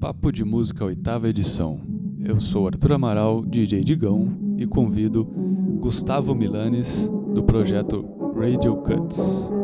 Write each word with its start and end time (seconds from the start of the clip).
Papo 0.00 0.30
de 0.30 0.44
Música 0.44 0.84
oitava 0.84 1.28
edição. 1.28 1.80
Eu 2.24 2.40
sou 2.40 2.68
Arthur 2.68 2.92
Amaral, 2.92 3.44
DJ 3.44 3.82
Digão, 3.82 4.28
e 4.56 4.64
convido 4.64 5.24
Gustavo 5.80 6.36
Milanes, 6.36 7.10
do 7.34 7.42
projeto 7.42 8.04
Radio 8.36 8.76
Cuts. 8.76 9.57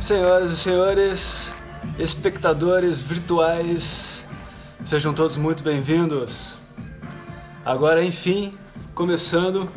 Senhoras 0.00 0.50
e 0.50 0.56
senhores, 0.56 1.52
espectadores 1.98 3.02
virtuais, 3.02 4.24
sejam 4.82 5.12
todos 5.12 5.36
muito 5.36 5.62
bem-vindos. 5.62 6.54
Agora, 7.62 8.02
enfim, 8.02 8.54
começando 8.94 9.68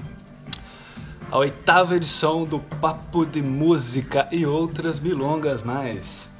a 1.29 1.37
oitava 1.37 1.97
edição 1.97 2.45
do 2.45 2.57
Papo 2.57 3.25
de 3.25 3.41
Música 3.41 4.25
e 4.31 4.45
outras 4.45 4.97
milongas 4.97 5.61
mais. 5.61 6.31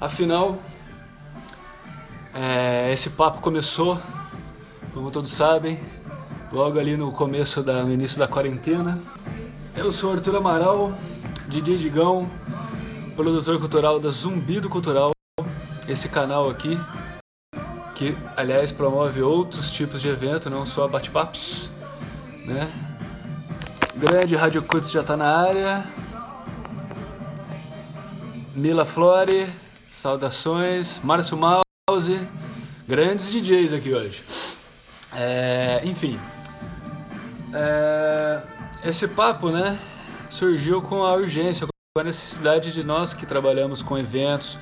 Afinal, 0.00 0.58
é, 2.32 2.90
esse 2.90 3.10
papo 3.10 3.42
começou, 3.42 4.00
como 4.94 5.10
todos 5.10 5.30
sabem, 5.30 5.78
logo 6.50 6.78
ali 6.78 6.96
no 6.96 7.12
começo 7.12 7.62
da, 7.62 7.84
no 7.84 7.92
início 7.92 8.18
da 8.18 8.26
quarentena. 8.26 8.98
Eu 9.76 9.92
sou 9.92 10.10
Arthur 10.10 10.36
Amaral, 10.36 10.94
DJ 11.48 11.76
Digão, 11.76 12.30
produtor 13.22 13.58
cultural 13.58 14.00
da 14.00 14.10
Zumbido 14.10 14.70
Cultural, 14.70 15.10
esse 15.86 16.08
canal 16.08 16.48
aqui, 16.48 16.80
que 17.94 18.16
aliás 18.34 18.72
promove 18.72 19.20
outros 19.20 19.70
tipos 19.72 20.00
de 20.00 20.08
evento, 20.08 20.48
não 20.48 20.64
só 20.64 20.88
bate-papos, 20.88 21.70
né? 22.46 22.72
Grande 23.94 24.34
Rádio 24.34 24.62
Cuts 24.62 24.90
já 24.90 25.02
tá 25.02 25.18
na 25.18 25.36
área. 25.36 25.84
Mila 28.54 28.86
Flore, 28.86 29.52
saudações. 29.90 30.98
Márcio 31.04 31.36
Mouse, 31.36 32.26
grandes 32.88 33.30
DJs 33.30 33.74
aqui 33.74 33.92
hoje. 33.92 34.24
É, 35.14 35.82
enfim, 35.84 36.18
é, 37.52 38.40
esse 38.82 39.06
papo, 39.06 39.50
né, 39.50 39.78
surgiu 40.30 40.80
com 40.80 41.02
a 41.02 41.12
urgência, 41.12 41.66
a 41.98 42.04
necessidade 42.04 42.70
de 42.70 42.84
nós 42.84 43.12
que 43.12 43.26
trabalhamos 43.26 43.82
com 43.82 43.98
eventos, 43.98 44.56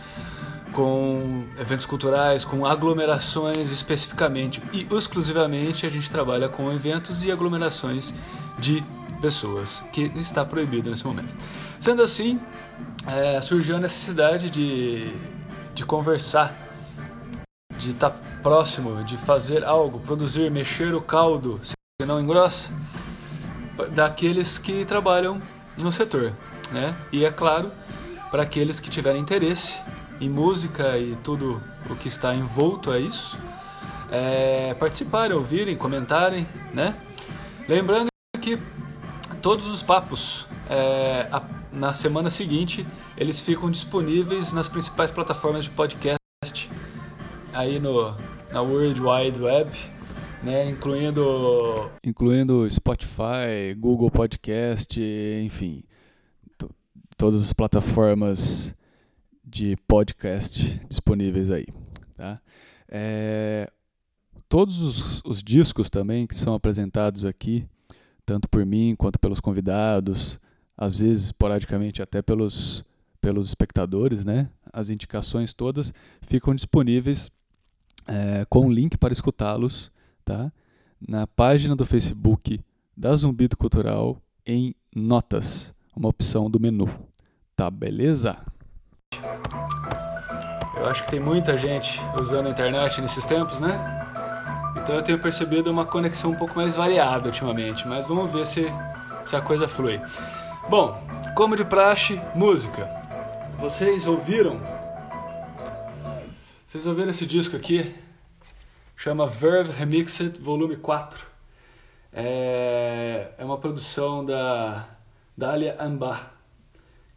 com 0.72 1.44
eventos 1.58 1.84
culturais, 1.84 2.42
com 2.42 2.64
aglomerações 2.64 3.70
especificamente 3.70 4.62
e 4.72 4.88
exclusivamente 4.90 5.84
a 5.84 5.90
gente 5.90 6.10
trabalha 6.10 6.48
com 6.48 6.72
eventos 6.72 7.22
e 7.22 7.30
aglomerações 7.30 8.14
de 8.58 8.82
pessoas, 9.20 9.84
que 9.92 10.10
está 10.16 10.42
proibido 10.42 10.88
nesse 10.88 11.06
momento. 11.06 11.34
Sendo 11.78 12.00
assim, 12.00 12.40
é, 13.06 13.38
surgiu 13.42 13.76
a 13.76 13.78
necessidade 13.78 14.48
de, 14.48 15.12
de 15.75 15.84
conversar, 15.84 16.56
de 17.76 17.90
estar 17.90 18.12
próximo, 18.42 19.04
de 19.04 19.19
fazer 19.19 19.66
algo, 19.66 20.00
produzir, 20.00 20.50
mexer 20.50 20.94
o 20.94 21.02
caldo, 21.02 21.60
se 21.62 21.75
não 22.06 22.19
engrossa, 22.19 22.72
daqueles 23.94 24.56
que 24.56 24.86
trabalham 24.86 25.42
no 25.76 25.92
setor. 25.92 26.32
Né? 26.72 26.96
E 27.10 27.24
é 27.24 27.30
claro, 27.30 27.72
para 28.30 28.42
aqueles 28.42 28.78
que 28.78 28.90
tiverem 28.90 29.20
interesse 29.20 29.74
em 30.20 30.28
música 30.28 30.98
e 30.98 31.16
tudo 31.16 31.62
o 31.88 31.96
que 31.96 32.08
está 32.08 32.34
envolto 32.34 32.90
a 32.90 32.98
isso, 32.98 33.38
é, 34.10 34.74
participarem, 34.74 35.36
ouvirem, 35.36 35.76
comentarem, 35.76 36.46
né? 36.72 36.94
Lembrando 37.68 38.08
que 38.40 38.58
todos 39.42 39.66
os 39.66 39.82
papos 39.82 40.46
é, 40.68 41.28
a, 41.30 41.42
na 41.72 41.92
semana 41.92 42.30
seguinte 42.30 42.86
eles 43.16 43.40
ficam 43.40 43.70
disponíveis 43.70 44.52
nas 44.52 44.68
principais 44.68 45.10
plataformas 45.10 45.64
de 45.64 45.70
podcast 45.70 46.18
aí 47.52 47.78
no 47.78 48.16
na 48.50 48.62
World 48.62 49.00
Wide 49.00 49.42
Web, 49.42 49.70
né, 50.42 50.70
incluindo 50.70 51.90
incluindo 52.02 52.68
Spotify, 52.70 53.74
Google 53.76 54.10
Podcast, 54.10 54.98
enfim, 55.44 55.82
todas 57.18 57.42
as 57.42 57.52
plataformas 57.52 58.74
de 59.44 59.76
podcast 59.88 60.80
disponíveis 60.88 61.50
aí, 61.50 61.66
tá? 62.16 62.40
É, 62.88 63.68
todos 64.48 64.80
os, 64.80 65.20
os, 65.24 65.42
discos 65.42 65.90
também 65.90 66.28
que 66.28 66.36
são 66.36 66.54
apresentados 66.54 67.24
aqui, 67.24 67.66
tanto 68.24 68.48
por 68.48 68.64
mim 68.64 68.94
quanto 68.96 69.18
pelos 69.18 69.40
convidados, 69.40 70.38
às 70.76 70.96
vezes 70.96 71.26
esporadicamente 71.26 72.00
até 72.00 72.22
pelos, 72.22 72.84
pelos 73.20 73.48
espectadores, 73.48 74.24
né? 74.24 74.48
As 74.72 74.88
indicações 74.88 75.52
todas 75.52 75.92
ficam 76.22 76.54
disponíveis 76.54 77.32
é, 78.06 78.46
com 78.48 78.66
um 78.66 78.72
link 78.72 78.96
para 78.96 79.12
escutá-los, 79.12 79.90
tá? 80.24 80.52
Na 81.00 81.26
página 81.26 81.74
do 81.74 81.84
Facebook 81.84 82.60
da 82.96 83.14
Zumbido 83.16 83.56
Cultural 83.56 84.22
em 84.46 84.72
Notas, 84.94 85.74
uma 85.96 86.08
opção 86.08 86.48
do 86.48 86.60
menu. 86.60 87.07
Tá 87.58 87.69
beleza? 87.72 88.37
Eu 90.76 90.87
acho 90.87 91.02
que 91.02 91.10
tem 91.10 91.19
muita 91.19 91.58
gente 91.58 92.00
usando 92.20 92.46
a 92.46 92.50
internet 92.50 93.00
nesses 93.00 93.25
tempos, 93.25 93.58
né? 93.58 93.76
Então 94.76 94.94
eu 94.94 95.02
tenho 95.02 95.19
percebido 95.19 95.69
uma 95.69 95.84
conexão 95.84 96.31
um 96.31 96.37
pouco 96.37 96.55
mais 96.55 96.76
variada 96.76 97.26
ultimamente, 97.26 97.84
mas 97.88 98.06
vamos 98.06 98.31
ver 98.31 98.46
se, 98.46 98.72
se 99.26 99.34
a 99.34 99.40
coisa 99.40 99.66
flui. 99.66 100.00
Bom, 100.70 101.02
como 101.34 101.56
de 101.56 101.64
praxe, 101.64 102.20
música. 102.32 102.88
Vocês 103.58 104.06
ouviram? 104.06 104.61
Vocês 106.64 106.87
ouviram 106.87 107.11
esse 107.11 107.26
disco 107.26 107.56
aqui? 107.56 107.93
Chama 108.94 109.26
Verve 109.26 109.72
Remixed 109.72 110.40
Volume 110.40 110.76
4. 110.76 111.19
É, 112.12 113.32
é 113.37 113.44
uma 113.44 113.58
produção 113.58 114.25
da 114.25 114.87
Dalia 115.37 115.76
Ambar, 115.81 116.38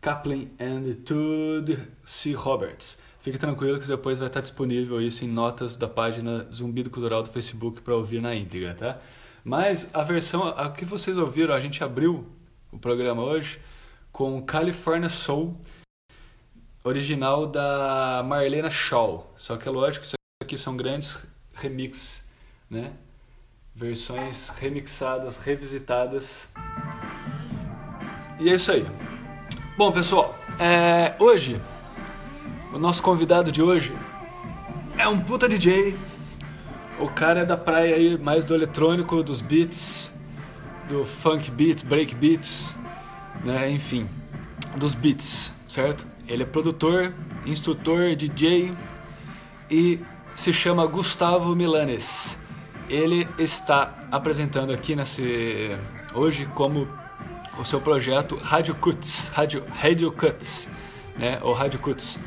Kaplan 0.01 0.47
and 0.59 0.91
Todd 1.05 1.77
C. 2.03 2.33
Roberts. 2.33 2.99
Fique 3.19 3.37
tranquilo 3.37 3.79
que 3.79 3.85
depois 3.85 4.17
vai 4.17 4.27
estar 4.27 4.41
disponível 4.41 4.99
isso 4.99 5.23
em 5.23 5.27
notas 5.27 5.77
da 5.77 5.87
página 5.87 6.47
Zumbido 6.51 6.89
Cultural 6.89 7.21
do 7.21 7.29
Facebook 7.29 7.81
para 7.81 7.95
ouvir 7.95 8.19
na 8.19 8.33
íntegra, 8.33 8.73
tá? 8.73 8.99
Mas 9.43 9.93
a 9.93 10.01
versão, 10.01 10.47
a 10.47 10.71
que 10.71 10.83
vocês 10.83 11.15
ouviram, 11.17 11.53
a 11.53 11.59
gente 11.59 11.83
abriu 11.83 12.25
o 12.71 12.79
programa 12.79 13.21
hoje 13.21 13.61
com 14.11 14.41
California 14.41 15.07
Soul, 15.07 15.55
original 16.83 17.45
da 17.45 18.23
Marlena 18.25 18.71
Shaw. 18.71 19.31
Só 19.37 19.55
que 19.55 19.67
é 19.67 19.71
lógico 19.71 20.01
que 20.01 20.07
isso 20.07 20.15
aqui 20.43 20.57
são 20.57 20.75
grandes 20.75 21.19
remixes, 21.53 22.27
né? 22.67 22.93
Versões 23.75 24.49
remixadas, 24.49 25.37
revisitadas. 25.37 26.47
E 28.39 28.49
é 28.49 28.55
isso 28.55 28.71
aí. 28.71 29.10
Bom, 29.77 29.89
pessoal, 29.89 30.37
é, 30.59 31.15
hoje, 31.17 31.59
o 32.73 32.77
nosso 32.77 33.01
convidado 33.01 33.53
de 33.53 33.63
hoje 33.63 33.95
é 34.97 35.07
um 35.07 35.17
puta 35.17 35.47
DJ. 35.47 35.95
O 36.99 37.07
cara 37.07 37.39
é 37.39 37.45
da 37.45 37.55
praia 37.55 37.95
aí, 37.95 38.17
mais 38.17 38.43
do 38.43 38.53
eletrônico, 38.53 39.23
dos 39.23 39.39
beats, 39.39 40.13
do 40.89 41.05
funk 41.05 41.49
beats, 41.49 41.83
break 41.83 42.13
beats, 42.13 42.69
né? 43.45 43.71
Enfim, 43.71 44.09
dos 44.75 44.93
beats, 44.93 45.53
certo? 45.69 46.05
Ele 46.27 46.43
é 46.43 46.45
produtor, 46.45 47.13
instrutor, 47.45 48.13
DJ 48.13 48.71
e 49.69 50.01
se 50.35 50.51
chama 50.51 50.85
Gustavo 50.85 51.55
Milanes. 51.55 52.37
Ele 52.89 53.25
está 53.39 54.05
apresentando 54.11 54.73
aqui 54.73 54.97
nesse 54.97 55.77
hoje 56.13 56.45
como 56.47 56.87
o 57.59 57.65
seu 57.65 57.81
projeto 57.81 58.35
Radio 58.37 58.75
Cuts, 58.75 59.27
Radio, 59.29 59.65
Radio 59.69 60.11
Cuts, 60.11 60.69
né, 61.17 61.39
ou 61.41 61.53
Radio 61.53 61.79
Cuts, 61.79 62.17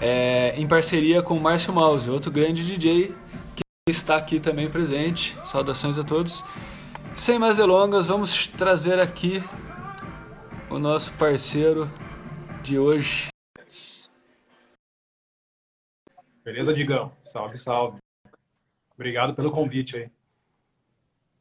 é, 0.00 0.54
em 0.56 0.66
parceria 0.66 1.22
com 1.22 1.36
o 1.36 1.40
Márcio 1.40 1.72
Mouse, 1.72 2.08
outro 2.10 2.30
grande 2.30 2.64
DJ 2.64 3.14
que 3.54 3.62
está 3.88 4.16
aqui 4.16 4.40
também 4.40 4.70
presente. 4.70 5.36
Saudações 5.44 5.98
a 5.98 6.04
todos. 6.04 6.42
Sem 7.14 7.38
mais 7.38 7.58
delongas, 7.58 8.06
vamos 8.06 8.48
trazer 8.48 8.98
aqui 8.98 9.42
o 10.70 10.78
nosso 10.78 11.12
parceiro 11.14 11.90
de 12.62 12.78
hoje. 12.78 13.28
Beleza, 16.42 16.74
Digão? 16.74 17.12
Salve, 17.24 17.56
salve. 17.56 17.98
Obrigado 18.94 19.34
pelo 19.34 19.50
convite 19.50 19.96
aí. 19.96 20.10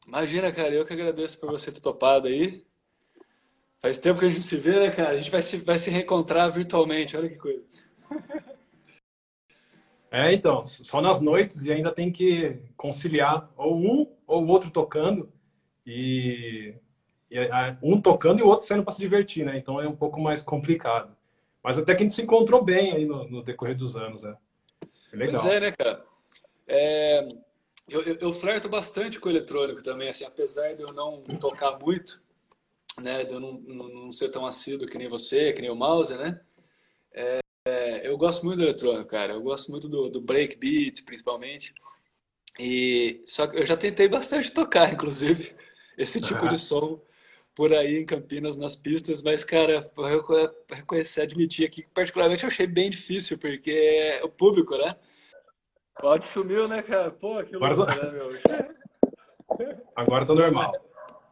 Imagina, 0.08 0.52
cara, 0.52 0.74
eu 0.74 0.86
que 0.86 0.94
agradeço 0.94 1.40
por 1.40 1.50
você 1.52 1.72
ter 1.72 1.82
topado 1.82 2.28
aí. 2.28 2.64
Faz 3.84 4.00
tempo 4.00 4.18
que 4.18 4.26
a 4.26 4.30
gente 4.30 4.46
se 4.46 4.56
vê, 4.56 4.80
né, 4.80 4.92
cara? 4.92 5.10
A 5.10 5.18
gente 5.18 5.30
vai 5.30 5.42
se, 5.42 5.58
vai 5.58 5.78
se 5.78 5.90
reencontrar 5.90 6.50
virtualmente, 6.50 7.18
olha 7.18 7.28
que 7.28 7.36
coisa. 7.36 7.62
É, 10.16 10.32
então, 10.32 10.64
só 10.64 11.02
nas 11.02 11.20
noites 11.20 11.64
e 11.64 11.72
ainda 11.72 11.92
tem 11.92 12.12
que 12.12 12.60
conciliar 12.78 13.52
ou 13.58 13.76
um 13.76 14.16
ou 14.28 14.44
o 14.44 14.48
outro 14.48 14.70
tocando 14.70 15.34
e, 15.84 16.76
e 17.32 17.40
um 17.82 18.00
tocando 18.00 18.40
e 18.40 18.44
o 18.44 18.48
outro 18.48 18.64
saindo 18.64 18.84
para 18.84 18.94
se 18.94 19.00
divertir, 19.00 19.44
né? 19.44 19.58
Então 19.58 19.82
é 19.82 19.88
um 19.88 19.96
pouco 19.96 20.22
mais 20.22 20.44
complicado. 20.44 21.18
Mas 21.64 21.80
até 21.80 21.96
que 21.96 22.04
a 22.04 22.06
gente 22.06 22.14
se 22.14 22.22
encontrou 22.22 22.64
bem 22.64 22.92
aí 22.92 23.06
no, 23.08 23.28
no 23.28 23.44
decorrer 23.44 23.76
dos 23.76 23.96
anos, 23.96 24.22
né? 24.22 24.38
Legal. 25.12 25.42
Pois 25.42 25.52
é, 25.52 25.60
né, 25.60 25.72
cara? 25.72 26.06
É, 26.68 27.28
eu, 27.90 28.02
eu, 28.04 28.18
eu 28.22 28.34
flerto 28.34 28.70
bastante 28.70 29.20
com 29.20 29.30
o 29.30 29.32
eletrônico 29.32 29.82
também, 29.82 30.10
assim, 30.10 30.26
apesar 30.26 30.76
de 30.76 30.84
eu 30.84 30.94
não 30.94 31.24
tocar 31.40 31.80
muito, 31.80 32.22
né, 33.02 33.24
de 33.24 33.34
eu 33.34 33.40
não, 33.40 33.54
não, 33.54 33.90
não, 33.90 34.12
ser 34.12 34.30
tão 34.30 34.46
assíduo 34.46 34.88
que 34.88 34.98
nem 34.98 35.08
você, 35.08 35.54
que 35.54 35.62
nem 35.62 35.72
o 35.72 35.76
Mouse, 35.76 36.16
né? 36.16 36.40
É, 37.14 37.40
é, 37.66 38.08
eu 38.08 38.18
gosto 38.18 38.46
muito 38.46 38.60
do 38.60 38.64
eletrônico, 38.66 39.10
cara. 39.10 39.34
Eu 39.34 39.42
gosto 39.42 39.72
muito 39.72 39.88
do, 39.88 40.10
do 40.10 40.22
breakbeat, 40.22 41.04
principalmente. 41.04 41.74
E 42.60 43.22
só 43.26 43.48
que 43.48 43.58
eu 43.58 43.66
já 43.66 43.76
tentei 43.76 44.08
bastante 44.08 44.52
tocar, 44.52 44.92
inclusive, 44.94 45.56
esse 45.98 46.22
tipo 46.22 46.48
de 46.48 46.58
som 46.58 47.02
por 47.56 47.72
aí 47.72 48.00
em 48.00 48.06
Campinas 48.06 48.58
nas 48.58 48.76
pistas, 48.76 49.22
mas 49.22 49.44
cara, 49.44 49.88
eu 49.96 50.56
reconhecer, 50.72 51.22
admitir 51.22 51.68
aqui 51.68 51.84
que 51.84 51.90
particularmente 51.90 52.44
eu 52.44 52.48
achei 52.48 52.66
bem 52.66 52.90
difícil 52.90 53.38
porque 53.38 53.70
é 53.70 54.24
o 54.24 54.30
público, 54.30 54.76
né? 54.76 54.96
Pode 56.02 56.28
sumiu, 56.34 56.68
né, 56.68 56.82
cara? 56.82 57.12
Pô, 57.12 57.44
que 57.44 57.56
louco, 57.56 57.84
Agora... 57.84 58.12
né, 58.12 58.12
meu? 58.12 59.86
Agora 59.96 60.26
tá 60.26 60.34
normal 60.34 60.74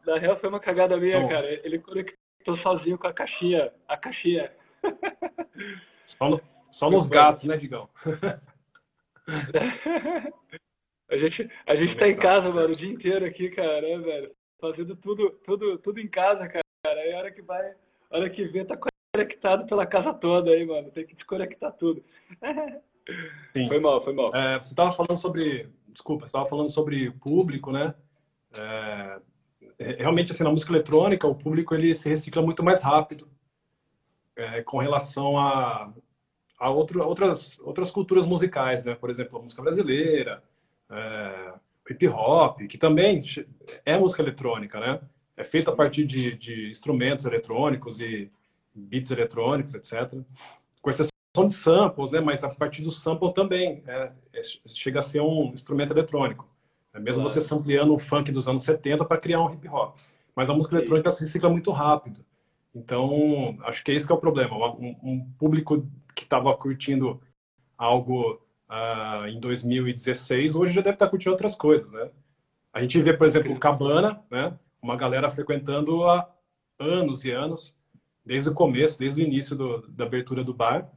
na 0.05 0.17
real 0.17 0.39
foi 0.39 0.49
uma 0.49 0.59
cagada 0.59 0.97
minha, 0.97 1.27
cara. 1.27 1.47
Ele 1.65 1.79
conectou 1.79 2.57
sozinho 2.61 2.97
com 2.97 3.07
a 3.07 3.13
caixinha. 3.13 3.71
A 3.87 3.97
caixinha. 3.97 4.51
Só, 6.05 6.29
no, 6.29 6.41
só 6.69 6.89
nos 6.89 7.07
gatos, 7.07 7.45
né, 7.45 7.55
Digão? 7.55 7.87
a 11.09 11.17
gente, 11.17 11.49
a 11.65 11.75
gente 11.75 11.97
tá 11.97 12.07
em 12.07 12.17
casa, 12.17 12.49
mano, 12.49 12.69
o 12.69 12.77
dia 12.77 12.91
inteiro 12.91 13.25
aqui, 13.25 13.49
cara, 13.51 13.81
né, 13.81 13.97
velho? 13.97 14.35
Fazendo 14.59 14.95
tudo, 14.97 15.29
tudo, 15.45 15.77
tudo 15.77 16.01
em 16.01 16.09
casa, 16.09 16.49
cara. 16.49 16.61
Aí 16.85 17.13
a 17.13 17.17
hora 17.17 17.31
que 17.31 17.41
vai, 17.41 17.73
a 18.09 18.17
hora 18.17 18.29
que 18.29 18.43
vê, 18.45 18.65
tá 18.65 18.77
conectado 19.13 19.65
pela 19.67 19.85
casa 19.85 20.13
toda 20.13 20.51
aí, 20.51 20.65
mano. 20.65 20.91
Tem 20.91 21.05
que 21.05 21.15
desconectar 21.15 21.71
tudo. 21.73 22.03
Sim. 23.55 23.67
Foi 23.67 23.79
mal, 23.79 24.03
foi 24.03 24.13
mal. 24.13 24.35
É, 24.35 24.59
você 24.59 24.75
tava 24.75 24.91
falando 24.91 25.17
sobre. 25.17 25.69
Desculpa, 25.87 26.27
você 26.27 26.33
tava 26.33 26.47
falando 26.47 26.69
sobre 26.69 27.09
público, 27.11 27.71
né? 27.71 27.95
É, 28.53 29.19
realmente 29.97 30.31
assim 30.31 30.43
na 30.43 30.51
música 30.51 30.71
eletrônica 30.71 31.27
o 31.27 31.35
público 31.35 31.73
ele 31.73 31.93
se 31.95 32.09
recicla 32.09 32.41
muito 32.41 32.63
mais 32.63 32.81
rápido 32.81 33.27
é, 34.35 34.61
com 34.61 34.77
relação 34.77 35.37
a, 35.37 35.93
a 36.57 36.69
outro, 36.69 37.03
outras, 37.03 37.59
outras 37.59 37.91
culturas 37.91 38.25
musicais, 38.25 38.85
né? 38.85 38.95
Por 38.95 39.09
exemplo, 39.09 39.39
a 39.39 39.41
música 39.41 39.61
brasileira, 39.61 40.43
é, 40.89 41.53
hip 41.89 42.07
hop, 42.07 42.61
que 42.67 42.77
também 42.77 43.21
é 43.85 43.97
música 43.97 44.21
eletrônica, 44.21 44.79
né? 44.79 45.01
É 45.35 45.43
feito 45.43 45.71
a 45.71 45.75
partir 45.75 46.05
de, 46.05 46.35
de 46.35 46.69
instrumentos 46.69 47.25
eletrônicos 47.25 47.99
e 47.99 48.31
beats 48.73 49.11
eletrônicos, 49.11 49.73
etc. 49.73 50.13
Com 50.81 50.89
exceção 50.89 51.47
de 51.47 51.53
samples, 51.53 52.11
né? 52.11 52.19
Mas 52.19 52.43
a 52.43 52.49
partir 52.49 52.81
do 52.81 52.91
sample 52.91 53.33
também 53.33 53.83
é, 53.87 54.11
é, 54.33 54.41
chega 54.67 54.99
a 54.99 55.03
ser 55.03 55.21
um 55.21 55.51
instrumento 55.53 55.93
eletrônico. 55.93 56.47
É 56.93 56.99
mesmo 56.99 57.21
claro. 57.21 57.29
você 57.29 57.41
sampleando 57.41 57.93
um 57.93 57.99
funk 57.99 58.31
dos 58.31 58.47
anos 58.47 58.63
70 58.63 59.05
para 59.05 59.17
criar 59.17 59.41
um 59.41 59.51
hip 59.51 59.67
hop. 59.67 59.97
Mas 60.35 60.49
a 60.49 60.53
música 60.53 60.75
eletrônica 60.75 61.11
se 61.11 61.21
recicla 61.21 61.49
muito 61.49 61.71
rápido. 61.71 62.25
Então, 62.73 63.57
acho 63.63 63.83
que 63.83 63.91
esse 63.91 64.05
que 64.05 64.11
é 64.11 64.15
o 64.15 64.19
problema. 64.19 64.55
Um, 64.75 64.95
um 65.03 65.31
público 65.37 65.87
que 66.15 66.23
estava 66.23 66.55
curtindo 66.55 67.21
algo 67.77 68.41
uh, 68.69 69.27
em 69.27 69.39
2016, 69.39 70.55
hoje 70.55 70.73
já 70.73 70.81
deve 70.81 70.95
estar 70.95 71.05
tá 71.05 71.09
curtindo 71.09 71.31
outras 71.31 71.55
coisas, 71.55 71.91
né? 71.91 72.09
A 72.73 72.81
gente 72.81 73.01
vê, 73.01 73.13
por 73.13 73.27
exemplo, 73.27 73.57
Cabana, 73.59 74.23
né? 74.29 74.57
Uma 74.81 74.95
galera 74.95 75.29
frequentando 75.29 76.05
há 76.05 76.29
anos 76.79 77.25
e 77.25 77.31
anos, 77.31 77.75
desde 78.25 78.49
o 78.49 78.53
começo, 78.53 78.97
desde 78.97 79.21
o 79.21 79.25
início 79.25 79.55
do, 79.55 79.87
da 79.89 80.05
abertura 80.05 80.43
do 80.43 80.53
bar, 80.53 80.89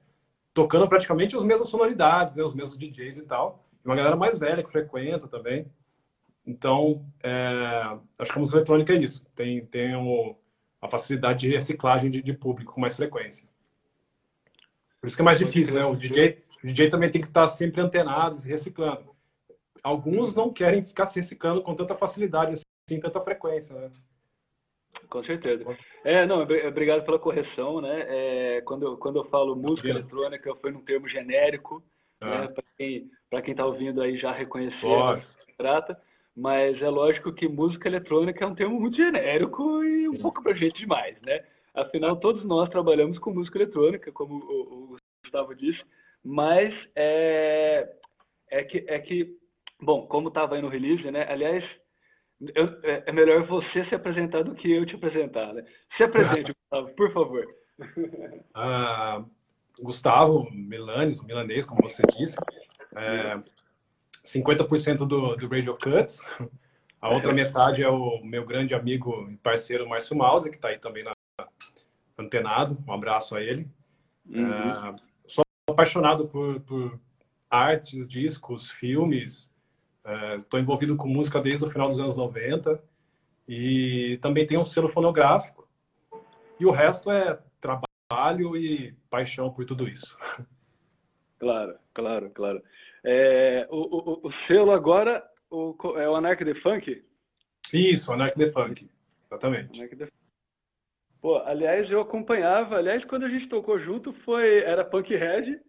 tocando 0.52 0.88
praticamente 0.88 1.36
as 1.36 1.44
mesmas 1.44 1.68
sonoridades, 1.68 2.36
né? 2.36 2.44
os 2.44 2.54
mesmos 2.54 2.78
DJs 2.78 3.18
e 3.18 3.26
tal. 3.26 3.64
E 3.84 3.88
uma 3.88 3.96
galera 3.96 4.16
mais 4.16 4.38
velha 4.38 4.62
que 4.62 4.70
frequenta 4.70 5.26
também. 5.26 5.66
Então, 6.46 7.04
é, 7.22 7.98
acho 8.18 8.32
que 8.32 8.38
a 8.38 8.40
música 8.40 8.58
eletrônica 8.58 8.92
é 8.92 8.96
isso. 8.96 9.24
Tem, 9.34 9.64
tem 9.64 9.96
o, 9.96 10.36
a 10.80 10.88
facilidade 10.88 11.40
de 11.40 11.54
reciclagem 11.54 12.10
de, 12.10 12.22
de, 12.22 12.32
público 12.34 12.74
com 12.74 12.80
mais 12.80 12.96
frequência. 12.96 13.48
Por 15.00 15.06
isso 15.06 15.16
que 15.16 15.22
é 15.22 15.24
mais 15.24 15.38
difícil, 15.38 15.74
né? 15.74 15.84
O 15.84 15.96
DJ, 15.96 16.42
o 16.62 16.66
DJ 16.66 16.90
também 16.90 17.10
tem 17.10 17.20
que 17.20 17.26
estar 17.26 17.48
sempre 17.48 17.80
antenado, 17.80 18.36
se 18.36 18.48
reciclando. 18.48 19.14
Alguns 19.82 20.34
não 20.34 20.52
querem 20.52 20.82
ficar 20.82 21.06
se 21.06 21.18
reciclando 21.18 21.62
com 21.62 21.74
tanta 21.74 21.94
facilidade, 21.94 22.52
assim, 22.52 23.00
tanta 23.00 23.20
frequência, 23.20 23.74
né? 23.74 23.90
Com 25.08 25.22
certeza. 25.24 25.64
É, 26.02 26.26
não, 26.26 26.42
obrigado 26.42 27.04
pela 27.04 27.18
correção, 27.18 27.80
né? 27.80 28.04
É, 28.08 28.60
quando, 28.62 28.96
quando 28.98 29.16
eu 29.16 29.24
falo 29.24 29.56
música 29.56 29.88
eletrônica, 29.88 30.54
foi 30.56 30.70
num 30.70 30.80
termo 30.80 31.08
genérico, 31.08 31.82
ah. 32.20 32.48
né? 32.48 32.54
Para 33.30 33.42
quem 33.42 33.52
está 33.52 33.64
ouvindo 33.64 34.02
aí 34.02 34.18
já 34.18 34.32
reconhecer 34.32 34.86
o 34.86 35.14
que 35.14 35.20
se 35.20 35.56
trata. 35.56 36.00
Mas 36.36 36.80
é 36.82 36.88
lógico 36.88 37.32
que 37.32 37.46
música 37.48 37.88
eletrônica 37.88 38.44
é 38.44 38.46
um 38.46 38.54
termo 38.54 38.80
muito 38.80 38.96
genérico 38.96 39.84
e 39.84 40.08
um 40.08 40.14
pouco 40.14 40.42
gente 40.54 40.80
demais, 40.80 41.16
né? 41.24 41.44
Afinal, 41.74 42.16
todos 42.16 42.44
nós 42.44 42.68
trabalhamos 42.70 43.18
com 43.18 43.32
música 43.32 43.58
eletrônica, 43.58 44.10
como 44.12 44.34
o, 44.36 44.94
o 44.94 44.96
Gustavo 45.22 45.54
disse, 45.54 45.80
mas 46.24 46.72
é, 46.94 47.88
é, 48.50 48.64
que, 48.64 48.84
é 48.88 48.98
que, 48.98 49.36
bom, 49.80 50.06
como 50.06 50.28
estava 50.28 50.54
aí 50.56 50.62
no 50.62 50.68
release, 50.68 51.08
né? 51.10 51.26
Aliás, 51.28 51.64
eu, 52.54 52.66
é, 52.82 53.04
é 53.06 53.12
melhor 53.12 53.46
você 53.46 53.84
se 53.86 53.94
apresentar 53.94 54.42
do 54.42 54.54
que 54.54 54.70
eu 54.70 54.86
te 54.86 54.94
apresentar, 54.94 55.52
né? 55.52 55.64
Se 55.96 56.02
apresente, 56.02 56.52
Gustavo, 56.70 56.94
por 56.94 57.12
favor. 57.12 57.46
Ah, 58.54 59.24
Gustavo 59.80 60.48
Milanes, 60.52 61.20
milanês, 61.24 61.66
como 61.66 61.82
você 61.82 62.02
disse. 62.16 62.36
É, 62.94 63.42
50% 64.24 65.06
do, 65.06 65.36
do 65.36 65.48
Radio 65.48 65.74
Cuts. 65.74 66.20
A 67.00 67.10
outra 67.10 67.32
é. 67.32 67.34
metade 67.34 67.82
é 67.82 67.88
o 67.88 68.24
meu 68.24 68.46
grande 68.46 68.74
amigo 68.74 69.28
e 69.30 69.36
parceiro 69.36 69.86
Márcio 69.86 70.16
Mauser, 70.16 70.50
que 70.50 70.56
está 70.56 70.68
aí 70.68 70.78
também 70.78 71.04
na, 71.04 71.12
antenado. 72.18 72.82
Um 72.88 72.92
abraço 72.92 73.36
a 73.36 73.42
ele. 73.42 73.68
Uhum. 74.26 74.94
Uh, 74.94 75.00
sou 75.26 75.44
apaixonado 75.68 76.26
por, 76.26 76.60
por, 76.60 76.98
artes, 77.50 78.08
discos, 78.08 78.70
filmes. 78.70 79.52
Estou 80.38 80.58
uh, 80.58 80.62
envolvido 80.62 80.96
com 80.96 81.06
música 81.06 81.40
desde 81.40 81.66
o 81.66 81.70
final 81.70 81.88
dos 81.88 82.00
anos 82.00 82.16
90. 82.16 82.82
E 83.46 84.18
também 84.22 84.46
tenho 84.46 84.62
um 84.62 84.64
selo 84.64 84.88
fonográfico. 84.88 85.68
E 86.58 86.64
o 86.64 86.70
resto 86.70 87.10
é 87.10 87.38
trabalho 87.60 88.56
e 88.56 88.96
paixão 89.10 89.52
por 89.52 89.66
tudo 89.66 89.86
isso. 89.86 90.16
Claro, 91.38 91.74
claro, 91.92 92.30
claro. 92.30 92.62
É, 93.04 93.66
o, 93.70 93.76
o, 93.76 94.28
o, 94.28 94.32
selo 94.46 94.72
agora 94.72 95.22
o, 95.50 95.76
é 95.96 96.08
o 96.08 96.16
Anarch 96.16 96.42
the 96.44 96.54
Funk? 96.54 97.04
Isso, 97.72 98.10
Anarch 98.12 98.36
the 98.36 98.50
Funk. 98.50 98.88
Exatamente. 99.26 99.86
The... 99.88 100.08
Pô, 101.20 101.36
aliás, 101.38 101.90
eu 101.90 102.00
acompanhava. 102.00 102.76
Aliás, 102.76 103.04
quando 103.04 103.24
a 103.24 103.28
gente 103.28 103.48
tocou 103.48 103.78
junto, 103.78 104.12
foi 104.24 104.60
era 104.62 104.84
Punk 104.84 105.14
Red. 105.14 105.60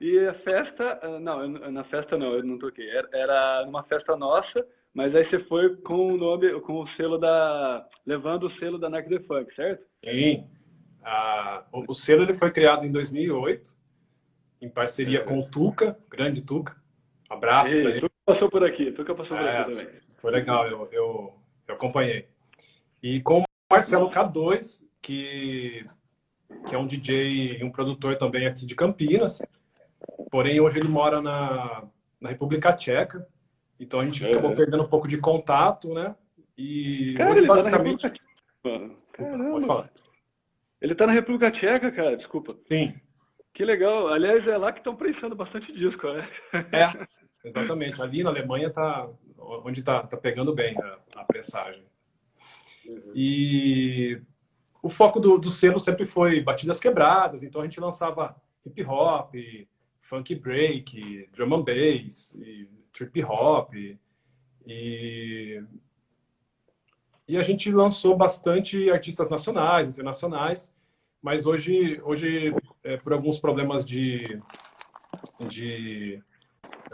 E 0.00 0.18
a 0.18 0.34
festa. 0.34 0.98
Ah, 1.02 1.18
não, 1.20 1.48
na 1.48 1.84
festa 1.84 2.18
não, 2.18 2.32
eu 2.34 2.44
não 2.44 2.58
toquei. 2.58 2.88
Era, 2.90 3.08
era 3.12 3.64
numa 3.64 3.84
festa 3.84 4.16
nossa, 4.16 4.66
mas 4.92 5.14
aí 5.14 5.28
você 5.30 5.38
foi 5.44 5.76
com 5.76 6.12
o 6.12 6.16
nome, 6.18 6.60
com 6.62 6.80
o 6.80 6.88
selo 6.96 7.18
da. 7.18 7.86
levando 8.04 8.48
o 8.48 8.58
selo 8.58 8.78
da 8.78 8.88
Anarch 8.88 9.08
the 9.08 9.20
Funk, 9.20 9.54
certo? 9.54 9.84
Sim. 10.04 10.46
Ah, 11.02 11.64
o, 11.72 11.84
o 11.88 11.94
selo 11.94 12.24
ele 12.24 12.34
foi 12.34 12.50
criado 12.50 12.84
em 12.84 12.92
2008 12.92 13.81
em 14.62 14.68
parceria 14.68 15.18
é. 15.18 15.22
com 15.24 15.38
o 15.38 15.50
Tuca, 15.50 15.98
grande 16.08 16.40
Tuca. 16.40 16.76
Abraço. 17.28 17.76
Ei, 17.76 18.00
Tuca 18.00 18.14
passou 18.24 18.48
por 18.48 18.64
aqui, 18.64 18.92
Tuca 18.92 19.14
passou 19.14 19.36
por 19.36 19.46
é, 19.46 19.58
aqui 19.58 19.70
também. 19.72 19.88
Foi 20.20 20.30
legal, 20.30 20.68
eu, 20.68 20.88
eu, 20.92 21.34
eu, 21.66 21.74
acompanhei. 21.74 22.28
E 23.02 23.20
com 23.20 23.40
o 23.40 23.44
Marcelo 23.70 24.08
K2, 24.08 24.84
que, 25.02 25.84
que 26.68 26.74
é 26.74 26.78
um 26.78 26.86
DJ 26.86 27.58
e 27.58 27.64
um 27.64 27.72
produtor 27.72 28.16
também 28.16 28.46
aqui 28.46 28.64
de 28.64 28.76
Campinas. 28.76 29.42
Porém, 30.30 30.60
hoje 30.60 30.78
ele 30.78 30.88
mora 30.88 31.20
na, 31.20 31.84
na 32.20 32.28
República 32.28 32.72
Tcheca. 32.72 33.26
Então 33.80 33.98
a 33.98 34.04
gente 34.04 34.24
é, 34.24 34.30
acabou 34.30 34.54
perdendo 34.54 34.84
um 34.84 34.88
pouco 34.88 35.08
de 35.08 35.18
contato, 35.18 35.92
né? 35.92 36.14
E 36.56 37.14
cara, 37.16 37.32
hoje, 37.32 37.46
basicamente. 37.46 38.02
Tá 38.02 38.10
Caramba. 39.12 39.50
Pode 39.50 39.66
falar. 39.66 39.90
Ele 40.80 40.94
tá 40.94 41.06
na 41.06 41.12
República 41.12 41.50
Tcheca, 41.50 41.90
cara, 41.90 42.16
desculpa. 42.16 42.56
Sim. 42.70 42.94
Que 43.62 43.66
legal. 43.66 44.08
Aliás, 44.08 44.44
é 44.48 44.56
lá 44.56 44.72
que 44.72 44.80
estão 44.80 44.96
prensando 44.96 45.36
bastante 45.36 45.72
disco, 45.72 46.08
né? 46.08 46.28
É, 46.72 47.06
exatamente. 47.46 48.02
Ali 48.02 48.24
na 48.24 48.30
Alemanha 48.30 48.68
tá 48.70 49.08
onde 49.38 49.84
tá, 49.84 50.02
tá 50.04 50.16
pegando 50.16 50.52
bem 50.52 50.76
a, 50.82 51.20
a 51.20 51.24
pressagem. 51.24 51.84
Uhum. 52.84 53.12
E 53.14 54.20
o 54.82 54.88
foco 54.88 55.20
do, 55.20 55.38
do 55.38 55.48
selo 55.48 55.78
sempre 55.78 56.06
foi 56.06 56.40
batidas 56.40 56.80
quebradas, 56.80 57.44
então 57.44 57.60
a 57.60 57.64
gente 57.64 57.78
lançava 57.78 58.34
hip 58.66 58.84
hop, 58.84 59.32
funk 60.00 60.34
break, 60.34 61.28
drum 61.30 61.54
and 61.54 61.62
bass, 61.62 62.36
trip 62.92 63.22
hop. 63.22 63.72
E, 64.66 65.62
e 67.28 67.36
a 67.36 67.42
gente 67.42 67.70
lançou 67.70 68.16
bastante 68.16 68.90
artistas 68.90 69.30
nacionais, 69.30 69.88
internacionais, 69.88 70.74
mas 71.22 71.46
hoje, 71.46 72.00
hoje 72.02 72.52
é, 72.82 72.96
por 72.96 73.12
alguns 73.12 73.38
problemas 73.38 73.86
de, 73.86 74.40
de 75.48 76.20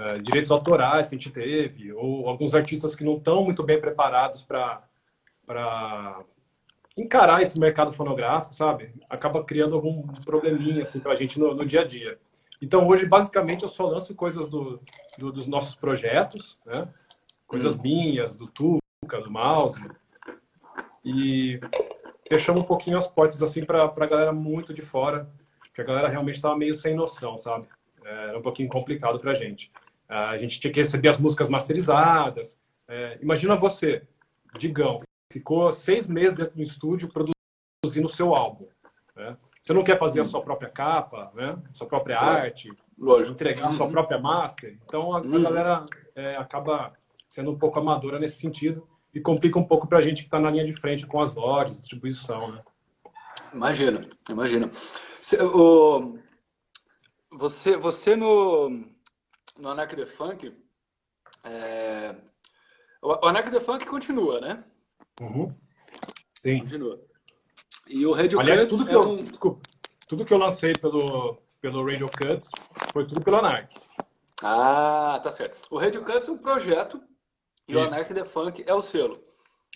é, 0.00 0.18
direitos 0.18 0.50
autorais 0.50 1.08
que 1.08 1.14
a 1.14 1.18
gente 1.18 1.30
teve, 1.30 1.92
ou 1.92 2.28
alguns 2.28 2.54
artistas 2.54 2.94
que 2.94 3.04
não 3.04 3.14
estão 3.14 3.42
muito 3.42 3.62
bem 3.62 3.80
preparados 3.80 4.42
para 4.42 6.22
encarar 6.96 7.40
esse 7.42 7.58
mercado 7.58 7.92
fonográfico, 7.92 8.54
sabe? 8.54 8.92
Acaba 9.08 9.42
criando 9.42 9.74
algum 9.74 10.02
probleminha 10.24 10.82
assim, 10.82 11.00
para 11.00 11.12
a 11.12 11.16
gente 11.16 11.38
no, 11.38 11.54
no, 11.54 11.64
dia 11.64 11.80
a 11.80 11.84
dia. 11.84 12.18
Então, 12.60 12.86
hoje, 12.86 13.06
basicamente, 13.06 13.62
eu 13.62 13.68
só 13.68 13.86
lanço 13.86 14.14
coisas 14.14 14.50
do, 14.50 14.80
do 15.18 15.32
dos 15.32 15.46
nossos 15.46 15.74
projetos, 15.74 16.60
né? 16.66 16.92
coisas 17.46 17.76
hum. 17.76 17.82
minhas, 17.82 18.34
do 18.34 18.46
Tuca, 18.48 19.20
do 19.22 19.30
Mouse. 19.30 19.80
E 21.04 21.60
fechamos 22.28 22.62
um 22.62 22.64
pouquinho 22.64 22.98
as 22.98 23.06
portas 23.06 23.42
assim 23.42 23.64
para 23.64 23.84
a 23.84 24.06
galera 24.06 24.32
muito 24.32 24.72
de 24.74 24.82
fora 24.82 25.28
que 25.78 25.82
a 25.82 25.84
galera 25.84 26.08
realmente 26.08 26.34
estava 26.34 26.56
meio 26.56 26.74
sem 26.74 26.92
noção, 26.96 27.38
sabe? 27.38 27.68
É, 28.04 28.28
era 28.30 28.38
um 28.38 28.42
pouquinho 28.42 28.68
complicado 28.68 29.20
para 29.20 29.30
a 29.30 29.34
gente. 29.34 29.70
A 30.08 30.36
gente 30.36 30.58
tinha 30.58 30.72
que 30.72 30.80
receber 30.80 31.08
as 31.08 31.20
músicas 31.20 31.48
masterizadas. 31.48 32.58
É, 32.88 33.16
imagina 33.22 33.54
você, 33.54 34.02
Digão, 34.58 34.98
ficou 35.32 35.70
seis 35.70 36.08
meses 36.08 36.34
dentro 36.34 36.56
do 36.56 36.62
estúdio 36.62 37.08
produzindo 37.08 38.06
o 38.06 38.08
seu 38.10 38.34
álbum. 38.34 38.66
Né? 39.14 39.36
Você 39.62 39.72
não 39.72 39.84
quer 39.84 39.96
fazer 39.96 40.20
a 40.20 40.24
sua 40.24 40.42
própria 40.42 40.68
capa, 40.68 41.30
né? 41.32 41.56
sua 41.72 41.86
própria 41.86 42.18
arte, 42.18 42.72
Lógico. 42.98 43.30
entregar 43.30 43.68
a 43.68 43.70
sua 43.70 43.86
uhum. 43.86 43.92
própria 43.92 44.18
master. 44.18 44.76
Então 44.84 45.14
a, 45.14 45.18
a 45.18 45.22
uhum. 45.22 45.42
galera 45.44 45.86
é, 46.16 46.36
acaba 46.36 46.92
sendo 47.28 47.52
um 47.52 47.58
pouco 47.58 47.78
amadora 47.78 48.18
nesse 48.18 48.40
sentido 48.40 48.84
e 49.18 49.20
complica 49.20 49.58
um 49.58 49.64
pouco 49.64 49.86
para 49.86 49.98
a 49.98 50.00
gente 50.00 50.22
que 50.22 50.28
está 50.28 50.38
na 50.38 50.50
linha 50.50 50.64
de 50.64 50.72
frente 50.72 51.06
com 51.06 51.20
as 51.20 51.34
lojas, 51.34 51.80
distribuição. 51.80 52.52
Né? 52.52 52.62
Imagina, 53.52 54.08
imagina. 54.30 54.70
Você, 57.32 57.76
você 57.76 58.16
no, 58.16 58.70
no 59.58 59.68
Anarch 59.68 59.96
the 59.96 60.06
Funk, 60.06 60.54
é, 61.44 62.14
o 63.02 63.26
Anarch 63.26 63.50
the 63.50 63.60
Funk 63.60 63.84
continua, 63.86 64.40
né? 64.40 64.64
Uhum. 65.20 65.54
Sim. 66.42 66.60
Continua. 66.60 67.00
E 67.88 68.06
o 68.06 68.12
Radio 68.12 68.38
Aliás, 68.38 68.68
tudo 68.68 68.86
que, 68.86 68.92
é 68.92 68.94
eu, 68.94 69.00
um... 69.00 69.16
desculpa, 69.16 69.60
tudo 70.06 70.24
que 70.24 70.32
eu 70.32 70.38
lancei 70.38 70.72
pelo, 70.74 71.38
pelo 71.60 71.84
Radio 71.84 72.08
Cuts, 72.08 72.48
foi 72.92 73.06
tudo 73.06 73.20
pelo 73.20 73.38
Anark. 73.38 73.74
Ah, 74.42 75.18
tá 75.22 75.32
certo. 75.32 75.58
O 75.70 75.78
Radio 75.78 76.04
Cuts 76.04 76.28
é 76.28 76.32
um 76.32 76.38
projeto 76.38 77.02
e 77.68 77.72
Isso. 77.72 77.80
o 77.80 77.86
Anark 77.86 78.14
The 78.14 78.24
Funk 78.24 78.64
é 78.66 78.74
o 78.74 78.80
selo. 78.80 79.22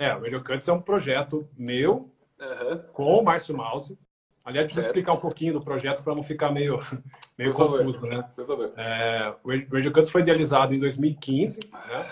É, 0.01 0.15
o 0.15 0.23
Radio 0.23 0.43
Cuts 0.43 0.67
é 0.67 0.73
um 0.73 0.81
projeto 0.81 1.47
meu 1.57 2.11
uhum. 2.41 2.79
com 2.93 3.19
o 3.19 3.23
Márcio 3.23 3.57
Mouse. 3.57 3.99
Aliás, 4.45 4.67
deixa 4.67 4.81
eu 4.81 4.85
explicar 4.85 5.13
um 5.13 5.21
pouquinho 5.21 5.53
do 5.53 5.61
projeto 5.61 6.03
para 6.03 6.15
não 6.15 6.23
ficar 6.23 6.51
meio, 6.51 6.81
meio 7.39 7.53
confuso, 7.53 8.07
né? 8.07 8.25
Por 8.35 8.47
favor. 8.47 8.73
É, 8.77 9.35
o 9.45 9.51
Radio 9.51 9.93
Cuts 9.93 10.11
foi 10.11 10.23
idealizado 10.23 10.75
em 10.75 10.81
2015, 10.81 11.61
né? 11.71 12.07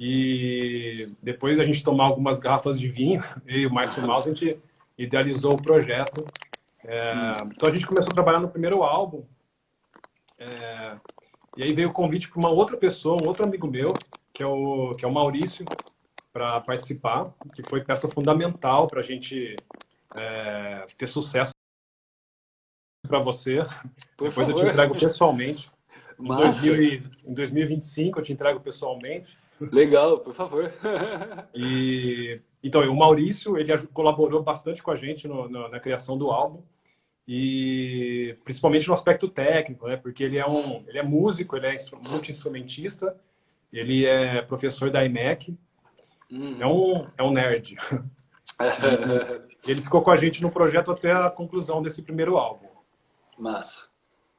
E 0.00 1.12
depois 1.20 1.58
a 1.58 1.64
gente 1.64 1.82
tomar 1.82 2.04
algumas 2.04 2.38
garrafas 2.38 2.78
de 2.78 2.88
vinho, 2.88 3.22
e 3.46 3.66
o 3.66 3.72
Márcio 3.72 4.06
Mouse, 4.06 4.28
a 4.28 4.32
gente 4.32 4.58
idealizou 4.96 5.52
o 5.52 5.62
projeto. 5.62 6.24
É, 6.84 7.12
então 7.44 7.68
a 7.68 7.72
gente 7.72 7.86
começou 7.86 8.10
a 8.12 8.14
trabalhar 8.14 8.40
no 8.40 8.48
primeiro 8.48 8.82
álbum. 8.82 9.24
É, 10.38 10.96
e 11.56 11.64
aí 11.64 11.72
veio 11.72 11.88
o 11.88 11.92
convite 11.92 12.30
para 12.30 12.38
uma 12.38 12.50
outra 12.50 12.76
pessoa, 12.76 13.18
um 13.20 13.26
outro 13.26 13.44
amigo 13.44 13.66
meu, 13.66 13.92
que 14.38 14.42
é 14.44 14.46
o, 14.46 14.92
que 14.92 15.04
é 15.04 15.08
o 15.08 15.12
Maurício, 15.12 15.64
para 16.32 16.60
participar, 16.60 17.34
que 17.52 17.68
foi 17.68 17.82
peça 17.82 18.08
fundamental 18.08 18.86
para 18.86 19.00
a 19.00 19.02
gente 19.02 19.56
é, 20.16 20.86
ter 20.96 21.08
sucesso 21.08 21.50
para 23.04 23.18
você. 23.18 23.64
Por 24.16 24.28
Depois 24.28 24.46
favor. 24.46 24.50
eu 24.50 24.54
te 24.54 24.70
entrego 24.70 24.96
pessoalmente. 24.96 25.68
Em, 26.20 26.28
2000, 26.28 27.02
em 27.24 27.34
2025 27.34 28.16
eu 28.16 28.22
te 28.22 28.32
entrego 28.32 28.60
pessoalmente. 28.60 29.36
Legal, 29.60 30.20
por 30.20 30.32
favor. 30.32 30.72
e 31.52 32.40
então 32.62 32.88
o 32.88 32.96
Maurício 32.96 33.58
ele 33.58 33.76
colaborou 33.88 34.40
bastante 34.40 34.84
com 34.84 34.92
a 34.92 34.96
gente 34.96 35.26
no, 35.26 35.48
no, 35.48 35.68
na 35.68 35.80
criação 35.80 36.16
do 36.16 36.30
álbum 36.30 36.62
e 37.26 38.36
principalmente 38.44 38.86
no 38.86 38.94
aspecto 38.94 39.26
técnico, 39.26 39.88
né? 39.88 39.96
Porque 39.96 40.22
ele 40.22 40.38
é 40.38 40.46
um 40.46 40.84
ele 40.86 40.98
é 40.98 41.02
músico, 41.02 41.56
ele 41.56 41.66
é 41.66 41.76
multi 42.08 42.30
instrumentista, 42.30 43.18
ele 43.72 44.04
é 44.06 44.42
professor 44.42 44.90
da 44.90 45.04
IMEC, 45.04 45.56
uhum. 46.30 46.56
é 46.60 46.66
um 46.66 47.06
é 47.18 47.22
um 47.22 47.32
nerd. 47.32 47.76
ele 49.66 49.82
ficou 49.82 50.02
com 50.02 50.10
a 50.10 50.16
gente 50.16 50.42
no 50.42 50.50
projeto 50.50 50.90
até 50.90 51.12
a 51.12 51.30
conclusão 51.30 51.82
desse 51.82 52.02
primeiro 52.02 52.36
álbum. 52.36 52.66
Massa. 53.38 53.88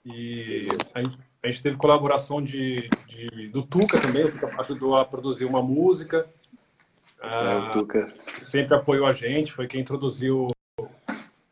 E 0.06 0.68
a 0.96 1.02
gente, 1.02 1.20
a 1.44 1.48
gente, 1.48 1.62
teve 1.62 1.78
colaboração 1.78 2.42
de, 2.42 2.90
de, 3.08 3.50
do 3.50 3.64
Tuca 3.64 4.00
também, 4.00 4.26
o 4.26 4.32
Tuca 4.32 4.54
ajudou 4.60 4.98
a 4.98 5.06
produzir 5.06 5.46
uma 5.46 5.62
música. 5.62 6.28
É, 7.22 7.28
o 7.28 7.30
ah, 7.30 7.70
Tuca. 7.72 8.14
Sempre 8.40 8.76
apoiou 8.76 9.06
a 9.06 9.14
gente, 9.14 9.52
foi 9.52 9.68
quem 9.68 9.82
introduziu 9.82 10.50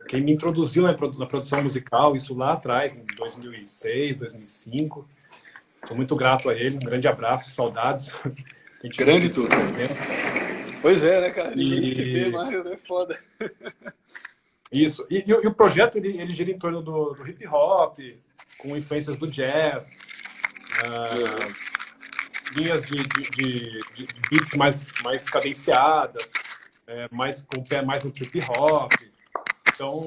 quem 0.07 0.22
me 0.22 0.31
introduziu 0.31 0.84
na, 0.84 0.93
produção 0.93 1.62
musical, 1.62 2.15
isso 2.15 2.34
lá 2.34 2.53
atrás, 2.53 2.96
em 2.96 3.05
2006, 3.05 4.15
2005. 4.15 5.07
Sou 5.88 5.96
muito 5.96 6.15
grato 6.17 6.50
a 6.50 6.53
ele, 6.53 6.75
um 6.75 6.79
grande 6.79 7.08
abraço, 7.08 7.50
saudades. 7.50 8.12
Grande 8.96 9.29
tudo. 9.29 9.50
Pois 10.82 11.03
é, 11.03 11.20
né, 11.20 11.32
cara? 11.32 11.56
Ninguém 11.56 11.86
e... 11.86 11.96
se 11.96 12.03
vê 12.03 12.29
mais, 12.29 12.65
é 12.65 12.77
foda. 12.77 13.17
Isso. 14.72 15.06
E, 15.10 15.20
e, 15.20 15.29
e, 15.29 15.48
o 15.48 15.53
projeto 15.53 15.98
ele, 15.98 16.22
ele 16.22 16.34
gira 16.34 16.51
em 16.51 16.60
torno 16.60 16.82
do, 16.82 17.13
do 17.13 17.27
hip 17.27 17.48
hop, 17.48 17.98
com 18.60 18.77
influências 18.77 19.17
do 19.17 19.27
jazz, 19.27 19.98
uh, 20.84 22.58
linhas 22.60 22.84
de, 22.84 22.96
de, 22.96 23.82
de, 23.96 24.08
beats 24.29 24.53
mais, 24.56 24.88
mais 25.03 25.25
cadenciadas, 25.25 26.32
é, 26.86 27.08
mais, 27.12 27.41
com 27.41 27.60
o 27.62 27.67
pé 27.67 27.82
mais 27.82 28.03
no 28.03 28.12
trip 28.12 28.39
hop. 28.50 28.91
Então, 29.74 30.06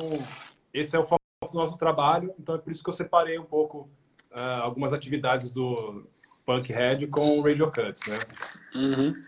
esse 0.73 0.95
é 0.95 0.99
o 0.99 1.07
foco 1.07 1.21
do 1.51 1.59
nosso 1.59 1.77
trabalho. 1.77 2.33
Então, 2.39 2.55
é 2.55 2.59
por 2.59 2.71
isso 2.71 2.85
que 2.85 2.89
eu 2.89 2.95
separei 2.95 3.39
um 3.39 3.45
pouco 3.45 3.91
uh, 4.33 4.63
algumas 4.63 4.93
atividades 4.93 5.51
do 5.51 6.07
Punkhead 6.45 7.07
com 7.09 7.39
o 7.39 7.43
Radio 7.43 7.71
Cuts, 7.71 8.07
né? 8.07 8.17
Uhum. 8.75 9.25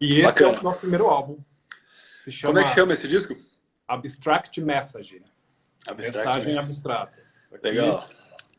E 0.00 0.20
esse 0.20 0.34
Bacana. 0.34 0.56
é 0.56 0.60
o 0.60 0.62
nosso 0.62 0.80
primeiro 0.80 1.06
álbum. 1.06 1.38
Como 2.42 2.58
é 2.58 2.64
que 2.64 2.74
chama 2.74 2.94
esse 2.94 3.08
disco? 3.08 3.34
Abstract 3.86 4.60
Message. 4.60 5.22
Abstract 5.86 6.16
Mensagem 6.16 6.58
abstrata. 6.58 7.22
Aqui, 7.52 7.68
Legal. 7.68 8.08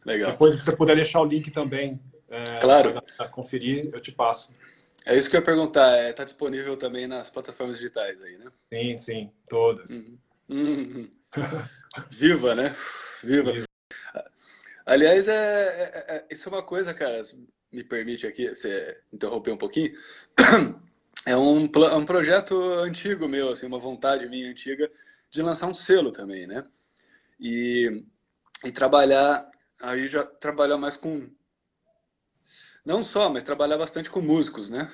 Legal. 0.06 0.32
Depois, 0.32 0.56
se 0.56 0.62
você 0.62 0.76
puder 0.76 0.96
deixar 0.96 1.22
o 1.22 1.26
link 1.26 1.52
também 1.52 2.00
é, 2.30 2.60
claro. 2.60 3.02
para 3.18 3.30
conferir, 3.30 3.90
eu 3.94 4.00
te 4.02 4.12
passo. 4.12 4.50
É 5.06 5.18
isso 5.18 5.30
que 5.30 5.36
eu 5.36 5.40
ia 5.40 5.46
perguntar. 5.46 5.98
Está 5.98 6.08
é, 6.08 6.14
tá 6.14 6.24
disponível 6.24 6.78
também 6.78 7.08
nas 7.08 7.30
plataformas 7.30 7.78
digitais 7.78 8.22
aí, 8.22 8.38
né? 8.38 8.52
Sim, 8.72 8.98
sim. 8.98 9.32
Todas. 9.50 9.92
Uhum. 9.92 10.18
Uhum. 10.50 11.12
Viva, 12.10 12.56
né? 12.56 12.76
Viva. 13.24 13.52
Viva. 13.52 13.71
Aliás, 14.86 15.28
é, 15.28 15.34
é, 15.34 16.16
é, 16.16 16.26
isso 16.30 16.50
é 16.50 16.52
uma 16.52 16.64
coisa, 16.64 16.94
cara, 16.94 17.24
me 17.72 17.84
permite 17.84 18.28
aqui, 18.28 18.50
você 18.50 18.98
interromper 19.14 19.52
um 19.52 19.58
pouquinho. 19.58 19.94
É 21.24 21.38
um, 21.38 21.66
um 21.66 22.06
projeto 22.06 22.56
antigo 22.80 23.28
meu, 23.28 23.50
assim, 23.50 23.68
uma 23.68 23.78
vontade 23.78 24.28
minha 24.28 24.50
antiga 24.50 24.90
de 25.30 25.42
lançar 25.44 25.68
um 25.68 25.74
selo 25.74 26.12
também, 26.12 26.48
né? 26.48 26.66
E, 27.40 28.04
e 28.64 28.72
trabalhar, 28.72 29.48
aí 29.80 30.08
já 30.08 30.26
trabalhar 30.26 30.78
mais 30.78 30.98
com, 30.98 31.30
não 32.84 33.04
só, 33.04 33.30
mas 33.30 33.44
trabalhar 33.44 33.78
bastante 33.78 34.10
com 34.10 34.20
músicos, 34.20 34.68
né? 34.68 34.92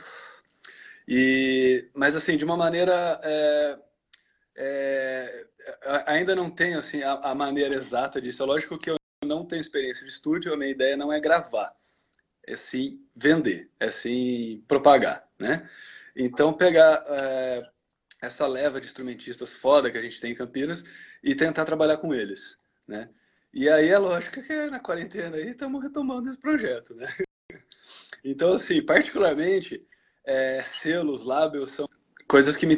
E, 1.07 1.89
mas 1.93 2.17
assim, 2.17 2.35
de 2.35 2.43
uma 2.43 2.57
maneira, 2.57 3.21
é, 3.23 3.79
é, 4.57 5.45
ainda 6.05 6.35
não 6.35 6.51
tenho 6.51 6.77
assim, 6.77 7.01
a, 7.03 7.13
a 7.13 7.33
maneira 7.35 7.77
exata 7.77 8.19
disso. 8.21 8.43
É 8.43 8.45
lógico 8.45 8.77
que 8.77 8.89
eu 8.89 8.96
não 9.27 9.45
tenho 9.45 9.61
experiência 9.61 10.05
de 10.05 10.11
estúdio, 10.11 10.53
a 10.53 10.57
minha 10.57 10.71
ideia 10.71 10.97
não 10.97 11.11
é 11.11 11.19
gravar, 11.19 11.75
é 12.45 12.55
sim 12.55 13.05
vender, 13.15 13.69
é 13.79 13.91
sim 13.91 14.63
propagar, 14.67 15.27
né? 15.37 15.69
Então, 16.15 16.53
pegar 16.53 17.05
é, 17.07 17.69
essa 18.21 18.47
leva 18.47 18.81
de 18.81 18.87
instrumentistas 18.87 19.53
foda 19.53 19.91
que 19.91 19.97
a 19.97 20.01
gente 20.01 20.19
tem 20.19 20.31
em 20.31 20.35
Campinas 20.35 20.83
e 21.23 21.35
tentar 21.35 21.65
trabalhar 21.65 21.97
com 21.97 22.13
eles, 22.13 22.57
né? 22.87 23.09
E 23.53 23.69
aí 23.69 23.89
é 23.89 23.97
lógico 23.97 24.41
que 24.41 24.67
na 24.67 24.79
quarentena 24.79 25.37
aí 25.37 25.49
estamos 25.49 25.81
retomando 25.83 26.29
esse 26.29 26.39
projeto, 26.39 26.95
né? 26.95 27.07
Então, 28.23 28.53
assim, 28.53 28.81
particularmente, 28.81 29.85
é, 30.25 30.61
selos, 30.63 31.23
lábios 31.23 31.71
são 31.71 31.87
coisas 32.27 32.57
que 32.57 32.65
me 32.65 32.75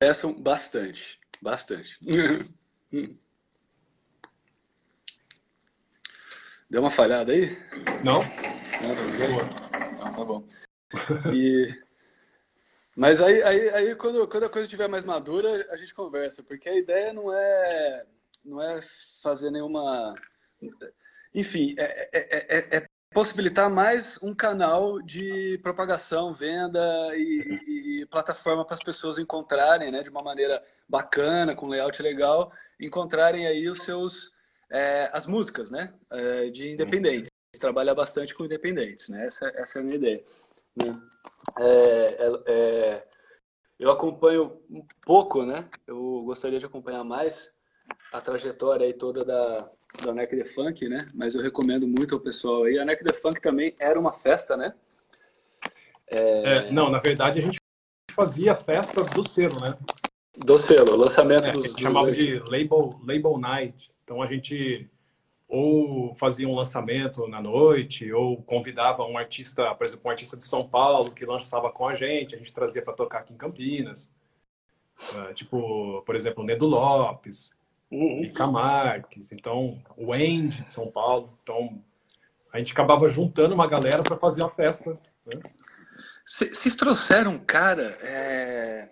interessam 0.00 0.32
bastante, 0.42 1.20
bastante. 1.40 1.98
Deu 6.70 6.82
uma 6.82 6.90
falhada 6.90 7.32
aí? 7.32 7.56
Não. 8.04 8.22
Não, 8.22 8.94
tá, 8.94 10.04
Não, 10.04 10.14
tá 10.14 10.24
bom. 10.24 10.44
E... 11.32 11.66
Mas 12.94 13.20
aí, 13.22 13.42
aí, 13.42 13.68
aí 13.70 13.94
quando, 13.94 14.26
quando 14.28 14.44
a 14.44 14.50
coisa 14.50 14.66
estiver 14.66 14.88
mais 14.88 15.04
madura, 15.04 15.66
a 15.70 15.76
gente 15.76 15.94
conversa, 15.94 16.42
porque 16.42 16.68
a 16.68 16.76
ideia 16.76 17.12
não 17.12 17.32
é, 17.32 18.04
não 18.44 18.60
é 18.60 18.80
fazer 19.22 19.50
nenhuma. 19.50 20.14
Enfim, 21.34 21.74
é, 21.78 22.08
é, 22.12 22.58
é, 22.58 22.76
é 22.78 22.86
possibilitar 23.12 23.70
mais 23.70 24.22
um 24.22 24.34
canal 24.34 25.00
de 25.00 25.58
propagação, 25.62 26.34
venda 26.34 26.80
e, 27.16 28.00
e 28.02 28.06
plataforma 28.06 28.64
para 28.64 28.74
as 28.74 28.82
pessoas 28.82 29.18
encontrarem, 29.18 29.90
né, 29.90 30.02
de 30.02 30.10
uma 30.10 30.22
maneira 30.22 30.62
bacana, 30.88 31.56
com 31.56 31.66
layout 31.66 32.02
legal, 32.02 32.52
encontrarem 32.78 33.46
aí 33.46 33.68
os 33.68 33.82
seus 33.82 34.32
é, 34.70 35.10
as 35.12 35.26
músicas, 35.26 35.70
né, 35.70 35.92
é, 36.10 36.50
de 36.50 36.72
independentes. 36.72 37.30
Trabalhar 37.58 37.94
bastante 37.94 38.34
com 38.34 38.44
independentes, 38.44 39.08
né? 39.08 39.26
Essa, 39.26 39.50
essa 39.56 39.78
é 39.78 39.80
a 39.80 39.84
minha 39.84 39.96
ideia. 39.96 40.22
Né? 40.76 41.00
É, 41.58 42.16
é, 42.20 42.42
é, 42.46 43.06
eu 43.78 43.90
acompanho 43.90 44.60
um 44.70 44.84
pouco, 45.02 45.44
né? 45.44 45.68
Eu 45.86 46.22
gostaria 46.24 46.58
de 46.58 46.66
acompanhar 46.66 47.02
mais 47.04 47.52
a 48.12 48.20
trajetória 48.20 48.86
aí 48.86 48.92
toda 48.92 49.24
da, 49.24 49.70
da 50.04 50.14
NEC 50.14 50.36
The 50.36 50.44
Funk, 50.44 50.88
né? 50.88 50.98
Mas 51.14 51.34
eu 51.34 51.40
recomendo 51.40 51.88
muito 51.88 52.14
ao 52.14 52.20
pessoal 52.20 52.64
aí. 52.64 52.78
A 52.78 52.84
NEC 52.84 53.02
The 53.02 53.14
Funk 53.14 53.40
também 53.40 53.74
era 53.78 53.98
uma 53.98 54.12
festa, 54.12 54.56
né? 54.56 54.74
É... 56.06 56.70
não, 56.70 56.90
na 56.90 57.00
verdade 57.00 57.38
a 57.38 57.42
gente 57.42 57.58
fazia 58.12 58.54
festa 58.54 59.04
do 59.04 59.28
selo, 59.28 59.56
né? 59.60 59.76
Do 60.44 60.58
selo, 60.58 60.96
lançamento 60.96 61.48
é, 61.48 61.52
dos... 61.52 61.64
A 61.64 61.68
gente 61.68 61.80
chamava 61.82 62.10
de 62.12 62.38
label, 62.40 63.00
label 63.02 63.38
Night. 63.38 63.90
Então 64.04 64.22
a 64.22 64.26
gente 64.26 64.88
ou 65.48 66.14
fazia 66.16 66.46
um 66.46 66.54
lançamento 66.54 67.26
na 67.26 67.40
noite, 67.40 68.12
ou 68.12 68.42
convidava 68.42 69.02
um 69.04 69.16
artista, 69.16 69.74
por 69.74 69.84
exemplo, 69.86 70.02
um 70.06 70.10
artista 70.10 70.36
de 70.36 70.44
São 70.44 70.68
Paulo 70.68 71.10
que 71.10 71.24
lançava 71.24 71.72
com 71.72 71.88
a 71.88 71.94
gente, 71.94 72.34
a 72.34 72.38
gente 72.38 72.52
trazia 72.52 72.82
para 72.82 72.92
tocar 72.92 73.20
aqui 73.20 73.32
em 73.32 73.36
Campinas. 73.36 74.12
Uh, 75.14 75.32
tipo, 75.32 76.02
por 76.04 76.14
exemplo, 76.14 76.42
o 76.42 76.46
Nedo 76.46 76.66
Lopes, 76.66 77.50
uhum. 77.90 78.22
Ica 78.24 78.46
Marques, 78.46 79.32
então 79.32 79.80
o 79.96 80.14
Andy 80.14 80.62
de 80.64 80.70
São 80.70 80.90
Paulo. 80.90 81.32
Então 81.42 81.82
a 82.52 82.58
gente 82.58 82.72
acabava 82.72 83.08
juntando 83.08 83.54
uma 83.54 83.66
galera 83.66 84.02
para 84.02 84.18
fazer 84.18 84.44
a 84.44 84.50
festa. 84.50 84.98
Né? 85.24 85.40
Vocês 86.26 86.76
trouxeram 86.76 87.32
um 87.32 87.38
cara, 87.38 87.96
é... 88.02 88.90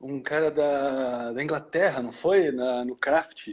um 0.00 0.22
cara 0.22 0.50
da, 0.50 1.32
da 1.32 1.42
Inglaterra, 1.42 2.02
não 2.02 2.12
foi? 2.12 2.50
Na, 2.50 2.84
no 2.84 2.96
Craft? 2.96 3.48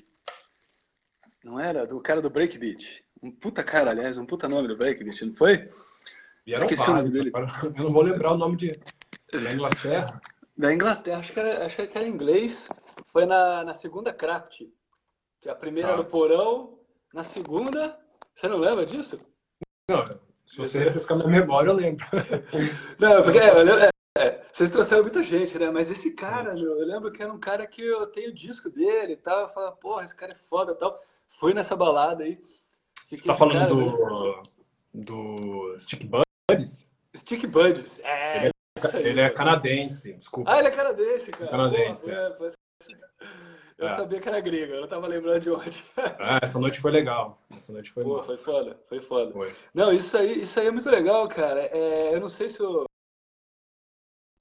Não 1.44 1.60
era? 1.60 1.86
Do 1.86 2.00
cara 2.02 2.22
do 2.22 2.30
Breakbeat. 2.30 3.04
Um 3.22 3.32
puta 3.32 3.64
cara, 3.64 3.92
aliás, 3.92 4.18
um 4.18 4.26
puta 4.26 4.48
nome 4.48 4.68
do 4.68 4.78
Breakbeat, 4.78 5.26
não 5.26 5.36
foi? 5.36 5.70
Esqueci 6.46 6.76
vários, 6.76 6.88
o 6.88 6.94
nome 6.94 7.10
dele. 7.12 7.32
Eu 7.78 7.84
não 7.84 7.94
vou 7.94 8.04
lembrar 8.04 8.34
o 8.34 8.38
nome 8.38 8.58
de, 8.58 8.72
da 9.32 9.54
Inglaterra. 9.54 10.22
Da 10.58 10.74
Inglaterra, 10.74 11.20
acho 11.20 11.34
que 11.34 11.40
era, 11.40 11.66
acho 11.66 11.88
que 11.88 11.98
era 11.98 12.08
inglês. 12.08 12.70
Foi 13.12 13.26
na, 13.26 13.64
na 13.64 13.74
segunda 13.74 14.14
craft. 14.14 14.62
A 15.48 15.56
primeira 15.56 15.94
ah. 15.94 15.98
no 15.98 16.06
porão, 16.06 16.80
na 17.14 17.24
segunda. 17.24 17.98
Você 18.36 18.48
não 18.48 18.58
lembra 18.58 18.86
disso? 18.86 19.20
Não, 19.88 20.04
se 20.06 20.58
você 20.58 20.80
refrescar 20.80 21.18
minha 21.18 21.30
memória, 21.30 21.70
eu 21.70 21.74
lembro. 21.74 22.06
Não, 23.00 23.24
porque 23.24 23.40
é, 23.40 23.48
é, 23.48 23.90
vocês 24.52 24.70
trouxeram 24.70 25.04
muita 25.04 25.24
gente, 25.24 25.58
né? 25.58 25.70
Mas 25.70 25.90
esse 25.90 26.14
cara, 26.14 26.54
meu, 26.54 26.80
eu 26.80 26.86
lembro 26.86 27.12
que 27.12 27.24
era 27.24 27.32
um 27.32 27.40
cara 27.40 27.66
que 27.66 27.82
eu 27.82 28.06
tenho 28.08 28.34
disco 28.34 28.70
dele 28.70 29.14
e 29.14 29.18
tal. 29.18 29.42
Eu 29.42 29.50
falava, 29.50 29.76
porra, 29.78 30.04
esse 30.04 30.16
cara 30.16 30.34
é 30.34 30.36
foda 30.36 30.74
e 30.74 30.76
tal. 30.76 31.00
Fui 31.30 31.54
nessa 31.54 31.76
balada 31.76 32.24
aí. 32.24 32.40
Você 33.10 33.24
tá 33.24 33.36
falando 33.36 33.58
cara, 33.58 33.70
do, 33.70 34.44
do 34.94 35.76
Stick 35.80 36.06
Buddies? 36.06 36.88
Stick 37.16 37.46
Buddies, 37.48 38.00
é. 38.04 38.38
Ele 38.38 38.48
é, 38.48 39.00
ele 39.00 39.22
é 39.22 39.30
canadense, 39.30 40.14
desculpa. 40.14 40.52
Ah, 40.52 40.60
ele 40.60 40.70
é 40.70 40.72
canadense, 40.72 41.32
cara. 41.32 41.52
canadense. 41.52 42.06
Pô, 42.06 42.12
é. 42.46 42.52
Eu 43.78 43.88
é. 43.88 43.90
sabia 43.96 44.20
que 44.20 44.30
era 44.30 44.40
grego, 44.40 44.74
eu 44.74 44.82
não 44.82 44.88
tava 44.88 45.08
lembrando 45.08 45.42
de 45.42 45.50
onde. 45.50 45.84
Ah, 46.20 46.40
essa 46.42 46.60
noite 46.60 46.80
foi 46.80 46.92
legal. 46.92 47.42
Essa 47.58 47.74
noite 47.74 47.92
foi 47.92 48.04
Pô, 48.04 48.24
foi 48.24 48.38
foda, 48.38 48.80
foi 48.88 49.02
foda. 49.02 49.32
Foi. 49.32 49.52
Não, 49.74 49.92
isso 49.92 50.16
aí, 50.16 50.44
isso 50.44 50.60
aí 50.60 50.68
é 50.68 50.72
muito 50.72 50.90
legal, 50.90 51.28
cara. 51.28 51.62
É, 51.62 52.14
eu 52.14 52.20
não 52.20 52.30
sei 52.30 52.50
se 52.50 52.60
eu... 52.60 52.86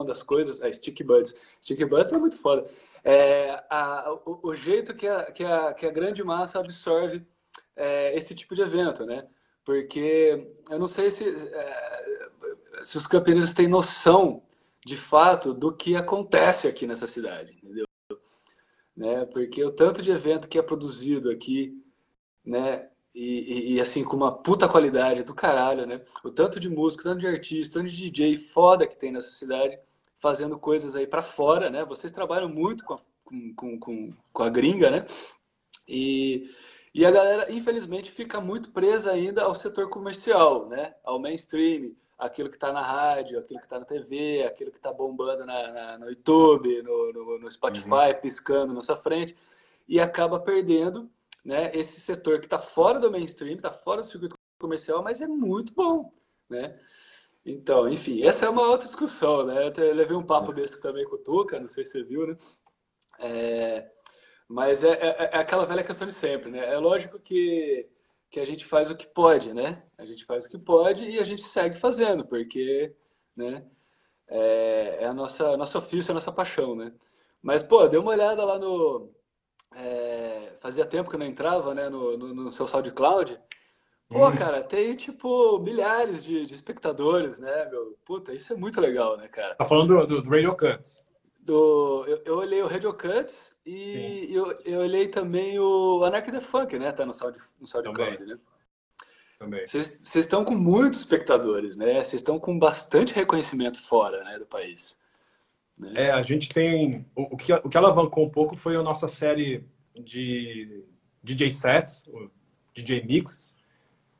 das 0.03 0.23
coisas, 0.23 0.61
é 0.61 0.71
Stick 0.71 1.03
Buds. 1.03 1.35
Stick 1.61 1.83
Buds 1.85 2.11
é 2.11 2.17
muito 2.17 2.37
foda. 2.37 2.67
É, 3.03 3.63
a, 3.69 4.13
o, 4.25 4.49
o, 4.49 4.55
jeito 4.55 4.93
que 4.93 5.07
a, 5.07 5.31
que, 5.31 5.43
a, 5.43 5.73
que 5.73 5.85
a 5.85 5.91
grande 5.91 6.23
massa 6.23 6.59
absorve 6.59 7.25
é, 7.75 8.15
esse 8.15 8.35
tipo 8.35 8.55
de 8.55 8.61
evento, 8.61 9.05
né? 9.05 9.27
Porque 9.65 10.47
eu 10.69 10.79
não 10.79 10.87
sei 10.87 11.09
se, 11.09 11.23
é, 11.25 12.29
se 12.83 12.97
os 12.97 13.07
campeonistas 13.07 13.53
têm 13.53 13.67
noção, 13.67 14.43
de 14.85 14.97
fato, 14.97 15.53
do 15.53 15.71
que 15.75 15.95
acontece 15.95 16.67
aqui 16.67 16.87
nessa 16.87 17.07
cidade, 17.07 17.53
entendeu? 17.53 17.85
né? 18.95 19.25
Porque 19.25 19.63
o 19.63 19.71
tanto 19.71 20.01
de 20.01 20.11
evento 20.11 20.47
que 20.47 20.59
é 20.59 20.61
produzido 20.61 21.31
aqui, 21.31 21.73
né? 22.45 22.87
E, 23.13 23.73
e, 23.73 23.73
e, 23.73 23.81
assim, 23.81 24.03
com 24.03 24.15
uma 24.15 24.31
puta 24.31 24.69
qualidade 24.69 25.23
do 25.23 25.33
caralho, 25.33 25.85
né? 25.85 26.01
O 26.23 26.31
tanto 26.31 26.59
de 26.59 26.69
músico, 26.69 27.03
tanto 27.03 27.19
de 27.19 27.27
artista, 27.27 27.79
tanto 27.79 27.91
de 27.91 28.09
DJ 28.09 28.37
foda 28.37 28.87
que 28.87 28.95
tem 28.95 29.11
nessa 29.11 29.31
cidade, 29.31 29.77
fazendo 30.21 30.57
coisas 30.57 30.95
aí 30.95 31.07
para 31.07 31.23
fora, 31.23 31.69
né? 31.69 31.83
Vocês 31.83 32.11
trabalham 32.11 32.47
muito 32.47 32.85
com 32.85 32.93
a, 32.93 32.99
com, 33.55 33.79
com, 33.79 34.13
com 34.31 34.43
a 34.43 34.49
gringa, 34.49 34.91
né? 34.91 35.05
E, 35.87 36.49
e 36.93 37.05
a 37.05 37.11
galera, 37.11 37.51
infelizmente, 37.51 38.11
fica 38.11 38.39
muito 38.39 38.71
presa 38.71 39.11
ainda 39.11 39.43
ao 39.43 39.55
setor 39.55 39.89
comercial, 39.89 40.69
né? 40.69 40.93
Ao 41.03 41.19
mainstream, 41.19 41.93
aquilo 42.19 42.49
que 42.49 42.55
está 42.55 42.71
na 42.71 42.83
rádio, 42.83 43.39
aquilo 43.39 43.59
que 43.59 43.65
está 43.65 43.79
na 43.79 43.85
TV, 43.85 44.43
aquilo 44.43 44.71
que 44.71 44.77
está 44.77 44.93
bombando 44.93 45.43
na, 45.43 45.71
na, 45.71 45.97
no 45.97 46.09
YouTube, 46.09 46.83
no, 46.83 47.11
no, 47.11 47.39
no 47.39 47.51
Spotify, 47.51 48.13
uhum. 48.13 48.21
piscando 48.21 48.73
na 48.73 48.81
sua 48.81 48.95
frente, 48.95 49.35
e 49.87 49.99
acaba 49.99 50.39
perdendo 50.39 51.09
né, 51.43 51.71
esse 51.73 51.99
setor 51.99 52.39
que 52.39 52.45
está 52.45 52.59
fora 52.59 52.99
do 52.99 53.09
mainstream, 53.09 53.55
está 53.55 53.71
fora 53.71 54.01
do 54.01 54.07
circuito 54.07 54.35
comercial, 54.59 55.01
mas 55.01 55.19
é 55.19 55.27
muito 55.27 55.73
bom, 55.73 56.13
né? 56.47 56.79
Então, 57.45 57.89
enfim, 57.89 58.23
essa 58.23 58.45
é 58.45 58.49
uma 58.49 58.67
outra 58.67 58.85
discussão, 58.85 59.45
né? 59.45 59.71
Eu 59.75 59.93
levei 59.95 60.15
um 60.15 60.25
papo 60.25 60.53
desse 60.53 60.79
também 60.79 61.05
com 61.05 61.15
o 61.15 61.23
Tuca, 61.23 61.59
não 61.59 61.67
sei 61.67 61.83
se 61.83 61.91
você 61.91 62.03
viu, 62.03 62.27
né? 62.27 62.35
É, 63.19 63.89
mas 64.47 64.83
é, 64.83 64.91
é, 64.93 65.29
é 65.33 65.37
aquela 65.37 65.65
velha 65.65 65.83
questão 65.83 66.07
de 66.07 66.13
sempre, 66.13 66.51
né? 66.51 66.71
É 66.73 66.77
lógico 66.77 67.19
que 67.19 67.89
que 68.31 68.39
a 68.39 68.45
gente 68.45 68.65
faz 68.65 68.89
o 68.89 68.95
que 68.95 69.05
pode, 69.05 69.53
né? 69.53 69.83
A 69.97 70.05
gente 70.05 70.25
faz 70.25 70.45
o 70.45 70.49
que 70.49 70.57
pode 70.57 71.03
e 71.03 71.19
a 71.19 71.23
gente 71.25 71.41
segue 71.43 71.77
fazendo, 71.77 72.25
porque, 72.25 72.95
né? 73.35 73.65
É, 74.29 74.99
é 75.01 75.05
a 75.05 75.13
nossa 75.13 75.57
nosso 75.57 75.77
ofício, 75.77 76.11
é 76.11 76.13
a 76.13 76.15
nossa 76.15 76.31
paixão, 76.31 76.75
né? 76.75 76.93
Mas, 77.41 77.61
pô, 77.61 77.87
dê 77.87 77.97
uma 77.97 78.11
olhada 78.11 78.45
lá 78.45 78.57
no... 78.57 79.11
É, 79.75 80.53
fazia 80.61 80.85
tempo 80.85 81.09
que 81.09 81.15
eu 81.15 81.19
não 81.19 81.25
entrava, 81.25 81.75
né? 81.75 81.89
No, 81.89 82.17
no, 82.17 82.33
no 82.33 82.51
seu 82.51 82.67
SoundCloud. 82.67 83.37
Pô, 84.11 84.29
cara, 84.33 84.61
tem, 84.61 84.93
tipo, 84.95 85.57
milhares 85.59 86.23
de, 86.23 86.45
de, 86.45 86.53
espectadores, 86.53 87.39
né, 87.39 87.69
meu? 87.69 87.97
Puta, 88.05 88.33
isso 88.33 88.51
é 88.51 88.57
muito 88.57 88.81
legal, 88.81 89.15
né, 89.15 89.29
cara? 89.29 89.55
Tá 89.55 89.63
falando 89.63 90.05
do, 90.05 90.21
do 90.21 90.29
Radio 90.29 90.53
Cuts. 90.53 91.01
Do, 91.39 92.03
eu, 92.05 92.21
eu 92.25 92.37
olhei 92.37 92.61
o 92.61 92.67
Radio 92.67 92.93
Cuts 92.93 93.55
e 93.65 94.27
eu, 94.29 94.53
eu 94.65 94.81
olhei 94.81 95.07
também 95.07 95.57
o 95.57 96.03
Anarchy 96.03 96.31
the 96.31 96.41
Funk, 96.41 96.77
né? 96.77 96.91
Tá 96.91 97.05
no 97.05 97.13
Sound, 97.13 97.37
no 97.59 97.65
SoundCloud, 97.65 98.25
né? 98.25 98.37
Também. 99.39 99.65
Vocês 99.65 99.99
estão 100.15 100.43
com 100.43 100.55
muitos 100.55 100.99
espectadores, 100.99 101.77
né? 101.77 102.03
Vocês 102.03 102.21
estão 102.21 102.37
com 102.37 102.59
bastante 102.59 103.13
reconhecimento 103.13 103.81
fora 103.81 104.23
né, 104.25 104.37
do 104.37 104.45
país. 104.45 104.99
Né? 105.77 105.93
É, 105.95 106.11
a 106.11 106.21
gente 106.21 106.49
tem... 106.49 107.07
O, 107.15 107.33
o, 107.33 107.37
que, 107.37 107.51
o 107.53 107.69
que 107.69 107.77
alavancou 107.77 108.25
um 108.25 108.29
pouco 108.29 108.57
foi 108.57 108.75
a 108.75 108.83
nossa 108.83 109.07
série 109.07 109.65
de 109.95 110.83
DJ 111.23 111.49
sets, 111.49 112.03
DJ 112.75 113.03
mixes, 113.03 113.55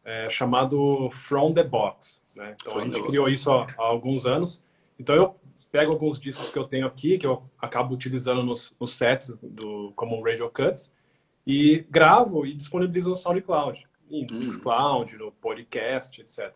é, 0.04 0.30
chamado 0.30 1.10
From 1.12 1.54
the 1.54 1.64
Box. 1.64 2.22
Né? 2.36 2.56
Então 2.60 2.74
From 2.74 2.82
a 2.82 2.86
gente 2.86 3.04
criou 3.04 3.28
isso 3.28 3.52
há, 3.52 3.68
há 3.78 3.84
alguns 3.84 4.26
anos. 4.26 4.62
Então 5.00 5.16
eu 5.16 5.36
pego 5.72 5.92
alguns 5.92 6.20
discos 6.20 6.52
que 6.52 6.60
eu 6.60 6.66
tenho 6.66 6.86
aqui, 6.86 7.18
que 7.18 7.26
eu 7.26 7.44
acabo 7.60 7.94
utilizando 7.94 8.44
nos, 8.44 8.76
nos 8.80 8.94
sets 8.94 9.34
do, 9.42 9.94
como 9.96 10.22
Radio 10.22 10.50
Cuts, 10.50 10.92
e 11.48 11.86
gravo 11.90 12.46
e 12.46 12.54
disponibilizo 12.54 13.10
no 13.10 13.16
SoundCloud, 13.16 13.88
no 14.10 14.20
hum. 14.20 14.28
Mixcloud, 14.32 15.18
no 15.18 15.32
podcast, 15.32 16.20
etc. 16.22 16.54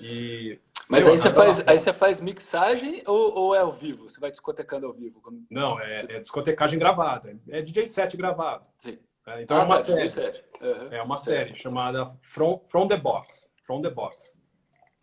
E, 0.00 0.58
Mas 0.88 1.04
meu, 1.04 1.12
aí, 1.12 1.18
você 1.18 1.30
faz, 1.30 1.68
aí 1.68 1.78
você 1.78 1.92
faz 1.92 2.20
mixagem 2.20 3.02
ou, 3.06 3.38
ou, 3.38 3.54
é 3.54 3.58
ao 3.58 3.72
vivo? 3.72 4.08
Você 4.08 4.18
vai 4.18 4.30
discotecando 4.30 4.86
ao 4.86 4.92
vivo? 4.92 5.22
Não, 5.48 5.78
é, 5.78 6.06
é, 6.08 6.18
discotecagem 6.18 6.78
gravada. 6.78 7.38
É 7.48 7.62
DJ 7.62 7.86
set 7.86 8.16
gravado. 8.16 8.66
Sim. 8.80 8.98
É, 9.26 9.42
então 9.42 9.56
é 9.56 9.60
ah, 9.60 9.62
é 9.62 9.66
uma 9.66 9.76
tá, 9.76 9.82
série. 9.82 10.44
Uhum. 10.60 10.88
É 10.92 11.02
uma 11.02 11.18
série 11.18 11.54
chamada 11.54 12.18
From, 12.22 12.62
From 12.66 12.88
the 12.88 12.96
Box. 12.96 13.50
From 13.64 13.82
the 13.82 13.90
Box. 13.90 14.34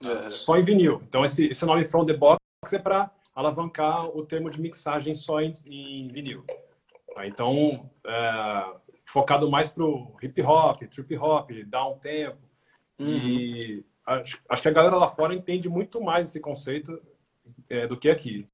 Uhum. 0.03 0.29
Só 0.29 0.58
em 0.58 0.63
vinil. 0.63 1.01
Então 1.08 1.23
esse, 1.23 1.47
esse 1.47 1.65
nome 1.65 1.86
From 1.86 2.05
the 2.05 2.13
Box 2.13 2.39
é 2.73 2.79
para 2.79 3.12
alavancar 3.34 4.08
o 4.08 4.25
termo 4.25 4.49
de 4.49 4.60
mixagem 4.60 5.15
só 5.15 5.41
em, 5.41 5.53
em 5.65 6.08
vinil. 6.10 6.43
Tá? 7.15 7.25
Então, 7.25 7.89
é, 8.05 8.73
focado 9.05 9.49
mais 9.49 9.69
para 9.69 9.84
o 9.84 10.15
hip 10.21 10.41
hop, 10.41 10.82
trip 10.84 11.17
hop, 11.17 11.49
down 11.65 11.97
tempo. 11.99 12.38
Uhum. 12.99 13.08
E 13.08 13.86
acho, 14.05 14.41
acho, 14.49 14.62
que 14.62 14.67
a 14.67 14.73
galera 14.73 14.97
lá 14.97 15.10
fora 15.10 15.34
entende 15.34 15.69
muito 15.69 16.01
mais 16.01 16.27
esse 16.27 16.39
conceito 16.39 17.01
é, 17.69 17.88
do 17.88 17.97
que 17.97 18.10
aqui, 18.10 18.47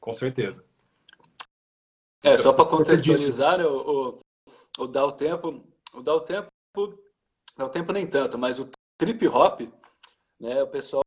com 0.00 0.12
certeza. 0.12 0.64
É, 2.22 2.36
só 2.36 2.52
para 2.52 2.66
contextualizar, 2.66 3.58
né, 3.58 3.64
o, 3.64 4.18
o, 4.84 5.06
o 5.08 5.12
tempo, 5.12 5.64
o 5.94 6.02
dá 6.02 6.14
o 6.14 6.20
tempo, 6.20 6.48
dá 7.56 7.66
o 7.66 7.70
tempo 7.70 7.92
nem 7.92 8.06
tanto, 8.06 8.38
mas 8.38 8.58
o 8.58 8.68
trip 8.96 9.26
hop, 9.28 9.60
né, 10.40 10.62
o 10.62 10.66
pessoal 10.66 11.02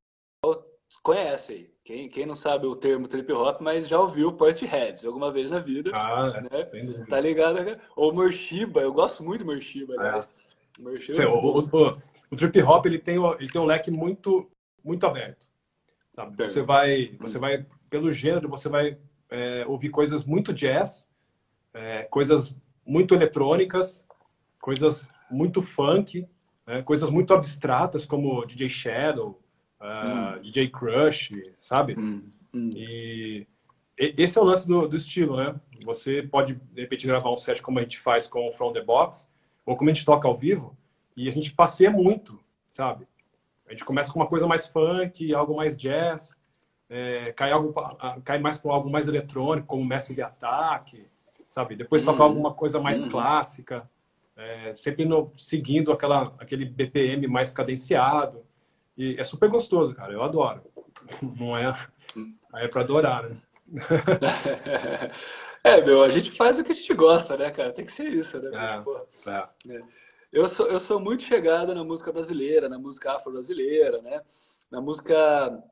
conhece 1.02 1.52
aí. 1.54 1.74
Quem, 1.84 2.08
quem 2.08 2.26
não 2.26 2.36
sabe 2.36 2.66
o 2.66 2.76
termo 2.76 3.08
trip 3.08 3.32
hop, 3.34 3.60
mas 3.60 3.88
já 3.88 4.00
ouviu 4.00 4.32
Portheads 4.32 5.04
alguma 5.04 5.32
vez 5.32 5.52
na 5.52 5.60
vida. 5.60 5.92
Ah, 5.94 6.28
né? 6.42 6.50
É, 6.52 7.06
tá 7.10 7.20
ligado? 7.20 7.62
Né? 7.62 7.76
Ou 7.96 8.14
Morshiba, 8.14 8.80
eu 8.80 8.94
gosto 8.94 9.22
muito 9.22 9.40
de 9.40 9.46
Morshiba, 9.46 9.94
aliás. 9.98 10.30
É. 10.30 10.54
Sim, 11.12 11.22
é 11.22 11.28
o, 11.28 11.60
o, 11.60 11.98
o, 12.32 12.36
trip 12.36 12.62
hop 12.64 12.86
ele 12.86 12.98
tem, 12.98 13.18
ele 13.40 13.50
tem 13.50 13.62
um 13.62 13.66
leque 13.66 13.92
muito, 13.92 14.50
muito 14.84 15.06
aberto. 15.06 15.48
Sabe? 16.14 16.36
Você 16.38 16.62
vai, 16.62 17.16
você 17.20 17.38
vai, 17.38 17.66
pelo 17.90 18.12
gênero, 18.12 18.50
você 18.50 18.70
vai 18.70 18.98
é, 19.30 19.66
ouvir 19.68 19.90
coisas 19.90 20.24
muito 20.24 20.54
jazz, 20.54 21.08
é, 21.74 22.04
coisas 22.04 22.56
muito 22.86 23.16
eletrônicas, 23.16 24.06
coisas 24.60 25.10
muito 25.30 25.62
funk, 25.62 26.28
né? 26.66 26.82
coisas 26.84 27.10
muito 27.10 27.34
abstratas 27.34 28.06
como 28.06 28.46
DJ 28.46 28.70
Shadow, 28.70 29.42
uh, 29.82 30.38
hum. 30.38 30.42
DJ 30.42 30.70
Crush, 30.70 31.32
sabe? 31.58 31.96
Hum. 31.98 32.30
Hum. 32.54 32.70
E 32.76 33.48
esse 33.98 34.38
é 34.38 34.42
o 34.42 34.46
lance 34.46 34.68
do, 34.68 34.88
do, 34.88 34.96
estilo, 34.96 35.38
né? 35.38 35.56
Você 35.84 36.24
pode, 36.24 36.56
de 36.56 36.82
repente, 36.82 37.06
gravar 37.06 37.32
um 37.32 37.38
set 37.38 37.62
como 37.62 37.80
a 37.80 37.82
gente 37.82 38.00
faz 38.00 38.28
com 38.28 38.48
o 38.48 38.52
From 38.52 38.74
the 38.74 38.82
Box, 38.82 39.30
ou 39.66 39.76
como 39.76 39.90
a 39.90 39.94
gente 39.94 40.06
toca 40.06 40.28
ao 40.28 40.36
vivo, 40.36 40.76
e 41.16 41.28
a 41.28 41.32
gente 41.32 41.52
passeia 41.52 41.92
muito, 41.92 42.40
sabe? 42.70 43.08
A 43.68 43.72
gente 43.72 43.86
começa 43.86 44.12
com 44.12 44.20
uma 44.20 44.28
coisa 44.28 44.48
mais 44.48 44.68
funk, 44.68 45.34
algo 45.34 45.56
mais 45.56 45.78
jazz, 45.78 46.38
é, 46.90 47.32
cai, 47.34 47.52
algo, 47.52 47.74
cai 48.24 48.40
mais 48.40 48.58
para 48.58 48.72
algo 48.72 48.90
mais 48.90 49.08
eletrônico, 49.08 49.68
como 49.68 49.86
Messi 49.86 50.14
de 50.14 50.22
Ataque, 50.22 51.08
sabe? 51.54 51.76
Depois 51.76 52.04
toca 52.04 52.24
alguma 52.24 52.52
coisa 52.52 52.80
mais 52.80 53.04
clássica, 53.04 53.88
é, 54.36 54.74
sempre 54.74 55.06
no, 55.06 55.32
seguindo 55.38 55.92
aquela, 55.92 56.34
aquele 56.40 56.66
BPM 56.66 57.28
mais 57.28 57.52
cadenciado. 57.52 58.44
E 58.98 59.16
é 59.20 59.24
super 59.24 59.50
gostoso, 59.50 59.94
cara. 59.94 60.12
Eu 60.12 60.24
adoro. 60.24 60.64
Não 61.22 61.56
é, 61.56 61.72
é 62.56 62.68
para 62.68 62.82
adorar, 62.82 63.30
né? 63.30 63.38
É, 65.66 65.80
meu, 65.80 66.04
a 66.04 66.10
gente 66.10 66.30
faz 66.32 66.60
o 66.60 66.64
que 66.64 66.74
a 66.74 66.76
gente 66.76 66.94
gosta, 66.94 67.38
né, 67.38 67.50
cara? 67.50 67.72
Tem 67.72 67.86
que 67.86 67.94
ser 67.94 68.08
isso, 68.08 68.38
né? 68.38 68.52
É, 68.54 69.30
é. 69.30 69.78
É. 69.78 69.82
Eu, 70.30 70.46
sou, 70.50 70.68
eu 70.68 70.78
sou 70.78 71.00
muito 71.00 71.24
chegado 71.24 71.74
na 71.74 71.86
música 71.86 72.12
brasileira, 72.12 72.68
na 72.68 72.78
música 72.78 73.14
afro-brasileira, 73.14 74.02
né? 74.02 74.22
Na 74.70 74.82
música, 74.82 75.64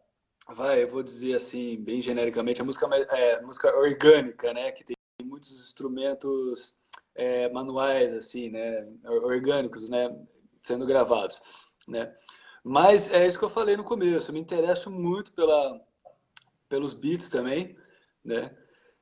vai, 0.48 0.84
eu 0.84 0.88
vou 0.88 1.04
dizer 1.04 1.36
assim, 1.36 1.76
bem 1.76 2.02
genericamente, 2.02 2.62
a 2.62 2.64
música, 2.64 2.88
é, 2.88 3.42
música 3.42 3.76
orgânica, 3.76 4.54
né? 4.54 4.72
Que 4.72 4.86
tem 4.86 4.96
muitos 5.42 5.60
instrumentos 5.60 6.78
é, 7.16 7.50
manuais, 7.50 8.14
assim, 8.14 8.50
né? 8.50 8.88
Orgânicos, 9.06 9.90
né? 9.90 10.16
Sendo 10.64 10.86
gravados, 10.86 11.42
né? 11.88 12.16
Mas 12.64 13.12
é 13.12 13.26
isso 13.28 13.40
que 13.40 13.46
eu 13.46 13.50
falei 13.50 13.76
no 13.76 13.84
começo, 13.84 14.30
eu 14.30 14.34
me 14.36 14.40
interesso 14.40 14.92
muito 14.92 15.34
pela, 15.34 15.82
pelos 16.70 16.94
beats 16.94 17.30
também, 17.30 17.76
né? 18.24 18.56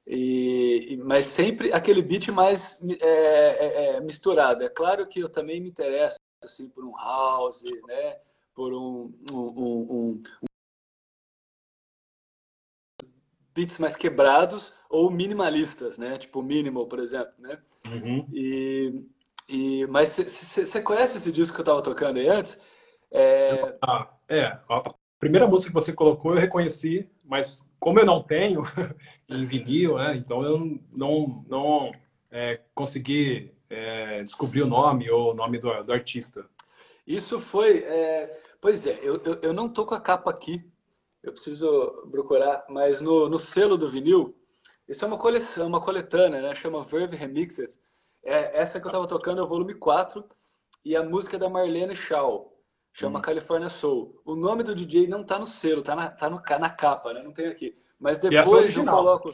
E, 0.08 0.98
mas 1.04 1.26
sempre 1.26 1.74
aquele 1.74 2.02
beat 2.02 2.30
mais 2.30 2.82
é, 3.02 3.06
é, 3.06 3.96
é, 3.98 4.02
misturado. 4.02 4.64
É 4.64 4.70
claro 4.70 5.08
que 5.08 5.20
eu 5.20 5.30
também 5.30 5.60
me 5.60 5.70
interesso 5.70 6.18
assim, 6.42 6.70
por 6.70 6.86
um 6.86 6.96
house, 6.96 7.64
né? 7.86 8.18
por 8.56 8.74
um, 8.74 9.14
um, 9.30 9.38
um, 9.38 10.22
um 10.42 10.48
beats 13.54 13.78
mais 13.78 13.96
quebrados 13.96 14.74
ou 14.90 15.12
minimalistas, 15.12 15.98
né? 15.98 16.18
Tipo 16.18 16.42
minimal, 16.42 16.88
por 16.88 17.00
exemplo, 17.00 17.32
né? 17.38 17.60
Uhum. 17.86 18.28
E, 18.34 19.06
e 19.48 19.88
mas 19.88 20.18
você 20.18 20.82
conhece 20.82 21.18
esse 21.18 21.32
disco 21.32 21.54
que 21.54 21.62
eu 21.62 21.64
estava 21.64 21.82
tocando 21.82 22.18
aí 22.18 22.28
antes? 22.28 22.60
É... 23.12 23.78
Ah, 23.82 24.10
é. 24.28 24.58
A 24.68 24.94
primeira 25.20 25.48
música 25.48 25.70
que 25.70 25.74
você 25.74 25.94
colocou 25.94 26.34
eu 26.34 26.40
reconheci, 26.40 27.10
mas 27.24 27.64
como 27.80 28.00
eu 28.00 28.06
não 28.06 28.24
tenho 28.24 28.64
em 29.30 29.46
vinil, 29.46 29.98
né? 29.98 30.16
Então 30.16 30.44
eu 30.44 30.80
não, 30.92 31.44
não 31.48 31.92
é, 32.32 32.60
consegui 32.74 33.54
é, 33.70 34.24
descobrir 34.24 34.64
o 34.64 34.68
nome 34.68 35.10
ou 35.10 35.32
o 35.32 35.36
nome 35.36 35.60
do, 35.60 35.84
do 35.84 35.94
artista. 35.94 36.46
Isso 37.06 37.40
foi. 37.40 37.80
É, 37.80 38.42
pois 38.60 38.86
é, 38.86 39.00
eu, 39.02 39.22
eu, 39.24 39.40
eu, 39.42 39.54
não 39.54 39.70
tô 39.70 39.86
com 39.86 39.96
a 39.96 40.02
capa 40.02 40.30
aqui. 40.30 40.64
Eu 41.22 41.34
preciso 41.34 42.08
procurar, 42.10 42.66
mas 42.70 43.02
no, 43.02 43.28
no 43.28 43.38
selo 43.38 43.78
do 43.78 43.90
vinil, 43.90 44.39
isso 44.90 45.06
é 45.06 45.08
uma 45.08 45.20
coleção, 45.20 45.68
uma 45.68 45.80
coletânea, 45.80 46.42
né? 46.42 46.56
Chama 46.56 46.84
Verve 46.84 47.16
Remixed. 47.16 47.80
É, 48.24 48.60
essa 48.60 48.80
que 48.80 48.88
eu 48.88 48.90
estava 48.90 49.08
tocando 49.08 49.40
é 49.40 49.44
o 49.44 49.48
volume 49.48 49.76
4 49.76 50.28
e 50.84 50.96
a 50.96 51.04
música 51.04 51.36
é 51.36 51.40
da 51.40 51.48
Marlene 51.48 51.96
Shaw. 51.96 52.52
Chama 52.92 53.20
hum. 53.20 53.22
California 53.22 53.70
Soul. 53.70 54.20
O 54.26 54.36
nome 54.36 54.64
do 54.64 54.74
DJ 54.74 55.08
não 55.08 55.24
tá 55.24 55.38
no 55.38 55.46
selo, 55.46 55.84
tá 55.84 55.96
na, 55.96 56.10
tá 56.10 56.28
no, 56.28 56.42
na 56.60 56.70
capa, 56.72 57.14
né? 57.14 57.22
Não 57.22 57.32
tem 57.32 57.48
aqui. 57.48 57.78
Mas 58.00 58.18
é 58.18 58.30
depois 58.30 58.76
eu 58.76 58.84
coloco. 58.84 59.32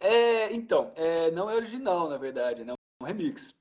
É, 0.00 0.52
então, 0.54 0.90
é, 0.96 1.30
não 1.32 1.50
é 1.50 1.54
original, 1.54 2.08
na 2.08 2.16
verdade, 2.16 2.64
né? 2.64 2.72
É 2.72 3.04
um 3.04 3.06
remix. 3.06 3.54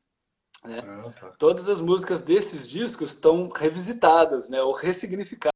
Né? 0.63 0.77
Ah, 0.81 1.11
tá. 1.11 1.31
Todas 1.37 1.67
as 1.67 1.81
músicas 1.81 2.21
desses 2.21 2.65
discos 2.65 3.11
estão 3.11 3.49
revisitadas, 3.49 4.49
né? 4.49 4.61
Ou 4.61 4.71
ressignificadas, 4.71 5.53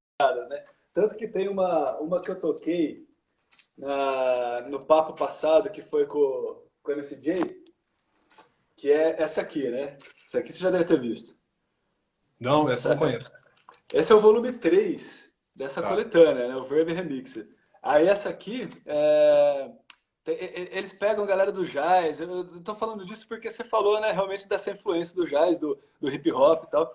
né? 0.50 0.66
Tanto 0.94 1.16
que 1.16 1.28
tem 1.28 1.48
uma, 1.48 1.98
uma 2.00 2.22
que 2.22 2.30
eu 2.30 2.40
toquei 2.40 3.08
na, 3.80 4.62
no 4.68 4.86
papo 4.86 5.14
passado, 5.14 5.72
que 5.72 5.82
foi 5.82 6.06
com, 6.06 6.62
com 6.84 6.92
o 6.92 6.96
MCJ, 6.96 7.64
que 8.76 8.92
é 8.92 9.22
essa 9.22 9.42
aqui, 9.42 9.70
né? 9.70 9.98
Essa 10.28 10.40
aqui 10.40 10.52
você 10.52 10.60
já 10.60 10.70
deve 10.70 10.86
ter 10.86 11.00
visto. 11.00 11.34
Não, 12.40 12.70
essa 12.70 12.90
eu 12.90 12.92
não 12.92 13.00
conheço. 13.00 13.32
Esse 13.94 14.12
é 14.12 14.16
o 14.16 14.22
volume 14.22 14.52
3 14.52 15.34
dessa 15.56 15.82
tá. 15.82 15.88
coletânea, 15.88 16.50
né? 16.50 16.56
O 16.56 16.66
Verb 16.66 16.94
Remix. 16.94 17.40
Aí 17.82 18.08
essa 18.08 18.30
aqui, 18.30 18.70
é... 18.86 19.72
eles 20.26 20.94
pegam 20.94 21.24
a 21.24 21.28
galera 21.28 21.52
do 21.52 21.66
jazz. 21.66 22.20
Eu 22.20 22.62
tô 22.62 22.76
falando 22.76 23.06
disso 23.06 23.28
porque 23.28 23.50
você 23.50 23.64
falou, 23.64 24.00
né? 24.02 24.12
Realmente 24.12 24.48
dessa 24.48 24.72
influência 24.72 25.16
do 25.16 25.26
jazz, 25.26 25.58
do, 25.58 25.80
do 26.00 26.10
hip 26.10 26.32
hop 26.32 26.66
e 26.66 26.70
tal. 26.70 26.92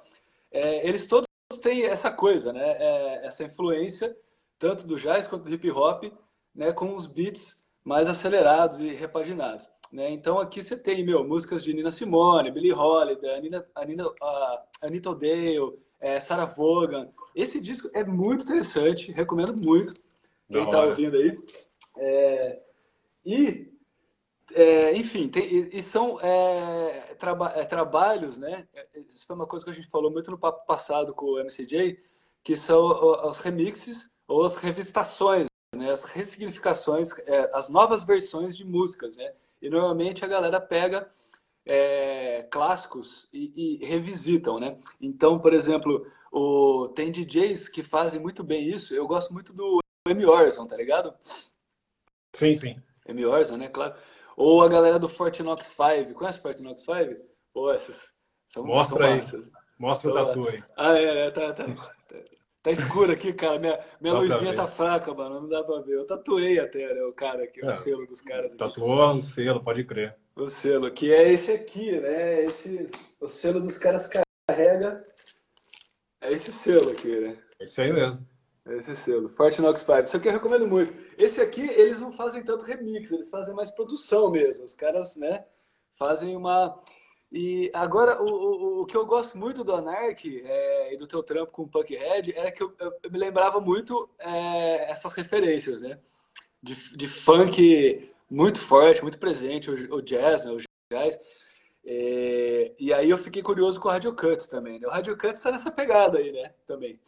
É, 0.53 0.87
eles 0.87 1.07
todos 1.07 1.27
têm 1.63 1.87
essa 1.87 2.13
coisa, 2.13 2.53
né? 2.53 2.77
É, 2.79 3.27
essa 3.27 3.43
influência, 3.43 4.17
tanto 4.59 4.87
do 4.87 4.97
jazz 4.97 5.27
quanto 5.27 5.45
do 5.45 5.53
hip 5.53 5.71
hop, 5.71 6.05
né? 6.55 6.73
Com 6.73 6.95
os 6.95 7.07
beats 7.07 7.65
mais 7.85 8.09
acelerados 8.09 8.79
e 8.81 8.95
repaginados. 8.95 9.69
Né? 9.93 10.11
Então 10.11 10.39
aqui 10.39 10.63
você 10.63 10.77
tem, 10.77 11.05
meu, 11.05 11.23
músicas 11.23 11.63
de 11.63 11.73
Nina 11.73 11.93
Simone, 11.93 12.51
Billie 12.51 12.73
Holiday, 12.73 13.37
Anina, 13.37 13.67
Anina, 13.75 14.07
uh, 14.09 14.59
Anita 14.83 15.11
O'Dale, 15.11 15.79
é, 16.01 16.19
Sarah 16.19 16.47
Vaughan. 16.47 17.11
Esse 17.35 17.61
disco 17.61 17.89
é 17.95 18.03
muito 18.03 18.45
interessante, 18.45 19.13
recomendo 19.13 19.55
muito 19.65 19.95
quem 20.51 20.65
está 20.65 20.83
ouvindo 20.83 21.17
aí. 21.17 21.37
É, 21.97 22.61
e, 23.25 23.73
é, 24.53 24.97
enfim, 24.97 25.29
tem, 25.29 25.45
e, 25.45 25.79
e 25.79 25.83
são 25.83 26.21
é, 26.21 27.15
traba, 27.19 27.53
é, 27.55 27.65
trabalhos, 27.65 28.37
né? 28.37 28.67
Isso 29.09 29.27
foi 29.27 29.37
uma 29.37 29.47
coisa 29.47 29.65
que 29.65 29.71
a 29.71 29.75
gente 29.75 29.89
falou 29.89 30.11
muito 30.11 30.31
no 30.31 30.39
papo 30.39 30.67
passado 30.67 31.15
com 31.15 31.27
o 31.27 31.39
MCJ, 31.39 31.99
que 32.43 32.57
são 32.57 33.29
os 33.29 33.39
remixes 33.39 34.11
ou 34.27 34.45
as 34.45 34.57
revistações, 34.57 35.47
né? 35.77 35.91
as 35.91 36.03
ressignificações, 36.03 37.11
é, 37.27 37.51
as 37.53 37.69
novas 37.69 38.03
versões 38.05 38.57
de 38.57 38.65
músicas, 38.65 39.17
né? 39.17 39.33
E 39.61 39.71
normalmente 39.71 40.25
a 40.25 40.29
galera 40.29 40.61
pega 40.61 41.09
é, 41.67 42.47
clássicos 42.51 43.29
e, 43.33 43.81
e, 43.81 43.85
revisitam, 43.87 44.61
né? 44.61 44.79
Então, 45.01 45.39
por 45.39 45.55
exemplo, 45.55 46.07
o, 46.31 46.89
tem 46.95 47.11
DJs 47.11 47.69
que 47.69 47.83
fazem 47.83 48.21
muito 48.21 48.45
bem 48.45 48.69
isso. 48.69 48.95
Eu 48.95 49.07
gosto 49.07 49.33
muito 49.33 49.53
do 49.53 49.81
M. 50.07 50.27
Orson, 50.27 50.67
tá 50.67 50.77
ligado? 50.77 51.15
Sim, 52.35 52.55
sim. 52.55 52.77
M. 53.07 53.25
Orson, 53.25 53.57
né? 53.57 53.69
Claro. 53.69 53.95
Ou 54.37 54.63
a 54.63 54.69
galera 54.69 54.99
do 54.99 55.09
Fortinox 55.09 55.67
5. 55.67 56.15
Conhece 56.15 56.39
o 56.39 56.43
Fortinox 56.43 56.81
5? 56.81 57.23
Pô, 57.53 57.73
essas 57.73 58.13
são 58.47 58.65
Mostra 58.65 59.15
aí. 59.15 59.21
Mostra 59.79 60.11
o 60.11 60.15
tatu 60.15 60.49
aí. 60.49 60.63
Ah, 60.77 60.99
é, 60.99 61.27
é 61.27 61.31
tá, 61.31 61.53
tá, 61.53 61.65
tá. 62.65 62.71
Escuro 62.73 63.13
aqui, 63.13 63.33
cara. 63.33 63.59
Minha, 63.59 63.79
minha 64.01 64.15
luzinha 64.15 64.55
tá 64.55 64.67
fraca, 64.67 65.15
mano. 65.15 65.43
Não 65.43 65.49
dá 65.49 65.63
pra 65.63 65.81
ver. 65.81 65.99
Eu 65.99 66.07
tatuei 66.07 66.59
até, 66.59 66.93
né, 66.93 67.03
o 67.05 67.13
cara 67.13 67.45
aqui, 67.45 67.65
é, 67.65 67.69
o 67.69 67.73
selo 67.73 68.07
dos 68.07 68.21
caras. 68.21 68.53
Tatuou 68.55 69.15
um 69.15 69.21
selo, 69.21 69.63
pode 69.63 69.85
crer. 69.85 70.17
O 70.35 70.49
selo, 70.49 70.91
que 70.91 71.13
é 71.13 71.33
esse 71.33 71.53
aqui, 71.53 72.01
né? 72.01 72.43
Esse, 72.43 72.91
o 73.21 73.29
selo 73.29 73.61
dos 73.61 73.79
caras 73.79 74.09
carrega. 74.09 75.07
É 76.21 76.33
esse 76.33 76.51
selo 76.51 76.91
aqui, 76.91 77.21
né? 77.21 77.39
Esse 77.61 77.83
aí 77.83 77.93
mesmo. 77.93 78.27
É 78.67 78.77
esse 78.79 78.97
selo. 78.97 79.29
Forte 79.29 79.61
Nox 79.61 79.81
5. 79.81 80.01
Isso 80.01 80.17
aqui 80.17 80.29
eu 80.29 80.33
recomendo 80.33 80.67
muito. 80.67 80.93
Esse 81.19 81.41
aqui, 81.41 81.61
eles 81.61 82.01
não 82.01 82.11
fazem 82.11 82.43
tanto 82.43 82.65
remix, 82.65 83.13
eles 83.13 83.29
fazem 83.31 83.55
mais 83.55 83.71
produção 83.71 84.31
mesmo. 84.31 84.65
Os 84.65 84.75
caras, 84.75 85.17
né? 85.17 85.45
Fazem 85.99 86.35
uma 86.35 86.81
e 87.37 87.69
agora, 87.75 88.23
o, 88.23 88.27
o, 88.27 88.83
o, 88.83 88.87
que 88.87 88.97
eu 88.97 89.05
gosto 89.05 89.37
muito 89.37 89.65
do 89.65 89.75
Anark 89.75 90.41
é, 90.47 90.95
e 90.95 90.97
do 90.97 91.05
teu 91.05 91.21
trampo 91.21 91.51
com 91.51 91.63
o 91.63 91.69
Punkhead 91.69 92.33
é 92.33 92.49
que 92.53 92.63
eu, 92.63 92.73
eu, 92.79 92.93
eu 93.03 93.11
me 93.11 93.19
lembrava 93.19 93.59
muito 93.59 94.09
é, 94.21 94.89
essas 94.89 95.13
referências, 95.15 95.83
né? 95.83 95.99
De, 96.63 96.97
de, 96.97 97.09
funk 97.09 98.09
muito 98.31 98.61
forte, 98.61 99.03
muito 99.03 99.19
presente, 99.19 99.69
o, 99.69 99.97
o 99.97 100.01
jazz, 100.01 100.45
né? 100.45 100.53
o 100.53 100.59
jazz. 100.93 101.19
É, 101.85 102.73
e 102.79 102.93
aí 102.93 103.11
eu 103.11 103.19
fiquei 103.19 103.43
curioso 103.43 103.81
com 103.81 103.89
o 103.89 103.91
Radio 103.91 104.15
Cuts 104.15 104.47
também. 104.47 104.79
Né? 104.79 104.87
O 104.87 104.91
Radio 104.91 105.19
Cuts 105.19 105.39
está 105.41 105.51
nessa 105.51 105.73
pegada 105.73 106.19
aí, 106.19 106.31
né? 106.31 106.53
Também. 106.69 107.01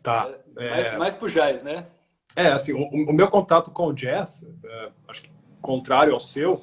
Tá. 0.00 0.32
É, 0.58 0.70
mais, 0.70 0.98
mais 0.98 1.14
pro 1.16 1.28
jazz, 1.28 1.64
né? 1.64 1.88
É, 2.36 2.52
assim, 2.52 2.72
o, 2.72 2.84
o 2.84 3.12
meu 3.12 3.26
contato 3.26 3.72
com 3.72 3.88
o 3.88 3.92
jazz, 3.92 4.46
é, 4.64 4.92
acho 5.08 5.22
que 5.22 5.30
contrário 5.60 6.14
ao 6.14 6.20
seu... 6.20 6.62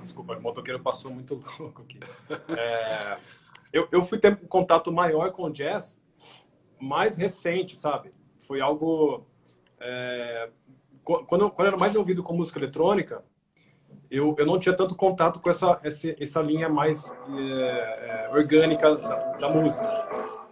Desculpa, 0.00 0.36
o 0.36 0.40
motoqueiro 0.40 0.80
passou 0.80 1.10
muito 1.10 1.40
louco 1.58 1.82
aqui. 1.82 1.98
É, 2.56 3.18
eu, 3.72 3.88
eu 3.90 4.02
fui 4.02 4.18
ter 4.18 4.32
um 4.32 4.46
contato 4.46 4.92
maior 4.92 5.32
com 5.32 5.44
o 5.44 5.50
jazz 5.50 6.00
mais 6.80 7.16
recente, 7.16 7.76
sabe? 7.78 8.12
Foi 8.40 8.60
algo. 8.60 9.26
É, 9.80 10.50
quando, 11.02 11.50
quando 11.50 11.62
eu 11.62 11.66
era 11.66 11.76
mais 11.76 11.96
ouvido 11.96 12.22
com 12.22 12.36
música 12.36 12.58
eletrônica, 12.58 13.24
eu, 14.10 14.34
eu 14.38 14.46
não 14.46 14.58
tinha 14.58 14.74
tanto 14.74 14.94
contato 14.94 15.40
com 15.40 15.50
essa, 15.50 15.78
essa, 15.82 16.14
essa 16.18 16.40
linha 16.40 16.68
mais 16.68 17.12
é, 17.36 18.26
é 18.26 18.30
orgânica 18.32 18.94
da, 18.94 19.16
da 19.32 19.48
música. 19.48 20.43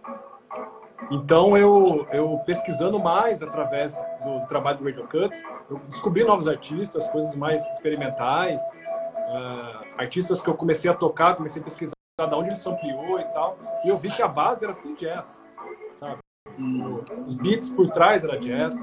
Então, 1.11 1.57
eu, 1.57 2.07
eu 2.11 2.41
pesquisando 2.45 2.99
mais 2.99 3.43
através 3.43 3.95
do, 4.23 4.39
do, 4.39 4.47
trabalho 4.47 4.77
do 4.77 4.85
Radio 4.85 5.07
Cuts, 5.07 5.43
eu 5.69 5.77
descobri 5.87 6.23
novos 6.23 6.47
artistas, 6.47 7.07
coisas 7.09 7.35
mais 7.35 7.63
experimentais, 7.73 8.61
uh, 8.71 9.85
artistas 9.97 10.41
que 10.41 10.49
eu 10.49 10.55
comecei 10.55 10.89
a 10.89 10.93
tocar, 10.93 11.35
comecei 11.35 11.61
a 11.61 11.65
pesquisar 11.65 11.93
de 12.17 12.35
onde 12.35 12.49
ele 12.49 12.55
sampleou 12.55 13.19
e 13.19 13.23
tal, 13.25 13.57
e 13.83 13.89
eu 13.89 13.97
vi 13.97 14.09
que 14.09 14.21
a 14.21 14.27
base 14.27 14.63
era 14.63 14.73
tudo 14.73 14.95
jazz, 14.95 15.41
sabe? 15.95 16.17
Os 17.25 17.33
beats 17.33 17.69
por 17.69 17.89
trás 17.89 18.23
era 18.23 18.37
jazz, 18.37 18.75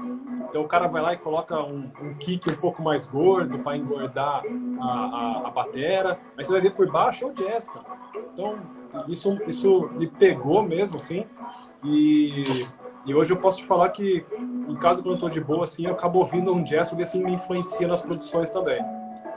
então 0.49 0.61
o 0.63 0.67
cara 0.67 0.87
vai 0.87 1.01
lá 1.01 1.13
e 1.13 1.17
coloca 1.17 1.57
um, 1.61 1.89
um 2.01 2.13
kick 2.15 2.51
um 2.51 2.57
pouco 2.57 2.83
mais 2.83 3.05
gordo 3.05 3.59
para 3.59 3.77
engordar 3.77 4.43
a, 4.81 4.85
a, 4.85 5.47
a 5.47 5.51
batera, 5.51 6.19
aí 6.37 6.43
você 6.43 6.51
vai 6.51 6.61
ver 6.61 6.75
por 6.75 6.91
baixo 6.91 7.23
é 7.23 7.27
o 7.27 7.33
jazz, 7.33 7.69
cara. 7.69 7.85
Então, 8.33 8.59
isso, 9.07 9.37
isso 9.47 9.89
me 9.93 10.07
pegou 10.07 10.61
mesmo, 10.61 10.97
assim. 10.97 11.25
E, 11.83 12.65
e 13.05 13.13
hoje 13.13 13.31
eu 13.31 13.37
posso 13.37 13.57
te 13.57 13.65
falar 13.65 13.89
que 13.89 14.25
em 14.67 14.75
casa, 14.75 15.01
quando 15.01 15.15
eu 15.15 15.19
tô 15.19 15.29
de 15.29 15.41
boa, 15.41 15.63
assim, 15.63 15.85
eu 15.85 15.93
acabo 15.93 16.19
ouvindo 16.19 16.53
um 16.53 16.63
jazz, 16.63 16.89
porque 16.89 17.03
assim 17.03 17.23
me 17.23 17.33
influencia 17.33 17.87
nas 17.87 18.01
produções 18.01 18.51
também. 18.51 18.81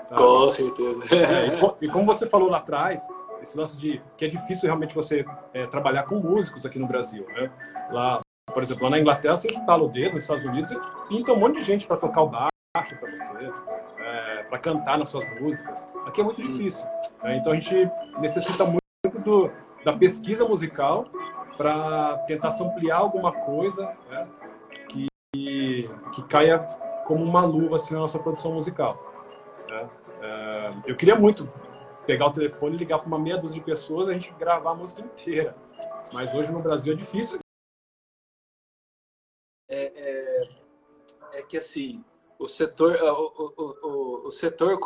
Sabe? 0.09 0.21
Com 0.21 0.51
certeza. 0.51 1.03
É, 1.15 1.85
e, 1.85 1.89
como 1.89 2.05
você 2.05 2.27
falou 2.27 2.49
lá 2.49 2.59
atrás, 2.59 3.07
esse 3.41 3.57
lance 3.57 3.79
de 3.79 4.01
que 4.17 4.25
é 4.25 4.29
difícil 4.29 4.67
realmente 4.67 4.95
você 4.95 5.25
é, 5.53 5.67
trabalhar 5.67 6.05
com 6.05 6.17
músicos 6.17 6.65
aqui 6.67 6.79
no 6.79 6.87
Brasil, 6.87 7.27
né? 7.35 7.51
Lá, 7.91 8.21
por 8.53 8.63
exemplo, 8.63 8.85
lá 8.85 8.91
na 8.91 8.99
Inglaterra, 8.99 9.37
você 9.37 9.49
instala 9.49 9.83
o 9.83 9.89
dedo, 9.89 10.15
nos 10.15 10.23
Estados 10.23 10.45
Unidos, 10.45 10.71
e 10.71 10.79
pinta 11.09 11.33
um 11.33 11.37
monte 11.37 11.57
de 11.57 11.65
gente 11.65 11.87
para 11.87 11.97
tocar 11.97 12.23
o 12.23 12.29
baixo 12.29 12.97
para 12.99 13.11
você, 13.11 13.53
é, 13.99 14.43
para 14.45 14.59
cantar 14.59 14.99
nas 14.99 15.09
suas 15.09 15.25
músicas. 15.41 15.87
Aqui 16.07 16.21
é 16.21 16.25
muito 16.25 16.43
difícil. 16.43 16.85
Né? 17.23 17.39
Então 17.39 17.53
a 17.53 17.55
gente 17.55 17.91
necessita 18.19 18.65
muito 18.65 18.84
do, 19.25 19.51
da 19.85 19.93
pesquisa 19.93 20.47
musical 20.47 21.07
para 21.57 22.19
tentar 22.27 22.51
se 22.51 22.63
ampliar 22.63 22.99
alguma 22.99 23.33
coisa 23.33 23.97
né? 24.09 24.29
que, 24.89 25.09
que 26.13 26.23
caia 26.29 26.59
como 27.07 27.25
uma 27.25 27.45
luva 27.45 27.77
assim, 27.77 27.95
na 27.95 28.01
nossa 28.01 28.19
produção 28.19 28.53
musical. 28.53 28.99
Né? 29.69 29.91
É, 30.23 30.71
eu 30.87 30.97
queria 30.97 31.17
muito 31.17 31.51
pegar 32.07 32.27
o 32.27 32.33
telefone 32.33 32.77
ligar 32.77 32.99
para 32.99 33.07
uma 33.07 33.19
meia 33.19 33.39
dúzia 33.39 33.59
de 33.59 33.65
pessoas 33.65 34.09
a 34.09 34.13
gente 34.13 34.33
gravar 34.35 34.73
a 34.73 34.75
música 34.75 35.01
inteira. 35.01 35.57
Mas 36.13 36.35
hoje 36.35 36.53
no 36.53 36.61
Brasil 36.61 36.93
é 36.93 36.97
difícil 36.97 37.39
que 41.55 41.59
assim 41.59 42.05
o 42.39 42.49
setor, 42.49 42.97
o, 42.97 43.53
o, 43.57 43.89
o, 43.89 44.29
o 44.29 44.33
setor, 44.33 44.77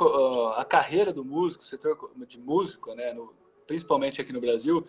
a 0.56 0.64
carreira 0.64 1.12
do 1.12 1.24
músico, 1.24 1.62
o 1.62 1.66
setor 1.66 2.12
de 2.26 2.38
músico, 2.38 2.94
né, 2.94 3.14
no, 3.14 3.34
principalmente 3.68 4.20
aqui 4.20 4.32
no 4.32 4.40
Brasil, 4.40 4.84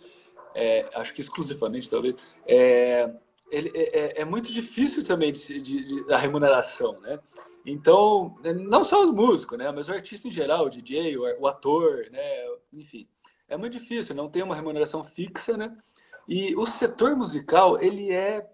é, 0.55 0.81
acho 0.95 1.13
que 1.13 1.21
exclusivamente 1.21 1.87
talvez, 1.87 2.15
é, 2.47 3.13
ele, 3.51 3.71
é, 3.75 4.21
é, 4.21 4.25
muito 4.25 4.51
difícil 4.51 5.03
também 5.03 5.31
de, 5.31 5.61
de, 5.61 5.87
de, 5.87 6.07
da 6.07 6.17
remuneração, 6.17 6.99
né? 7.01 7.19
Então, 7.63 8.35
não 8.67 8.83
só 8.83 9.03
o 9.03 9.13
músico, 9.13 9.55
né, 9.55 9.71
mas 9.71 9.87
o 9.87 9.91
artista 9.91 10.27
em 10.27 10.31
geral, 10.31 10.65
o 10.65 10.69
DJ, 10.69 11.17
o, 11.17 11.41
o 11.41 11.47
ator, 11.47 12.09
né, 12.09 12.45
enfim, 12.73 13.07
é 13.47 13.57
muito 13.57 13.77
difícil, 13.77 14.15
não 14.15 14.29
tem 14.29 14.41
uma 14.41 14.55
remuneração 14.55 15.03
fixa, 15.03 15.55
né? 15.55 15.77
E 16.27 16.55
o 16.55 16.65
setor 16.65 17.15
musical, 17.15 17.79
ele 17.79 18.11
é 18.11 18.47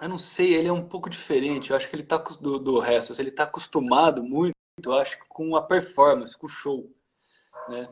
eu 0.00 0.08
não 0.08 0.18
sei, 0.18 0.54
ele 0.54 0.68
é 0.68 0.72
um 0.72 0.86
pouco 0.86 1.08
diferente. 1.08 1.70
Eu 1.70 1.76
acho 1.76 1.88
que 1.88 1.94
ele 1.94 2.02
tá 2.02 2.16
do, 2.18 2.58
do 2.58 2.78
resto. 2.78 3.18
Ele 3.20 3.28
está 3.28 3.44
acostumado 3.44 4.22
muito, 4.22 4.54
eu 4.82 4.92
acho, 4.92 5.18
com 5.28 5.54
a 5.54 5.62
performance, 5.62 6.36
com 6.36 6.46
o 6.46 6.50
show, 6.50 6.90
né? 7.68 7.88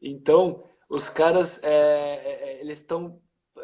Então, 0.00 0.64
os 0.90 1.08
caras, 1.08 1.62
é, 1.62 1.70
é, 1.70 2.50
é 2.50 2.60
eles 2.60 2.78
estão, 2.78 3.20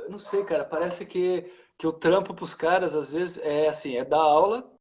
não 0.09 0.19
sei, 0.19 0.45
cara. 0.45 0.65
Parece 0.65 1.05
que 1.05 1.53
que 1.79 1.87
o 1.87 1.93
trampo 1.93 2.33
para 2.33 2.45
os 2.45 2.55
caras 2.55 2.95
às 2.95 3.13
vezes 3.13 3.39
é 3.39 3.69
assim, 3.69 3.97
é 3.97 4.05
dar 4.05 4.17
aula, 4.17 4.73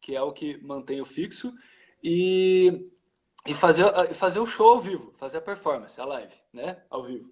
que 0.00 0.14
é 0.14 0.22
o 0.22 0.32
que 0.32 0.62
mantém 0.62 1.00
o 1.00 1.06
fixo, 1.06 1.52
e 2.02 2.90
e 3.46 3.54
fazer, 3.54 3.84
fazer 4.14 4.38
o 4.38 4.46
show 4.46 4.74
ao 4.74 4.80
vivo, 4.80 5.12
fazer 5.18 5.38
a 5.38 5.42
performance, 5.42 6.00
a 6.00 6.04
live, 6.04 6.34
né? 6.52 6.82
Ao 6.88 7.02
vivo. 7.02 7.28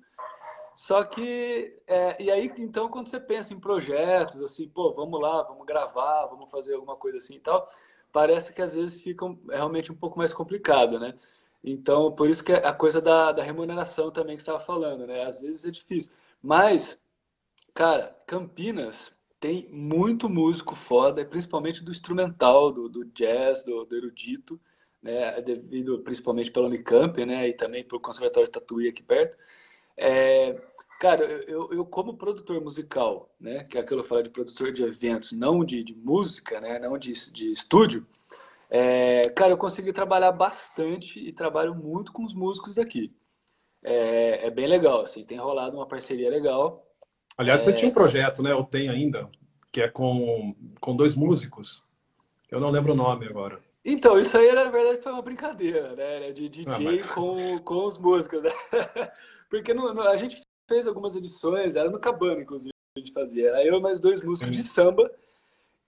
Só 0.74 1.04
que, 1.04 1.74
é, 1.86 2.22
e 2.22 2.30
aí, 2.30 2.52
então, 2.58 2.88
quando 2.88 3.08
você 3.08 3.18
pensa 3.18 3.54
em 3.54 3.60
projetos, 3.60 4.42
assim, 4.42 4.68
pô, 4.68 4.92
vamos 4.92 5.20
lá, 5.20 5.42
vamos 5.42 5.66
gravar, 5.66 6.26
vamos 6.26 6.50
fazer 6.50 6.74
alguma 6.74 6.96
coisa 6.96 7.18
assim 7.18 7.36
e 7.36 7.40
tal, 7.40 7.66
parece 8.12 8.52
que 8.52 8.60
às 8.60 8.74
vezes 8.74 9.00
fica 9.00 9.24
realmente 9.48 9.90
um 9.90 9.96
pouco 9.96 10.18
mais 10.18 10.32
complicado, 10.34 10.98
né? 10.98 11.14
Então, 11.62 12.12
por 12.12 12.28
isso 12.28 12.42
que 12.42 12.52
a 12.52 12.72
coisa 12.72 13.00
da, 13.00 13.32
da 13.32 13.42
remuneração 13.42 14.10
também 14.10 14.36
que 14.36 14.42
você 14.42 14.50
estava 14.50 14.64
falando, 14.64 15.06
né? 15.06 15.24
Às 15.24 15.40
vezes 15.40 15.64
é 15.64 15.70
difícil. 15.70 16.12
Mas, 16.42 17.00
cara, 17.72 18.16
Campinas 18.26 19.12
tem 19.38 19.68
muito 19.70 20.28
músico 20.28 20.74
foda, 20.74 21.24
principalmente 21.24 21.84
do 21.84 21.90
instrumental, 21.90 22.72
do, 22.72 22.88
do 22.88 23.04
jazz, 23.04 23.62
do, 23.62 23.84
do 23.84 23.96
erudito, 23.96 24.60
né? 25.02 25.40
Devido 25.40 26.00
principalmente 26.00 26.50
pela 26.50 26.66
Unicamp, 26.66 27.24
né? 27.24 27.48
E 27.48 27.52
também 27.52 27.84
pelo 27.84 28.00
Conservatório 28.00 28.48
de 28.48 28.52
Tatuí 28.52 28.88
aqui 28.88 29.02
perto. 29.02 29.36
É, 29.96 30.60
cara, 31.02 31.24
eu, 31.48 31.72
eu, 31.72 31.84
como 31.84 32.16
produtor 32.16 32.60
musical, 32.60 33.28
né, 33.40 33.64
que 33.64 33.76
é 33.76 33.80
aquilo 33.80 34.00
que 34.00 34.06
eu 34.06 34.08
falo 34.08 34.22
de 34.22 34.30
produtor 34.30 34.72
de 34.72 34.82
eventos, 34.84 35.32
não 35.32 35.64
de, 35.64 35.82
de 35.82 35.94
música, 35.94 36.60
né, 36.60 36.78
não 36.78 36.96
de, 36.96 37.12
de 37.30 37.50
estúdio, 37.50 38.06
é, 38.74 39.28
cara, 39.36 39.52
eu 39.52 39.58
consegui 39.58 39.92
trabalhar 39.92 40.32
bastante 40.32 41.20
e 41.20 41.30
trabalho 41.30 41.74
muito 41.74 42.10
com 42.10 42.24
os 42.24 42.32
músicos 42.32 42.76
daqui. 42.76 43.14
É, 43.84 44.46
é 44.46 44.50
bem 44.50 44.66
legal, 44.66 45.02
assim, 45.02 45.26
tem 45.26 45.36
rolado 45.36 45.76
uma 45.76 45.86
parceria 45.86 46.30
legal. 46.30 46.82
Aliás, 47.36 47.60
você 47.60 47.70
é. 47.70 47.74
tinha 47.74 47.90
um 47.90 47.94
projeto, 47.94 48.42
né, 48.42 48.54
ou 48.54 48.64
tem 48.64 48.88
ainda, 48.88 49.28
que 49.70 49.82
é 49.82 49.88
com, 49.88 50.56
com 50.80 50.96
dois 50.96 51.14
músicos. 51.14 51.84
Eu 52.50 52.60
não 52.60 52.72
lembro 52.72 52.94
o 52.94 52.96
nome 52.96 53.26
agora. 53.26 53.60
Então, 53.84 54.18
isso 54.18 54.38
aí, 54.38 54.50
na 54.54 54.70
verdade, 54.70 55.02
foi 55.02 55.12
uma 55.12 55.20
brincadeira, 55.20 55.94
né? 55.94 56.32
De 56.32 56.48
DJ 56.48 56.72
ah, 56.72 56.80
mas... 56.80 57.06
com, 57.10 57.58
com 57.58 57.86
os 57.86 57.98
músicos, 57.98 58.42
né? 58.42 58.50
Porque 59.50 59.74
no, 59.74 59.92
no, 59.92 60.00
a 60.00 60.16
gente 60.16 60.40
fez 60.66 60.86
algumas 60.86 61.14
edições, 61.14 61.76
era 61.76 61.90
no 61.90 62.00
Cabana, 62.00 62.40
inclusive, 62.40 62.72
a 62.96 63.00
gente 63.00 63.12
fazia. 63.12 63.48
Era 63.48 63.62
eu 63.62 63.82
mais 63.82 64.00
dois 64.00 64.22
músicos 64.22 64.56
de 64.56 64.62
samba, 64.62 65.10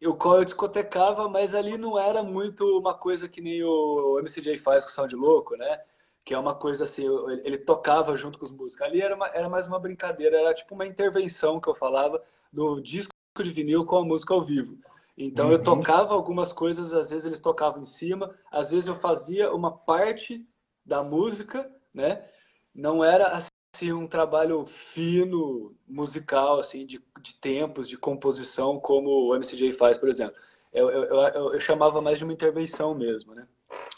o 0.02 0.14
qual 0.14 0.38
eu 0.38 0.44
discotecava, 0.44 1.28
mas 1.28 1.54
ali 1.54 1.78
não 1.78 1.98
era 1.98 2.22
muito 2.22 2.78
uma 2.78 2.94
coisa 2.94 3.28
que 3.28 3.40
nem 3.40 3.62
o 3.62 4.18
MCJ 4.20 4.56
faz 4.58 4.84
com 4.84 4.90
o 4.90 4.92
Sound 4.92 5.14
Louco, 5.14 5.56
né? 5.56 5.80
Que 6.24 6.34
é 6.34 6.38
uma 6.38 6.54
coisa 6.54 6.84
assim, 6.84 7.04
ele 7.44 7.58
tocava 7.58 8.16
junto 8.16 8.38
com 8.38 8.44
os 8.44 8.50
músicos. 8.50 8.86
Ali 8.86 9.00
era, 9.00 9.14
uma, 9.14 9.28
era 9.28 9.48
mais 9.48 9.66
uma 9.66 9.78
brincadeira, 9.78 10.38
era 10.38 10.54
tipo 10.54 10.74
uma 10.74 10.86
intervenção 10.86 11.60
que 11.60 11.68
eu 11.68 11.74
falava 11.74 12.22
do 12.52 12.80
disco 12.80 13.12
de 13.42 13.50
vinil 13.50 13.84
com 13.84 13.96
a 13.96 14.04
música 14.04 14.34
ao 14.34 14.42
vivo. 14.42 14.78
Então 15.16 15.46
uhum. 15.46 15.52
eu 15.52 15.62
tocava 15.62 16.12
algumas 16.12 16.52
coisas, 16.52 16.92
às 16.92 17.10
vezes 17.10 17.24
eles 17.24 17.40
tocavam 17.40 17.82
em 17.82 17.86
cima, 17.86 18.34
às 18.50 18.70
vezes 18.70 18.86
eu 18.86 18.96
fazia 18.96 19.52
uma 19.52 19.70
parte 19.70 20.44
da 20.84 21.02
música, 21.02 21.70
né? 21.92 22.28
Não 22.74 23.02
era 23.02 23.28
assim 23.28 23.48
um 23.82 24.06
trabalho 24.06 24.66
fino 24.66 25.74
musical 25.88 26.60
assim 26.60 26.86
de, 26.86 27.02
de 27.20 27.34
tempos, 27.34 27.88
de 27.88 27.96
composição 27.96 28.78
como 28.78 29.28
o 29.28 29.34
MCJ 29.34 29.72
faz, 29.72 29.98
por 29.98 30.08
exemplo. 30.08 30.36
Eu, 30.72 30.90
eu, 30.90 31.04
eu, 31.04 31.54
eu 31.54 31.60
chamava 31.60 32.00
mais 32.02 32.18
de 32.18 32.24
uma 32.24 32.32
intervenção 32.32 32.94
mesmo, 32.94 33.34
né? 33.34 33.46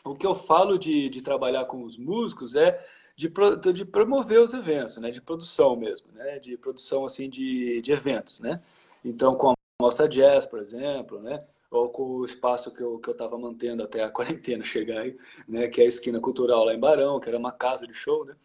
O 0.05 0.15
que 0.15 0.27
eu 0.27 0.35
falo 0.35 0.79
de, 0.79 1.09
de 1.09 1.23
trabalhar 1.23 1.65
com 1.65 1.83
os 1.83 1.97
músicos 1.97 2.55
é 2.55 2.79
de, 3.17 3.33
de 3.73 3.85
promover 3.85 4.41
os 4.41 4.53
eventos, 4.53 4.97
né? 4.99 5.11
De 5.11 5.21
produção 5.21 5.75
mesmo, 5.75 6.07
né? 6.13 6.39
De 6.39 6.57
produção 6.57 7.05
assim 7.05 7.31
de, 7.31 7.81
de 7.81 7.93
eventos, 7.93 8.41
né? 8.41 8.63
Então, 9.05 9.35
com 9.35 9.55
Mostra 9.81 10.09
Jazz, 10.09 10.47
por 10.47 10.61
exemplo, 10.61 11.21
né? 11.21 11.43
Ou 11.71 11.89
com 11.89 12.03
o 12.03 12.25
espaço 12.25 12.71
que 12.71 12.83
eu 12.83 12.99
que 12.99 13.09
eu 13.09 13.13
estava 13.13 13.39
mantendo 13.39 13.83
até 13.83 14.05
a 14.05 14.11
quarentena 14.11 14.63
chegar 14.65 15.01
aí, 15.01 15.17
né? 15.49 15.69
Que 15.69 15.81
é 15.81 15.85
a 15.85 15.89
esquina 15.89 16.21
cultural 16.21 16.65
lá 16.65 16.75
em 16.75 16.81
Barão, 16.81 17.19
que 17.19 17.29
era 17.29 17.39
uma 17.39 17.53
casa 17.53 17.87
de 17.87 17.95
show, 17.95 18.25
né? 18.25 18.37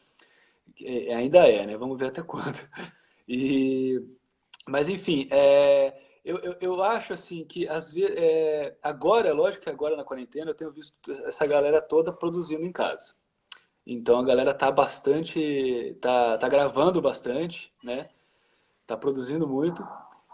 E, 0.79 1.11
ainda 1.11 1.47
é, 1.47 1.65
né? 1.65 1.77
Vamos 1.77 1.97
ver 1.97 2.07
até 2.07 2.21
quando. 2.23 2.59
E 3.27 3.99
mas 4.67 4.87
enfim, 4.87 5.27
é, 5.31 5.99
eu, 6.23 6.37
eu, 6.37 6.55
eu, 6.61 6.83
acho 6.83 7.13
assim 7.13 7.43
que 7.43 7.67
às 7.67 7.91
vezes 7.91 8.15
é, 8.15 8.77
agora, 8.81 9.33
lógico 9.33 9.63
que 9.63 9.69
agora 9.69 9.97
na 9.97 10.03
quarentena 10.03 10.51
eu 10.51 10.55
tenho 10.55 10.71
visto 10.71 11.11
essa 11.11 11.45
galera 11.47 11.81
toda 11.81 12.13
produzindo 12.13 12.63
em 12.63 12.71
casa. 12.71 13.13
Então 13.85 14.19
a 14.19 14.23
galera 14.23 14.53
tá 14.53 14.71
bastante, 14.71 15.97
tá, 15.99 16.37
tá 16.37 16.47
gravando 16.47 17.01
bastante, 17.01 17.73
né? 17.83 18.09
Tá 18.85 18.95
produzindo 18.95 19.47
muito. 19.47 19.85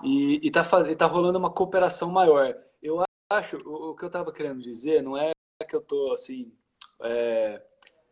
E, 0.04 0.46
está 0.46 0.64
tá 0.96 1.06
rolando 1.06 1.40
uma 1.40 1.52
cooperação 1.52 2.10
maior. 2.12 2.56
Eu 2.82 3.04
acho, 3.32 3.58
o, 3.66 3.92
o 3.92 3.96
que 3.96 4.04
eu 4.04 4.08
estava 4.08 4.34
querendo 4.34 4.62
dizer 4.62 5.02
não 5.02 5.18
é 5.18 5.32
que 5.68 5.76
eu 5.76 5.80
estou 5.80 6.14
assim, 6.14 6.52
é, 7.02 7.62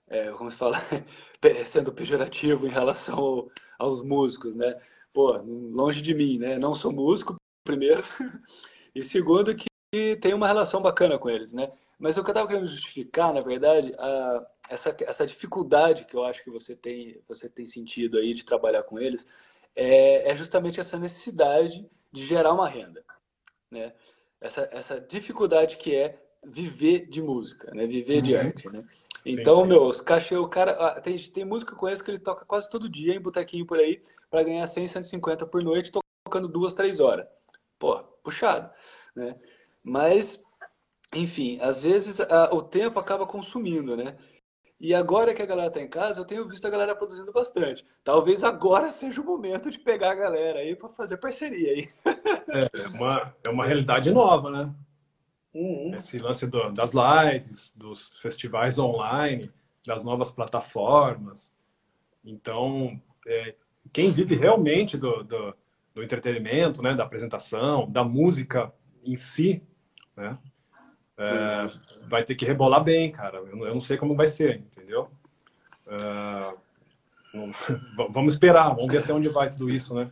é, 0.08 0.32
como 0.32 0.52
se 0.52 0.58
fala, 0.58 0.78
sendo 1.65 1.91
pejorativo 1.94 2.68
em 2.68 2.72
relação 2.72 3.18
ao, 3.18 3.52
aos 3.80 4.02
músicos, 4.02 4.56
né? 4.56 4.80
Pô, 5.13 5.32
longe 5.38 6.02
de 6.02 6.13
mim, 6.13 6.38
né? 6.38 6.58
Não 6.58 6.76
sou 6.76 6.91
músico, 6.91 7.36
primeiro, 7.63 8.04
e 8.94 9.02
segundo 9.02 9.56
que 9.56 10.16
tem 10.18 10.34
uma 10.34 10.47
relação 10.47 10.82
bacana 10.82 11.18
com 11.18 11.30
eles, 11.30 11.53
né? 11.53 11.72
Mas 11.97 12.18
o 12.18 12.24
que 12.24 12.30
eu 12.30 12.34
estava 12.34 12.47
querendo 12.47 12.68
justificar, 12.68 13.34
na 13.34 13.39
verdade, 13.39 13.93
a, 13.97 14.45
essa, 14.70 14.95
essa 15.01 15.26
dificuldade 15.26 16.06
que 16.06 16.16
eu 16.16 16.26
acho 16.26 16.43
que 16.43 16.49
você 16.49 16.76
tem, 16.76 17.22
você 17.28 17.47
tem 17.49 17.66
sentido 17.66 18.18
aí 18.18 18.34
de 18.34 18.43
trabalhar 18.43 18.84
com 18.84 18.99
eles, 18.99 19.26
é, 19.76 20.30
é 20.30 20.36
justamente 20.36 20.80
essa 20.80 20.99
necessidade 20.99 21.89
de 22.12 22.26
gerar 22.26 22.53
uma 22.53 22.68
renda, 22.68 23.03
né? 23.72 23.93
Essa, 24.39 24.70
essa 24.72 24.99
dificuldade 24.99 25.78
que 25.78 25.95
é 25.95 26.22
viver 26.43 27.08
de 27.08 27.22
música, 27.22 27.74
né? 27.74 27.88
Viver 27.88 28.22
de 28.22 28.34
uhum. 28.34 28.39
arte, 28.39 28.70
né? 28.70 28.86
Então, 29.26 29.55
sim, 29.55 29.61
sim. 29.63 29.67
meu, 29.69 29.84
os 29.84 30.01
cachê, 30.01 30.38
o 30.38 30.47
cara. 30.47 30.71
Ah, 30.73 31.01
tem, 31.01 31.17
tem 31.17 31.43
música 31.43 31.71
que 31.71 31.76
eu 31.76 31.80
conheço 31.80 32.03
que 32.03 32.11
ele 32.11 32.19
toca 32.19 32.45
quase 32.45 32.69
todo 32.69 32.88
dia 32.88 33.15
em 33.15 33.19
botequinho 33.19 33.65
por 33.65 33.80
aí 33.80 34.01
para 34.30 34.43
ganhar 34.43 34.67
100, 34.67 34.88
150 34.88 35.47
por 35.47 35.63
noite, 35.63 35.91
tocando 36.26 36.47
duas, 36.47 36.76
três 36.76 36.99
horas. 36.99 37.26
Pô, 37.80 37.97
puxado, 38.23 38.69
né? 39.15 39.36
Mas, 39.84 40.43
enfim, 41.15 41.59
às 41.59 41.82
vezes 41.82 42.21
a, 42.21 42.53
o 42.53 42.61
tempo 42.61 42.99
acaba 42.99 43.26
consumindo, 43.26 43.97
né? 43.97 44.15
E 44.80 44.93
agora 44.93 45.34
que 45.34 45.41
a 45.41 45.45
galera 45.45 45.71
tá 45.71 45.82
em 45.82 45.88
casa, 45.88 46.19
eu 46.19 46.26
tenho 46.26 46.47
visto 46.47 46.67
a 46.67 46.69
galera 46.69 46.95
produzindo 46.95 47.32
bastante. 47.32 47.86
Talvez 48.03 48.43
agora 48.43 48.89
seja 48.91 49.21
o 49.21 49.26
momento 49.26 49.71
de 49.71 49.80
pegar 49.80 50.11
a 50.11 50.15
galera 50.15 50.59
aí 50.59 50.76
para 50.76 50.89
fazer 50.89 51.17
parceria 51.17 51.71
aí. 51.71 51.89
É, 52.47 52.80
é 52.80 52.88
uma, 52.89 53.36
é 53.43 53.49
uma 53.49 53.65
realidade 53.65 54.11
nova, 54.11 54.51
né? 54.51 54.73
Uhum. 55.56 55.95
Esse 55.95 56.20
lance 56.20 56.45
do, 56.45 56.70
das 56.74 56.91
lives, 56.93 57.74
dos 57.78 58.10
festivais 58.22 58.78
online, 58.78 59.49
das 59.88 60.03
novas 60.03 60.30
plataformas. 60.30 61.49
Então, 62.26 63.01
é, 63.26 63.56
quem 63.93 64.12
vive 64.12 64.36
realmente 64.36 64.97
do, 64.97 65.24
do, 65.24 65.56
do, 65.93 66.03
entretenimento, 66.03 66.82
né, 66.82 66.93
da 66.93 67.06
apresentação, 67.06 67.89
da 67.89 68.03
música 68.03 68.74
em 69.01 69.16
si, 69.16 69.64
né, 70.14 70.38
é, 71.18 71.62
uhum. 71.62 72.10
vai 72.10 72.26
ter 72.26 72.36
que 72.36 72.43
rebolar 72.43 72.84
bem, 72.84 73.10
cara. 73.10 73.38
Eu, 73.38 73.66
eu, 73.66 73.74
não 73.74 73.82
sei 73.82 73.95
como 73.95 74.14
vai 74.14 74.28
ser, 74.28 74.58
entendeu? 74.58 75.10
É, 75.88 76.53
vamos 78.10 78.34
esperar, 78.36 78.76
vamos 78.76 78.91
ver 78.91 78.97
até 78.97 79.14
onde 79.14 79.30
vai 79.30 79.49
tudo 79.49 79.70
isso, 79.70 79.95
né? 79.95 80.12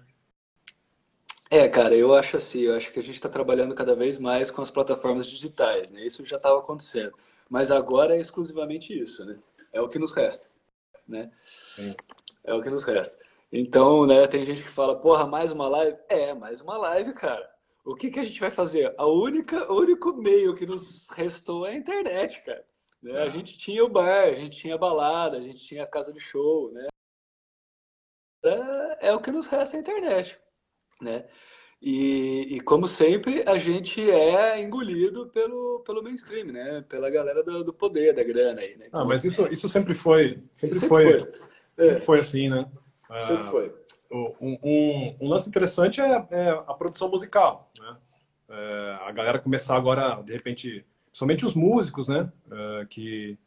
É, 1.54 1.70
cara, 1.70 1.96
eu 1.96 2.16
acho 2.16 2.36
assim, 2.36 2.62
eu 2.62 2.76
acho 2.76 2.92
que 2.92 3.00
a 3.00 3.04
gente 3.04 3.14
está 3.14 3.30
trabalhando 3.30 3.76
cada 3.76 3.96
vez 3.96 4.18
mais 4.18 4.50
com 4.50 4.64
as 4.64 4.72
plataformas 4.72 5.28
digitais, 5.28 5.92
né? 5.92 6.04
Isso 6.04 6.26
já 6.26 6.38
estava 6.38 6.58
acontecendo, 6.58 7.14
mas 7.48 7.70
agora 7.70 8.16
é 8.16 8.20
exclusivamente 8.20 9.00
isso, 9.00 9.24
né? 9.24 9.38
É 9.72 9.80
o 9.80 9.88
que 9.88 10.00
nos 10.00 10.14
resta, 10.14 10.50
né? 11.08 11.32
Sim. 11.40 11.96
É 12.44 12.56
o 12.56 12.64
que 12.64 12.72
nos 12.72 12.84
resta. 12.84 13.16
Então, 13.52 14.08
né, 14.08 14.26
tem 14.26 14.44
gente 14.44 14.64
que 14.64 14.68
fala, 14.68 15.00
porra, 15.00 15.28
mais 15.28 15.52
uma 15.52 15.68
live? 15.68 15.96
É, 16.10 16.34
mais 16.34 16.60
uma 16.60 16.76
live, 16.76 17.14
cara. 17.14 17.48
O 17.86 17.94
que, 17.94 18.10
que 18.10 18.20
a 18.20 18.24
gente 18.24 18.40
vai 18.40 18.50
fazer? 18.50 18.92
A 18.98 19.06
única, 19.06 19.72
o 19.72 19.80
único 19.80 20.12
meio 20.12 20.56
que 20.56 20.66
nos 20.66 21.08
restou 21.12 21.68
é 21.68 21.74
a 21.74 21.76
internet, 21.76 22.42
cara. 22.42 22.66
Né? 23.00 23.16
A 23.16 23.26
é. 23.26 23.30
gente 23.30 23.60
tinha 23.60 23.86
o 23.86 23.90
bar, 23.90 24.24
a 24.24 24.36
gente 24.36 24.58
tinha 24.58 24.74
a 24.74 24.80
balada, 24.80 25.38
a 25.38 25.42
gente 25.42 25.64
tinha 25.64 25.84
a 25.84 25.88
casa 25.88 26.12
de 26.12 26.20
show, 26.20 26.72
né? 26.72 26.88
É, 28.44 29.10
é 29.10 29.14
o 29.14 29.22
que 29.22 29.32
nos 29.32 29.46
resta 29.46 29.78
a 29.78 29.80
internet 29.80 30.42
né? 31.02 31.26
E, 31.86 32.56
e, 32.56 32.62
como 32.62 32.88
sempre, 32.88 33.44
a 33.46 33.58
gente 33.58 34.10
é 34.10 34.62
engolido 34.62 35.28
pelo, 35.28 35.82
pelo 35.86 36.02
mainstream, 36.02 36.46
né? 36.46 36.82
Pela 36.88 37.10
galera 37.10 37.44
do, 37.44 37.62
do 37.62 37.74
poder, 37.74 38.16
da 38.16 38.24
grana 38.24 38.62
aí, 38.62 38.78
né? 38.78 38.88
ah, 38.94 39.04
mas 39.04 39.26
isso, 39.26 39.46
isso 39.52 39.68
sempre 39.68 39.94
foi, 39.94 40.42
sempre, 40.50 40.76
sempre 40.78 40.88
foi, 40.88 41.20
foi. 41.20 41.32
Sempre 41.76 41.98
é. 41.98 42.00
foi 42.00 42.20
assim, 42.20 42.48
né? 42.50 42.66
Sempre 43.28 43.48
foi. 43.48 43.76
Um, 44.10 44.58
um, 44.64 45.16
um, 45.20 45.28
lance 45.28 45.50
interessante 45.50 46.00
é, 46.00 46.26
é, 46.32 46.50
a 46.52 46.74
produção 46.74 47.10
musical, 47.10 47.70
né? 47.78 47.98
É, 48.50 48.98
a 49.02 49.12
galera 49.12 49.40
começar 49.40 49.76
agora, 49.76 50.22
de 50.22 50.32
repente, 50.32 50.86
somente 51.12 51.46
os 51.46 51.54
músicos, 51.54 52.08
né? 52.08 52.32
É, 52.50 52.86
que 52.86 53.38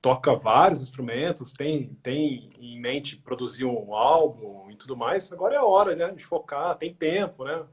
toca 0.00 0.34
vários 0.34 0.82
instrumentos, 0.82 1.52
tem, 1.52 1.96
tem 2.02 2.50
em 2.58 2.80
mente 2.80 3.16
produzir 3.16 3.64
um 3.64 3.94
álbum 3.94 4.70
e 4.70 4.76
tudo 4.76 4.96
mais, 4.96 5.32
agora 5.32 5.54
é 5.54 5.58
a 5.58 5.64
hora 5.64 5.94
né, 5.96 6.10
de 6.12 6.24
focar, 6.24 6.76
tem 6.76 6.94
tempo, 6.94 7.44
né? 7.44 7.64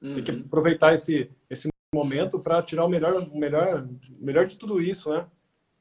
Uhum. 0.00 0.14
Tem 0.14 0.24
que 0.24 0.30
uhum. 0.32 0.44
aproveitar 0.46 0.94
esse, 0.94 1.30
esse 1.50 1.68
momento 1.94 2.38
para 2.38 2.62
tirar 2.62 2.84
o 2.84 2.88
melhor, 2.88 3.28
melhor, 3.34 3.88
melhor 4.18 4.46
de 4.46 4.56
tudo 4.56 4.80
isso, 4.80 5.10
né? 5.10 5.26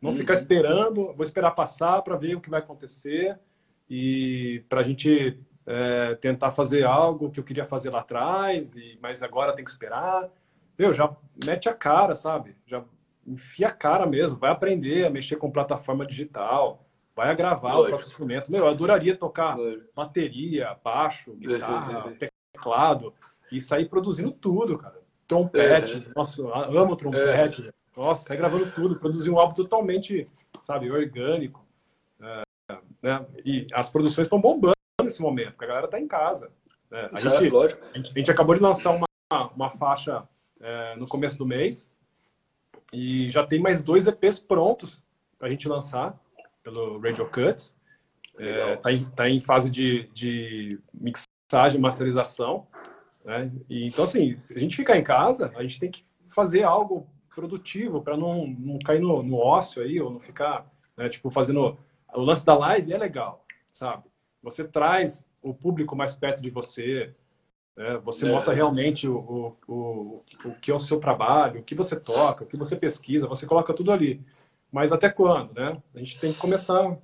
Não 0.01 0.11
uhum. 0.11 0.17
ficar 0.17 0.33
esperando, 0.33 1.13
vou 1.13 1.23
esperar 1.23 1.51
passar 1.51 2.01
para 2.01 2.15
ver 2.15 2.35
o 2.35 2.41
que 2.41 2.49
vai 2.49 2.59
acontecer 2.59 3.39
e 3.87 4.63
para 4.67 4.81
a 4.81 4.83
gente 4.83 5.39
é, 5.65 6.15
tentar 6.15 6.51
fazer 6.51 6.83
algo 6.83 7.29
que 7.29 7.39
eu 7.39 7.43
queria 7.43 7.65
fazer 7.65 7.91
lá 7.91 7.99
atrás, 7.99 8.75
e, 8.75 8.97
mas 9.01 9.21
agora 9.21 9.53
tem 9.53 9.63
que 9.63 9.69
esperar. 9.69 10.29
Meu, 10.77 10.91
já 10.91 11.15
mete 11.45 11.69
a 11.69 11.73
cara, 11.73 12.15
sabe? 12.15 12.55
Já 12.65 12.83
enfia 13.25 13.67
a 13.67 13.71
cara 13.71 14.05
mesmo, 14.05 14.37
vai 14.37 14.51
aprender 14.51 15.05
a 15.05 15.09
mexer 15.09 15.35
com 15.35 15.51
plataforma 15.51 16.05
digital, 16.05 16.85
vai 17.15 17.29
a 17.29 17.33
gravar 17.33 17.73
Lógico. 17.73 17.83
o 17.83 17.87
próprio 17.89 18.07
instrumento. 18.07 18.51
Meu, 18.51 18.65
eu 18.65 18.67
adoraria 18.69 19.15
tocar 19.15 19.57
Lógico. 19.57 19.89
bateria, 19.95 20.77
baixo, 20.83 21.33
guitarra, 21.37 22.13
teclado 22.53 23.13
e 23.51 23.59
sair 23.59 23.87
produzindo 23.87 24.31
tudo, 24.31 24.77
cara. 24.77 24.99
Trompete, 25.27 26.09
é. 26.09 26.13
nossa, 26.15 26.41
amo 26.43 26.95
trompete. 26.95 27.67
É. 27.67 27.71
Nossa, 27.95 28.25
sai 28.25 28.37
gravando 28.37 28.69
tudo, 28.71 28.99
produzir 28.99 29.29
um 29.29 29.39
álbum 29.39 29.53
totalmente, 29.53 30.27
sabe, 30.63 30.89
orgânico. 30.91 31.65
É, 32.21 32.43
né? 33.01 33.25
E 33.45 33.67
as 33.73 33.89
produções 33.89 34.25
estão 34.25 34.39
bombando 34.39 34.75
nesse 35.01 35.21
momento, 35.21 35.51
porque 35.51 35.65
a 35.65 35.67
galera 35.67 35.87
tá 35.87 35.99
em 35.99 36.07
casa. 36.07 36.51
Né? 36.89 37.09
A, 37.11 37.19
gente, 37.19 37.35
a, 37.35 37.39
gente, 37.39 38.11
a, 38.11 38.19
gente, 38.19 38.31
acabou 38.31 38.55
de 38.55 38.61
lançar 38.61 38.91
uma, 38.91 39.07
uma 39.55 39.69
faixa 39.69 40.27
é, 40.59 40.95
no 40.95 41.07
começo 41.07 41.37
do 41.37 41.45
mês, 41.45 41.91
e 42.91 43.29
já 43.29 43.45
tem 43.45 43.59
mais 43.59 43.81
dois 43.81 44.07
EPs 44.07 44.39
prontos 44.39 45.03
para 45.37 45.47
a 45.47 45.51
gente 45.51 45.67
lançar 45.67 46.19
pelo 46.63 46.99
Radio 46.99 47.27
Cuts. 47.29 47.75
É, 48.37 48.75
tá, 48.77 48.91
em, 48.91 49.09
tá 49.11 49.29
em 49.29 49.39
fase 49.39 49.69
de, 49.69 50.09
de 50.13 50.79
mixagem, 50.93 51.79
masterização. 51.79 52.67
Né? 53.23 53.51
E, 53.69 53.87
então, 53.87 54.03
assim, 54.03 54.35
se 54.35 54.55
a 54.55 54.59
gente 54.59 54.75
ficar 54.75 54.97
em 54.97 55.03
casa, 55.03 55.51
a 55.55 55.61
gente 55.61 55.79
tem 55.79 55.91
que 55.91 56.05
fazer 56.27 56.63
algo 56.63 57.07
produtivo 57.33 58.01
para 58.01 58.17
não, 58.17 58.47
não 58.47 58.79
cair 58.79 58.99
no, 58.99 59.21
no 59.23 59.37
ócio 59.37 59.81
aí, 59.81 59.99
ou 60.01 60.11
não 60.11 60.19
ficar, 60.19 60.69
né, 60.97 61.09
tipo, 61.09 61.29
fazendo... 61.29 61.77
O 62.13 62.21
lance 62.21 62.45
da 62.45 62.57
live 62.57 62.91
é 62.91 62.97
legal, 62.97 63.45
sabe? 63.71 64.03
Você 64.43 64.67
traz 64.67 65.25
o 65.41 65.53
público 65.53 65.95
mais 65.95 66.13
perto 66.13 66.41
de 66.41 66.49
você, 66.49 67.15
né? 67.75 67.97
Você 68.03 68.27
é. 68.27 68.31
mostra 68.31 68.53
realmente 68.53 69.07
o, 69.07 69.17
o, 69.17 69.57
o, 69.67 70.23
o 70.45 70.55
que 70.61 70.71
é 70.71 70.73
o 70.73 70.79
seu 70.79 70.99
trabalho, 70.99 71.59
o 71.59 71.63
que 71.63 71.75
você 71.75 71.95
toca, 71.95 72.43
o 72.43 72.47
que 72.47 72.57
você 72.57 72.75
pesquisa, 72.75 73.27
você 73.27 73.45
coloca 73.45 73.73
tudo 73.73 73.91
ali. 73.91 74.21
Mas 74.71 74.91
até 74.91 75.09
quando, 75.09 75.53
né? 75.53 75.81
A 75.93 75.99
gente 75.99 76.19
tem 76.19 76.31
que 76.31 76.39
começar 76.39 76.89
uh, 76.91 76.97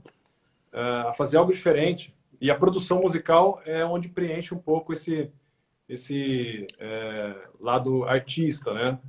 a 1.07 1.13
fazer 1.13 1.37
algo 1.37 1.51
diferente. 1.51 2.15
E 2.39 2.51
a 2.51 2.55
produção 2.55 3.01
musical 3.01 3.61
é 3.65 3.83
onde 3.83 4.07
preenche 4.07 4.53
um 4.53 4.59
pouco 4.59 4.93
esse, 4.93 5.31
esse 5.89 6.67
é, 6.79 7.35
lado 7.59 8.03
artista, 8.03 8.71
né? 8.73 8.99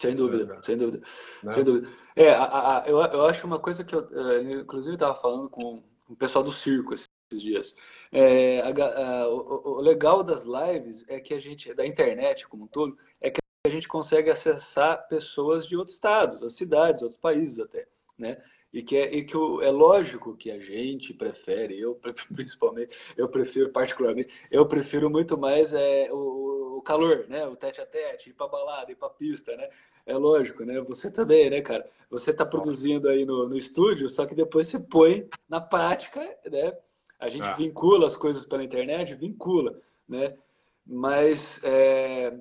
Sem 0.00 0.16
dúvida, 0.16 0.56
é, 0.58 0.64
sem 0.64 0.76
dúvida, 0.76 1.06
né? 1.44 1.52
sem 1.52 1.62
dúvida. 1.62 1.88
É, 2.16 2.34
a, 2.34 2.78
a, 2.78 2.84
eu, 2.86 3.00
eu 3.00 3.26
acho 3.26 3.46
uma 3.46 3.60
coisa 3.60 3.84
que 3.84 3.94
eu, 3.94 4.60
inclusive, 4.60 4.94
estava 4.94 5.14
falando 5.14 5.48
com 5.48 5.80
o 6.08 6.16
pessoal 6.16 6.42
do 6.42 6.50
circo 6.50 6.92
esses 7.32 7.42
dias. 7.42 7.74
É, 8.10 8.60
a, 8.60 8.68
a, 8.68 9.28
o, 9.28 9.76
o, 9.76 9.80
legal 9.80 10.22
das 10.22 10.44
lives 10.44 11.04
é 11.08 11.18
que 11.18 11.32
a 11.32 11.40
gente, 11.40 11.72
da 11.74 11.86
internet 11.86 12.46
como 12.46 12.64
um 12.64 12.68
todo, 12.68 12.96
é 13.20 13.30
que 13.30 13.40
a 13.64 13.68
gente 13.68 13.88
consegue 13.88 14.30
acessar 14.30 15.08
pessoas 15.08 15.66
de 15.66 15.76
outros 15.76 15.94
estados, 15.94 16.34
outras 16.36 16.54
cidades, 16.54 17.02
outros 17.02 17.20
países 17.20 17.58
até, 17.58 17.86
né? 18.18 18.42
E 18.72 18.82
que, 18.82 18.96
é, 18.96 19.14
e 19.14 19.22
que 19.24 19.36
é 19.36 19.70
lógico 19.70 20.34
que 20.34 20.50
a 20.50 20.58
gente 20.58 21.12
prefere, 21.12 21.78
eu 21.78 21.94
principalmente, 22.34 22.96
eu 23.16 23.28
prefiro 23.28 23.70
particularmente, 23.70 24.32
eu 24.50 24.66
prefiro 24.66 25.10
muito 25.10 25.36
mais 25.36 25.72
é, 25.72 26.08
o, 26.10 26.78
o 26.78 26.82
calor, 26.82 27.26
né? 27.28 27.46
O 27.46 27.54
tete 27.54 27.80
a 27.80 27.86
tete, 27.86 28.30
ir 28.30 28.32
pra 28.32 28.48
balada, 28.48 28.90
ir 28.90 28.96
pra 28.96 29.10
pista, 29.10 29.54
né? 29.56 29.68
É 30.04 30.16
lógico, 30.16 30.64
né? 30.64 30.80
Você 30.80 31.10
também, 31.12 31.50
né, 31.50 31.60
cara? 31.60 31.88
Você 32.10 32.32
tá 32.32 32.44
produzindo 32.44 33.08
aí 33.08 33.24
no, 33.24 33.48
no 33.48 33.56
estúdio, 33.56 34.08
só 34.08 34.26
que 34.26 34.34
depois 34.34 34.66
você 34.68 34.80
põe 34.80 35.28
na 35.48 35.60
prática, 35.60 36.20
né? 36.50 36.76
A 37.22 37.28
gente 37.28 37.46
ah. 37.46 37.54
vincula 37.54 38.04
as 38.04 38.16
coisas 38.16 38.44
pela 38.44 38.64
internet, 38.64 39.14
vincula, 39.14 39.80
né? 40.08 40.36
Mas, 40.84 41.60
é, 41.62 42.36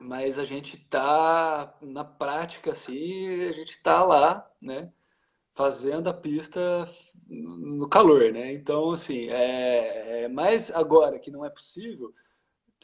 mas 0.00 0.38
a 0.38 0.44
gente 0.44 0.76
tá 0.76 1.76
na 1.82 2.04
prática, 2.04 2.70
assim, 2.70 3.42
a 3.46 3.50
gente 3.50 3.82
tá 3.82 4.04
lá, 4.04 4.48
né? 4.62 4.92
Fazendo 5.54 6.08
a 6.08 6.14
pista 6.14 6.88
no 7.28 7.88
calor, 7.88 8.32
né? 8.32 8.52
Então, 8.52 8.92
assim, 8.92 9.28
é, 9.28 10.22
é, 10.22 10.28
mas 10.28 10.70
agora 10.70 11.18
que 11.18 11.30
não 11.32 11.44
é 11.44 11.50
possível, 11.50 12.14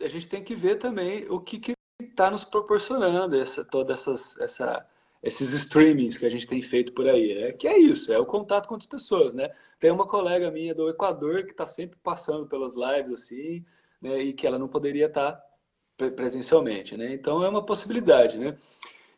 a 0.01 0.09
gente 0.09 0.28
tem 0.28 0.43
que 0.43 0.57
ver 0.57 0.74
também 0.74 1.24
o 1.30 1.41
que 1.41 1.72
está 2.01 2.32
nos 2.32 2.45
proporcionando 2.45 3.36
essa, 3.36 3.64
toda 3.64 3.93
essas, 3.93 4.36
essa 4.41 4.84
esses 5.23 5.53
streamings 5.53 6.16
que 6.16 6.27
a 6.27 6.31
gente 6.31 6.47
tem 6.47 6.62
feito 6.62 6.93
por 6.93 7.09
aí. 7.09 7.33
É 7.33 7.53
que 7.53 7.66
é 7.66 7.79
isso, 7.79 8.12
é 8.12 8.19
o 8.19 8.27
contato 8.27 8.69
com 8.69 8.75
outras 8.75 8.89
pessoas, 8.89 9.35
né? 9.35 9.51
Tem 9.81 9.91
uma 9.91 10.07
colega 10.07 10.51
minha 10.51 10.75
do 10.75 10.89
Equador 10.89 11.45
que 11.45 11.51
está 11.53 11.66
sempre 11.66 11.99
passando 12.03 12.47
pelas 12.47 12.75
lives 12.75 13.25
assim, 13.25 13.64
né? 14.01 14.21
E 14.23 14.33
que 14.33 14.47
ela 14.47 14.59
não 14.59 14.69
poderia 14.69 15.07
estar 15.07 15.33
tá 15.33 16.11
presencialmente, 16.11 16.97
né? 16.97 17.12
Então 17.12 17.43
é 17.43 17.49
uma 17.49 17.64
possibilidade, 17.64 18.39
né? 18.39 18.57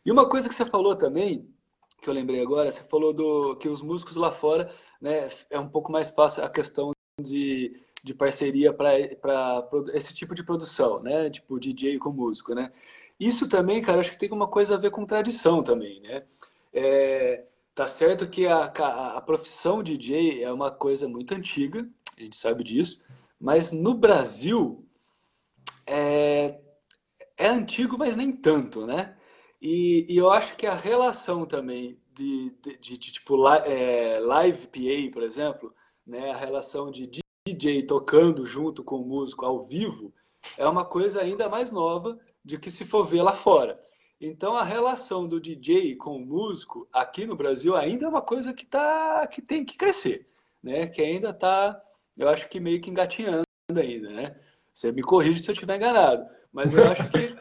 E 0.05 0.11
uma 0.11 0.27
coisa 0.27 0.49
que 0.49 0.55
você 0.55 0.65
falou 0.65 0.95
também, 0.95 1.47
que 2.01 2.09
eu 2.09 2.13
lembrei 2.13 2.41
agora, 2.41 2.71
você 2.71 2.81
falou 2.83 3.13
do 3.13 3.55
que 3.57 3.69
os 3.69 3.81
músicos 3.81 4.15
lá 4.15 4.31
fora, 4.31 4.73
né? 4.99 5.27
É 5.49 5.59
um 5.59 5.69
pouco 5.69 5.91
mais 5.91 6.09
fácil 6.09 6.43
a 6.43 6.49
questão 6.49 6.91
de, 7.21 7.79
de 8.03 8.13
parceria 8.15 8.73
para 8.73 9.69
esse 9.93 10.13
tipo 10.13 10.33
de 10.33 10.43
produção, 10.43 11.01
né? 11.01 11.29
Tipo 11.29 11.59
DJ 11.59 11.99
com 11.99 12.11
músico, 12.11 12.55
né? 12.55 12.71
Isso 13.21 13.47
também, 13.47 13.83
cara, 13.83 13.99
acho 13.99 14.13
que 14.13 14.17
tem 14.17 14.31
uma 14.31 14.47
coisa 14.47 14.73
a 14.73 14.79
ver 14.79 14.89
com 14.89 15.05
tradição 15.05 15.61
também, 15.61 16.01
né? 16.01 16.23
É, 16.73 17.45
tá 17.75 17.87
certo 17.87 18.27
que 18.27 18.47
a, 18.47 18.63
a, 18.65 19.17
a 19.17 19.21
profissão 19.21 19.83
DJ 19.83 20.43
é 20.43 20.51
uma 20.51 20.71
coisa 20.71 21.07
muito 21.07 21.35
antiga, 21.35 21.87
a 22.17 22.19
gente 22.19 22.35
sabe 22.35 22.63
disso, 22.63 23.03
mas 23.39 23.71
no 23.71 23.93
Brasil 23.93 24.83
é, 25.85 26.59
é 27.37 27.47
antigo, 27.47 27.95
mas 27.95 28.17
nem 28.17 28.31
tanto, 28.31 28.87
né? 28.87 29.15
E, 29.61 30.07
e, 30.09 30.17
eu 30.17 30.31
acho 30.31 30.55
que 30.55 30.65
a 30.65 30.73
relação 30.73 31.45
também 31.45 31.99
de, 32.15 32.49
de, 32.59 32.77
de, 32.79 32.97
de 32.97 33.11
tipo 33.11 33.47
é, 33.49 34.19
live 34.19 34.65
PA, 34.65 35.13
por 35.13 35.21
exemplo, 35.21 35.71
né, 36.07 36.31
a 36.31 36.37
relação 36.37 36.89
de 36.89 37.07
DJ 37.47 37.83
tocando 37.83 38.47
junto 38.47 38.83
com 38.83 38.95
o 38.95 39.05
músico 39.05 39.45
ao 39.45 39.61
vivo, 39.61 40.11
é 40.57 40.67
uma 40.67 40.83
coisa 40.83 41.21
ainda 41.21 41.47
mais 41.47 41.71
nova 41.71 42.17
de 42.43 42.57
que 42.57 42.71
se 42.71 42.85
for 42.85 43.03
ver 43.03 43.21
lá 43.21 43.33
fora. 43.33 43.79
Então 44.19 44.55
a 44.55 44.63
relação 44.63 45.27
do 45.27 45.39
DJ 45.39 45.95
com 45.95 46.15
o 46.15 46.25
músico 46.25 46.87
aqui 46.93 47.25
no 47.25 47.35
Brasil 47.35 47.75
ainda 47.75 48.05
é 48.05 48.09
uma 48.09 48.21
coisa 48.21 48.53
que 48.53 48.65
tá 48.65 49.25
que 49.27 49.41
tem 49.41 49.65
que 49.65 49.77
crescer, 49.77 50.27
né? 50.61 50.87
Que 50.87 51.01
ainda 51.01 51.31
está, 51.31 51.81
eu 52.17 52.29
acho 52.29 52.47
que 52.47 52.59
meio 52.59 52.81
que 52.81 52.89
engatinhando 52.89 53.43
ainda, 53.75 54.09
né? 54.09 54.39
Você 54.73 54.91
me 54.91 55.01
corrige 55.01 55.41
se 55.41 55.49
eu 55.49 55.53
estiver 55.53 55.75
enganado, 55.75 56.25
mas 56.51 56.73
eu 56.73 56.83
acho 56.91 57.11
que 57.11 57.35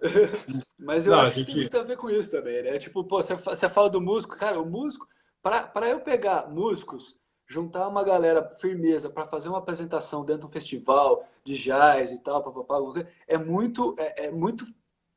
mas 0.78 1.06
eu 1.06 1.12
Não, 1.12 1.20
acho 1.20 1.36
gente... 1.36 1.46
que 1.46 1.52
tem 1.52 1.60
muito 1.62 1.78
a 1.78 1.82
ver 1.82 1.96
com 1.96 2.10
isso 2.10 2.30
também, 2.30 2.62
né? 2.62 2.78
Tipo, 2.78 3.04
pô, 3.04 3.22
você, 3.22 3.34
você 3.34 3.68
fala 3.68 3.88
do 3.88 4.00
músico, 4.00 4.36
cara, 4.36 4.60
o 4.60 4.66
músico, 4.66 5.08
para 5.42 5.88
eu 5.88 6.00
pegar 6.00 6.50
músicos, 6.50 7.16
juntar 7.46 7.88
uma 7.88 8.02
galera 8.02 8.54
firmeza 8.58 9.08
para 9.08 9.26
fazer 9.26 9.48
uma 9.48 9.58
apresentação 9.58 10.24
dentro 10.24 10.42
de 10.42 10.46
um 10.46 10.52
festival 10.52 11.26
de 11.44 11.54
jazz 11.56 12.10
e 12.10 12.18
tal, 12.18 12.42
papapá, 12.42 12.78
é 13.26 13.38
muito, 13.38 13.94
é, 13.98 14.26
é 14.26 14.30
muito 14.30 14.66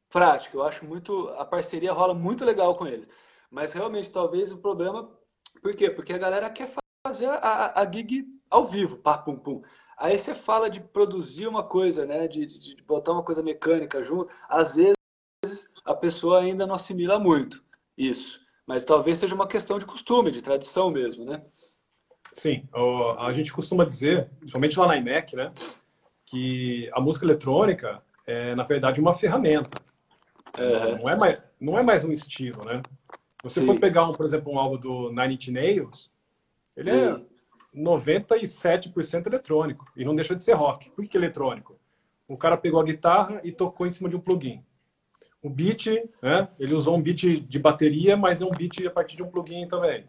prático. 0.10 0.58
Eu 0.58 0.64
acho 0.64 0.86
muito, 0.86 1.30
a 1.30 1.46
parceria 1.46 1.94
rola 1.94 2.14
muito 2.14 2.46
legal 2.46 2.76
com 2.76 2.88
eles. 2.88 3.10
Mas 3.50 3.74
realmente, 3.74 4.12
talvez 4.12 4.52
o 4.52 4.62
problema, 4.62 5.10
por 5.62 5.76
quê? 5.76 5.90
Porque 5.90 6.14
a 6.14 6.18
galera 6.18 6.50
quer 6.50 6.72
fazer 7.06 7.28
a, 7.28 7.82
a 7.82 7.92
gig 7.92 8.28
ao 8.50 8.66
vivo, 8.66 8.98
pá, 8.98 9.18
pum, 9.18 9.38
pum. 9.38 9.62
Aí 9.98 10.18
você 10.18 10.34
fala 10.34 10.70
de 10.70 10.80
produzir 10.80 11.48
uma 11.48 11.64
coisa, 11.64 12.06
né? 12.06 12.28
De, 12.28 12.46
de, 12.46 12.76
de, 12.76 12.84
botar 12.84 13.12
uma 13.12 13.24
coisa 13.24 13.44
mecânica 13.44 14.04
junto. 14.04 14.32
Às 14.48 14.76
vezes 14.76 15.74
a 15.84 15.94
pessoa 15.94 16.40
ainda 16.40 16.66
não 16.66 16.76
assimila 16.76 17.20
muito 17.20 17.64
isso. 17.98 18.40
Mas 18.66 18.86
talvez 18.86 19.18
seja 19.18 19.36
uma 19.36 19.48
questão 19.48 19.80
de 19.80 19.86
costume, 19.86 20.32
de 20.32 20.42
tradição 20.42 20.90
mesmo, 20.90 21.26
né? 21.26 21.44
Sim, 22.34 22.68
a 23.18 23.32
gente 23.32 23.52
costuma 23.52 23.84
dizer, 23.84 24.30
principalmente 24.40 24.80
lá 24.80 24.88
na 24.88 24.98
IMEC, 24.98 25.36
né? 25.36 25.52
Que 26.26 26.90
a 26.94 27.02
música 27.02 27.26
eletrônica 27.26 28.02
é, 28.30 28.54
na 28.54 28.64
verdade, 28.64 29.02
uma 29.02 29.16
ferramenta. 29.16 29.82
Não, 31.00 31.10
é 31.10 31.16
mais, 31.16 31.42
não 31.60 31.80
é 31.80 31.82
mais 31.82 32.06
um 32.06 32.12
estilo, 32.12 32.64
né? 32.64 32.82
Você 33.44 33.62
Sim. 33.62 33.66
for 33.66 33.80
pegar, 33.80 34.08
um, 34.08 34.12
por 34.12 34.26
exemplo, 34.26 34.54
um 34.54 34.60
álbum 34.60 34.78
do 34.78 35.10
Nine 35.10 35.34
Inch 35.34 35.48
Nails, 35.48 36.12
ele 36.76 36.90
é 36.90 37.16
Sim. 37.16 37.26
é 37.26 37.80
97% 37.80 39.26
eletrônico 39.26 39.86
e 39.96 40.04
não 40.06 40.16
deixa 40.16 40.36
de 40.36 40.44
ser 40.44 40.54
rock. 40.54 40.92
Por 40.92 41.08
que 41.08 41.18
eletrônico? 41.18 41.80
O 42.28 42.38
cara 42.38 42.58
pegou 42.58 42.80
a 42.80 42.84
guitarra 42.84 43.42
e 43.44 43.52
tocou 43.52 43.88
em 43.88 43.92
cima 43.92 44.10
de 44.10 44.16
um 44.16 44.20
plugin. 44.20 44.64
O 45.42 45.50
beat, 45.50 45.88
né? 46.22 46.50
Ele 46.60 46.76
usou 46.76 46.96
um 46.96 47.02
beat 47.02 47.42
de 47.48 47.60
bateria, 47.60 48.16
mas 48.16 48.42
é 48.42 48.46
um 48.46 48.52
beat 48.52 48.86
a 48.86 48.92
partir 48.92 49.16
de 49.16 49.24
um 49.24 49.30
plugin 49.30 49.68
também. 49.68 50.04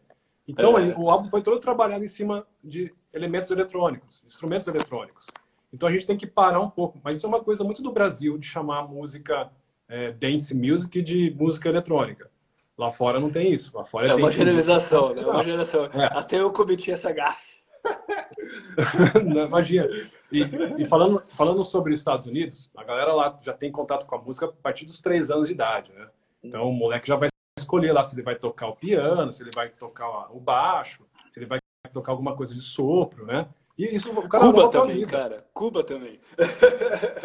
Então, 0.50 0.78
é. 0.78 0.94
o 0.96 1.08
álbum 1.08 1.28
foi 1.28 1.42
todo 1.42 1.60
trabalhado 1.60 2.04
em 2.04 2.08
cima 2.08 2.46
de 2.62 2.92
elementos 3.14 3.50
eletrônicos, 3.50 4.22
instrumentos 4.26 4.66
eletrônicos. 4.66 5.26
Então, 5.72 5.88
a 5.88 5.92
gente 5.92 6.06
tem 6.06 6.16
que 6.16 6.26
parar 6.26 6.60
um 6.60 6.70
pouco. 6.70 7.00
Mas 7.02 7.18
isso 7.18 7.26
é 7.26 7.28
uma 7.28 7.42
coisa 7.42 7.62
muito 7.62 7.82
do 7.82 7.92
Brasil, 7.92 8.36
de 8.36 8.46
chamar 8.46 8.80
a 8.80 8.86
música 8.86 9.50
é, 9.88 10.12
dance 10.12 10.54
music 10.54 11.00
de 11.02 11.34
música 11.38 11.68
eletrônica. 11.68 12.30
Lá 12.76 12.90
fora 12.90 13.20
não 13.20 13.30
tem 13.30 13.52
isso. 13.52 13.76
Lá 13.76 13.84
fora 13.84 14.08
é, 14.08 14.10
é 14.10 14.14
uma 14.14 14.30
generalização, 14.30 15.14
né? 15.14 15.22
Uma 15.22 15.44
geração. 15.44 15.84
É. 15.86 16.06
Até 16.18 16.40
eu 16.40 16.50
cometi 16.50 16.90
essa 16.90 17.12
gafe. 17.12 17.60
imagina. 19.46 19.86
E, 20.32 20.42
e, 20.78 20.86
falando, 20.86 21.20
falando 21.36 21.64
sobre 21.64 21.92
os 21.92 22.00
Estados 22.00 22.26
Unidos, 22.26 22.70
a 22.76 22.84
galera 22.84 23.12
lá 23.12 23.36
já 23.42 23.52
tem 23.52 23.70
contato 23.70 24.06
com 24.06 24.14
a 24.14 24.18
música 24.18 24.46
a 24.46 24.52
partir 24.52 24.84
dos 24.84 25.00
três 25.00 25.30
anos 25.30 25.48
de 25.48 25.54
idade, 25.54 25.92
né? 25.92 26.08
Então 26.42 26.68
o 26.68 26.72
moleque 26.72 27.06
já 27.08 27.16
vai 27.16 27.29
escolher 27.70 27.92
lá 27.92 28.02
se 28.02 28.14
ele 28.14 28.22
vai 28.22 28.34
tocar 28.34 28.66
o 28.66 28.74
piano, 28.74 29.32
se 29.32 29.42
ele 29.42 29.52
vai 29.54 29.70
tocar 29.70 30.34
o 30.34 30.40
baixo, 30.40 31.06
se 31.30 31.38
ele 31.38 31.46
vai 31.46 31.60
tocar 31.92 32.12
alguma 32.12 32.34
coisa 32.34 32.52
de 32.52 32.60
sopro, 32.60 33.24
né? 33.24 33.48
E 33.78 33.94
isso 33.94 34.10
o 34.10 34.28
cara 34.28 34.44
Cuba 34.44 34.68
também, 34.68 35.06
cara. 35.06 35.46
Cuba 35.54 35.84
também. 35.84 36.20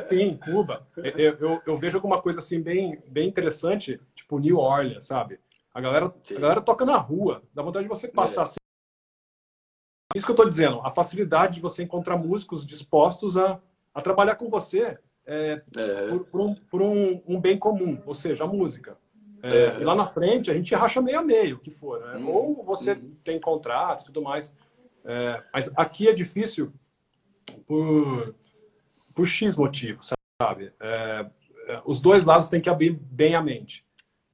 Sim, 0.09 0.37
Cuba. 0.37 0.87
Eu, 0.97 1.37
eu, 1.37 1.61
eu, 1.65 1.77
vejo 1.77 1.97
alguma 1.97 2.21
coisa 2.21 2.39
assim 2.39 2.61
bem, 2.61 3.01
bem 3.07 3.27
interessante, 3.27 3.99
tipo 4.13 4.39
New 4.39 4.57
Orleans, 4.57 5.05
sabe? 5.05 5.39
A 5.73 5.81
galera, 5.81 6.05
a 6.05 6.39
galera 6.39 6.61
toca 6.61 6.85
na 6.85 6.97
rua, 6.97 7.41
dá 7.53 7.61
vontade 7.61 7.83
de 7.83 7.89
você 7.89 8.07
passar 8.07 8.41
é. 8.41 8.43
assim. 8.43 8.55
Isso 10.15 10.25
que 10.25 10.31
eu 10.31 10.35
tô 10.35 10.45
dizendo, 10.45 10.79
a 10.81 10.91
facilidade 10.91 11.55
de 11.55 11.61
você 11.61 11.83
encontrar 11.83 12.15
músicos 12.15 12.65
dispostos 12.65 13.35
a, 13.35 13.59
a 13.93 14.01
trabalhar 14.01 14.35
com 14.35 14.49
você 14.49 14.97
é, 15.25 15.61
é. 15.75 16.07
por, 16.07 16.25
por, 16.25 16.41
um, 16.41 16.55
por 16.55 16.81
um, 16.81 17.21
um, 17.27 17.41
bem 17.41 17.57
comum, 17.57 18.01
ou 18.05 18.13
seja, 18.13 18.45
a 18.45 18.47
música. 18.47 18.97
É, 19.45 19.77
é. 19.77 19.81
e 19.81 19.83
lá 19.83 19.95
na 19.95 20.07
frente 20.07 20.49
a 20.49 20.53
gente 20.53 20.73
racha 20.73 21.01
meio 21.01 21.19
a 21.19 21.23
meio, 21.23 21.57
o 21.57 21.59
que 21.59 21.69
for. 21.69 21.99
Né? 21.99 22.17
Hum, 22.17 22.29
ou 22.29 22.63
você 22.63 22.93
hum. 22.93 23.15
tem 23.23 23.39
contrato 23.39 24.01
e 24.01 24.05
tudo 24.05 24.21
mais. 24.21 24.55
É, 25.03 25.43
mas 25.53 25.71
aqui 25.75 26.07
é 26.07 26.13
difícil 26.13 26.73
por, 27.67 28.35
por 29.15 29.27
X 29.27 29.55
motivos, 29.55 30.11
sabe? 30.41 30.73
É, 30.79 31.25
é, 31.67 31.81
os 31.85 31.99
dois 31.99 32.25
lados 32.25 32.49
têm 32.49 32.59
que 32.59 32.69
abrir 32.69 32.91
bem 32.91 33.35
a 33.35 33.41
mente. 33.41 33.85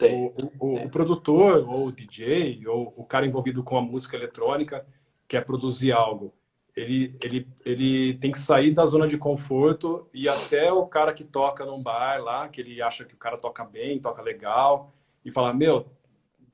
O, 0.02 0.34
o, 0.60 0.86
o, 0.86 0.90
produtor, 0.90 1.64
ou 1.70 1.88
o 1.88 1.92
DJ, 1.92 2.66
ou 2.66 2.92
o 2.98 3.04
cara 3.04 3.26
envolvido 3.26 3.64
com 3.64 3.78
a 3.78 3.82
música 3.82 4.16
eletrônica, 4.16 4.84
quer 5.28 5.46
produzir 5.46 5.92
algo, 5.92 6.34
ele, 6.76 7.16
ele, 7.22 7.48
ele 7.66 8.18
tem 8.18 8.32
que 8.32 8.40
sair 8.40 8.74
da 8.74 8.86
zona 8.86 9.08
de 9.08 9.18
conforto 9.18 10.10
e 10.14 10.28
até 10.28 10.72
o 10.72 10.86
cara 10.88 11.14
que 11.14 11.24
toca 11.24 11.66
num 11.66 11.84
bar 11.84 12.24
lá, 12.24 12.48
que 12.48 12.62
ele 12.62 12.82
acha 12.82 13.06
que 13.06 13.14
o 13.14 13.18
cara 13.18 13.38
toca 13.38 13.64
bem, 13.64 14.00
toca 14.00 14.22
legal, 14.22 14.92
e 15.24 15.32
falar, 15.32 15.54
meu, 15.54 15.92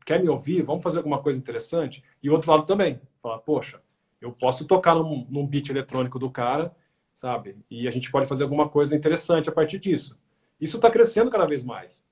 quer 0.06 0.22
me 0.22 0.30
ouvir? 0.30 0.62
Vamos 0.62 0.84
fazer 0.84 0.98
alguma 0.98 1.22
coisa 1.22 1.40
interessante? 1.40 2.04
E 2.22 2.30
o 2.30 2.34
outro 2.34 2.52
lado 2.52 2.66
também, 2.66 3.00
falar, 3.22 3.40
poxa, 3.40 3.82
eu 4.22 4.32
posso 4.32 4.66
tocar 4.66 4.96
num, 4.96 5.28
num 5.30 5.46
beat 5.46 5.70
eletrônico 5.70 6.18
do 6.18 6.30
cara, 6.30 6.76
sabe? 7.14 7.58
E 7.70 7.88
a 7.88 7.92
gente 7.92 8.12
pode 8.12 8.28
fazer 8.28 8.44
alguma 8.44 8.70
coisa 8.70 8.96
interessante 8.96 9.50
a 9.50 9.52
partir 9.52 9.80
disso. 9.80 10.18
Isso 10.60 10.78
está 10.78 10.90
crescendo 10.90 11.30
cada 11.30 11.46
vez 11.46 11.64
mais. 11.64 12.06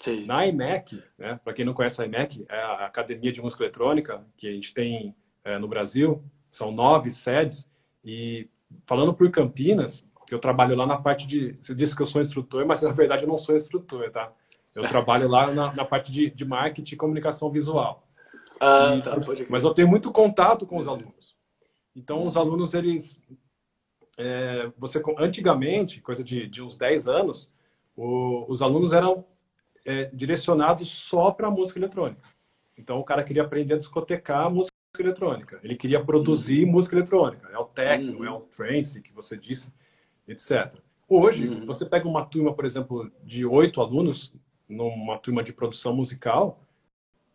Sim. 0.00 0.24
Na 0.26 0.46
IMEC, 0.46 1.02
né, 1.16 1.38
para 1.44 1.52
quem 1.52 1.64
não 1.64 1.74
conhece 1.74 2.02
a 2.02 2.06
IMEC, 2.06 2.44
é 2.48 2.60
a 2.60 2.86
Academia 2.86 3.30
de 3.30 3.40
Música 3.40 3.62
Eletrônica 3.62 4.24
que 4.36 4.48
a 4.48 4.52
gente 4.52 4.74
tem 4.74 5.14
é, 5.44 5.58
no 5.58 5.68
Brasil, 5.68 6.24
são 6.50 6.72
nove 6.72 7.10
sedes, 7.10 7.70
e 8.04 8.48
falando 8.84 9.14
por 9.14 9.30
Campinas, 9.30 10.08
eu 10.30 10.38
trabalho 10.38 10.74
lá 10.74 10.86
na 10.86 10.96
parte 10.96 11.26
de. 11.26 11.56
Você 11.60 11.74
disse 11.74 11.94
que 11.94 12.02
eu 12.02 12.06
sou 12.06 12.22
instrutor, 12.22 12.66
mas 12.66 12.82
na 12.82 12.90
verdade 12.90 13.24
eu 13.24 13.28
não 13.28 13.38
sou 13.38 13.56
instrutor, 13.56 14.10
tá? 14.10 14.32
Eu 14.74 14.88
trabalho 14.88 15.28
lá 15.28 15.52
na, 15.52 15.72
na 15.74 15.84
parte 15.84 16.10
de, 16.10 16.30
de 16.30 16.44
marketing 16.44 16.94
e 16.94 16.98
comunicação 16.98 17.50
visual. 17.50 18.06
Ah, 18.60 18.94
e, 18.96 19.02
tá, 19.02 19.16
mas 19.48 19.64
eu 19.64 19.74
tenho 19.74 19.88
muito 19.88 20.10
contato 20.10 20.66
com 20.66 20.78
os 20.78 20.86
alunos. 20.86 21.36
Então, 21.94 22.24
os 22.24 22.36
alunos, 22.36 22.74
eles. 22.74 23.20
É, 24.16 24.70
você 24.78 25.02
Antigamente, 25.18 26.00
coisa 26.00 26.22
de, 26.22 26.46
de 26.46 26.62
uns 26.62 26.76
10 26.76 27.08
anos, 27.08 27.50
o, 27.96 28.46
os 28.48 28.62
alunos 28.62 28.92
eram 28.92 29.24
é, 29.84 30.04
direcionados 30.12 30.88
só 30.88 31.30
para 31.30 31.50
música 31.50 31.78
eletrônica. 31.78 32.22
Então, 32.76 32.98
o 32.98 33.04
cara 33.04 33.22
queria 33.24 33.42
aprender 33.42 33.74
a 33.74 33.78
discotecar 33.78 34.50
música 34.50 34.72
eletrônica. 34.98 35.60
Ele 35.62 35.76
queria 35.76 36.02
produzir 36.02 36.64
uhum. 36.64 36.72
música 36.72 36.96
eletrônica. 36.96 37.48
É 37.52 37.58
o 37.58 37.64
techno, 37.64 38.18
uhum. 38.18 38.24
é 38.24 38.30
o 38.30 38.40
trance 38.40 39.02
que 39.02 39.12
você 39.12 39.36
disse, 39.36 39.72
etc. 40.26 40.74
Hoje, 41.08 41.48
uhum. 41.48 41.66
você 41.66 41.84
pega 41.84 42.08
uma 42.08 42.24
turma, 42.24 42.54
por 42.54 42.64
exemplo, 42.64 43.10
de 43.22 43.44
oito 43.44 43.80
alunos, 43.80 44.32
numa 44.72 45.18
turma 45.18 45.42
de 45.42 45.52
produção 45.52 45.94
musical, 45.94 46.60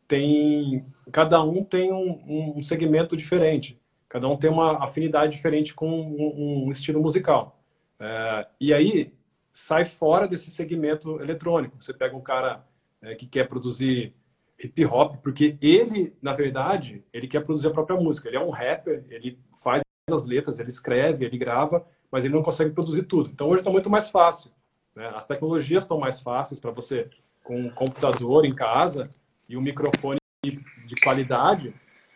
tem 0.07 0.85
cada 1.11 1.43
um 1.43 1.63
tem 1.63 1.91
um, 1.91 2.57
um, 2.57 2.61
segmento 2.61 3.15
diferente, 3.15 3.79
cada 4.07 4.27
um 4.27 4.37
tem 4.37 4.49
uma 4.49 4.83
afinidade 4.83 5.33
diferente 5.33 5.73
com 5.73 5.89
um, 5.89 6.65
um 6.65 6.71
estilo 6.71 7.01
musical. 7.01 7.59
É, 7.99 8.47
e 8.59 8.73
aí 8.73 9.13
sai 9.51 9.85
fora 9.85 10.27
desse 10.27 10.51
segmento 10.51 11.21
eletrônico. 11.21 11.81
Você 11.81 11.93
pega 11.93 12.15
um 12.15 12.21
cara 12.21 12.65
é, 13.01 13.15
que 13.15 13.25
quer 13.25 13.47
produzir 13.47 14.13
hip 14.59 14.85
hop, 14.85 15.17
porque 15.21 15.57
ele, 15.61 16.15
na 16.21 16.33
verdade, 16.33 17.03
ele 17.13 17.27
quer 17.27 17.43
produzir 17.43 17.67
a 17.67 17.71
própria 17.71 17.99
música. 17.99 18.27
Ele 18.27 18.37
é 18.37 18.39
um 18.39 18.49
rapper, 18.49 19.03
ele 19.09 19.39
faz 19.61 19.81
as 20.11 20.25
letras, 20.25 20.57
ele 20.59 20.69
escreve, 20.69 21.25
ele 21.25 21.37
grava, 21.37 21.85
mas 22.11 22.23
ele 22.23 22.33
não 22.33 22.43
consegue 22.43 22.71
produzir 22.71 23.03
tudo. 23.03 23.29
Então 23.31 23.49
hoje 23.49 23.59
está 23.59 23.69
muito 23.69 23.89
mais 23.89 24.09
fácil. 24.09 24.51
Né? 24.95 25.11
As 25.15 25.27
tecnologias 25.27 25.83
estão 25.83 25.99
mais 25.99 26.19
fáceis 26.19 26.59
para 26.59 26.71
você, 26.71 27.09
com 27.47 27.57
um 27.57 27.69
computador 27.69 28.43
em 28.43 28.53
casa, 28.53 29.09
e 29.47 29.55
um 29.55 29.61
microfone 29.61 30.19
de 30.43 30.95
qualidade, 31.01 31.73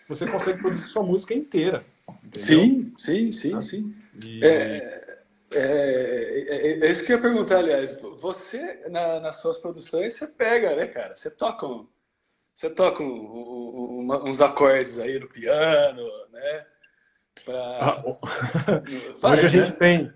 você 0.07 0.29
consegue 0.29 0.59
produzir 0.59 0.87
sua 0.87 1.03
música 1.03 1.33
inteira. 1.33 1.85
Entendeu? 2.21 2.39
Sim, 2.41 2.93
sim, 2.97 3.31
sim, 3.31 3.55
ah, 3.55 3.61
sim. 3.61 3.95
E... 4.21 4.43
É, 4.43 5.17
é, 5.53 5.57
é, 5.57 6.85
é, 6.85 6.91
isso 6.91 7.05
que 7.05 7.13
eu 7.13 7.15
ia 7.15 7.21
perguntar, 7.21 7.59
aliás. 7.59 7.97
Você, 8.01 8.83
na, 8.89 9.21
nas 9.21 9.37
suas 9.37 9.57
produções, 9.57 10.13
você 10.13 10.27
pega, 10.27 10.75
né, 10.75 10.87
cara? 10.87 11.15
Você 11.15 11.31
toca, 11.31 11.65
um, 11.65 11.87
você 12.53 12.69
toca 12.69 13.01
um, 13.01 13.07
um, 13.07 14.29
uns 14.29 14.41
acordes 14.41 14.99
aí 14.99 15.17
no 15.17 15.29
piano, 15.29 16.03
né? 16.33 16.65
Pra... 17.45 17.79
Ah, 17.79 18.03
hoje 19.31 19.45
a 19.45 19.49
gente 19.49 19.69
né? 19.69 19.75
tem... 19.77 20.13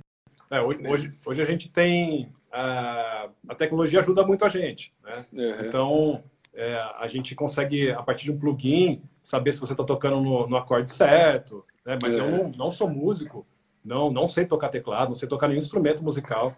É, 0.51 0.61
hoje, 0.61 1.13
hoje 1.25 1.41
a 1.41 1.45
gente 1.45 1.71
tem... 1.71 2.33
A, 2.57 3.29
a 3.49 3.55
tecnologia 3.55 3.99
ajuda 3.99 4.25
muito 4.25 4.45
a 4.45 4.49
gente, 4.49 4.93
né? 5.03 5.25
Uhum. 5.33 5.65
Então 5.65 6.23
é, 6.53 6.81
a 6.97 7.07
gente 7.07 7.35
consegue, 7.35 7.91
a 7.91 8.01
partir 8.01 8.25
de 8.25 8.31
um 8.31 8.39
plugin, 8.39 9.01
saber 9.21 9.51
se 9.51 9.59
você 9.59 9.73
está 9.73 9.83
tocando 9.83 10.21
no, 10.21 10.47
no, 10.47 10.55
acorde 10.55 10.89
certo. 10.89 11.65
Né? 11.85 11.99
Mas 12.01 12.15
é. 12.15 12.21
eu 12.21 12.31
não, 12.31 12.51
não, 12.51 12.71
sou 12.71 12.89
músico, 12.89 13.45
não, 13.83 14.09
não 14.09 14.29
sei 14.29 14.45
tocar 14.45 14.69
teclado, 14.69 15.09
não 15.09 15.15
sei 15.15 15.27
tocar 15.27 15.49
nenhum 15.49 15.59
instrumento 15.59 16.01
musical. 16.01 16.55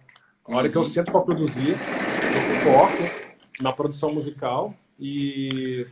Na 0.48 0.58
hora 0.58 0.68
uhum. 0.68 0.72
que 0.72 0.78
eu 0.78 0.82
uhum. 0.82 0.88
sento 0.88 1.12
para 1.12 1.22
produzir, 1.22 1.72
eu 1.72 2.72
foco 2.72 3.28
na 3.60 3.74
produção 3.74 4.14
musical 4.14 4.74
e, 5.00 5.88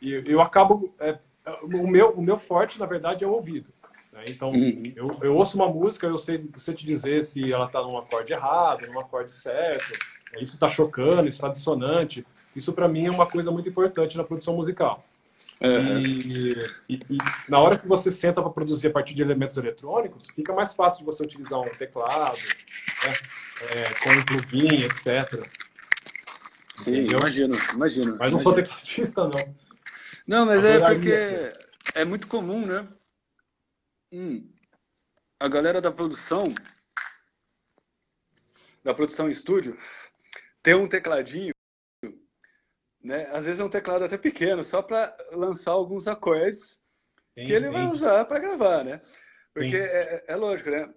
e 0.00 0.10
eu 0.26 0.40
acabo 0.40 0.92
é, 0.98 1.18
o 1.62 1.86
meu 1.86 2.10
o 2.10 2.22
meu 2.22 2.38
forte 2.38 2.78
na 2.78 2.86
verdade 2.86 3.24
é 3.24 3.26
o 3.26 3.32
ouvido. 3.32 3.70
Né? 4.12 4.24
Então 4.28 4.50
uhum. 4.50 4.92
eu, 4.96 5.10
eu 5.22 5.34
ouço 5.34 5.56
uma 5.56 5.68
música, 5.68 6.06
eu 6.06 6.18
sei, 6.18 6.36
eu 6.36 6.58
sei 6.58 6.74
te 6.74 6.84
dizer 6.84 7.22
se 7.22 7.52
ela 7.52 7.66
está 7.66 7.82
num 7.82 7.98
acorde 7.98 8.32
errado, 8.32 8.86
num 8.86 8.98
acorde 8.98 9.32
certo, 9.32 9.92
isso 10.38 10.54
está 10.54 10.68
chocando, 10.68 11.28
isso 11.28 11.36
está 11.38 11.48
dissonante. 11.48 12.26
Isso 12.54 12.72
para 12.72 12.88
mim 12.88 13.06
é 13.06 13.10
uma 13.10 13.26
coisa 13.26 13.50
muito 13.50 13.68
importante 13.68 14.16
na 14.16 14.24
produção 14.24 14.54
musical. 14.54 15.04
Uhum. 15.60 16.02
E, 16.02 16.52
e, 16.88 16.94
e, 16.94 17.18
na 17.48 17.58
hora 17.58 17.76
que 17.76 17.86
você 17.86 18.10
senta 18.10 18.40
para 18.40 18.50
produzir 18.50 18.88
a 18.88 18.90
partir 18.90 19.14
de 19.14 19.20
elementos 19.20 19.56
eletrônicos, 19.56 20.26
fica 20.34 20.54
mais 20.54 20.72
fácil 20.72 21.00
de 21.00 21.04
você 21.04 21.22
utilizar 21.22 21.60
um 21.60 21.68
teclado, 21.68 22.38
né? 23.04 23.14
é, 23.70 23.94
com 24.02 24.10
um 24.10 24.22
plugin, 24.24 24.84
etc. 24.84 25.46
Sim, 26.74 27.00
Entendeu? 27.00 27.18
imagino, 27.18 27.54
imagino. 27.74 28.16
Mas 28.18 28.32
não 28.32 28.40
sou 28.40 28.54
tecladista, 28.54 29.24
não. 29.24 29.54
Não, 30.26 30.46
mas 30.46 30.64
é 30.64 30.78
porque 30.78 31.52
é 31.94 32.04
muito 32.04 32.26
comum, 32.26 32.64
né? 32.64 32.86
Hum, 34.12 34.50
a 35.38 35.48
galera 35.48 35.80
da 35.80 35.92
produção, 35.92 36.54
da 38.82 38.92
produção 38.94 39.28
em 39.28 39.32
estúdio, 39.32 39.78
ter 40.62 40.74
um 40.74 40.88
tecladinho 40.88 41.54
né? 43.02 43.28
Às 43.32 43.46
vezes 43.46 43.60
é 43.60 43.64
um 43.64 43.70
teclado 43.70 44.04
até 44.04 44.18
pequeno, 44.18 44.62
só 44.62 44.82
para 44.82 45.16
lançar 45.32 45.72
alguns 45.72 46.06
acordes 46.06 46.78
sim, 47.34 47.44
que 47.46 47.52
ele 47.52 47.66
sim. 47.66 47.72
vai 47.72 47.86
usar 47.86 48.24
para 48.26 48.38
gravar, 48.38 48.84
né? 48.84 49.00
Porque 49.54 49.76
é, 49.76 50.24
é, 50.26 50.36
lógico, 50.36 50.70
né? 50.70 50.88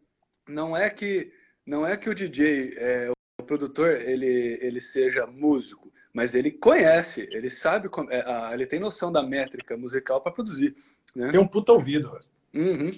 Não 0.47 0.75
é 0.75 0.89
que 0.89 1.31
não 1.65 1.87
é 1.87 1.95
que 1.95 2.09
o 2.09 2.15
DJ, 2.15 2.73
é, 2.77 3.09
o 3.39 3.43
produtor, 3.43 3.91
ele 4.01 4.59
ele 4.61 4.81
seja 4.81 5.25
músico, 5.25 5.91
mas 6.13 6.35
ele 6.35 6.51
conhece, 6.51 7.27
ele 7.31 7.49
sabe, 7.49 7.89
é, 8.09 8.53
ele 8.53 8.67
tem 8.67 8.79
noção 8.79 9.11
da 9.11 9.23
métrica 9.23 9.77
musical 9.77 10.21
para 10.21 10.33
produzir. 10.33 10.75
Né? 11.15 11.31
Tem 11.31 11.39
um 11.39 11.47
puta 11.47 11.71
ouvido. 11.71 12.19
Uhum, 12.53 12.89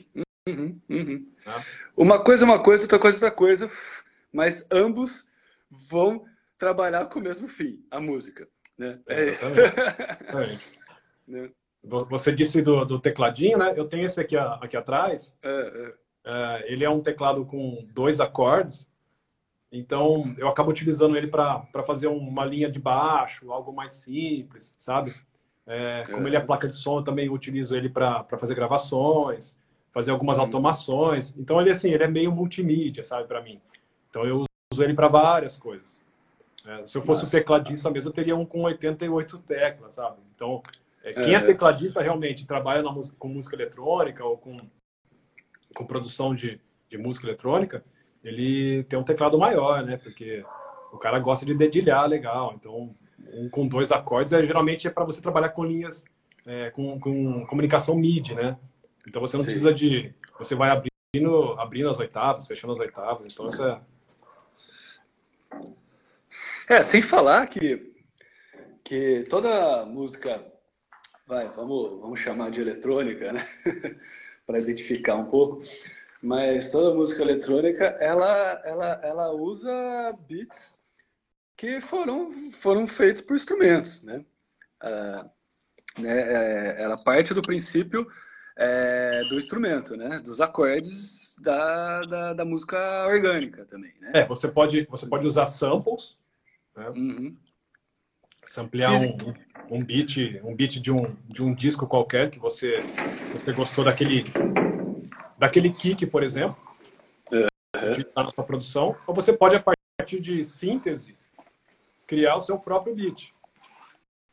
uhum, 0.47 0.81
uhum. 0.89 1.31
Ah. 1.47 1.61
Uma 1.95 2.23
coisa 2.23 2.43
é 2.43 2.45
uma 2.45 2.61
coisa, 2.61 2.83
outra 2.83 2.99
coisa 2.99 3.17
é 3.17 3.19
outra 3.25 3.31
coisa, 3.31 3.71
mas 4.31 4.67
ambos 4.71 5.29
vão 5.69 6.25
trabalhar 6.57 7.05
com 7.05 7.19
o 7.19 7.23
mesmo 7.23 7.47
fim, 7.47 7.83
a 7.89 7.99
música. 7.99 8.47
Né? 8.77 8.99
É. 9.07 9.21
Exatamente. 9.21 10.79
né? 11.27 11.49
Você 11.83 12.31
disse 12.31 12.61
do, 12.61 12.83
do, 12.83 12.99
tecladinho, 12.99 13.59
né? 13.59 13.73
Eu 13.75 13.87
tenho 13.87 14.05
esse 14.05 14.19
aqui, 14.19 14.35
aqui 14.35 14.75
atrás. 14.75 15.37
É, 15.41 15.49
é. 15.49 15.93
é, 16.25 16.73
ele 16.73 16.83
é 16.83 16.89
um 16.89 17.01
teclado 17.01 17.45
com 17.45 17.87
dois 17.93 18.19
acordes. 18.19 18.89
Então, 19.71 20.33
eu 20.37 20.47
acabo 20.47 20.71
utilizando 20.71 21.15
ele 21.15 21.27
para 21.27 21.83
fazer 21.85 22.07
uma 22.07 22.45
linha 22.45 22.69
de 22.69 22.79
baixo, 22.79 23.51
algo 23.51 23.71
mais 23.71 23.93
simples, 23.93 24.73
sabe? 24.79 25.13
É, 25.67 26.03
como 26.11 26.27
ele 26.27 26.35
é 26.35 26.39
placa 26.39 26.67
de 26.67 26.75
som, 26.75 26.99
eu 26.99 27.03
também 27.03 27.29
utilizo 27.29 27.75
ele 27.75 27.89
para 27.89 28.23
fazer 28.37 28.53
gravações, 28.53 29.57
fazer 29.91 30.11
algumas 30.11 30.37
uhum. 30.37 30.43
automações. 30.43 31.35
Então, 31.37 31.59
ele 31.59 31.71
assim, 31.71 31.91
ele 31.91 32.03
é 32.03 32.07
meio 32.07 32.31
multimídia, 32.31 33.03
sabe, 33.03 33.27
para 33.27 33.41
mim. 33.41 33.59
Então, 34.09 34.25
eu 34.25 34.43
uso 34.71 34.83
ele 34.83 34.93
para 34.93 35.07
várias 35.07 35.57
coisas. 35.57 35.99
É, 36.65 36.85
se 36.85 36.97
eu 36.97 37.01
fosse 37.01 37.23
Nossa, 37.23 37.37
tecladista 37.37 37.89
mesmo, 37.89 38.09
eu 38.09 38.13
teria 38.13 38.35
um 38.35 38.45
com 38.45 38.61
88 38.63 39.37
teclas, 39.39 39.93
sabe? 39.93 40.17
Então, 40.35 40.61
é, 41.03 41.13
quem 41.13 41.35
é, 41.35 41.37
é 41.37 41.41
tecladista 41.41 42.01
realmente 42.01 42.45
trabalha 42.45 42.81
na, 42.81 42.93
com 43.17 43.27
música 43.27 43.55
eletrônica 43.55 44.23
ou 44.23 44.37
com, 44.37 44.57
com 45.75 45.85
produção 45.85 46.33
de, 46.33 46.59
de 46.89 46.97
música 46.97 47.27
eletrônica, 47.27 47.83
ele 48.23 48.83
tem 48.85 48.97
um 48.97 49.03
teclado 49.03 49.37
maior, 49.37 49.83
né? 49.83 49.97
Porque 49.97 50.43
o 50.91 50.97
cara 50.97 51.19
gosta 51.19 51.45
de 51.45 51.53
dedilhar 51.53 52.07
legal. 52.07 52.53
Então, 52.55 52.75
um 52.75 52.95
com 53.51 53.67
dois 53.67 53.91
acordes 53.91 54.33
é, 54.33 54.45
geralmente 54.45 54.87
é 54.87 54.89
para 54.89 55.03
você 55.03 55.21
trabalhar 55.21 55.49
com 55.49 55.65
linhas 55.65 56.05
é, 56.45 56.69
com, 56.71 56.99
com, 56.99 57.45
comunicação 57.47 57.95
MIDI, 57.95 58.35
né? 58.35 58.57
Então 59.07 59.21
você 59.21 59.35
não 59.35 59.43
Sim. 59.43 59.47
precisa 59.47 59.73
de. 59.73 60.13
Você 60.37 60.55
vai 60.55 60.69
abrindo, 60.69 61.53
abrindo 61.59 61.89
as 61.89 61.99
oitavas, 61.99 62.45
fechando 62.45 62.73
as 62.73 62.79
oitavas. 62.79 63.27
Então 63.31 63.47
isso 63.47 63.63
é, 63.63 63.81
é, 66.69 66.83
sem 66.83 67.01
falar 67.01 67.47
que, 67.47 67.93
que 68.83 69.25
toda 69.29 69.85
música, 69.85 70.43
vai, 71.27 71.47
vamos, 71.49 71.99
vamos 71.99 72.19
chamar 72.19 72.51
de 72.51 72.61
eletrônica, 72.61 73.31
né? 73.31 73.47
para 74.45 74.59
identificar 74.59 75.15
um 75.15 75.25
pouco, 75.25 75.63
mas 76.21 76.71
toda 76.71 76.95
música 76.95 77.23
eletrônica, 77.23 77.85
ela, 77.99 78.61
ela, 78.63 79.01
ela 79.03 79.31
usa 79.31 80.15
beats 80.27 80.74
que 81.57 81.79
foram, 81.81 82.51
foram 82.51 82.87
feitos 82.87 83.21
por 83.21 83.35
instrumentos, 83.35 84.03
né? 84.03 84.23
Ah, 84.81 85.29
né 85.97 86.19
é, 86.19 86.81
ela 86.81 86.97
parte 86.97 87.33
do 87.33 87.41
princípio 87.41 88.07
é, 88.57 89.21
do 89.29 89.37
instrumento, 89.37 89.95
né? 89.95 90.19
Dos 90.19 90.41
acordes 90.41 91.35
da, 91.41 92.01
da, 92.01 92.33
da, 92.33 92.45
música 92.45 93.05
orgânica 93.07 93.65
também, 93.65 93.93
né? 93.99 94.11
É, 94.13 94.25
você 94.25 94.47
pode, 94.47 94.85
você 94.89 95.05
pode 95.05 95.25
usar 95.25 95.45
samples 95.45 96.17
né? 96.75 96.89
Uhum. 96.89 97.37
Samplear 98.43 98.93
um, 98.93 99.17
um 99.71 99.83
beat, 99.83 100.39
um 100.43 100.53
beat 100.53 100.79
de 100.79 100.91
um, 100.91 101.15
de 101.27 101.43
um 101.43 101.53
disco 101.53 101.87
qualquer 101.87 102.29
que 102.29 102.37
você, 102.37 102.81
você 103.33 103.51
gostou 103.53 103.83
daquele, 103.83 104.23
daquele 105.37 105.71
kick, 105.71 106.05
por 106.05 106.21
exemplo, 106.21 106.57
uhum. 107.31 107.47
na 108.15 108.29
sua 108.29 108.43
produção, 108.43 108.95
ou 109.07 109.15
você 109.15 109.33
pode, 109.33 109.55
a 109.55 109.63
partir 109.97 110.19
de 110.19 110.43
síntese, 110.43 111.17
criar 112.05 112.35
o 112.35 112.41
seu 112.41 112.57
próprio 112.57 112.95
beat. 112.95 113.33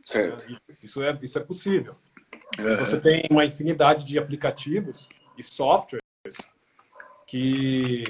Certo. 0.05 0.47
Isso 0.83 1.03
é, 1.03 1.19
isso 1.23 1.39
é 1.39 1.43
possível. 1.43 1.95
Uhum. 2.59 2.77
Você 2.77 3.01
tem 3.01 3.27
uma 3.31 3.45
infinidade 3.45 4.05
de 4.05 4.19
aplicativos 4.19 5.09
e 5.39 5.43
softwares 5.43 6.03
que 7.27 8.05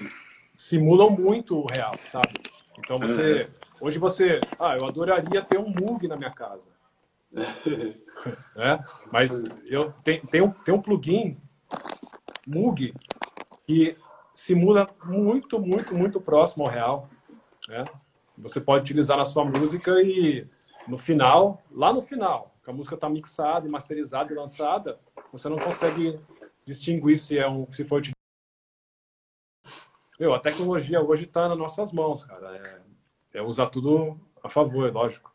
simulam 0.55 1.11
muito 1.11 1.59
o 1.59 1.67
real, 1.73 1.93
sabe? 2.11 2.35
Então 2.79 2.99
você. 2.99 3.49
Hoje 3.81 3.99
você. 3.99 4.41
Ah, 4.59 4.77
eu 4.77 4.87
adoraria 4.87 5.43
ter 5.43 5.59
um 5.59 5.71
Moog 5.71 6.09
na 6.09 6.17
minha 6.17 6.31
casa. 6.31 6.71
né? 8.57 8.85
Mas 9.11 9.43
eu 9.67 9.93
tem, 10.05 10.21
tem, 10.27 10.43
um, 10.43 10.51
tem 10.51 10.75
um 10.75 10.83
plugin 10.83 11.39
Moog 12.47 12.93
que 13.67 13.97
simula 14.33 14.89
muito, 15.05 15.61
muito, 15.61 15.97
muito 15.97 16.21
próximo 16.21 16.65
ao 16.65 16.71
real. 16.71 17.11
Né? 17.69 17.85
Você 18.39 18.61
pode 18.61 18.83
utilizar 18.83 19.17
na 19.17 19.25
sua 19.25 19.45
música 19.45 20.03
e 20.03 20.47
no 20.89 20.99
final, 20.99 21.63
lá 21.71 21.93
no 21.93 22.01
final, 22.01 22.55
que 22.65 22.71
a 22.71 22.73
música 22.73 22.95
está 22.95 23.09
mixada 23.09 23.69
masterizada 23.69 24.33
e 24.33 24.37
lançada, 24.37 24.99
você 25.33 25.49
não 25.49 25.59
consegue 25.59 26.19
distinguir 26.65 27.19
se 27.19 27.39
é 27.39 27.49
um 27.49 27.71
se 27.71 27.85
for 27.85 28.01
meu, 30.23 30.35
a 30.35 30.39
tecnologia 30.39 31.03
hoje 31.03 31.25
está 31.25 31.49
nas 31.49 31.59
nossas 31.59 31.93
mãos, 31.93 32.23
cara. 32.23 32.57
É, 33.35 33.39
é, 33.39 33.43
usar 33.43 33.67
tudo 33.67 34.21
a 34.41 34.49
favor, 34.49 34.93
lógico. 34.93 35.35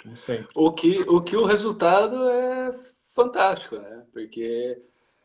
Como 0.00 0.16
sempre. 0.16 0.48
O 0.54 0.72
que 0.72 1.00
o, 1.08 1.20
que 1.20 1.36
o 1.36 1.44
resultado 1.44 2.30
é 2.30 2.70
fantástico, 3.08 3.76
né? 3.76 4.06
Porque 4.12 4.80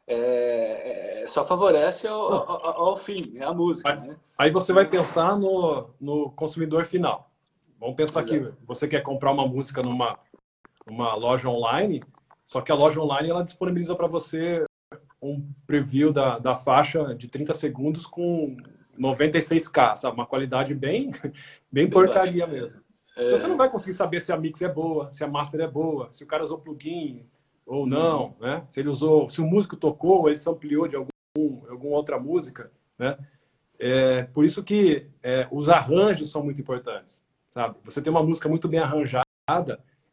é, 0.07 1.23
é, 1.23 1.27
só 1.27 1.45
favorece 1.45 2.07
ao, 2.07 2.33
ao, 2.33 2.87
ao, 2.89 2.95
fim, 2.95 3.37
é 3.37 3.43
a 3.43 3.53
música. 3.53 3.91
Aí, 3.91 4.07
né? 4.07 4.15
aí 4.37 4.51
você 4.51 4.71
vai 4.71 4.87
pensar 4.87 5.37
no, 5.37 5.89
no 5.99 6.31
consumidor 6.31 6.85
final. 6.85 7.31
Vamos 7.79 7.95
pensar 7.95 8.21
Exato. 8.21 8.53
que 8.55 8.65
você 8.65 8.87
quer 8.87 9.01
comprar 9.01 9.31
uma 9.31 9.47
música 9.47 9.81
numa, 9.81 10.17
numa 10.87 11.15
loja 11.15 11.49
online, 11.49 12.01
só 12.45 12.61
que 12.61 12.71
a 12.71 12.75
loja 12.75 13.01
online 13.01 13.29
ela 13.29 13.43
disponibiliza 13.43 13.95
para 13.95 14.07
você 14.07 14.63
um 15.21 15.51
preview 15.65 16.13
da, 16.13 16.37
da 16.37 16.55
faixa 16.55 17.15
de 17.15 17.27
30 17.27 17.53
segundos 17.53 18.05
com 18.05 18.55
96K, 18.97 19.95
sabe? 19.95 20.15
Uma 20.15 20.27
qualidade 20.27 20.75
bem, 20.75 21.11
bem 21.71 21.89
porcaria 21.89 22.45
mesmo. 22.45 22.81
É... 23.17 23.25
Então, 23.25 23.37
você 23.37 23.47
não 23.47 23.57
vai 23.57 23.69
conseguir 23.69 23.93
saber 23.93 24.19
se 24.19 24.31
a 24.31 24.37
mix 24.37 24.61
é 24.61 24.69
boa, 24.69 25.11
se 25.11 25.23
a 25.23 25.27
master 25.27 25.61
é 25.61 25.67
boa, 25.67 26.09
se 26.11 26.23
o 26.23 26.27
cara 26.27 26.43
usou 26.43 26.59
plugin 26.59 27.25
ou 27.65 27.87
não, 27.87 28.35
né? 28.39 28.63
Se 28.69 28.79
ele 28.79 28.89
usou, 28.89 29.29
se 29.29 29.41
o 29.41 29.45
músico 29.45 29.75
tocou, 29.75 30.19
ou 30.19 30.27
ele 30.29 30.37
se 30.37 30.49
ampliou 30.49 30.87
de 30.87 30.95
algum, 30.95 31.69
alguma 31.69 31.95
outra 31.95 32.19
música, 32.19 32.71
né? 32.97 33.17
É, 33.77 34.23
por 34.23 34.45
isso 34.45 34.63
que 34.63 35.07
é, 35.21 35.47
os 35.51 35.67
arranjos 35.67 36.31
são 36.31 36.43
muito 36.43 36.61
importantes, 36.61 37.25
sabe? 37.49 37.75
Você 37.83 38.01
tem 38.01 38.11
uma 38.11 38.23
música 38.23 38.47
muito 38.47 38.67
bem 38.67 38.79
arranjada 38.79 39.25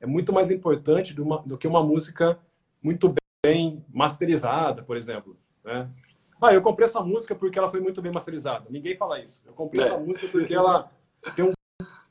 é 0.03 0.07
muito 0.07 0.32
mais 0.32 0.50
importante 0.50 1.14
do, 1.14 1.22
uma, 1.22 1.38
do 1.42 1.57
que 1.57 1.66
uma 1.66 1.82
música 1.82 2.38
muito 2.82 3.14
bem 3.44 3.84
masterizada, 3.88 4.82
por 4.82 4.96
exemplo, 4.96 5.38
né? 5.64 5.88
Ah, 6.40 6.53
eu 6.53 6.61
comprei 6.61 6.86
essa 6.86 7.00
música 7.00 7.36
porque 7.36 7.57
ela 7.57 7.70
foi 7.70 7.80
muito 7.80 8.03
bem 8.03 8.11
masterizada. 8.11 8.66
Ninguém 8.68 8.96
fala 8.96 9.20
isso. 9.20 9.40
Eu 9.46 9.53
comprei 9.53 9.84
é. 9.84 9.86
essa 9.86 9.96
música 9.96 10.26
porque 10.26 10.53
ela 10.53 10.90
tem 11.36 11.44
um 11.44 11.53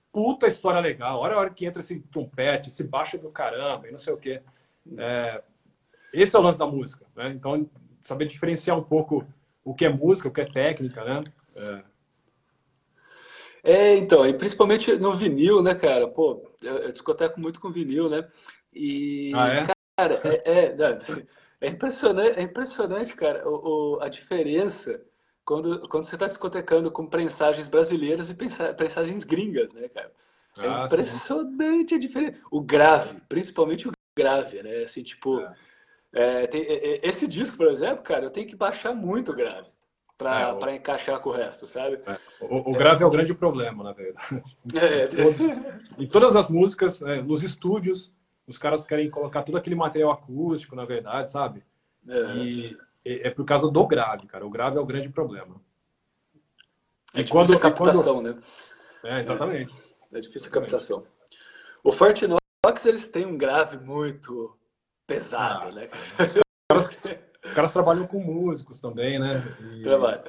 puta 0.09 0.47
história 0.47 0.79
legal. 0.79 1.19
Olha 1.19 1.35
a 1.35 1.39
hora 1.39 1.49
que 1.49 1.65
entra 1.65 1.81
esse 1.81 1.99
trompete, 1.99 2.69
esse 2.69 2.85
baixo 2.85 3.17
do 3.17 3.29
caramba 3.29 3.89
e 3.89 3.91
não 3.91 3.97
sei 3.97 4.13
o 4.13 4.17
quê. 4.17 4.41
É, 4.97 5.43
esse 6.13 6.35
é 6.35 6.39
o 6.39 6.41
lance 6.41 6.59
da 6.59 6.65
música, 6.67 7.05
né? 7.15 7.29
Então, 7.29 7.69
saber 8.01 8.25
diferenciar 8.25 8.77
um 8.77 8.83
pouco 8.83 9.25
o 9.63 9.73
que 9.73 9.85
é 9.85 9.89
música, 9.89 10.27
o 10.27 10.31
que 10.31 10.41
é 10.41 10.45
técnica, 10.45 11.03
né? 11.03 11.23
É. 11.55 11.83
É, 13.63 13.95
então, 13.95 14.25
e 14.27 14.33
principalmente 14.33 14.91
no 14.97 15.15
vinil, 15.15 15.61
né, 15.61 15.75
cara? 15.75 16.07
Pô, 16.07 16.43
eu, 16.63 16.77
eu 16.77 16.91
discoteco 16.91 17.39
muito 17.39 17.59
com 17.59 17.71
vinil, 17.71 18.09
né? 18.09 18.27
E, 18.73 19.31
Ah, 19.35 19.47
é? 19.49 19.67
cara, 19.97 20.19
é, 20.23 20.51
é, 20.71 20.75
é 21.61 21.69
impressionante, 21.69 22.39
é 22.39 22.41
impressionante, 22.41 23.15
cara, 23.15 23.47
o, 23.47 23.97
o- 23.97 24.01
a 24.01 24.09
diferença 24.09 25.03
quando, 25.45 25.87
quando 25.89 26.05
você 26.05 26.15
está 26.15 26.25
discotecando 26.27 26.89
com 26.91 27.05
prensagens 27.05 27.67
brasileiras 27.67 28.29
e 28.29 28.33
prensagens 28.33 29.23
gringas, 29.23 29.71
né, 29.73 29.87
cara? 29.89 30.11
É 30.57 30.67
Ah, 30.67 30.87
sim. 30.87 30.95
impressionante 30.95 31.95
a 31.95 31.99
diferença. 31.99 32.39
O 32.49 32.61
grave, 32.61 33.19
principalmente 33.29 33.87
o 33.87 33.91
grave, 34.21 34.61
né? 34.63 34.83
Assim, 34.83 35.03
tipo, 35.03 35.39
É. 35.39 35.53
é, 36.43 36.47
tem- 36.47 36.63
é, 36.63 36.95
é, 36.97 37.07
esse 37.07 37.27
disco, 37.27 37.57
por 37.57 37.67
exemplo, 37.67 38.03
cara, 38.03 38.25
eu 38.25 38.29
tenho 38.29 38.47
que 38.47 38.55
baixar 38.55 38.93
muito 38.93 39.33
grave 39.33 39.67
pra, 40.17 40.41
É, 40.41 40.53
o- 40.53 40.69
encaixar 40.69 41.19
com 41.19 41.29
o 41.29 41.33
resto, 41.33 41.65
sabe? 41.65 41.99
O, 42.41 42.71
o 42.71 42.73
grave 42.73 43.03
é 43.03 43.05
o 43.05 43.09
grande 43.09 43.33
problema, 43.33 43.83
na 43.83 43.93
verdade. 43.93 44.43
É, 44.75 45.07
Todos- 45.07 45.97
em 45.97 46.07
todas 46.07 46.35
as 46.35 46.49
músicas, 46.49 46.99
né, 47.01 47.21
nos 47.21 47.43
estúdios, 47.43 48.11
os 48.47 48.57
caras 48.57 48.85
querem 48.85 49.09
colocar 49.09 49.43
todo 49.43 49.57
aquele 49.57 49.75
material 49.75 50.11
acústico, 50.11 50.75
na 50.75 50.85
verdade, 50.85 51.31
sabe? 51.31 51.63
é, 52.07 52.13
E 53.03 53.21
é 53.23 53.29
por 53.31 53.45
causa 53.45 53.69
do 53.71 53.87
grave, 53.87 54.27
cara. 54.27 54.45
O 54.45 54.49
grave 54.49 54.77
é 54.77 54.79
o 54.79 54.85
grande 54.85 55.09
problema. 55.09 55.55
é 57.15 57.21
E 57.21 57.23
difícil 57.23 57.31
quando- 57.31 57.51
a 57.51 57.55
e 57.55 57.59
quando- 57.59 57.75
captação, 57.75 58.21
né? 58.21 58.37
É, 59.03 59.19
exatamente. 59.21 59.73
É 60.13 60.19
difícil 60.19 60.49
a 60.49 60.53
captação. 60.53 61.03
O 61.83 61.91
Forte 61.91 62.27
Knox, 62.71 62.85
eles 62.85 63.07
têm 63.09 63.25
um 63.25 63.37
grave 63.37 63.77
muito 63.77 64.57
pesado, 65.07 65.69
Ah. 65.69 65.71
né, 65.71 65.87
cara? 65.87 66.41
Os 67.43 67.53
caras 67.53 67.73
trabalham 67.73 68.07
com 68.07 68.19
músicos 68.19 68.79
também, 68.79 69.19
né? 69.19 69.43
E 69.75 69.81
Trabalho. 69.83 70.23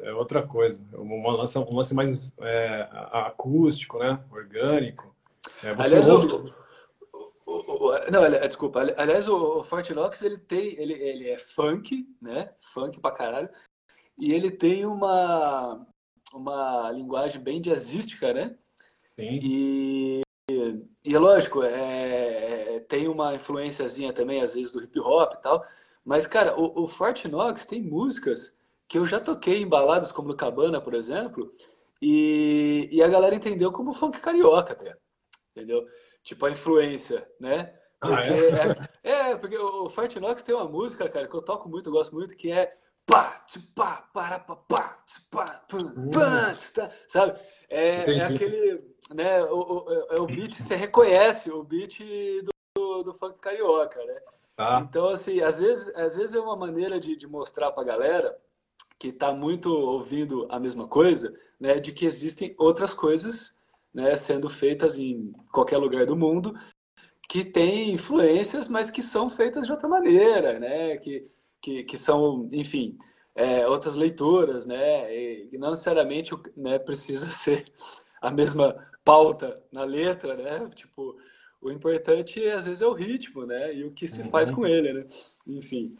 É 0.00 0.12
outra 0.12 0.46
coisa. 0.46 0.82
Um 0.96 1.28
lance, 1.28 1.58
um 1.58 1.74
lance 1.76 1.94
mais 1.94 2.32
é, 2.40 2.88
acústico, 3.12 3.98
né? 3.98 4.22
Orgânico. 4.30 5.14
É, 5.62 5.74
você 5.74 5.96
Aliás, 5.96 6.08
ouve... 6.08 6.26
o, 6.32 7.24
o- 7.46 7.88
o- 7.90 8.10
não, 8.10 8.22
ali- 8.22 8.38
desculpa. 8.46 8.80
Ali- 8.80 8.94
Aliás, 8.96 9.28
o, 9.28 9.58
o 9.60 9.64
Fort 9.64 9.90
Knox, 9.90 10.22
ele 10.22 10.38
tem, 10.38 10.80
ele, 10.80 10.92
ele 10.94 11.28
é 11.28 11.38
funk, 11.38 12.06
né? 12.22 12.54
Funk 12.72 13.00
pra 13.00 13.10
caralho. 13.10 13.48
E 14.16 14.32
ele 14.32 14.50
tem 14.50 14.86
uma, 14.86 15.84
uma 16.32 16.90
linguagem 16.92 17.40
bem 17.42 17.60
jazzística, 17.60 18.32
né? 18.32 18.56
Sim. 19.18 19.40
E, 19.42 20.20
e 21.04 21.14
é 21.14 21.18
lógico, 21.18 21.62
é, 21.62 22.76
é, 22.76 22.80
tem 22.80 23.06
uma 23.08 23.34
influenciazinha 23.34 24.12
também, 24.12 24.40
às 24.40 24.54
vezes, 24.54 24.72
do 24.72 24.82
hip 24.82 24.98
hop 24.98 25.34
e 25.34 25.42
tal. 25.42 25.64
Mas, 26.04 26.26
cara, 26.26 26.58
o, 26.58 26.84
o 26.84 26.88
Fort 26.88 27.24
Knox 27.26 27.66
tem 27.66 27.82
músicas 27.82 28.56
que 28.88 28.96
eu 28.96 29.06
já 29.06 29.20
toquei 29.20 29.62
em 29.62 29.68
baladas, 29.68 30.10
como 30.10 30.28
no 30.28 30.36
Cabana, 30.36 30.80
por 30.80 30.94
exemplo, 30.94 31.52
e, 32.00 32.88
e 32.90 33.02
a 33.02 33.08
galera 33.08 33.34
entendeu 33.34 33.70
como 33.70 33.92
funk 33.92 34.20
carioca 34.20 34.72
até. 34.72 34.96
Entendeu? 35.50 35.86
Tipo, 36.22 36.46
a 36.46 36.50
influência, 36.50 37.28
né? 37.38 37.74
Ah, 38.00 38.08
Porque 38.08 38.30
é? 39.02 39.30
é, 39.30 39.36
porque 39.36 39.58
o 39.58 39.88
Fort 39.90 40.16
Knox 40.16 40.42
tem 40.42 40.54
uma 40.54 40.68
música, 40.68 41.08
cara, 41.08 41.28
que 41.28 41.34
eu 41.34 41.42
toco 41.42 41.68
muito, 41.68 41.90
gosto 41.90 42.14
muito, 42.14 42.36
que 42.36 42.50
é 42.50 42.76
pá, 43.06 43.44
pá, 43.74 44.08
para, 44.12 44.38
pá, 44.38 44.56
pá, 44.56 44.98
pá, 45.30 45.64
pum, 45.68 46.10
pá, 46.10 46.54
tsi, 46.54 46.72
tá, 46.74 46.90
sabe? 47.08 47.38
É, 47.68 48.10
é 48.10 48.24
aquele, 48.24 48.93
né, 49.12 49.42
o, 49.44 49.58
o, 49.58 49.92
é 50.10 50.20
o 50.20 50.26
beat, 50.26 50.54
você 50.54 50.74
reconhece 50.74 51.50
o 51.50 51.62
beat 51.62 52.00
do, 52.76 53.02
do 53.02 53.12
funk 53.12 53.38
carioca, 53.38 54.02
né? 54.04 54.20
Tá. 54.56 54.86
Então, 54.88 55.08
assim, 55.08 55.40
às 55.40 55.58
vezes, 55.58 55.88
às 55.96 56.16
vezes 56.16 56.34
é 56.34 56.40
uma 56.40 56.56
maneira 56.56 57.00
de, 57.00 57.16
de 57.16 57.26
mostrar 57.26 57.72
pra 57.72 57.82
galera 57.82 58.38
que 58.98 59.12
tá 59.12 59.32
muito 59.32 59.68
ouvindo 59.68 60.46
a 60.50 60.58
mesma 60.58 60.86
coisa, 60.86 61.34
né, 61.60 61.78
de 61.78 61.92
que 61.92 62.06
existem 62.06 62.54
outras 62.56 62.94
coisas, 62.94 63.58
né, 63.92 64.16
sendo 64.16 64.48
feitas 64.48 64.96
em 64.96 65.32
qualquer 65.52 65.78
lugar 65.78 66.06
do 66.06 66.16
mundo, 66.16 66.56
que 67.28 67.44
têm 67.44 67.92
influências, 67.92 68.68
mas 68.68 68.90
que 68.90 69.02
são 69.02 69.28
feitas 69.28 69.66
de 69.66 69.72
outra 69.72 69.88
maneira, 69.88 70.58
né, 70.58 70.96
que, 70.98 71.28
que, 71.60 71.84
que 71.84 71.98
são, 71.98 72.48
enfim, 72.52 72.96
é, 73.34 73.66
outras 73.66 73.94
leituras, 73.94 74.66
né, 74.66 75.14
e 75.14 75.58
não 75.58 75.70
necessariamente 75.70 76.30
né, 76.56 76.78
precisa 76.78 77.26
ser 77.30 77.64
a 78.22 78.30
mesma 78.30 78.74
pauta 79.04 79.62
na 79.72 79.84
letra, 79.84 80.34
né, 80.36 80.68
tipo, 80.74 81.16
o 81.60 81.70
importante 81.70 82.44
às 82.48 82.64
vezes 82.66 82.82
é 82.82 82.86
o 82.86 82.92
ritmo, 82.92 83.46
né, 83.46 83.74
e 83.74 83.84
o 83.84 83.92
que 83.92 84.08
se 84.08 84.22
faz 84.24 84.50
com 84.50 84.66
ele, 84.66 84.92
né, 84.92 85.06
enfim. 85.46 85.96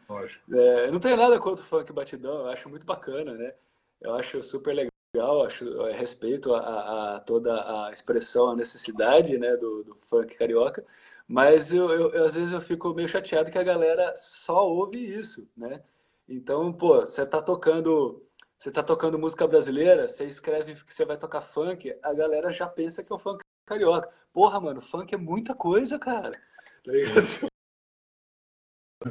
É, 0.52 0.90
não 0.90 1.00
tenho 1.00 1.16
nada 1.16 1.38
contra 1.38 1.64
o 1.64 1.66
funk 1.68 1.92
batidão, 1.92 2.40
eu 2.40 2.46
acho 2.48 2.68
muito 2.68 2.84
bacana, 2.84 3.32
né? 3.34 3.55
Eu 4.00 4.14
acho 4.14 4.42
super 4.42 4.74
legal, 4.74 5.44
acho 5.44 5.64
eu 5.64 5.84
respeito 5.94 6.52
a, 6.55 6.61
a- 6.61 7.16
a 7.16 7.20
toda 7.20 7.55
a 7.86 7.90
expressão, 7.92 8.50
a 8.50 8.57
necessidade, 8.57 9.38
né, 9.38 9.57
do, 9.57 9.82
do 9.84 9.96
funk 10.09 10.34
carioca, 10.36 10.84
mas 11.26 11.72
eu, 11.72 11.88
eu- 11.90 12.11
eu, 12.12 12.24
às 12.24 12.34
vezes 12.34 12.52
eu 12.52 12.61
fico 12.61 12.92
meio 12.94 13.09
chateado 13.09 13.50
que 13.50 13.59
a 13.59 13.62
galera 13.62 14.14
só 14.16 14.68
ouve 14.68 14.98
isso, 14.98 15.48
né? 15.57 15.82
Então, 16.28 16.72
pô, 16.72 17.00
você 17.00 17.24
tá 17.26 17.40
tocando, 17.40 18.22
você 18.64 18.72
tá 18.72 18.82
tocando 18.82 19.18
música 19.18 19.46
brasileira, 19.46 20.08
você 20.08 20.24
escreve 20.24 20.74
que 20.74 20.94
você 20.94 21.04
vai 21.04 21.18
tocar 21.18 21.42
funk, 21.42 21.94
a 22.02 22.14
galera 22.14 22.50
já 22.50 22.66
pensa 22.66 23.04
que 23.04 23.12
é 23.12 23.14
o 23.14 23.18
funk 23.18 23.40
carioca. 23.66 24.10
Porra, 24.32 24.58
mano, 24.58 24.80
funk 24.80 25.14
é 25.14 25.18
muita 25.18 25.54
coisa, 25.54 25.98
cara. 25.98 26.30
Tá? 26.30 26.92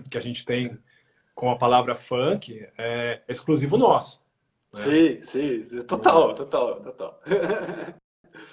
Que 0.09 0.17
a 0.17 0.21
gente 0.21 0.43
tem 0.43 0.81
com 1.35 1.51
a 1.51 1.55
palavra 1.55 1.93
funk 1.93 2.67
é 2.79 3.21
exclusivo 3.27 3.77
nosso. 3.77 4.25
Sim, 4.73 5.23
sim, 5.23 5.63
total, 5.83 6.33
total, 6.33 6.81
total. 6.81 7.21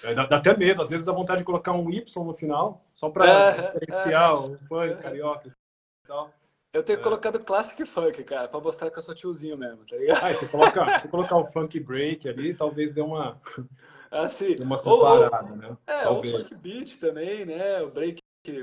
É, 0.05 0.15
Dá, 0.15 0.27
dá 0.27 0.37
até 0.37 0.55
medo, 0.55 0.83
às 0.83 0.91
vezes 0.91 1.07
dá 1.07 1.13
vontade 1.13 1.41
de 1.41 1.45
colocar 1.45 1.73
um 1.73 1.91
Y 1.91 2.25
no 2.25 2.35
final, 2.35 2.85
só 2.93 3.09
para 3.09 3.27
É, 3.27 3.73
diferenciar 3.73 4.35
o 4.35 4.59
funk, 4.59 5.01
carioca 5.01 5.49
e 5.49 6.07
tal. 6.07 6.31
Eu 6.73 6.85
tenho 6.85 7.01
colocado 7.01 7.41
classic 7.41 7.85
funk, 7.85 8.23
cara, 8.23 8.47
pra 8.47 8.61
mostrar 8.61 8.91
que 8.93 8.99
eu 8.99 9.03
sou 9.03 9.13
tiozinho 9.15 9.59
mesmo, 9.59 9.85
tá 9.85 9.97
ligado? 9.97 10.25
Ah, 10.25 10.33
se 10.33 10.47
colocar, 10.49 11.01
se 11.01 11.09
colocar 11.11 11.37
um 11.37 11.45
funk 11.45 11.81
break 11.81 12.29
ali, 12.29 12.55
talvez 12.55 12.95
dê 12.95 13.01
uma, 13.01 13.41
Assim, 14.09 14.55
dê 14.55 14.63
uma 14.63 14.77
ou, 14.87 14.99
ou- 14.99 15.19
separada, 15.25 15.57
né? 15.57 15.77
é, 15.87 16.03
talvez. 16.03 16.33
o 16.35 16.39
funk 16.39 16.61
beat 16.63 16.97
também, 17.01 17.45
né? 17.45 17.83
O 17.83 17.91
break, 17.91 18.21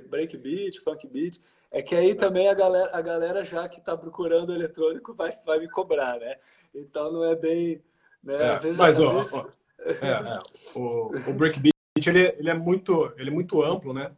break 0.10 0.38
beat, 0.38 0.78
funk 0.82 1.06
beat. 1.08 1.42
É 1.70 1.82
que 1.82 1.94
aí 1.96 2.16
também 2.16 2.48
a 2.48 2.54
galera, 2.54 2.90
a 2.96 3.02
galera 3.02 3.44
já 3.44 3.68
que 3.68 3.82
tá 3.82 3.98
procurando 3.98 4.54
eletrônico 4.56 5.14
vai, 5.14 5.32
vai 5.46 5.60
me 5.60 5.70
cobrar, 5.70 6.18
né? 6.18 6.38
Então 6.74 7.12
não 7.12 7.26
é 7.26 7.36
bem. 7.36 7.84
Né? 8.24 8.36
É, 8.36 8.50
às 8.52 8.64
vezes, 8.64 8.78
mas, 8.78 8.98
às 8.98 9.06
ó, 9.06 9.14
vezes- 9.16 9.34
ó, 9.34 9.48
É, 9.80 9.92
é. 10.40 10.80
O, 10.80 11.08
o 11.30 11.34
breakbeat 11.34 11.74
ele, 12.08 12.26
é- 12.26 12.36
ele 12.40 12.50
é 12.50 12.54
muito 12.54 13.14
ele 13.18 13.30
é 13.30 13.34
muito 13.34 13.62
amplo, 13.62 13.94
né? 13.94 14.16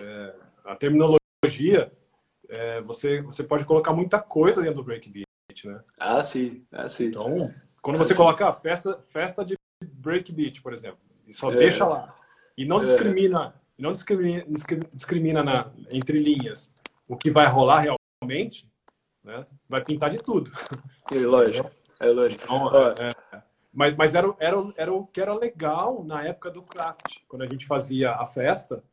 É, 0.00 0.34
a 0.64 0.74
terminologia 0.74 1.92
é, 2.52 2.80
você 2.82 3.22
você 3.22 3.42
pode 3.42 3.64
colocar 3.64 3.92
muita 3.92 4.18
coisa 4.20 4.60
dentro 4.60 4.76
do 4.76 4.84
breakbeat, 4.84 5.26
né? 5.64 5.80
Ah, 5.98 6.22
sim, 6.22 6.64
ah, 6.70 6.88
sim. 6.88 7.06
Então 7.06 7.52
quando 7.80 7.98
você 7.98 8.12
Sim. 8.12 8.18
coloca 8.18 8.46
a 8.48 8.52
festa 8.52 9.02
festa 9.08 9.44
de 9.44 9.56
breakbeat, 9.82 10.62
por 10.62 10.72
exemplo, 10.72 11.00
e 11.26 11.32
só 11.32 11.50
É. 11.50 11.56
deixa 11.56 11.86
lá 11.86 12.14
e 12.56 12.64
não 12.64 12.78
É. 12.78 12.82
discrimina 12.82 13.54
não 13.78 13.90
discrimina, 13.90 14.44
discri- 14.48 14.86
discrimina 14.92 15.42
na, 15.42 15.72
entre 15.90 16.18
linhas 16.20 16.72
o 17.08 17.16
que 17.16 17.30
vai 17.30 17.46
rolar 17.48 17.80
realmente, 18.20 18.70
né? 19.24 19.44
Vai 19.68 19.82
pintar 19.82 20.10
de 20.10 20.18
tudo. 20.18 20.52
É 21.10 21.18
lógico, 21.18 21.70
é 21.98 22.06
lógico. 22.06 22.44
Então, 22.44 22.70
é, 22.76 23.10
é. 23.32 23.42
Mas, 23.72 23.96
mas 23.96 24.14
era, 24.14 24.28
o- 24.30 24.36
era, 24.38 24.56
era 24.76 24.92
o 24.92 25.06
que 25.06 25.20
era 25.20 25.34
legal 25.34 26.04
na 26.04 26.22
época 26.24 26.50
do 26.50 26.62
craft, 26.62 27.20
quando 27.26 27.42
a 27.42 27.48
gente 27.48 27.66
fazia 27.66 28.12
a 28.12 28.24
festa 28.26 28.84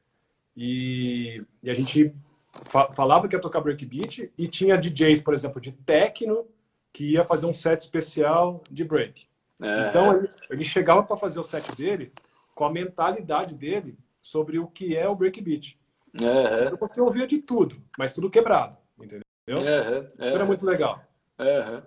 e, 0.56 1.44
e 1.62 1.70
a 1.70 1.74
gente 1.74 2.16
fa- 2.70 2.92
falava 2.94 3.28
que 3.28 3.36
ia 3.36 3.42
tocar 3.42 3.62
breakbeat 3.62 4.32
e 4.38 4.48
tinha 4.48 4.78
DJs, 4.78 5.22
por 5.22 5.34
exemplo, 5.34 5.60
de 5.62 5.72
techno 5.72 6.48
que 6.92 7.14
ia 7.14 7.24
fazer 7.24 7.46
um 7.46 7.54
set 7.54 7.80
especial 7.82 8.64
de 8.70 8.84
break. 8.84 9.28
é, 9.62 9.90
Então 9.90 10.16
ele, 10.16 10.30
ele 10.50 10.64
chegava 10.64 11.04
para 11.04 11.18
fazer 11.18 11.40
o 11.40 11.44
set 11.44 11.76
dele 11.76 12.12
com 12.56 12.66
a 12.66 12.72
mentalidade 12.72 13.56
dele 13.56 13.98
sobre 14.22 14.60
o 14.60 14.68
que 14.68 14.96
é 14.96 15.08
o 15.08 15.16
breakbeat. 15.16 15.80
é, 16.22 16.66
Então 16.66 16.78
você 16.80 17.00
ouvia 17.00 17.26
de 17.28 17.40
tudo, 17.40 17.82
mas 17.98 18.14
tudo 18.14 18.30
quebrado, 18.30 18.78
entendeu? 19.00 19.24
é, 19.48 20.10
é, 20.20 20.34
Era 20.34 20.46
muito 20.46 20.66
legal. 20.66 21.04
É, 21.38 21.82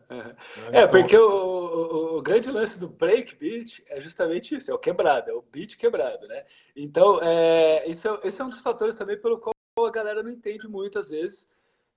Então, 0.68 0.88
porque 0.88 1.16
o, 1.16 1.28
o, 1.30 2.16
o 2.18 2.22
grande 2.22 2.50
lance 2.50 2.78
do 2.78 2.88
break 2.88 3.36
beat 3.36 3.82
é 3.88 4.00
justamente 4.00 4.56
isso, 4.56 4.70
é 4.70 4.74
o 4.74 4.78
quebrado, 4.78 5.30
é 5.30 5.34
o 5.34 5.42
beat 5.42 5.76
quebrado, 5.76 6.26
né? 6.26 6.44
Então, 6.74 7.20
é, 7.22 7.86
isso 7.86 8.08
é, 8.08 8.20
esse 8.26 8.40
é 8.40 8.44
um 8.44 8.48
dos 8.48 8.60
fatores 8.60 8.94
também 8.94 9.18
pelo 9.20 9.38
qual 9.38 9.52
galera 9.92 10.22
não 10.22 10.30
entende 10.30 10.68
muito, 10.68 10.98
às 10.98 11.08
vezes, 11.10 11.52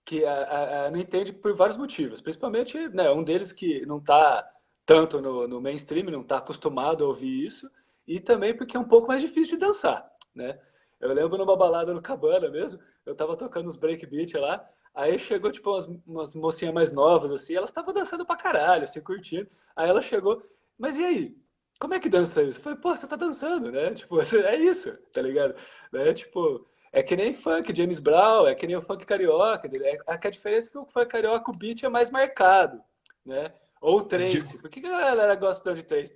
que 0.05 0.23
a, 0.25 0.33
a- 0.33 0.85
a- 0.87 0.91
não 0.91 0.99
entende 0.99 1.33
por 1.33 1.55
vários 1.55 1.77
motivos, 1.77 2.21
principalmente, 2.21 2.77
né, 2.89 3.09
um 3.11 3.23
deles 3.23 3.51
que 3.51 3.85
não 3.85 3.97
está 3.99 4.47
tanto 4.85 5.21
no, 5.21 5.47
no 5.47 5.61
mainstream, 5.61 6.05
não 6.11 6.21
está 6.21 6.37
acostumado 6.37 7.03
a 7.03 7.07
ouvir 7.07 7.45
isso, 7.47 7.69
e 8.07 8.19
também 8.19 8.55
porque 8.55 8.77
é 8.77 8.79
um 8.79 8.87
pouco 8.87 9.07
mais 9.07 9.21
difícil 9.21 9.57
de 9.57 9.65
dançar, 9.65 10.07
né? 10.35 10.59
Eu 10.99 11.13
lembro 11.13 11.37
numa 11.37 11.57
balada 11.57 11.93
no 11.93 12.01
Cabana 12.01 12.49
mesmo, 12.49 12.79
eu 13.05 13.15
tava 13.15 13.35
tocando 13.35 13.67
uns 13.67 13.75
break 13.75 14.05
beat 14.05 14.33
lá, 14.35 14.67
Aí 14.93 15.19
chegou, 15.19 15.51
tipo, 15.51 15.71
umas, 15.71 15.85
umas 16.07 16.33
mocinhas 16.35 16.73
mais 16.73 16.93
novas, 16.93 17.29
assim, 17.33 17.53
elas 17.53 17.69
estavam 17.69 17.93
dançando 17.93 18.25
pra 18.25 18.37
caralho, 18.37 18.85
assim, 18.85 19.01
curtindo. 19.01 19.45
Aí 19.75 19.89
ela 19.89 20.01
chegou, 20.01 20.41
mas 20.79 20.97
e 20.97 21.03
aí? 21.03 21.37
como 21.79 21.93
é 21.93 21.99
que 21.99 22.07
dança 22.09 22.41
isso? 22.43 22.59
Eu 22.59 22.63
falei, 22.63 22.79
pô, 22.79 22.95
você 22.95 23.05
tá 23.05 23.17
dançando, 23.17 23.69
né? 23.71 23.93
Tipo, 23.93 24.17
é 24.45 24.55
isso, 24.55 24.97
tá 25.11 25.21
ligado? 25.21 25.53
Né? 25.91 26.13
Tipo, 26.13 26.65
é 26.95 27.03
que 27.03 27.13
nem 27.13 27.33
funk 27.33 27.75
James 27.75 27.99
Brown, 27.99 28.47
é 28.47 28.55
que 28.55 28.65
nem 28.65 28.77
o 28.77 28.81
funk 28.81 29.05
carioca. 29.05 29.69
É, 29.83 29.97
a 30.07 30.15
diferença 30.15 30.69
é 30.69 30.71
que 30.71 30.77
o 30.77 30.85
funk 30.85 31.07
carioca, 31.07 31.51
o 31.51 31.55
beat 31.55 31.83
é 31.83 31.89
mais 31.89 32.09
marcado, 32.09 32.81
né? 33.25 33.51
Ou 33.81 34.01
trance. 34.01 34.57
Por 34.57 34.69
que 34.69 34.79
a 34.79 34.89
galera 34.89 35.35
gosta 35.35 35.73
de 35.73 35.83
trance? 35.83 36.13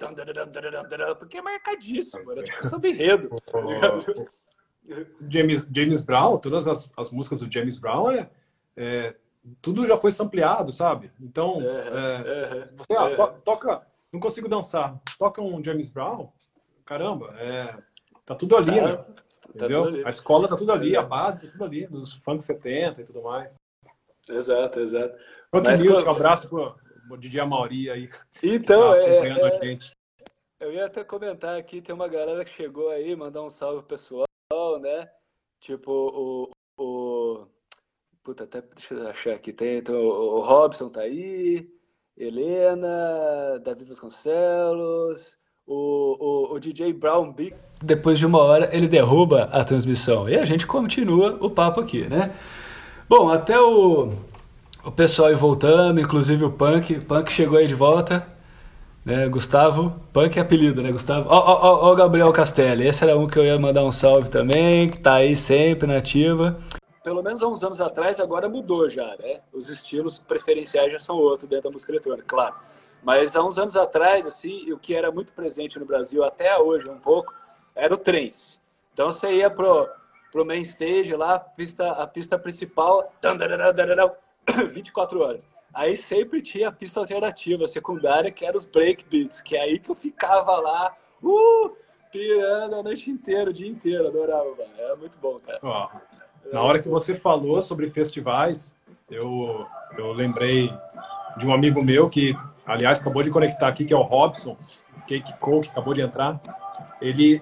Porque 1.20 1.38
é 1.38 1.42
marcadíssimo, 1.42 2.32
era 2.32 2.44
tipo 2.44 2.66
samba 2.66 2.88
enredo. 2.88 3.30
Tá 4.90 4.96
James, 5.30 5.68
James 5.72 6.02
Brown, 6.02 6.40
todas 6.40 6.66
as, 6.66 6.92
as 6.98 7.12
músicas 7.12 7.42
do 7.42 7.52
James 7.52 7.78
Brown, 7.78 8.10
é, 8.12 8.28
é, 8.76 9.16
tudo 9.62 9.86
já 9.86 9.96
foi 9.96 10.10
sampleado, 10.10 10.72
sabe? 10.72 11.12
Então, 11.20 11.62
é, 11.62 12.72
você 12.76 12.96
ah, 12.98 13.16
to, 13.16 13.42
toca, 13.44 13.86
não 14.12 14.20
consigo 14.20 14.50
dançar, 14.50 15.00
toca 15.20 15.44
um 15.44 15.64
James 15.64 15.92
Brown, 15.92 16.32
caramba, 16.84 17.36
é, 17.38 17.78
tá 18.26 18.34
tudo 18.34 18.58
ali, 18.58 18.80
tá, 18.80 18.82
né? 18.82 19.06
Tá 19.58 19.66
Entendeu? 19.66 19.86
Ali. 19.86 20.04
A 20.06 20.10
escola 20.10 20.48
tá 20.48 20.56
tudo 20.56 20.72
ali, 20.72 20.96
a 20.96 21.02
base 21.02 21.48
tá 21.48 21.52
tudo 21.52 21.64
ali, 21.64 21.88
dos 21.88 22.14
funk 22.16 22.44
70 22.44 23.02
e 23.02 23.06
tudo 23.06 23.22
mais. 23.22 23.56
Exato, 24.28 24.80
exato. 24.80 25.18
Funk 25.52 25.66
Mas, 25.66 25.82
Music, 25.82 26.08
um 26.08 26.12
abraço 26.12 26.48
pro 26.48 26.70
o 27.10 27.18
DJ 27.18 27.42
Amauri 27.42 27.90
aí. 27.90 28.10
Então, 28.44 28.94
tá 28.94 29.00
é, 29.00 29.28
é, 29.28 29.80
eu 30.60 30.74
ia 30.74 30.86
até 30.86 31.04
comentar 31.04 31.58
aqui, 31.58 31.82
tem 31.82 31.96
uma 31.96 32.08
galera 32.08 32.44
que 32.44 32.52
chegou 32.52 32.90
aí, 32.90 33.16
mandar 33.16 33.42
um 33.42 33.50
salve 33.50 33.80
pro 33.80 33.98
pessoal, 33.98 34.28
né? 34.80 35.10
Tipo, 35.62 35.92
o, 35.92 36.52
o 36.78 37.48
puta, 38.22 38.44
até 38.44 38.62
deixa 38.62 38.94
eu 38.94 39.08
achar 39.08 39.34
aqui, 39.34 39.54
tem, 39.54 39.82
tem 39.82 39.96
o, 39.96 40.00
o 40.00 40.42
Robson 40.42 40.90
tá 40.90 41.02
aí, 41.02 41.68
Helena, 42.16 43.58
Davi 43.64 43.86
Vasconcelos, 43.86 45.40
o, 45.70 46.50
o, 46.52 46.56
o 46.56 46.60
DJ 46.60 46.92
Brown 46.92 47.32
Big. 47.32 47.56
Depois 47.82 48.20
de 48.20 48.26
uma 48.26 48.40
hora 48.40 48.70
ele 48.76 48.88
derruba 48.88 49.44
a 49.54 49.64
transmissão 49.64 50.28
e 50.28 50.36
a 50.36 50.44
gente 50.44 50.68
continua 50.68 51.38
o 51.40 51.50
papo 51.50 51.80
aqui, 51.80 52.02
né? 52.10 52.32
Bom, 53.08 53.30
até 53.30 53.58
o 53.60 54.12
o 54.84 54.92
pessoal 54.92 55.30
aí 55.30 55.36
voltando, 55.36 56.00
inclusive 56.00 56.44
o 56.44 56.52
Punk. 56.52 57.06
Punk 57.06 57.32
chegou 57.32 57.58
aí 57.58 57.68
de 57.68 57.76
volta. 57.76 58.26
Né, 59.06 59.28
Gustavo, 59.30 59.96
Punk 60.12 60.38
é 60.38 60.42
apelido, 60.42 60.82
né, 60.82 60.92
Gustavo? 60.92 61.30
Ó, 61.30 61.38
ó, 61.38 61.88
ó, 61.88 61.94
o 61.94 61.96
Gabriel 61.96 62.32
Castelli, 62.34 62.86
esse 62.86 63.04
era 63.04 63.18
um 63.18 63.28
que 63.28 63.40
eu 63.40 63.46
ia 63.46 63.58
mandar 63.58 63.84
um 63.84 63.92
salve 63.92 64.30
também, 64.30 64.90
que 64.90 65.00
tá 65.00 65.16
aí 65.16 65.36
sempre 65.38 65.88
na 65.88 65.98
ativa. 65.98 66.60
Pelo 67.02 67.24
menos 67.24 67.42
há 67.42 67.48
uns 67.48 67.64
anos 67.64 67.80
atrás, 67.80 68.20
agora 68.20 68.50
mudou 68.50 68.90
já, 68.90 69.16
né? 69.18 69.40
Os 69.54 69.70
estilos 69.70 70.20
preferenciais 70.20 70.92
já 70.92 71.00
são 71.00 71.16
outros 71.16 71.50
dentro 71.50 71.70
da 71.70 71.74
música 71.74 71.94
eletrônica, 71.94 72.26
claro. 72.28 72.56
Mas 73.04 73.36
há 73.36 73.44
uns 73.44 73.58
anos 73.58 73.76
atrás, 73.76 74.28
assim, 74.28 74.72
o 74.72 74.78
que 74.78 74.96
era 74.96 75.12
muito 75.12 75.34
presente 75.34 75.80
no 75.80 75.86
Brasil 75.86 76.24
até 76.24 76.58
hoje 76.58 76.90
um 76.90 77.00
pouco, 77.00 77.34
era 77.76 77.94
o 77.94 77.98
trance. 77.98 78.60
Então 78.94 79.12
você 79.12 79.34
ia 79.36 79.50
pro, 79.50 79.88
pro 80.32 80.46
main 80.46 80.62
stage 80.62 81.16
lá, 81.16 81.36
a 81.36 81.40
pista, 81.40 81.92
a 81.92 82.06
pista 82.06 82.38
principal, 82.38 83.14
24 84.72 85.20
horas. 85.22 85.48
Aí 85.74 85.96
sempre 85.96 86.42
tinha 86.42 86.70
a 86.70 86.72
pista 86.72 87.00
alternativa, 87.00 87.68
secundária, 87.68 88.32
que 88.32 88.46
era 88.46 88.58
os 88.58 88.66
breakbeats, 88.66 89.40
que 89.40 89.56
é 89.56 89.62
aí 89.62 89.80
que 89.80 89.90
eu 89.90 89.96
ficava 89.96 90.58
lá, 90.58 90.96
uh, 91.24 91.78
pirando 92.12 92.76
a 92.76 92.84
noite 92.84 93.10
inteira, 93.10 93.50
o 93.50 93.54
dia 93.54 93.70
inteiro, 93.70 94.08
adorava, 94.08 94.50
mano. 94.50 94.72
Era 94.78 94.96
muito 94.96 95.18
bom, 95.20 95.40
cara. 95.40 95.60
Ó, 95.62 95.90
na 96.52 96.62
hora 96.62 96.82
que 96.82 96.90
você 96.90 97.16
falou 97.16 97.62
sobre 97.62 97.90
festivais, 97.92 98.76
eu, 99.10 99.66
eu 99.98 100.12
lembrei 100.12 100.74
de 101.38 101.46
um 101.46 101.54
amigo 101.54 101.84
meu 101.84 102.10
que, 102.10 102.36
aliás, 102.70 103.02
acabou 103.02 103.24
de 103.24 103.30
conectar 103.30 103.68
aqui, 103.68 103.84
que 103.84 103.94
é 103.94 103.98
o 103.98 104.02
Robson, 104.02 104.56
Cake 105.08 105.34
Cole, 105.40 105.62
que 105.62 105.70
acabou 105.70 105.94
de 105.94 106.02
entrar. 106.02 106.40
Ele, 107.02 107.42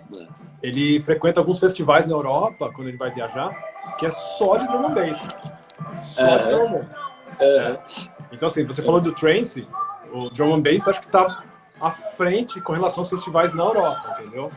ele 0.63 1.01
frequenta 1.01 1.39
alguns 1.39 1.59
festivais 1.59 2.07
na 2.07 2.13
Europa, 2.13 2.71
quando 2.73 2.87
ele 2.87 2.97
vai 2.97 3.11
viajar, 3.11 3.51
que 3.99 4.05
é 4.05 4.11
só 4.11 4.57
de 4.57 4.67
drum 4.67 4.87
and 4.87 4.93
bass. 4.93 5.27
Só 6.01 6.25
é. 6.25 6.51
drum 6.51 6.85
é. 7.39 7.79
Então, 8.31 8.47
assim, 8.47 8.65
você 8.65 8.81
falou 8.81 9.01
do 9.01 9.11
trance, 9.11 9.67
o 10.13 10.29
drum 10.29 10.55
and 10.55 10.61
bass 10.61 10.87
acho 10.87 11.01
que 11.01 11.07
está 11.07 11.43
à 11.79 11.91
frente 11.91 12.61
com 12.61 12.73
relação 12.73 13.01
aos 13.01 13.09
festivais 13.09 13.53
na 13.53 13.63
Europa, 13.63 14.17
entendeu? 14.21 14.51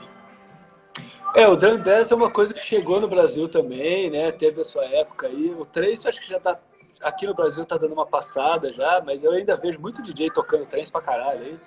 É, 1.35 1.47
o 1.47 1.57
drum 1.57 1.79
bass 1.79 2.11
é 2.11 2.14
uma 2.14 2.31
coisa 2.31 2.55
que 2.55 2.61
chegou 2.61 3.01
no 3.01 3.09
Brasil 3.09 3.49
também, 3.49 4.11
né? 4.11 4.33
Teve 4.33 4.61
a 4.61 4.64
sua 4.64 4.85
época 4.85 5.27
aí. 5.27 5.51
O 5.51 5.64
trance 5.64 6.09
acho 6.09 6.21
que 6.21 6.29
já 6.29 6.41
tá 6.41 6.59
aqui 7.01 7.26
no 7.26 7.34
Brasil 7.34 7.64
tá 7.64 7.76
dando 7.76 7.92
uma 7.92 8.07
passada 8.07 8.72
já, 8.72 9.01
mas 9.05 9.22
eu 9.22 9.32
ainda 9.32 9.57
vejo 9.57 9.80
muito 9.80 10.03
DJ 10.03 10.30
tocando 10.30 10.66
trance 10.66 10.90
pra 10.90 11.01
caralho 11.01 11.40
aí. 11.40 11.61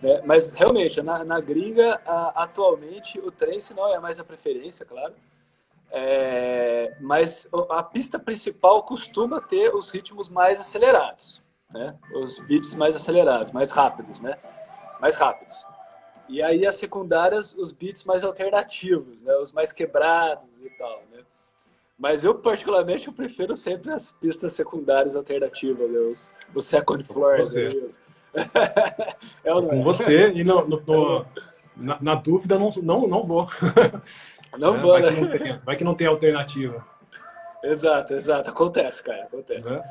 Né? 0.00 0.22
Mas 0.24 0.52
realmente, 0.52 1.02
na, 1.02 1.24
na 1.24 1.40
gringa, 1.40 2.00
a, 2.06 2.44
atualmente 2.44 3.18
o 3.18 3.30
trance 3.30 3.74
não 3.74 3.92
é 3.92 3.98
mais 3.98 4.20
a 4.20 4.24
preferência, 4.24 4.84
claro. 4.84 5.14
É, 5.90 6.94
mas 7.00 7.48
a 7.70 7.82
pista 7.82 8.18
principal 8.18 8.82
costuma 8.82 9.40
ter 9.40 9.74
os 9.74 9.90
ritmos 9.90 10.28
mais 10.28 10.60
acelerados, 10.60 11.42
né? 11.70 11.96
Os 12.14 12.38
beats 12.40 12.74
mais 12.74 12.94
acelerados, 12.94 13.52
mais 13.52 13.70
rápidos, 13.70 14.20
né? 14.20 14.36
Mais 15.00 15.16
rápidos. 15.16 15.64
E 16.28 16.42
aí 16.42 16.66
as 16.66 16.76
secundárias, 16.76 17.54
os 17.54 17.72
beats 17.72 18.04
mais 18.04 18.22
alternativos, 18.22 19.22
né? 19.22 19.34
Os 19.36 19.50
mais 19.50 19.72
quebrados 19.72 20.58
e 20.62 20.68
tal? 20.76 21.02
Mas 21.98 22.22
eu 22.22 22.34
particularmente 22.34 23.08
eu 23.08 23.12
prefiro 23.12 23.56
sempre 23.56 23.90
as 23.90 24.12
pistas 24.12 24.52
secundárias 24.52 25.16
alternativas, 25.16 25.90
né? 25.90 25.98
os, 25.98 26.32
os 26.54 26.64
second 26.64 27.02
floors. 27.04 27.48
Você. 27.48 27.98
é 29.42 29.52
ou 29.52 29.62
não 29.62 29.68
é? 29.68 29.70
Com 29.72 29.82
você 29.82 30.28
e 30.28 30.44
no, 30.44 30.66
no, 30.68 30.82
no 30.86 31.26
na, 31.76 31.98
na, 32.00 32.14
dúvida 32.14 32.56
não, 32.58 32.70
não, 32.82 33.08
não 33.08 33.24
vou. 33.24 33.48
Não 34.56 34.76
é, 34.76 34.78
vou, 34.78 34.92
vai 34.92 35.02
né? 35.02 35.12
Que 35.12 35.20
não 35.20 35.28
tem, 35.28 35.58
vai 35.58 35.76
que 35.76 35.84
não 35.84 35.94
tem 35.94 36.06
alternativa. 36.06 36.86
Exato, 37.62 38.14
exato. 38.14 38.48
Acontece, 38.48 39.02
cara. 39.02 39.24
Acontece. 39.24 39.62
Né? 39.68 39.82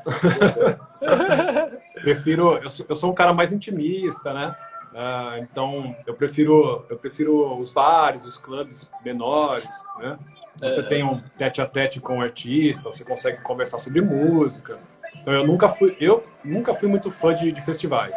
prefiro. 2.02 2.56
Eu 2.56 2.68
sou, 2.68 2.86
eu 2.88 2.96
sou 2.96 3.10
um 3.12 3.14
cara 3.14 3.32
mais 3.32 3.52
intimista, 3.52 4.34
né? 4.34 4.56
Uh, 4.92 5.42
então 5.42 5.94
eu 6.04 6.14
prefiro 6.14 6.84
eu 6.90 6.98
prefiro 6.98 7.56
os 7.56 7.70
bares, 7.70 8.24
os 8.24 8.36
clubes 8.36 8.90
menores, 9.04 9.84
né? 9.98 10.18
Você 10.60 10.80
é. 10.80 10.82
tem 10.82 11.04
um 11.04 11.20
tete 11.36 11.60
a 11.60 11.66
tete 11.66 12.00
com 12.00 12.18
o 12.18 12.22
artista, 12.22 12.82
você 12.84 13.04
consegue 13.04 13.40
conversar 13.42 13.78
sobre 13.78 14.00
música. 14.00 14.78
Então 15.20 15.32
eu 15.32 15.46
nunca 15.46 15.68
fui 15.68 15.96
eu 16.00 16.22
nunca 16.44 16.74
fui 16.74 16.88
muito 16.88 17.10
fã 17.10 17.34
de, 17.34 17.52
de 17.52 17.60
festivais. 17.60 18.16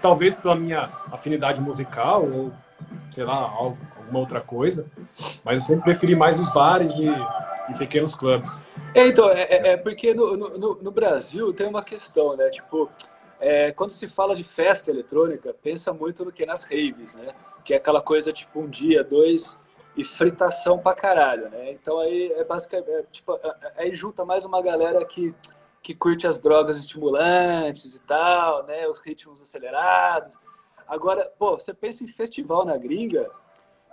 Talvez 0.00 0.34
pela 0.34 0.54
minha 0.54 0.90
afinidade 1.10 1.60
musical 1.60 2.24
ou 2.24 2.52
sei 3.10 3.24
lá 3.24 3.34
algo 3.34 3.78
alguma 4.12 4.20
outra 4.20 4.40
coisa, 4.40 4.86
mas 5.44 5.54
eu 5.54 5.60
sempre 5.60 5.84
preferi 5.84 6.14
mais 6.14 6.38
os 6.38 6.52
bares 6.52 6.92
e, 6.94 7.06
e 7.06 7.78
pequenos 7.78 8.14
clubes. 8.14 8.60
É, 8.94 9.06
então, 9.06 9.30
é, 9.30 9.42
é, 9.42 9.68
é 9.68 9.76
porque 9.76 10.12
no, 10.12 10.36
no, 10.36 10.74
no, 10.74 10.90
Brasil 10.90 11.52
tem 11.52 11.66
uma 11.66 11.82
questão, 11.82 12.36
né? 12.36 12.50
Tipo, 12.50 12.90
é, 13.40 13.72
quando 13.72 13.90
se 13.90 14.06
fala 14.06 14.34
de 14.34 14.44
festa 14.44 14.90
eletrônica, 14.90 15.54
pensa 15.62 15.92
muito 15.92 16.24
no 16.24 16.32
que? 16.32 16.44
Nas 16.44 16.64
raves, 16.64 17.14
né? 17.14 17.32
Que 17.64 17.74
é 17.74 17.76
aquela 17.78 18.02
coisa 18.02 18.32
tipo 18.32 18.60
um 18.60 18.68
dia, 18.68 19.02
dois 19.02 19.60
e 19.96 20.04
fritação 20.04 20.78
pra 20.78 20.94
caralho, 20.94 21.50
né? 21.50 21.72
Então 21.72 21.98
aí 21.98 22.32
é 22.32 22.44
basicamente, 22.44 22.90
é, 22.90 23.02
tipo, 23.10 23.34
é, 23.34 23.48
é, 23.62 23.72
aí 23.76 23.94
junta 23.94 24.24
mais 24.24 24.44
uma 24.44 24.62
galera 24.62 25.04
que, 25.04 25.34
que 25.82 25.94
curte 25.94 26.26
as 26.26 26.38
drogas 26.38 26.78
estimulantes 26.78 27.94
e 27.94 28.00
tal, 28.00 28.64
né? 28.66 28.88
Os 28.88 29.00
ritmos 29.00 29.40
acelerados. 29.42 30.38
Agora, 30.86 31.30
pô, 31.38 31.58
você 31.58 31.74
pensa 31.74 32.02
em 32.04 32.08
festival 32.08 32.64
na 32.64 32.76
gringa, 32.76 33.30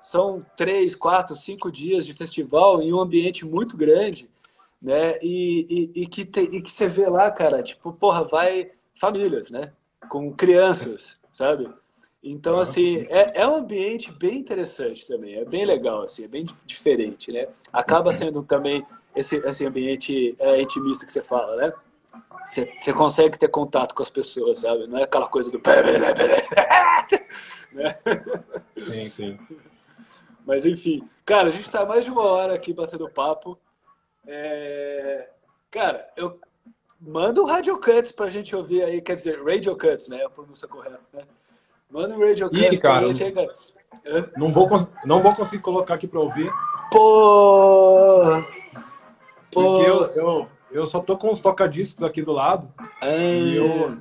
são 0.01 0.45
três, 0.55 0.95
quatro, 0.95 1.35
cinco 1.35 1.71
dias 1.71 2.05
de 2.05 2.13
festival 2.13 2.81
em 2.81 2.93
um 2.93 2.99
ambiente 2.99 3.45
muito 3.45 3.75
grande, 3.75 4.29
né? 4.81 5.17
E, 5.21 5.91
e, 5.95 6.03
e 6.03 6.07
que, 6.07 6.25
te, 6.25 6.41
e 6.41 6.61
que 6.61 6.71
você 6.71 6.87
vê 6.87 7.07
lá, 7.09 7.29
cara, 7.31 7.61
tipo, 7.61 7.91
porra, 7.91 8.23
vai 8.23 8.71
famílias, 8.95 9.49
né? 9.49 9.73
Com 10.09 10.33
crianças, 10.33 11.17
sabe? 11.33 11.69
Então, 12.21 12.59
assim, 12.59 13.07
é, 13.09 13.41
é 13.41 13.47
um 13.47 13.55
ambiente 13.55 14.11
bem 14.11 14.37
interessante 14.37 15.07
também, 15.07 15.35
é 15.35 15.45
bem 15.45 15.65
legal, 15.65 16.03
assim, 16.03 16.25
é 16.25 16.27
bem 16.27 16.45
diferente, 16.65 17.31
né? 17.31 17.47
Acaba 17.71 18.11
sendo 18.11 18.43
também 18.43 18.85
esse, 19.15 19.37
esse 19.37 19.65
ambiente 19.65 20.35
é, 20.37 20.61
intimista 20.61 21.05
que 21.05 21.13
você 21.13 21.23
fala, 21.23 21.55
né? 21.55 21.73
Você, 22.45 22.73
você 22.77 22.91
consegue 22.91 23.37
ter 23.37 23.47
contato 23.47 23.95
com 23.95 24.03
as 24.03 24.09
pessoas, 24.09 24.59
sabe? 24.59 24.85
Não 24.87 24.97
é 24.97 25.03
aquela 25.03 25.27
coisa 25.27 25.49
do... 25.49 25.61
né? 27.71 27.99
Sim, 28.91 29.09
sim. 29.09 29.39
Mas 30.45 30.65
enfim, 30.65 31.07
cara, 31.25 31.47
a 31.47 31.51
gente 31.51 31.63
está 31.63 31.85
mais 31.85 32.03
de 32.03 32.11
uma 32.11 32.23
hora 32.23 32.53
aqui 32.53 32.73
batendo 32.73 33.09
papo. 33.09 33.57
É... 34.27 35.29
Cara, 35.71 36.11
eu 36.17 36.39
manda 36.99 37.41
um 37.41 37.45
Radio 37.45 37.79
Cuts 37.79 38.11
pra 38.11 38.29
gente 38.29 38.55
ouvir 38.55 38.83
aí, 38.83 39.01
quer 39.01 39.15
dizer, 39.15 39.41
Radio 39.43 39.77
Cuts, 39.77 40.07
né? 40.07 40.25
A 40.25 40.29
pronúncia 40.29 40.67
correta, 40.67 40.99
né? 41.13 41.23
Manda 41.89 42.15
um 42.15 42.19
Radio 42.19 42.49
Cuts 42.49 42.61
Ih, 42.61 42.77
cara, 42.77 43.05
aí, 43.07 43.31
cara. 43.31 44.31
Não 44.37 44.51
vou, 44.51 44.69
não 45.05 45.21
vou 45.21 45.35
conseguir 45.35 45.61
colocar 45.61 45.95
aqui 45.95 46.07
pra 46.07 46.19
ouvir. 46.19 46.51
Pô! 46.91 48.43
Porque 49.51 49.81
eu, 49.81 50.05
eu, 50.13 50.47
eu 50.71 50.87
só 50.87 50.99
tô 50.99 51.17
com 51.17 51.31
os 51.31 51.39
tocadiscos 51.39 52.03
aqui 52.03 52.21
do 52.21 52.31
lado. 52.31 52.71
Ah, 53.01 53.07
e 53.15 53.55
eu, 53.55 53.97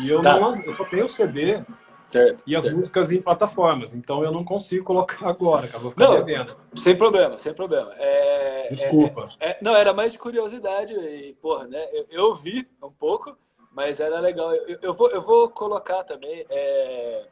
e 0.00 0.08
eu, 0.10 0.22
tá. 0.22 0.40
não, 0.40 0.56
eu 0.62 0.72
só 0.72 0.84
tenho 0.84 1.04
o 1.04 1.08
CD 1.08 1.62
Certo. 2.08 2.44
E 2.46 2.54
as 2.54 2.62
certo. 2.62 2.76
músicas 2.76 3.10
em 3.10 3.20
plataformas. 3.20 3.92
Então 3.92 4.22
eu 4.22 4.30
não 4.30 4.44
consigo 4.44 4.84
colocar 4.84 5.26
agora, 5.28 5.66
cara. 5.66 5.80
Vou 5.80 5.90
ficar 5.90 6.04
Não, 6.04 6.24
devendo. 6.24 6.56
sem 6.76 6.96
problema, 6.96 7.38
sem 7.38 7.52
problema. 7.52 7.92
É, 7.98 8.68
Desculpa. 8.70 9.26
é- 9.40 9.50
é- 9.50 9.58
não, 9.60 9.74
era 9.74 9.92
mais 9.92 10.12
de 10.12 10.18
curiosidade 10.18 10.94
e, 10.94 11.34
porra, 11.42 11.66
né? 11.66 11.84
Eu, 11.92 12.06
eu 12.10 12.34
vi 12.34 12.68
um 12.82 12.90
pouco, 12.90 13.36
mas 13.76 14.00
era 14.00 14.18
legal. 14.20 14.54
Eu, 14.54 14.78
eu 14.80 14.94
vou, 14.94 15.10
eu 15.10 15.20
vou 15.20 15.50
colocar 15.50 16.02
também, 16.02 16.46
é, 16.48 17.26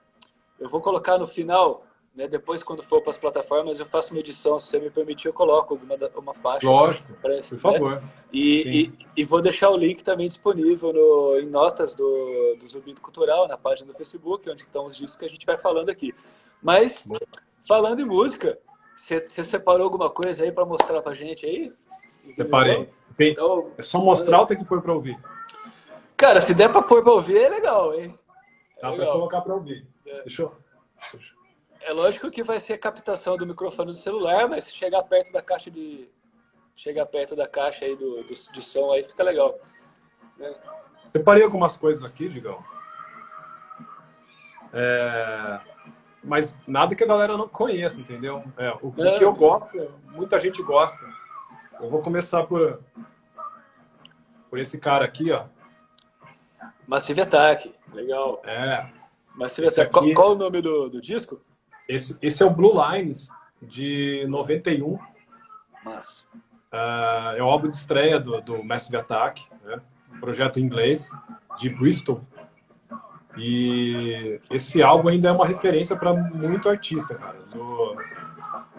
eu 0.61 0.69
vou 0.69 0.83
colocar 0.83 1.17
no 1.17 1.27
final, 1.27 1.87
né? 2.15 2.29
Depois, 2.29 2.63
quando 2.63 2.83
for 2.83 3.01
para 3.01 3.09
as 3.11 3.17
plataformas, 3.17 3.81
eu 3.81 3.87
faço 3.87 4.13
uma 4.13 4.21
edição, 4.21 4.59
se 4.61 4.69
você 4.69 4.79
me 4.79 4.91
permitir, 4.91 5.27
eu 5.27 5.33
coloco 5.33 5.73
alguma 5.73 5.97
uma 6.15 6.35
faixa. 6.35 6.67
Lógico, 6.69 7.15
por 7.15 7.31
né? 7.31 7.41
favor. 7.57 8.03
E, 8.31 8.63
Sim. 8.63 8.69
e, 9.17 9.23
e 9.23 9.25
vou 9.25 9.41
deixar 9.41 9.71
o 9.71 9.77
link 9.77 10.05
também 10.05 10.29
disponível 10.29 10.93
no, 10.93 11.39
em 11.41 11.47
notas 11.47 11.95
do, 11.95 12.57
do 12.61 12.69
Zumbido 12.69 13.01
Cultural, 13.01 13.49
na 13.49 13.57
página 13.57 13.91
do 13.91 13.97
Facebook, 13.97 14.49
onde 14.51 14.65
estão 14.65 14.85
os 14.85 14.97
discos 14.99 15.17
que 15.17 15.25
a 15.25 15.31
gente 15.31 15.47
vai 15.47 15.57
falando 15.57 15.89
aqui. 15.89 16.15
Mas, 16.63 17.03
falando 17.67 18.01
em 18.01 18.05
música, 18.05 18.59
você 18.95 19.27
separou 19.27 19.85
alguma 19.85 20.11
coisa 20.11 20.45
aí 20.45 20.53
para 20.53 20.67
mostrar 20.67 21.01
pra 21.01 21.15
gente 21.15 21.47
aí? 21.47 21.73
Separei. 22.35 22.91
Tem- 23.17 23.33
Então, 23.33 23.71
É 23.79 23.83
só 23.83 23.99
mostrar 23.99 24.41
ou 24.41 24.47
tem 24.47 24.59
que 24.59 24.65
pôr 24.65 24.83
pra 24.83 24.93
ouvir? 24.93 25.19
Cara, 26.17 26.41
se 26.41 26.55
der 26.55 26.71
pra 26.71 26.83
pôr 26.83 27.03
pra 27.03 27.13
ouvir, 27.13 27.37
é 27.39 27.49
legal, 27.49 27.95
hein? 27.95 28.19
É 28.79 28.83
Dá 28.83 28.89
pra 28.89 28.91
legal. 28.91 29.13
colocar 29.13 29.41
pra 29.41 29.55
ouvir. 29.55 29.87
Deixa 30.05 30.43
eu. 30.43 30.57
É 31.81 31.93
lógico 31.93 32.31
que 32.31 32.43
vai 32.43 32.61
ser 32.61 32.79
captação 32.79 33.37
do 33.37 33.47
microfone 33.47 33.91
do 33.93 33.97
celular, 33.97 34.49
mas 34.49 34.65
se 34.65 34.73
chegar 34.73 35.03
perto 35.03 35.33
da 35.33 35.43
caixa 35.43 35.71
de. 35.71 36.09
Chegar 36.77 37.07
perto 37.07 37.37
da 37.37 37.47
caixa 37.47 37.85
aí 37.85 37.95
do, 37.95 38.23
do, 38.25 38.35
de 38.35 38.63
som 38.63 38.91
aí 38.93 39.05
fica 39.05 39.23
legal. 39.23 39.59
Separei 41.17 41.45
algumas 41.45 41.77
coisas 41.77 42.03
aqui, 42.03 42.29
Digão. 42.29 42.65
É, 44.73 45.61
Mas 46.23 46.57
nada 46.67 46.95
que 46.97 47.05
a 47.05 47.07
galera 47.07 47.37
não 47.37 47.47
conheça, 47.49 48.01
entendeu? 48.01 48.43
É, 48.57 48.71
o, 48.83 48.93
o 48.97 49.05
É. 49.07 49.19
que 49.19 49.25
eu 49.25 49.33
gosto, 49.33 49.79
muita 50.07 50.41
gente 50.41 50.61
gosta. 50.63 50.99
Eu 51.81 51.89
vou 51.89 52.03
começar 52.03 52.45
por, 52.45 52.81
por 54.51 54.59
esse 54.59 54.79
cara 54.79 55.05
aqui, 55.05 55.31
ó. 55.31 55.45
Massive 56.87 57.21
Attack, 57.23 57.75
legal. 57.93 58.43
É, 58.45 58.87
Massive 59.35 59.69
Attack. 59.69 59.91
Qual, 59.93 60.05
aqui- 60.05 60.15
qual 60.15 60.33
o 60.33 60.35
nome 60.37 60.61
do, 60.61 60.89
do 60.91 61.01
disco? 61.01 61.41
esse, 61.89 62.17
esse 62.23 62.43
é 62.43 62.47
o 62.47 62.51
Blue 62.51 62.73
Lines, 62.91 63.29
de 63.63 64.25
91. 64.29 64.99
Massa. 65.85 66.25
Ah, 66.73 67.35
é 67.37 67.43
o 67.43 67.47
álbum 67.47 67.69
de 67.69 67.77
estreia 67.77 68.19
do, 68.19 68.41
do 68.41 68.65
Massive 68.65 68.97
Attack, 68.97 69.47
né? 69.65 69.81
um 70.13 70.19
projeto 70.21 70.59
em 70.59 70.63
inglês, 70.65 71.11
de 71.59 71.69
Bristol. 71.69 72.21
E 73.37 74.39
esse 74.51 74.83
álbum 74.83 75.09
ainda 75.09 75.29
é 75.29 75.33
uma 75.33 75.47
referência 75.47 75.97
para 75.97 76.13
muito 76.13 76.69
artista, 76.69 77.15
cara. 77.17 77.39
Do- 77.53 77.97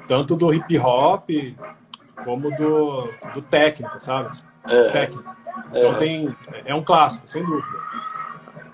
tanto 0.07 0.35
do 0.35 0.53
hip 0.53 0.77
hop 0.79 1.29
como 2.23 2.55
do, 2.55 3.09
do 3.33 3.41
técnico, 3.41 3.99
sabe? 3.99 4.37
É. 4.69 4.89
Técnico. 4.91 5.35
Então 5.69 5.93
É. 5.93 5.97
tem, 5.97 6.35
é 6.65 6.73
um 6.75 6.83
clássico, 6.83 7.27
sem 7.27 7.43
dúvida. 7.45 7.67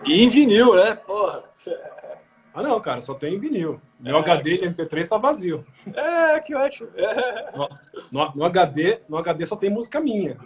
E 0.06 0.24
em 0.24 0.30
vinil, 0.30 0.76
né? 0.76 0.96
Porra. 0.96 1.44
Ah 2.54 2.62
não, 2.62 2.80
cara, 2.82 3.02
só 3.02 3.14
tem 3.14 3.40
vinil. 3.40 3.80
Meu 4.00 4.18
HD 4.18 4.58
de 4.58 4.66
MP3 4.70 5.08
tá 5.08 5.18
vazio. 5.18 5.66
É, 5.94 6.40
que 6.42 6.54
ótimo. 6.56 6.90
É. 6.96 7.52
No, 7.56 7.70
no- 8.12 8.32
no 8.36 8.46
HD, 8.46 9.00
no 9.08 9.18
HD 9.18 9.46
só 9.46 9.56
tem 9.56 9.70
música 9.70 10.00
minha. 10.02 10.38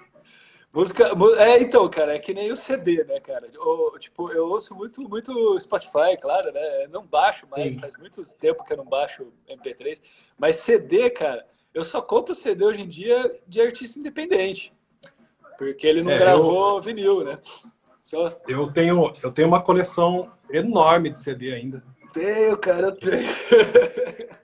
Música, 0.71 1.09
é, 1.37 1.61
então, 1.61 1.89
cara, 1.89 2.13
é 2.15 2.19
que 2.19 2.33
nem 2.33 2.51
o 2.51 2.57
CD, 2.57 3.05
né, 3.05 3.19
cara? 3.21 3.47
O- 3.57 3.97
tipo, 3.97 4.29
eu 4.31 4.45
ouço 4.49 4.75
muito, 4.75 5.01
muito 5.07 5.57
Spotify, 5.59 6.17
claro, 6.21 6.51
né? 6.51 6.87
Não 6.91 7.05
baixo 7.05 7.47
mais, 7.49 7.73
Sim. 7.73 7.79
faz 7.79 7.95
muito 7.97 8.21
tempo 8.37 8.63
que 8.65 8.73
eu 8.73 8.77
não 8.77 8.85
baixo 8.85 9.31
MP3. 9.49 9.99
Mas 10.37 10.57
CD, 10.57 11.09
cara, 11.09 11.45
eu 11.73 11.85
só 11.85 12.01
compro 12.01 12.35
CD 12.35 12.65
hoje 12.65 12.81
em 12.81 12.89
dia 12.89 13.39
de 13.47 13.61
artista 13.61 13.97
independente. 13.97 14.73
Porque 15.57 15.85
ele 15.87 16.01
não 16.03 16.11
É, 16.11 16.17
gravou 16.17 16.81
vinil, 16.81 17.23
né? 17.23 17.35
Só 18.01 18.35
Eu 18.47 18.71
tenho, 18.71 19.11
eu 19.23 19.31
tenho 19.31 19.47
uma 19.47 19.61
coleção 19.61 20.29
enorme 20.51 21.09
de 21.09 21.19
CD 21.19 21.53
ainda. 21.53 21.83
tenho, 22.13 22.57
cara, 22.57 22.87
eu 22.87 22.91
tenho. 22.95 23.27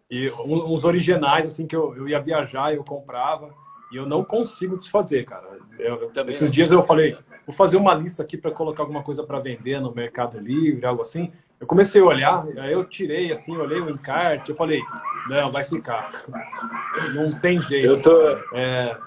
E 0.10 0.30
uns 0.46 0.84
originais, 0.84 1.46
assim, 1.46 1.66
que 1.66 1.76
eu, 1.76 1.96
eu 1.96 2.08
ia 2.10 2.20
viajar 2.20 2.74
eu 2.74 2.84
comprava. 2.84 3.54
E 3.92 3.96
eu 3.98 4.06
não 4.06 4.24
consigo 4.24 4.78
desfazer, 4.78 5.26
cara. 5.26 5.44
Eu- 5.78 6.12
esses 6.28 6.44
não. 6.44 6.50
dias 6.50 6.72
eu 6.72 6.82
falei, 6.82 7.18
vou 7.46 7.54
fazer 7.56 7.76
uma 7.78 7.94
lista 7.94 8.24
aqui 8.24 8.38
para 8.38 8.50
colocar 8.52 8.84
alguma 8.84 9.04
coisa 9.04 9.24
para 9.24 9.40
vender 9.40 9.80
no 9.82 9.94
Mercado 9.94 10.40
Livre, 10.40 10.86
algo 10.86 11.02
assim. 11.02 11.32
Eu 11.60 11.68
comecei 11.68 12.02
a 12.02 12.06
olhar, 12.06 12.46
aí 12.58 12.72
eu 12.72 12.84
tirei, 12.86 13.32
assim, 13.32 13.56
olhei 13.58 13.80
o 13.80 13.90
encarte, 13.90 14.50
eu 14.50 14.56
falei, 14.56 14.82
não, 15.30 15.52
vai 15.52 15.64
ficar. 15.66 16.10
Não 17.14 17.38
tem 17.40 17.60
jeito. 17.60 17.86
Eu 17.86 18.02
tô. 18.02 18.18
É, 18.54 18.98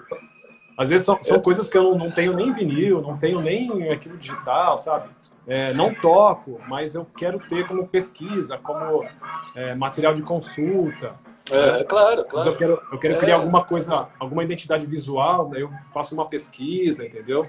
às 0.77 0.89
vezes 0.89 1.05
são, 1.05 1.21
são 1.23 1.39
coisas 1.39 1.69
que 1.69 1.77
eu 1.77 1.83
não, 1.83 1.97
não 1.97 2.11
tenho 2.11 2.33
nem 2.33 2.51
vinil, 2.51 3.01
não 3.01 3.17
tenho 3.17 3.39
nem 3.39 3.89
arquivo 3.89 4.17
digital, 4.17 4.77
sabe? 4.77 5.09
É, 5.47 5.73
não 5.73 5.93
toco, 5.93 6.59
mas 6.67 6.95
eu 6.95 7.05
quero 7.17 7.39
ter 7.39 7.67
como 7.67 7.87
pesquisa, 7.87 8.57
como 8.57 9.05
é, 9.55 9.73
material 9.75 10.13
de 10.13 10.21
consulta. 10.21 11.15
É, 11.51 11.83
claro, 11.83 12.25
Mas 12.33 12.45
eu 12.45 12.53
claro. 12.53 12.57
quero, 12.57 12.81
eu 12.91 12.97
quero 12.99 13.13
É. 13.13 13.17
criar 13.17 13.35
alguma 13.35 13.63
coisa, 13.63 14.09
alguma 14.19 14.43
identidade 14.43 14.87
visual, 14.87 15.47
daí 15.47 15.61
eu 15.61 15.69
faço 15.93 16.15
uma 16.15 16.27
pesquisa, 16.27 17.05
entendeu? 17.05 17.45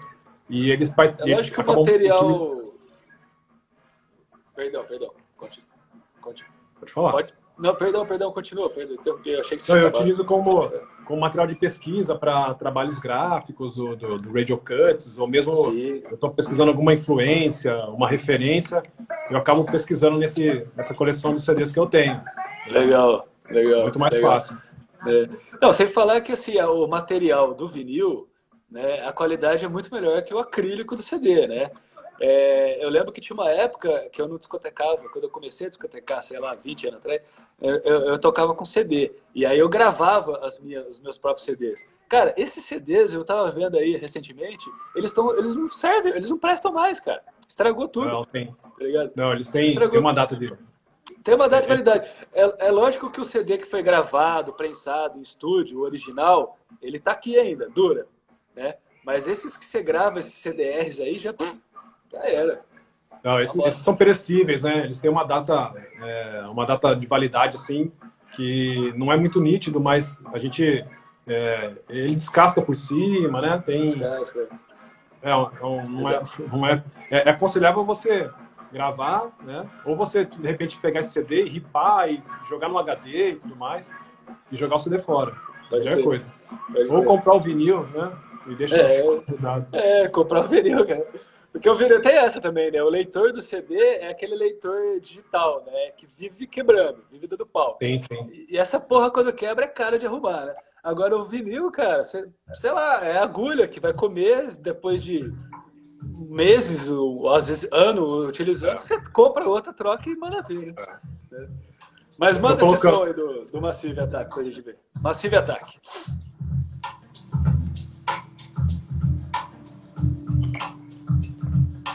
E 0.51 0.71
eles 0.71 0.93
É 0.97 1.35
lógico 1.35 1.65
que 1.65 1.71
o 1.71 1.81
material. 1.81 2.73
Perdão, 4.55 4.85
perdão. 4.85 5.13
Continua. 5.37 5.69
Continua. 6.21 6.53
Pode 6.79 6.93
falar. 6.93 7.13
Pode... 7.13 7.35
Não, 7.59 7.75
perdão, 7.75 8.07
perdão, 8.07 8.33
continua. 8.33 8.71
Perdão. 8.71 8.97
Eu 9.25 9.41
achei 9.41 9.57
que 9.57 9.63
você 9.63 9.73
Não, 9.73 9.81
eu 9.81 9.89
utilizo 9.89 10.25
como, 10.25 10.71
como 11.07 11.21
material 11.21 11.47
de 11.47 11.55
pesquisa 11.55 12.17
para 12.17 12.53
trabalhos 12.55 12.99
gráficos 12.99 13.77
do, 13.77 13.95
do, 13.95 14.19
do 14.19 14.33
Radio 14.33 14.59
Cuts, 14.59 15.17
ou 15.17 15.27
mesmo 15.27 15.55
Sim. 15.55 16.03
eu 16.05 16.15
estou 16.15 16.31
pesquisando 16.31 16.71
alguma 16.71 16.93
influência, 16.93 17.77
uma 17.87 18.09
referência, 18.09 18.83
eu 19.31 19.39
acabo 19.39 19.65
pesquisando 19.65 20.19
nesse, 20.19 20.67
nessa 20.77 20.95
coleção 20.95 21.35
de 21.35 21.41
CDs 21.41 21.73
que 21.73 21.79
eu 21.79 21.87
tenho. 21.87 22.21
Legal, 22.69 23.29
legal. 23.49 23.83
Muito 23.83 23.99
mais 23.99 24.15
legal. 24.15 24.33
fácil. 24.33 24.57
É. 25.07 25.29
Não, 25.63 25.73
sem 25.73 25.87
falar 25.87 26.21
que 26.21 26.33
assim, 26.33 26.61
o 26.61 26.87
material 26.89 27.55
do 27.55 27.69
vinil, 27.69 28.29
né, 28.69 29.07
a 29.07 29.13
qualidade 29.13 29.65
é 29.65 29.69
muito 29.69 29.95
melhor 29.95 30.21
que 30.23 30.35
o 30.35 30.39
acrílico 30.39 30.97
do 30.97 31.03
CD, 31.03 31.47
né? 31.47 31.71
É, 32.21 32.85
eu 32.85 32.89
lembro 32.89 33.13
que 33.13 33.21
tinha 33.21 33.35
uma 33.35 33.51
época 33.51 34.09
que 34.11 34.21
eu 34.21 34.27
não 34.27 34.39
discotecava, 34.39 35.09
quando 35.11 35.25
eu 35.25 35.31
comecei 35.31 35.67
a 35.67 35.71
discotecar, 35.71 36.23
sei 36.23 36.41
lá, 36.41 36.55
20 36.55 36.89
anos 36.89 36.99
atrás, 36.99 37.23
eu, 37.61 37.77
eu- 37.79 38.01
eu 38.11 38.19
tocava 38.19 38.55
com 38.55 38.65
CD. 38.65 39.13
E 39.35 39.45
aí 39.47 39.59
eu 39.59 39.69
gravava 39.69 40.39
as 40.45 40.61
minhas, 40.61 40.87
os 40.89 41.01
meus 41.01 41.19
próprios 41.19 41.45
CDs. 41.45 41.87
Cara, 42.09 42.35
esses 42.37 42.65
CDs, 42.65 43.13
eu 43.13 43.25
tava 43.25 43.51
vendo 43.51 43.77
aí 43.77 43.97
recentemente, 43.97 44.65
eles, 44.95 45.13
tão, 45.13 45.37
eles 45.37 45.57
não 45.57 45.69
servem, 45.69 46.13
eles 46.13 46.31
não 46.31 46.39
prestam 46.39 46.73
mais, 46.73 47.01
cara. 47.01 47.23
Estragou 47.49 47.89
tudo, 47.89 48.07
Não, 48.09 48.25
tem, 48.25 48.43
tá 48.43 48.71
não 49.17 49.33
eles 49.33 49.49
têm, 49.49 49.67
Estragou. 49.67 49.91
têm 49.93 50.01
uma 50.01 50.15
data 50.15 50.37
de. 50.37 50.53
Tem 51.23 51.35
uma 51.35 51.49
data 51.49 51.63
de 51.63 51.69
validade. 51.69 52.09
É, 52.33 52.67
é 52.69 52.71
lógico 52.71 53.11
que 53.11 53.21
o 53.21 53.25
CD 53.25 53.59
que 53.59 53.65
foi 53.67 53.83
gravado, 53.83 54.53
prensado 54.53 55.19
em 55.19 55.23
estúdio, 55.23 55.79
o 55.79 55.83
original, 55.83 56.59
ele 56.81 57.01
tá 57.01 57.13
aqui 57.13 57.39
ainda, 57.39 57.69
dura, 57.69 58.07
né? 58.55 58.75
Mas 59.05 59.27
esses 59.27 59.57
que 59.57 59.65
você 59.65 59.83
grava, 59.83 60.19
esses 60.21 60.35
CDRs 60.35 61.01
aí, 61.01 61.19
já, 61.19 61.33
já 62.13 62.19
era. 62.29 62.65
Não, 63.23 63.41
esses, 63.41 63.59
esses 63.59 63.83
são 63.83 63.97
perecíveis, 63.97 64.63
né? 64.63 64.85
Eles 64.85 65.01
têm 65.01 65.11
uma 65.11 65.25
data, 65.25 65.73
é, 66.01 66.47
uma 66.49 66.65
data 66.65 66.95
de 66.95 67.07
validade 67.07 67.57
assim 67.57 67.93
que 68.33 68.93
não 68.97 69.13
é 69.13 69.17
muito 69.17 69.41
nítido, 69.41 69.81
mas 69.81 70.21
a 70.33 70.39
gente 70.39 70.85
é, 71.27 71.73
ele 71.89 72.15
descasca 72.15 72.63
por 72.63 72.77
cima, 72.77 73.41
né? 73.41 73.63
Tem 73.65 73.83
Descasca. 73.85 74.49
é, 75.23 75.31
é 75.31 75.33
não 75.33 76.11
é, 76.11 76.23
não 76.53 76.67
é, 76.67 76.85
é, 77.11 77.29
é 77.29 77.31
aconselhável 77.31 77.85
você 77.85 78.31
gravar, 78.73 79.31
né? 79.43 79.69
Ou 79.85 79.97
você 79.97 80.25
de 80.25 80.47
repente 80.47 80.77
pegar 80.79 81.01
esse 81.01 81.13
CD 81.13 81.45
e 81.45 81.49
ripar 81.49 82.11
e 82.11 82.23
jogar 82.49 82.69
no 82.69 82.79
HD 82.79 83.31
e 83.31 83.37
tudo 83.37 83.57
mais 83.57 83.93
e 84.53 84.57
jogar 84.57 84.77
o 84.77 84.79
CD 84.79 84.99
fora. 84.99 85.35
Melhor 85.73 85.95
crer. 85.95 86.05
coisa. 86.05 86.33
Pode 86.73 86.89
Ou 86.89 87.03
comprar 87.03 87.35
o 87.35 87.41
vinil, 87.41 87.85
né? 87.89 88.13
E 88.47 88.55
deixa 88.55 88.77
É. 88.77 89.03
cuidado. 89.03 89.67
É, 89.73 90.09
comprar 90.09 90.41
o 90.41 90.49
vinil, 90.49 90.87
cara. 90.87 91.05
Porque 91.57 91.71
o 91.71 91.75
vinil 91.75 92.03
tem 92.03 92.13
essa 92.19 92.39
também, 92.39 92.71
né? 92.71 92.83
O 92.83 92.91
leitor 92.91 93.33
do 93.33 93.41
CD 93.41 93.75
é 93.79 94.09
aquele 94.11 94.35
leitor 94.37 95.01
digital, 95.01 95.65
né? 95.65 95.91
Que 95.97 96.07
vive 96.07 96.47
quebrando, 96.47 97.03
vive 97.11 97.27
dando 97.27 97.47
pau. 97.47 97.79
Sim, 97.83 97.99
sim. 97.99 98.31
E 98.51 98.59
essa 98.59 98.79
porra, 98.79 99.11
quando 99.11 99.33
quebra, 99.33 99.65
é 99.65 99.69
cara 99.69 99.99
de 99.99 100.05
arrumar, 100.05 100.45
né? 100.45 100.55
Agora, 100.85 101.17
o 101.17 101.25
vinil, 101.25 101.71
cara, 101.71 102.05
você- 102.05 102.29
sei 102.53 102.71
lá, 102.73 103.03
é 103.03 103.17
a 103.17 103.23
agulha 103.23 103.67
que 103.67 103.81
vai 103.81 103.95
comer 103.95 104.55
depois 104.59 105.03
de 105.03 105.33
meses, 106.29 106.91
ou 106.91 107.27
às 107.35 107.49
vezes 107.49 107.67
ano 107.73 108.27
utilizando, 108.29 108.77
você 108.79 109.01
compra 109.11 109.49
outra, 109.49 109.73
troca 109.73 110.11
e 110.11 110.15
manda 110.15 110.43
ver, 110.43 110.75
né? 111.31 111.49
Mas 112.19 112.37
manda 112.37 112.63
esse 112.63 112.81
som 112.83 113.03
aí 113.03 113.15
do, 113.15 113.45
do 113.47 113.61
Massive 113.63 113.99
Attack 113.99 114.35
pra 114.35 114.45
gente 114.45 114.61
ver. 114.61 114.79
Massive 115.01 115.37
Attack. 115.37 115.79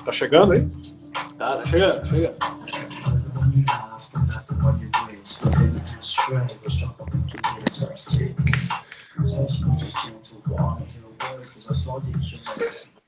Tá 0.05 0.11
chegando 0.11 0.53
aí? 0.53 0.67
Tá, 1.37 1.57
tá 1.57 1.65
chegando, 1.65 2.01
tá 2.01 2.07
chegando. 2.07 2.35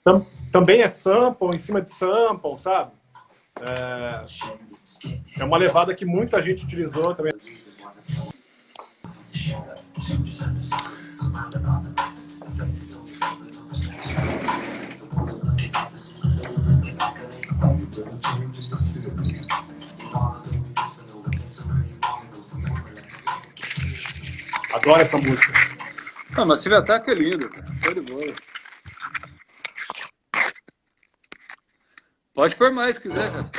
Tam, 0.03 0.25
também 0.51 0.81
é 0.81 0.87
sample, 0.87 1.55
em 1.55 1.57
cima 1.57 1.81
de 1.81 1.89
sample, 1.89 2.59
sabe? 2.59 2.91
É, 3.61 4.25
é 5.39 5.43
uma 5.43 5.57
levada 5.57 5.95
que 5.95 6.05
muita 6.05 6.41
gente 6.41 6.65
utilizou 6.65 7.15
também. 7.15 7.33
Adoro 24.73 25.01
essa 25.01 25.17
música. 25.17 25.53
Ah, 26.35 26.45
Massive 26.45 26.73
Attack 26.75 27.11
é 27.11 27.13
lindo, 27.13 27.47
cara. 27.47 27.63
De. 27.93 28.35
Pode 32.33 32.55
pôr 32.55 32.71
mais 32.71 32.95
se 32.95 33.01
quiser, 33.03 33.31
cara. 33.31 33.51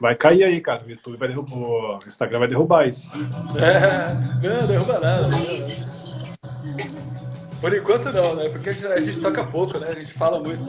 Vai 0.00 0.14
cair 0.14 0.44
aí, 0.44 0.60
cara. 0.60 0.82
O 0.84 0.90
YouTube 0.90 1.18
vai 1.18 1.28
derrubar. 1.28 1.98
O 2.02 2.08
Instagram 2.08 2.38
vai 2.38 2.48
derrubar 2.48 2.88
isso. 2.88 3.08
É, 3.58 4.14
não, 4.48 4.66
derruba 4.66 4.98
nada. 4.98 5.28
Por 7.60 7.76
enquanto 7.76 8.10
não, 8.10 8.34
né? 8.34 8.48
Porque 8.48 8.70
a 8.70 8.72
gente, 8.72 8.86
a 8.86 9.00
gente 9.00 9.20
toca 9.20 9.44
pouco, 9.44 9.78
né? 9.78 9.88
A 9.90 9.94
gente 9.94 10.14
fala 10.14 10.42
muito. 10.42 10.62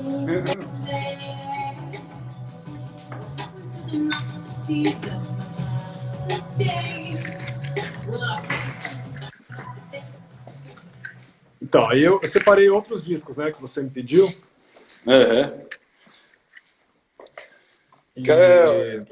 Então, 11.62 11.90
aí 11.90 12.04
eu, 12.04 12.20
eu 12.22 12.28
separei 12.28 12.70
outros 12.70 13.06
discos, 13.06 13.38
né, 13.38 13.50
que 13.50 13.62
você 13.62 13.82
me 13.82 13.90
pediu. 13.90 14.26
Uhum. 15.06 15.52
E... 18.16 18.30
É, 18.30 19.04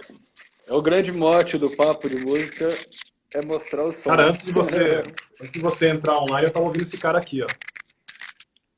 é 0.68 0.74
o 0.74 0.82
grande 0.82 1.12
mote 1.12 1.58
do 1.58 1.70
papo 1.76 2.10
de 2.10 2.18
música 2.18 2.68
é 3.34 3.42
mostrar 3.42 3.84
o 3.86 3.92
som. 3.92 4.10
Cara, 4.10 4.28
antes 4.28 4.44
de 4.44 4.52
você, 4.52 5.02
antes 5.42 5.52
de 5.54 5.60
você 5.60 5.88
entrar 5.88 6.20
online, 6.20 6.48
eu 6.48 6.52
tava 6.52 6.66
ouvindo 6.66 6.82
esse 6.84 6.98
cara 6.98 7.20
aqui, 7.20 7.42
ó. 7.44 7.48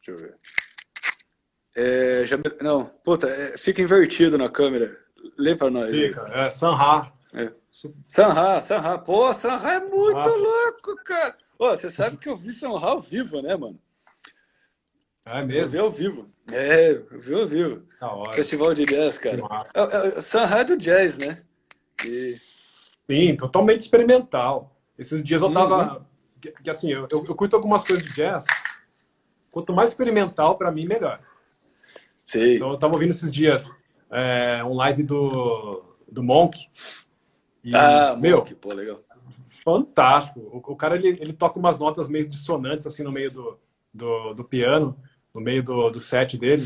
Deixa 0.06 0.12
eu 0.12 0.16
ver. 0.18 0.36
É, 1.76 2.26
já, 2.26 2.38
não, 2.62 2.86
puta, 2.86 3.28
é, 3.28 3.58
fica 3.58 3.82
invertido 3.82 4.38
na 4.38 4.50
câmera. 4.50 4.98
Lê 5.38 5.56
pra 5.56 5.70
nós. 5.70 5.96
Fica, 5.96 6.22
é 6.34 6.50
Sanha. 6.50 7.12
É. 7.34 7.52
Sanha, 8.08 8.62
Sanha. 8.62 8.98
Pô, 8.98 9.32
Sanha 9.34 9.70
é 9.70 9.80
muito 9.80 10.18
Ah, 10.18 10.36
louco, 10.36 10.96
cara. 11.06 11.38
Ô, 11.58 11.70
você 11.70 11.90
sabe 11.90 12.18
que 12.18 12.28
eu 12.28 12.36
vi 12.36 12.52
Sanha 12.52 12.78
ao 12.78 13.00
vivo, 13.00 13.42
né, 13.42 13.56
mano? 13.56 13.80
É 15.26 15.42
Eu 15.42 15.46
mesmo? 15.48 15.70
vi 15.70 15.78
ao 15.78 15.92
vivo. 15.92 16.30
É, 16.52 16.92
eu 16.92 17.20
vi 17.20 17.34
ao 17.34 17.48
vivo. 17.48 17.84
Da 18.00 18.12
hora. 18.12 18.34
Festival 18.34 18.74
de 18.74 18.86
jazz, 18.86 19.18
cara. 19.18 19.38
É, 19.76 19.80
é, 19.80 20.08
é, 20.08 20.72
é 20.72 20.76
jazz, 20.78 21.18
né? 21.18 21.44
E, 22.06 22.38
Sim, 23.10 23.36
totalmente 23.36 23.82
experimental. 23.82 24.76
Esses 24.98 25.24
dias 25.24 25.42
eu 25.42 25.52
tava. 25.52 25.98
Uhum. 25.98 26.06
Que, 26.40 26.52
que 26.52 26.70
assim, 26.70 26.92
eu, 26.92 27.08
eu, 27.12 27.24
eu 27.28 27.36
curto 27.36 27.56
algumas 27.56 27.84
coisas 27.84 28.06
de 28.06 28.14
jazz. 28.14 28.46
Quanto 29.52 29.74
mais 29.74 29.92
experimental, 29.92 30.58
pra 30.58 30.72
mim, 30.72 30.86
melhor. 30.86 31.20
sei. 32.26 32.56
Então 32.56 32.72
eu 32.72 32.78
tava 32.78 32.94
ouvindo 32.94 33.12
esses 33.12 33.32
dias 33.32 33.70
é, 34.10 34.64
um 34.64 34.74
live 34.74 35.04
do, 35.04 35.84
do 36.10 36.24
Monk. 36.24 36.68
E, 37.64 37.76
ah, 37.76 38.16
meu, 38.16 38.38
Monk, 38.38 38.56
pô, 38.56 38.74
legal. 38.74 39.02
fantástico. 39.64 40.40
O, 40.40 40.72
o 40.72 40.76
cara 40.76 40.96
ele, 40.96 41.10
ele 41.10 41.34
toca 41.34 41.60
umas 41.60 41.80
notas 41.80 42.10
meio 42.10 42.28
dissonantes 42.28 42.88
assim 42.88 43.04
no 43.04 43.12
meio 43.12 43.30
do, 43.32 43.60
do, 43.94 44.34
do 44.34 44.44
piano, 44.44 44.98
no 45.34 45.42
meio 45.42 45.64
do, 45.64 45.90
do 45.90 46.00
set 46.00 46.38
dele, 46.38 46.66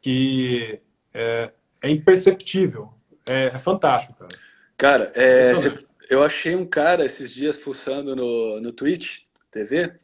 que 0.00 0.80
é, 1.12 1.52
é 1.82 1.90
imperceptível. 1.90 2.92
É, 3.26 3.46
é 3.46 3.58
fantástico, 3.58 4.14
cara. 4.18 4.36
Cara, 4.76 5.12
é, 5.14 5.54
cê- 5.54 5.86
eu 6.10 6.22
achei 6.22 6.54
um 6.54 6.66
cara 6.66 7.04
esses 7.04 7.30
dias 7.30 7.56
fuçando 7.56 8.14
no, 8.14 8.60
no 8.60 8.72
Twitch 8.72 9.20
TV. 9.50 9.94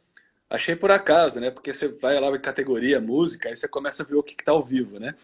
Achei 0.49 0.75
por 0.75 0.91
acaso, 0.91 1.39
né? 1.39 1.51
Porque 1.51 1.73
você 1.73 1.87
vai 1.87 2.19
lá 2.19 2.29
em 2.35 2.41
categoria 2.41 2.99
música, 2.99 3.49
aí 3.49 3.55
você 3.55 3.67
começa 3.67 4.03
a 4.03 4.05
ver 4.05 4.15
o 4.15 4.23
que, 4.23 4.35
que 4.35 4.43
tá 4.43 4.51
ao 4.51 4.61
vivo, 4.61 4.99
né? 4.99 5.15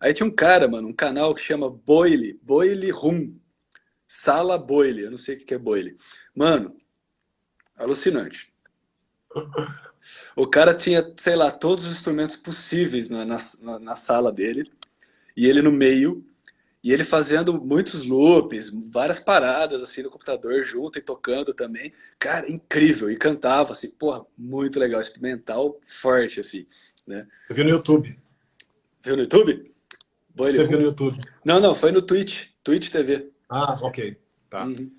Aí 0.00 0.12
tinha 0.12 0.26
um 0.26 0.34
cara, 0.34 0.66
mano, 0.66 0.88
um 0.88 0.92
canal 0.92 1.34
que 1.34 1.40
chama 1.40 1.70
Boile, 1.70 2.38
Boile 2.42 2.90
Room. 2.90 3.36
Sala 4.08 4.58
Boile, 4.58 5.02
eu 5.02 5.10
não 5.10 5.18
sei 5.18 5.36
o 5.36 5.38
que 5.38 5.44
que 5.44 5.54
é 5.54 5.58
Boile. 5.58 5.96
Mano, 6.34 6.76
alucinante. 7.76 8.52
O 10.34 10.46
cara 10.46 10.74
tinha, 10.74 11.12
sei 11.16 11.36
lá, 11.36 11.50
todos 11.50 11.84
os 11.84 11.92
instrumentos 11.92 12.36
possíveis 12.36 13.08
na, 13.08 13.24
na, 13.24 13.38
na- 13.78 13.96
sala 13.96 14.32
dele, 14.32 14.70
e 15.36 15.46
ele 15.46 15.62
no 15.62 15.70
meio, 15.72 16.24
e 16.82 16.92
ele 16.92 17.04
fazendo 17.04 17.54
muitos 17.60 18.02
loops, 18.02 18.70
várias 18.90 19.20
paradas 19.20 19.82
assim 19.82 20.02
no 20.02 20.10
computador 20.10 20.64
junto 20.64 20.98
e 20.98 21.02
tocando 21.02 21.54
também. 21.54 21.92
Cara, 22.18 22.50
incrível. 22.50 23.10
E 23.10 23.16
cantava 23.16 23.72
assim, 23.72 23.88
porra, 23.90 24.26
muito 24.36 24.80
legal, 24.80 25.00
experimental, 25.00 25.78
forte 25.84 26.40
assim, 26.40 26.66
né? 27.06 27.26
Eu 27.48 27.54
vi 27.54 27.62
no 27.62 27.70
YouTube. 27.70 28.18
Viu 29.00 29.16
no 29.16 29.22
YouTube? 29.22 29.72
Boile 30.34 30.52
Você 30.56 30.62
Room? 30.62 30.68
viu 30.70 30.78
no 30.78 30.84
YouTube. 30.86 31.20
Não, 31.44 31.60
não, 31.60 31.74
foi 31.74 31.92
no 31.92 32.02
Twitch, 32.02 32.48
Twitch 32.64 32.90
TV. 32.90 33.30
Ah, 33.48 33.78
ok. 33.80 34.16
Tá. 34.50 34.64
Uhum. 34.66 34.90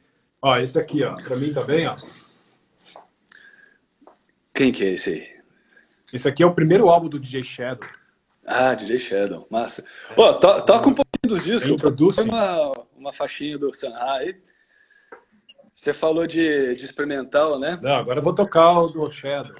Ó, 0.41 0.57
esse 0.57 0.79
aqui, 0.79 1.03
ó, 1.03 1.15
pra 1.21 1.35
mim 1.35 1.53
também, 1.53 1.87
ó. 1.87 1.95
Quem 4.53 4.71
que 4.71 4.83
é 4.83 4.89
esse 4.91 5.09
aí? 5.09 5.33
Esse 6.11 6.27
aqui 6.27 6.43
é 6.43 6.45
o 6.45 6.53
primeiro 6.53 6.89
álbum 6.89 7.09
do 7.09 7.19
DJ 7.19 7.43
Shadow. 7.43 7.87
Ah, 8.45 8.73
DJ 8.75 8.99
Shadow, 8.99 9.47
massa. 9.49 9.83
Ó, 10.15 10.33
to- 10.33 10.61
toca 10.63 10.89
um 10.89 10.93
pouquinho 10.93 11.27
dos 11.27 11.43
discos. 11.43 11.71
Introduce. 11.71 12.17
Põe 12.21 12.29
uma, 12.29 12.71
uma 12.95 13.13
faixinha 13.13 13.57
do 13.57 13.73
Sanha 13.73 13.97
aí. 14.17 14.39
Você 15.73 15.91
falou 15.93 16.27
de, 16.27 16.75
de 16.75 16.85
experimental, 16.85 17.57
né? 17.57 17.79
Não, 17.81 17.95
agora 17.95 18.19
eu 18.19 18.23
vou 18.23 18.35
tocar 18.35 18.71
o 18.79 18.87
do 18.89 19.09
Shadow. 19.09 19.55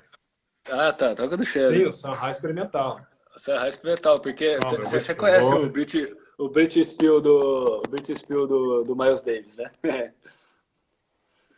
Ah, 0.70 0.94
tá, 0.94 1.15
toca 1.15 1.36
do 1.36 1.45
Shadow. 1.45 1.74
Sim, 1.74 1.86
o 1.86 1.94
Sanha 1.94 2.30
experimental. 2.30 2.99
Sanha 3.36 3.68
experimental, 3.68 4.20
porque 4.22 4.60
você 4.80 5.15
conhece 5.15 5.52
o 5.52 5.70
Brit, 5.70 6.15
o 6.38 6.49
Brit 6.49 6.80
Spill 6.86 7.20
do 7.20 7.80
o 7.80 7.90
Brit 7.90 8.14
Spill 8.15 8.45
do, 8.48 8.84
do 8.84 8.95
Miles 8.95 9.24
Davis, 9.24 9.57
né? 9.57 9.72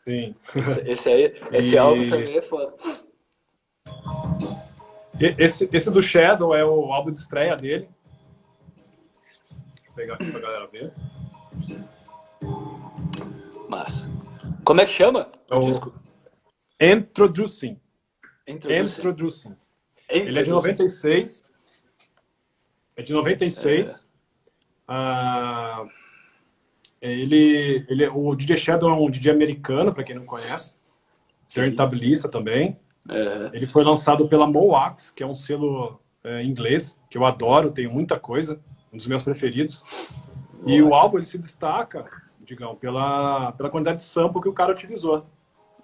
Sim. 0.07 0.35
Esse, 0.55 0.79
esse 0.91 1.09
aí, 1.09 1.35
esse 1.51 1.73
E- 1.73 1.77
álbum 1.77 2.05
também 2.05 2.37
é 2.37 2.41
foda. 2.41 2.73
Esse, 5.39 5.69
esse 5.71 5.89
do 5.91 6.01
Shadow 6.01 6.53
é 6.53 6.65
o 6.65 6.91
álbum 6.91 7.11
de 7.11 7.17
estreia 7.19 7.55
dele. 7.55 7.87
Vou 9.87 9.95
pegar 9.95 10.15
aqui 10.15 10.29
pra 10.29 10.41
galera 10.41 10.67
ver. 10.67 10.91
Massa. 13.69 14.09
Como 14.65 14.81
é 14.81 14.85
que 14.85 14.91
chama? 14.91 15.31
É 15.49 15.55
o- 15.55 15.61
disco? 15.61 15.93
Introducing. 16.81 17.79
Introduce. 18.47 18.97
Introducing. 18.99 19.55
Ele 20.09 20.21
é 20.39 20.43
de 20.43 20.49
Introduce. 20.49 20.67
96. 20.67 21.45
É 22.97 23.01
de 23.01 23.13
96. 23.13 24.07
Ah, 24.87 25.83
ele, 27.01 27.85
ele, 27.89 28.03
é- 28.03 28.09
o 28.11 28.35
DJ 28.35 28.57
Shadow 28.57 28.89
é 28.89 28.93
um 28.93 29.09
DJ 29.09 29.31
americano, 29.31 29.93
para 29.93 30.03
quem 30.03 30.15
não 30.15 30.25
conhece. 30.25 30.75
Turntablista 31.51 32.27
também. 32.29 32.77
É, 33.09 33.49
Ele 33.53 33.65
foi 33.65 33.83
lançado 33.83 34.27
pela 34.27 34.47
Moax, 34.47 35.11
que 35.11 35.21
é 35.23 35.27
um 35.27 35.35
selo 35.35 35.99
é, 36.23 36.43
inglês, 36.43 36.99
que 37.09 37.17
eu 37.17 37.25
adoro, 37.25 37.71
tenho 37.71 37.91
muita 37.91 38.19
coisa, 38.19 38.59
um 38.91 38.97
dos 38.97 39.07
meus 39.07 39.23
preferidos. 39.23 39.83
E 40.65 40.81
o 40.81 40.93
álbum 40.95 41.17
ele 41.17 41.25
se 41.27 41.37
destaca, 41.37 42.05
digamos, 42.43 42.79
pela, 42.79 43.51
pela 43.51 43.69
quantidade 43.69 43.97
de 43.97 44.03
sample 44.03 44.41
que 44.41 44.49
o 44.49 44.53
cara 44.53 44.71
utilizou. 44.71 45.25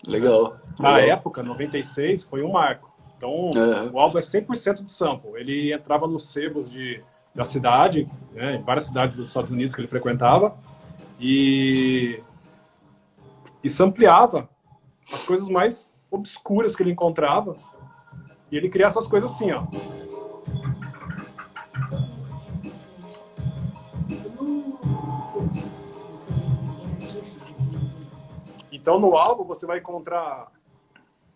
legal. 0.08 0.58
Na 0.80 0.96
legal. 0.96 1.18
época, 1.18 1.44
96, 1.44 2.24
foi 2.24 2.42
um 2.44 2.52
marco. 2.52 2.90
Então, 3.18 3.52
Uhum. 3.52 3.92
o 3.94 4.00
álbum 4.00 4.18
é 4.18 4.22
100% 4.22 4.84
de 4.84 4.90
sample. 4.90 5.32
Ele 5.36 5.72
entrava 5.72 6.08
nos 6.08 6.32
sebos 6.32 6.72
de, 6.72 7.00
da 7.36 7.46
cidade, 7.46 8.10
né, 8.34 8.56
em 8.56 8.62
várias 8.64 8.86
cidades 8.86 9.16
dos 9.18 9.30
Estados 9.30 9.52
Unidos 9.52 9.76
que 9.76 9.82
ele 9.82 9.88
frequentava, 9.88 10.56
e, 11.20 12.20
e 13.64 13.70
sampleava 13.70 14.50
as 15.14 15.22
coisas 15.24 15.48
mais 15.48 15.91
obscuras 16.12 16.76
que 16.76 16.84
ele 16.84 16.92
encontrava. 16.92 17.56
E 18.52 18.58
ele 18.58 18.70
cria 18.70 18.86
essas 18.86 19.08
coisas 19.08 19.32
assim, 19.32 19.52
ó. 19.52 19.66
Então, 28.72 29.00
no 29.00 29.16
álbum, 29.16 29.46
você 29.46 29.66
vai 29.66 29.80
encontrar 29.80 30.52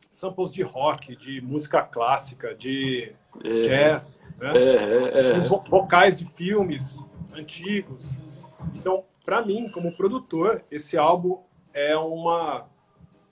samples 0.09 0.51
de 0.51 0.63
rock, 0.63 1.15
de 1.15 1.41
música 1.41 1.81
clássica, 1.81 2.55
de 2.55 3.13
é. 3.43 3.61
jazz, 3.61 4.27
né? 4.37 4.51
É, 4.57 5.31
é, 5.33 5.37
Os 5.37 5.47
vocais 5.69 6.17
de 6.17 6.25
filmes 6.25 6.97
antigos. 7.33 8.15
Então, 8.73 9.03
para 9.23 9.45
mim, 9.45 9.69
como 9.69 9.95
produtor, 9.95 10.63
esse 10.71 10.97
álbum 10.97 11.39
é 11.73 11.95
uma 11.95 12.65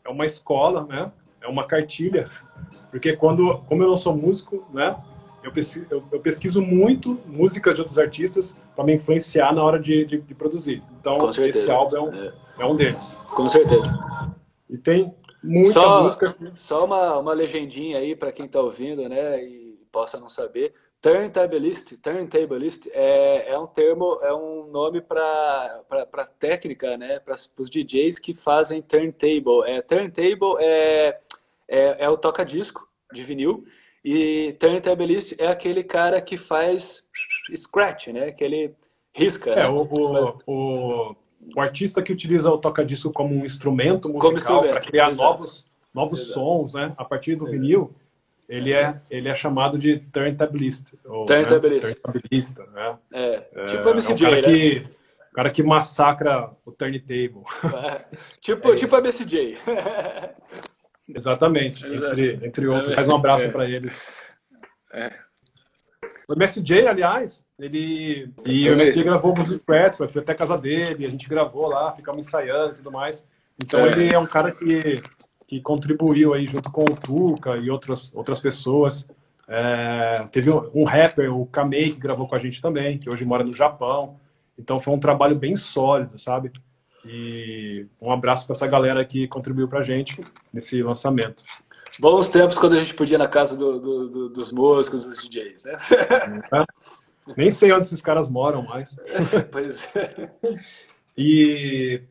é 0.05 0.09
uma 0.09 0.25
escola, 0.25 0.85
né? 0.85 1.11
É 1.43 1.47
uma 1.47 1.67
cartilha, 1.67 2.29
porque 2.89 3.15
quando, 3.15 3.59
como 3.67 3.83
eu 3.83 3.87
não 3.89 3.97
sou 3.97 4.15
músico, 4.15 4.65
né? 4.73 4.95
Eu 5.43 5.51
pesquiso, 5.51 5.85
eu, 5.91 6.01
eu 6.09 6.19
pesquiso 6.21 6.61
muito 6.61 7.19
músicas 7.25 7.75
de 7.75 7.81
outros 7.81 7.99
artistas 7.99 8.57
para 8.73 8.85
me 8.85 8.95
influenciar 8.95 9.53
na 9.53 9.61
hora 9.61 9.77
de, 9.77 10.05
de, 10.05 10.21
de 10.21 10.33
produzir. 10.33 10.81
Então, 11.01 11.29
esse 11.29 11.69
álbum 11.69 11.97
é 11.97 12.01
um, 12.01 12.13
é. 12.13 12.33
é 12.59 12.65
um 12.65 12.75
deles. 12.77 13.15
Com 13.35 13.49
certeza. 13.49 13.83
E 14.69 14.77
tem 14.77 15.13
muita 15.43 15.73
só, 15.73 16.03
música. 16.03 16.35
Só 16.55 16.85
uma, 16.85 17.17
uma 17.17 17.33
legendinha 17.33 17.97
aí 17.97 18.15
para 18.15 18.31
quem 18.31 18.45
está 18.45 18.61
ouvindo, 18.61 19.09
né? 19.09 19.43
E 19.43 19.77
possa 19.91 20.17
não 20.17 20.29
saber. 20.29 20.73
Turntablist, 21.03 21.97
turntablist 21.97 22.87
é, 22.93 23.51
é 23.51 23.59
um 23.59 23.67
termo, 23.67 24.19
é 24.21 24.33
um 24.33 24.67
nome 24.71 25.01
para 25.01 25.83
técnica, 26.39 26.95
né? 26.95 27.19
Para 27.19 27.35
os 27.57 27.69
DJs 27.69 28.17
que 28.17 28.33
fazem 28.33 28.81
turntable. 28.81 29.63
É, 29.65 29.81
turntable 29.81 30.55
é, 30.61 31.19
é, 31.67 32.05
é 32.05 32.09
o 32.09 32.15
toca-disco 32.15 32.87
de 33.11 33.21
vinil 33.21 33.65
e 34.03 34.55
turntablist 34.57 35.35
é 35.37 35.47
aquele 35.47 35.83
cara 35.83 36.21
que 36.21 36.37
faz 36.37 37.09
scratch, 37.53 38.07
né? 38.07 38.31
Que 38.31 38.45
ele 38.45 38.73
risca. 39.13 39.51
É, 39.51 39.55
né? 39.63 39.67
o, 39.67 39.81
o, 39.81 40.37
o, 40.47 41.15
o, 41.53 41.59
artista 41.59 42.01
que 42.01 42.13
utiliza 42.13 42.49
o 42.49 42.57
toca-disco 42.57 43.11
como 43.11 43.35
um 43.35 43.43
instrumento 43.43 44.07
musical 44.07 44.61
para 44.61 44.79
criar 44.79 45.09
Exato. 45.09 45.29
novos, 45.29 45.65
novos 45.93 46.19
Exato. 46.21 46.33
sons, 46.33 46.73
né? 46.73 46.93
A 46.95 47.03
partir 47.03 47.35
do 47.35 47.45
vinil 47.45 47.93
ele 48.53 48.71
é, 48.71 49.01
ele 49.09 49.27
é 49.27 49.33
chamado 49.33 49.79
de 49.79 49.97
turntablist. 49.97 50.93
Ou, 51.05 51.25
turntablist. 51.25 51.87
Né? 51.87 51.95
Turntablista, 51.95 52.65
né? 52.67 52.97
É, 53.11 53.47
é 53.51 53.65
tipo 53.65 53.89
é, 53.89 53.93
MCJ, 53.93 54.11
é 54.11 54.13
um 54.13 54.17
cara 54.17 54.35
né? 54.35 54.41
que, 54.41 54.87
o 55.31 55.33
cara 55.33 55.49
que 55.49 55.63
massacra 55.63 56.51
o 56.63 56.71
turntable. 56.71 57.41
É, 57.63 58.05
tipo, 58.39 58.71
é 58.71 58.75
tipo 58.75 58.95
MSJ. 58.95 59.57
Exatamente, 61.09 61.85
entre, 61.87 62.45
entre 62.45 62.67
outros. 62.67 62.93
Faz 62.93 63.07
um 63.07 63.15
abraço 63.15 63.45
é. 63.45 63.49
para 63.49 63.67
ele. 63.67 63.91
É. 64.93 65.11
O 66.29 66.33
MSJ, 66.35 66.87
aliás, 66.87 67.45
ele. 67.57 68.31
E 68.45 68.69
o 68.69 68.73
MSJ 68.73 69.03
gravou 69.03 69.31
alguns 69.31 69.49
scratches, 69.49 69.97
foi 69.97 70.21
até 70.21 70.31
a 70.31 70.35
casa 70.35 70.57
dele, 70.59 71.07
a 71.07 71.09
gente 71.09 71.27
gravou 71.27 71.67
lá, 71.67 71.91
ficamos 71.91 72.27
ensaiando 72.27 72.73
e 72.73 72.75
tudo 72.75 72.91
mais. 72.91 73.27
Então 73.61 73.83
é. 73.83 73.91
ele 73.91 74.13
é 74.13 74.19
um 74.19 74.27
cara 74.27 74.51
que 74.51 75.01
que 75.53 75.61
contribuiu 75.61 76.33
aí 76.33 76.47
junto 76.47 76.71
com 76.71 76.81
o 76.81 76.95
Tuca 76.95 77.57
e 77.57 77.69
outras, 77.69 78.11
outras 78.15 78.39
pessoas. 78.39 79.07
É, 79.47 80.27
teve 80.31 80.49
um, 80.49 80.67
um, 80.73 80.83
rapper, 80.83 81.31
o 81.31 81.45
Kamei, 81.45 81.91
que 81.91 81.99
gravou 81.99 82.27
com 82.27 82.33
a 82.33 82.39
gente 82.39 82.59
também, 82.59 82.97
que 82.97 83.07
hoje 83.07 83.23
mora 83.23 83.43
no 83.43 83.53
Japão. 83.53 84.19
Então 84.57 84.79
foi 84.79 84.91
um 84.95 84.99
trabalho 84.99 85.35
bem 85.35 85.55
sólido, 85.55 86.17
sabe? 86.17 86.51
E 87.05 87.85
um 88.01 88.11
abraço 88.11 88.47
para 88.47 88.55
essa 88.55 88.65
galera 88.65 89.05
que 89.05 89.27
contribuiu 89.27 89.67
para 89.67 89.79
a 89.79 89.83
gente 89.83 90.19
nesse 90.51 90.81
lançamento. 90.81 91.43
Bons 91.99 92.29
tempos 92.29 92.57
quando 92.57 92.73
a 92.73 92.79
gente 92.79 92.95
podia 92.95 93.17
ir 93.17 93.19
na 93.19 93.27
casa 93.27 93.55
do, 93.55 93.79
do, 93.79 94.09
do, 94.09 94.29
dos 94.29 94.51
músicos, 94.51 95.03
dos 95.03 95.21
DJs, 95.21 95.65
né? 95.65 95.77
É. 96.51 97.33
Nem 97.37 97.51
sei 97.51 97.71
onde 97.71 97.85
esses 97.85 98.01
caras 98.01 98.27
moram 98.27 98.63
mais. 98.63 98.95
pois 99.51 99.87
é. 99.95 100.31
E 101.15 102.01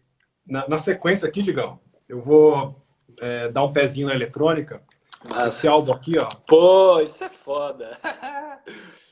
na, 0.46 0.68
na 0.68 0.78
sequência 0.78 1.26
aqui, 1.26 1.42
Digão, 1.42 1.80
eu 2.08 2.20
vou 2.20 2.81
é, 3.20 3.48
dar 3.48 3.64
um 3.64 3.72
pezinho 3.72 4.08
na 4.08 4.14
eletrônica, 4.14 4.82
Nossa. 5.28 5.48
esse 5.48 5.68
álbum 5.68 5.92
aqui, 5.92 6.14
ó. 6.18 6.28
Pô, 6.46 7.00
isso 7.00 7.24
é 7.24 7.28
foda. 7.28 7.98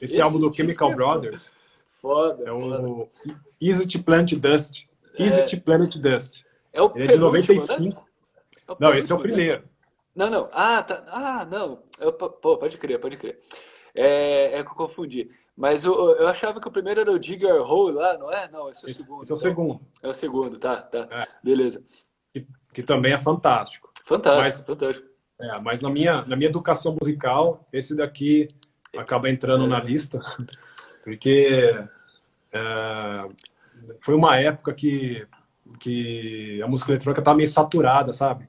Esse, 0.01 0.15
esse 0.17 0.21
álbum 0.21 0.39
do 0.39 0.53
Chemical 0.53 0.93
é 0.93 0.95
Brothers. 0.95 1.53
Foda. 2.01 2.45
É 2.47 2.53
o 2.53 3.09
Easy 3.61 3.87
to 3.87 4.03
Planet 4.03 4.33
Dust. 4.35 4.87
Easy 5.19 5.41
é... 5.41 5.45
to 5.45 5.61
Planet 5.61 5.97
Dust. 5.97 6.43
É 6.73 6.81
o 6.81 6.93
Ele 6.95 7.05
é 7.05 7.13
de 7.13 7.19
95. 7.19 7.83
Né? 7.83 7.91
É 8.69 8.75
não, 8.79 8.95
esse 8.95 9.11
é 9.11 9.15
o 9.15 9.19
né? 9.19 9.23
primeiro. 9.23 9.65
Não, 10.15 10.31
não. 10.31 10.49
Ah, 10.53 10.83
tá. 10.83 11.05
Ah, 11.09 11.45
não. 11.45 11.83
Eu, 11.99 12.13
pô, 12.13 12.57
pode 12.57 12.79
crer, 12.79 12.99
pode 12.99 13.17
crer. 13.17 13.41
É, 13.95 14.59
é 14.59 14.65
que 14.65 14.71
eu 14.71 14.75
confundi. 14.75 15.31
Mas 15.57 15.85
eu, 15.85 15.95
eu 16.17 16.29
achava 16.29 16.61
que 16.61 16.69
o 16.69 16.71
primeiro 16.71 17.01
era 17.01 17.13
o 17.13 17.19
Digger 17.19 17.61
Hole 17.61 17.95
lá, 17.95 18.17
não 18.17 18.33
é? 18.33 18.49
Não, 18.49 18.71
esse 18.71 18.85
é 18.85 18.89
o 18.89 18.91
esse, 18.91 19.03
segundo. 19.03 19.23
Esse 19.23 19.33
é 19.33 19.35
o 19.35 19.37
então. 19.37 19.51
segundo. 19.51 19.81
É 20.03 20.09
o 20.09 20.15
segundo, 20.15 20.59
tá, 20.59 20.81
tá. 20.81 21.09
É. 21.11 21.29
Beleza. 21.43 21.85
Que, 22.33 22.47
que, 22.73 22.83
também 22.83 23.13
é 23.13 23.19
fantástico. 23.19 23.90
Fantástico, 24.11 24.43
mas, 24.43 24.61
fantástico. 24.61 25.09
É, 25.39 25.61
mas 25.61 25.81
na 25.81 25.89
minha, 25.89 26.23
na 26.23 26.35
minha 26.35 26.51
educação 26.51 26.97
musical, 27.01 27.65
esse 27.73 27.95
daqui 27.95 28.49
acaba 28.97 29.31
entrando 29.31 29.69
na 29.69 29.79
lista, 29.79 30.19
porque 31.05 31.73
é, 32.53 33.29
foi 34.01 34.17
uma 34.17 34.37
época 34.37 34.75
que, 34.75 35.25
que 35.79 36.61
a 36.61 36.67
música 36.67 36.91
eletrônica 36.91 37.21
estava 37.21 37.37
meio 37.37 37.49
saturada, 37.49 38.13
sabe? 38.13 38.49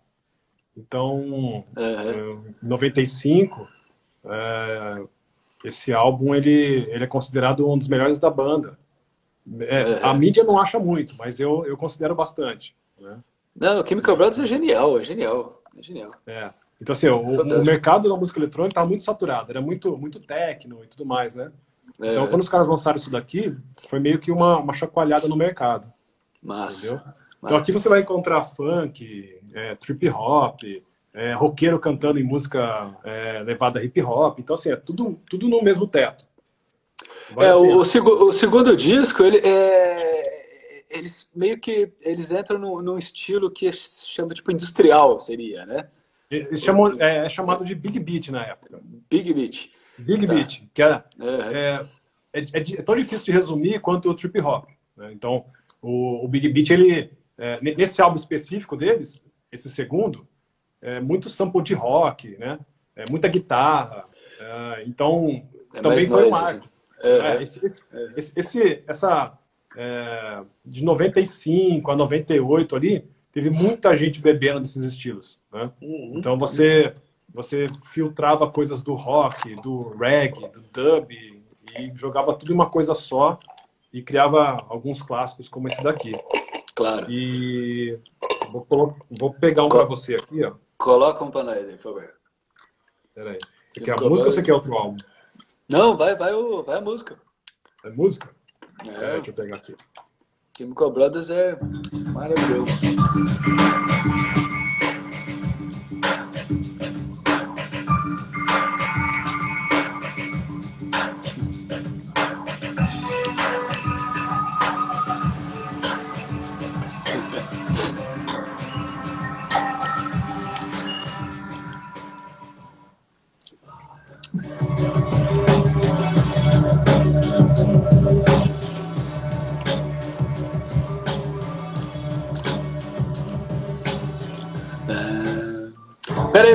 Então, 0.76 1.64
uhum. 1.78 2.44
em 2.64 2.68
95, 2.68 3.68
é, 4.26 5.04
esse 5.64 5.94
álbum 5.94 6.34
ele, 6.34 6.88
ele 6.90 7.04
é 7.04 7.08
considerado 7.08 7.70
um 7.70 7.78
dos 7.78 7.88
melhores 7.88 8.18
da 8.18 8.32
banda. 8.32 8.76
É, 9.60 9.84
uhum. 9.84 10.10
A 10.10 10.14
mídia 10.16 10.44
não 10.44 10.60
acha 10.60 10.80
muito, 10.80 11.16
mas 11.18 11.40
eu, 11.40 11.64
eu 11.68 11.78
considero 11.78 12.16
bastante. 12.16 12.76
Né? 13.00 13.20
Não, 13.56 13.82
o 13.82 13.88
Chemical 13.88 14.16
Brothers 14.16 14.40
é 14.40 14.46
genial, 14.46 15.00
é 15.00 15.04
genial. 15.04 15.62
É 15.78 15.84
genial. 15.84 16.12
É. 16.26 16.52
Então, 16.82 16.94
assim, 16.94 17.08
o, 17.08 17.22
o, 17.22 17.66
mercado 17.66 18.10
da 18.10 18.16
música 18.16 18.40
eletrônica 18.40 18.72
estava 18.72 18.88
muito 18.88 19.04
saturado, 19.04 19.52
era 19.52 19.62
muito, 19.62 19.96
muito 19.98 20.20
techno 20.20 20.84
e 20.84 20.88
tudo 20.88 21.06
mais, 21.06 21.36
né? 21.36 21.52
É. 22.02 22.12
Então, 22.12 22.28
quando 22.28 22.42
os 22.42 22.50
caras 22.50 22.68
lançaram 22.68 22.98
isso 22.98 23.12
daqui, 23.12 23.56
foi 23.88 24.00
meio 24.00 24.20
que 24.20 24.32
uma, 24.32 24.58
uma 24.58 24.74
chacoalhada 24.74 25.28
no 25.28 25.36
mercado. 25.36 25.92
Massa. 26.42 26.88
Entendeu? 26.88 27.06
Massa. 27.06 27.22
Então, 27.44 27.58
aqui 27.58 27.72
você 27.72 27.90
vai 27.90 28.02
encontrar 28.02 28.44
funk, 28.44 29.40
é, 29.54 29.76
trip 29.76 30.10
hop, 30.10 30.62
é, 31.14 31.34
roqueiro 31.34 31.80
cantando 31.80 32.20
em 32.20 32.24
música 32.24 32.96
é, 33.04 33.44
levada 33.44 33.84
hip 33.84 34.02
hop. 34.02 34.40
Então, 34.40 34.54
assim, 34.54 34.72
é 34.72 34.76
tudo, 34.76 35.20
tudo 35.30 35.48
no 35.48 35.62
mesmo 35.62 35.88
teto. 35.88 36.26
é, 37.38 37.54
o, 37.56 37.78
o, 37.78 37.82
o, 37.82 38.34
segundo 38.34 38.76
disco, 38.76 39.24
ele 39.24 39.38
é 39.38 40.21
eles 40.92 41.32
meio 41.36 41.60
que 41.60 41.92
eles 42.02 42.32
entram 42.32 42.60
num, 42.60 42.82
num 42.82 42.98
estilo 42.98 43.50
que 43.50 43.72
chama 43.72 44.34
tipo 44.34 44.52
industrial, 44.52 45.20
seria, 45.20 45.66
né? 45.66 45.88
Eles 46.30 46.62
chamam, 46.62 46.96
é, 47.00 47.26
é, 47.26 47.30
chamado 47.30 47.66
de 47.66 47.76
Big 47.76 48.00
Beat 48.00 48.30
na 48.30 48.46
época. 48.46 48.80
Big 49.10 49.34
Beat. 49.34 49.70
Big 49.98 50.26
tá. 50.26 50.34
Beat, 50.34 50.64
que 50.74 50.82
é, 50.82 51.04
é, 51.20 51.86
é, 52.34 52.40
é, 52.54 52.82
tão 52.82 52.96
difícil 52.96 53.26
de 53.26 53.32
resumir 53.32 53.82
quanto 53.82 54.10
o 54.10 54.16
trip 54.16 54.40
hop. 54.40 54.70
Né? 54.96 55.12
Então, 55.12 55.46
o, 55.82 56.24
o, 56.24 56.28
Big 56.30 56.48
Beat, 56.48 56.70
ele, 56.70 57.12
é, 57.38 57.60
nesse 57.62 58.02
álbum 58.02 58.16
específico 58.16 58.78
deles, 58.78 59.26
esse 59.52 59.70
segundo, 59.70 60.26
é 60.82 61.02
muito 61.02 61.30
sample 61.30 61.62
de 61.62 61.74
rock, 61.74 62.38
né? 62.38 62.58
É 62.96 63.04
muita 63.10 63.28
guitarra. 63.28 64.06
É, 64.40 64.84
então, 64.88 65.46
também 65.82 66.08
foi 66.08 66.28
um 66.28 66.30
marco. 66.30 66.66
Assim. 66.66 67.42
Esse, 67.42 67.66
esse, 67.66 68.34
esse, 68.36 68.84
essa 68.88 69.38
é, 69.76 70.44
de 70.66 70.84
95 70.84 71.92
a 71.92 71.96
98 71.96 72.76
ali, 72.76 73.06
teve 73.32 73.50
muita 73.50 73.96
gente 73.96 74.22
bebendo 74.22 74.60
desses 74.60 74.86
estilos. 74.86 75.42
Né? 75.52 75.72
Uhum. 75.82 76.14
Então 76.16 76.38
você, 76.38 76.94
você 77.34 77.66
filtrava 77.92 78.50
coisas 78.50 78.82
do 78.82 78.94
rock, 78.94 79.56
do 79.62 79.96
reggae, 79.98 80.50
do 80.52 80.62
dub, 80.72 81.12
e 81.12 81.92
jogava 81.96 82.34
tudo 82.34 82.52
em 82.52 82.56
uma 82.56 82.70
coisa 82.70 82.94
só 82.96 83.40
e 83.94 84.02
criava 84.02 84.66
alguns 84.70 85.02
clássicos 85.02 85.50
como 85.50 85.68
esse 85.68 85.82
daqui. 85.84 86.14
Claro. 86.76 87.10
E 87.10 88.00
vou, 88.52 88.96
vou 89.10 89.34
pegar 89.34 89.64
um 89.64 89.70
para 89.70 89.86
você 89.86 90.16
aqui, 90.16 90.44
ó. 90.44 90.54
Coloca 90.78 91.24
um 91.24 91.32
para 91.32 91.44
nós 91.44 91.58
aí, 91.58 91.76
por 91.76 91.84
favor. 91.84 92.14
Peraí. 93.14 93.38
Você 93.72 93.80
quer 93.82 93.92
a 93.92 94.02
música 94.02 94.28
ou 94.28 94.32
você 94.32 94.42
quer 94.42 94.54
outro 94.54 94.74
álbum? 94.74 94.98
Não, 95.70 95.96
vai, 95.96 96.16
vai, 96.16 96.32
vai 96.66 96.78
a 96.78 96.82
música. 96.82 97.18
É 97.84 97.90
música? 97.90 98.30
É, 98.90 99.14
deixa 99.14 99.30
eu 99.30 99.34
pegar 99.34 99.58
aqui. 99.58 99.76
Chemical 100.58 100.92
Brothers 100.92 101.30
é 101.30 101.58
maravilhoso. 102.14 102.72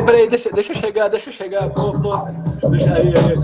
Peraí, 0.06 0.28
deixa, 0.28 0.50
deixa 0.50 0.72
eu 0.72 0.76
chegar, 0.76 1.08
deixa 1.08 1.30
eu 1.30 1.34
chegar. 1.34 1.68
Pô, 1.70 1.92
pô. 1.92 2.16
Deixa 2.68 2.94
aí, 2.94 3.08
aí. 3.08 3.36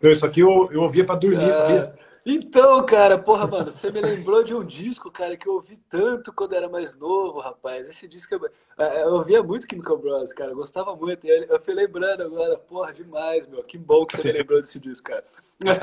Eu, 0.00 0.12
isso 0.12 0.24
aqui 0.24 0.40
eu, 0.40 0.70
eu 0.72 0.80
ouvia 0.80 1.04
pra 1.04 1.16
dormir, 1.16 1.50
Ah, 1.50 1.52
sabia? 1.52 1.92
Então, 2.24 2.84
cara, 2.84 3.18
porra, 3.18 3.46
mano, 3.46 3.70
você 3.70 3.90
me 3.90 4.00
lembrou 4.00 4.44
de 4.44 4.54
um 4.54 4.64
disco, 4.64 5.10
cara, 5.10 5.36
que 5.36 5.48
eu 5.48 5.54
ouvi 5.54 5.78
tanto 5.88 6.32
quando 6.32 6.54
era 6.54 6.68
mais 6.68 6.94
novo, 6.94 7.40
rapaz. 7.40 7.88
Esse 7.88 8.06
disco, 8.06 8.34
eu, 8.34 8.50
é, 8.78 9.02
eu 9.02 9.14
ouvia 9.14 9.42
muito 9.42 9.66
Chemical 9.68 9.98
Brothers, 9.98 10.32
cara, 10.32 10.50
eu 10.50 10.56
gostava 10.56 10.94
muito. 10.94 11.26
Eu 11.26 11.60
fui 11.60 11.74
lembrando 11.74 12.22
agora, 12.22 12.58
porra, 12.58 12.92
demais, 12.92 13.46
meu. 13.46 13.62
Que 13.62 13.78
bom 13.78 14.04
que 14.04 14.16
você 14.16 14.32
me 14.32 14.38
lembrou 14.38 14.60
desse 14.60 14.78
disco, 14.78 15.08
cara. 15.08 15.24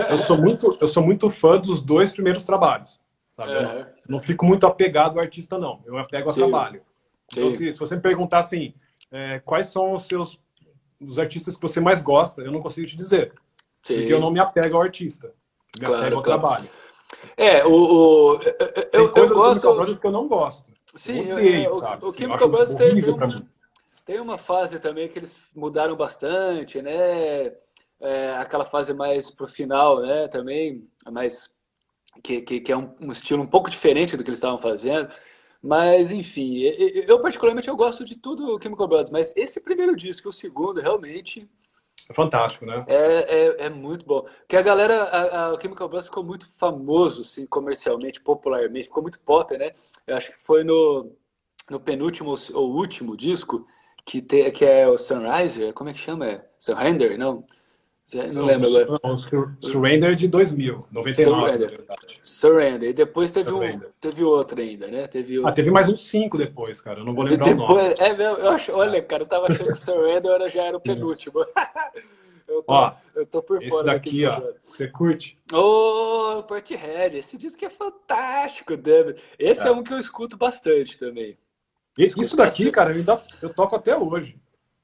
Eu 0.10 0.18
sou 0.18 0.38
muito, 0.38 0.78
eu 0.80 0.88
sou 0.88 1.04
muito 1.04 1.30
fã 1.30 1.58
dos 1.58 1.80
dois 1.80 2.12
primeiros 2.12 2.46
trabalhos. 2.46 3.00
Sabe? 3.36 3.52
Não, 3.52 3.88
não 4.10 4.20
fico 4.20 4.46
muito 4.46 4.66
apegado 4.66 5.18
ao 5.18 5.24
artista, 5.24 5.58
não. 5.58 5.82
Eu 5.86 5.94
me 5.94 6.00
apego 6.00 6.30
ao 6.30 6.32
Sim. 6.32 6.42
trabalho. 6.42 6.82
Então, 7.32 7.50
Sim. 7.52 7.58
se, 7.58 7.74
se 7.74 7.80
você 7.80 7.96
me 7.96 8.02
perguntar 8.02 8.40
assim, 8.40 8.74
é, 9.12 9.40
quais 9.40 9.68
são 9.68 9.94
os 9.94 10.04
seus 10.04 10.40
os 11.00 11.20
artistas 11.20 11.56
que 11.56 11.62
você 11.62 11.80
mais 11.80 12.02
gosta, 12.02 12.42
eu 12.42 12.52
não 12.52 12.62
consigo 12.62 12.88
te 12.88 12.96
dizer. 12.96 13.34
Sim. 13.84 13.98
Porque 13.98 14.14
eu 14.14 14.20
não 14.20 14.32
me 14.32 14.40
apego 14.40 14.78
ao 14.78 14.82
artista. 14.82 15.34
Claro, 15.80 16.02
claro. 16.10 16.22
trabalho. 16.22 16.70
É, 17.38 17.66
o, 17.66 17.72
o- 17.72 18.40
eu, 18.94 19.12
eu, 19.14 19.30
gosto. 19.30 20.00
Que 20.00 20.08
eu 20.08 20.12
não 20.12 20.28
gosto. 20.28 20.70
Sim, 20.96 21.20
eu 21.22 21.26
eu- 21.28 21.36
odeio, 21.38 21.66
eu- 21.66 21.74
sabe? 21.76 22.06
o 22.06 22.08
Assim, 22.08 22.24
eu 22.24 22.28
Chemical 22.28 22.50
Brothers 22.50 22.74
tem- 22.76 23.02
tem. 23.02 23.48
Tem 24.06 24.20
uma 24.20 24.38
fase 24.38 24.80
também 24.80 25.10
que 25.10 25.18
eles 25.18 25.36
mudaram 25.56 25.96
bastante, 25.96 26.82
né? 26.82 27.52
É, 28.00 28.36
aquela 28.38 28.64
fase 28.66 28.94
mais 28.94 29.32
pro 29.32 29.48
final, 29.48 30.02
né? 30.02 30.28
Também, 30.28 30.88
mais 31.12 31.50
que, 32.24 32.42
que, 32.42 32.60
que 32.62 32.72
é 32.72 32.78
um, 32.78 32.94
um 33.02 33.12
estilo 33.12 33.42
um 33.42 33.48
pouco 33.48 33.70
diferente 33.70 34.16
do 34.16 34.24
que 34.24 34.30
eles 34.30 34.38
estavam 34.38 34.60
fazendo. 34.60 35.10
Mas, 35.62 36.12
enfim, 36.12 36.60
eu 37.08 37.20
particularmente 37.20 37.68
eu 37.68 37.76
gosto 37.76 38.06
de 38.06 38.16
tudo 38.16 38.56
o 38.56 38.62
Chemical 38.62 38.88
Brothers, 38.88 39.10
mas 39.10 39.34
esse 39.36 39.60
primeiro 39.60 39.96
disco, 39.96 40.30
o 40.30 40.34
segundo, 40.34 40.80
realmente 40.80 41.50
É 42.10 42.14
fantástico, 42.14 42.66
né? 42.66 42.88
é, 42.88 43.64
é, 43.64 43.66
é 43.66 43.70
muito 43.70 44.06
bom. 44.06 44.22
Porque 44.40 44.56
a 44.58 44.62
galera, 44.62 45.04
a, 45.04 45.54
a- 45.54 45.60
Chemical 45.62 45.88
Brothers 45.88 46.08
ficou 46.08 46.24
muito 46.24 46.48
famoso, 46.58 47.22
assim, 47.22 47.46
comercialmente, 47.48 48.22
popularmente, 48.22 48.86
ficou 48.86 49.02
muito 49.04 49.20
pop, 49.22 49.58
né? 49.58 49.72
Eu 50.06 50.16
acho 50.16 50.32
que 50.32 50.38
foi 50.46 50.64
no, 50.64 51.12
no 51.70 51.80
penúltimo 51.80 52.36
ou 52.54 52.76
último 52.76 53.18
disco, 53.18 53.68
que, 54.06 54.22
te, 54.22 54.52
que 54.52 54.66
é 54.66 54.88
o 54.88 54.98
Sunriser, 54.98 55.74
como 55.74 55.90
é 55.90 55.94
que 55.94 56.00
chama? 56.00 56.28
É 56.28 56.50
Surrender? 56.60 57.18
Não? 57.18 57.46
Não 58.14 58.28
Não, 58.34 58.46
lembro 58.46 58.78
agora. 58.78 59.18
Sur- 59.18 59.58
Surrender 59.60 60.14
de 60.16 60.28
2000, 60.28 60.86
99, 60.92 61.42
Surrender. 61.42 61.86
Surrender. 62.22 62.90
E 62.90 62.94
depois 62.94 63.32
teve, 63.32 63.52
um, 63.52 63.80
teve 64.00 64.24
outro 64.24 64.62
ainda, 64.62 64.88
né? 64.88 65.08
Teve 65.08 65.40
o... 65.40 65.48
Ah, 65.48 65.52
teve 65.52 65.72
mais 65.72 65.90
uns 65.90 66.02
cinco 66.02 66.38
depois, 66.38 66.80
cara. 66.82 67.00
Eu 67.00 67.06
não 67.06 67.16
vou 67.16 67.24
lembrar 67.24 67.48
o 67.48 67.56
nome. 67.56 67.68
depois, 67.84 68.00
é 68.00 68.14
mesmo, 68.16 68.38
eu 68.38 68.50
acho, 68.52 68.72
olha, 68.74 69.02
cara, 69.02 69.24
eu 69.24 69.28
tava 69.28 69.48
achando 69.48 69.72
que 69.72 69.78
Surrender 69.80 70.32
era, 70.32 70.50
já 70.50 70.64
era 70.64 70.78
o 70.78 70.80
penúltimo. 70.80 71.44
Eu 72.48 72.62
tô, 72.62 72.74
Ó, 72.76 72.94
eu 73.16 73.26
tô 73.26 73.42
por 73.42 73.58
Esse 73.58 73.70
fora 73.70 73.86
daqui, 73.86 74.20
Chemical 74.20 74.44
ó, 74.46 74.54
você 74.72 74.88
curte? 74.88 75.36
Ô, 75.52 76.44
Portishead, 76.44 77.18
esse 77.18 77.40
disco 77.40 77.66
é 77.66 77.72
fantástico, 77.72 78.78
David. 78.78 79.20
Esse 79.40 79.64
é. 79.66 79.70
É. 79.70 79.72
um 79.72 79.82
que 79.82 79.92
eu 79.92 79.98
escuto 79.98 80.38
bastante 80.38 80.96
também. 81.00 81.36
Escuto 81.98 82.22
Isso 82.24 82.38
daqui, 82.38 82.66
bastante. 82.66 82.72
cara, 82.72 82.92
eu, 82.92 82.98
ainda, 82.98 83.20
eu 83.42 83.50
toco 83.52 83.76
até 83.76 83.98
hoje. 83.98 84.38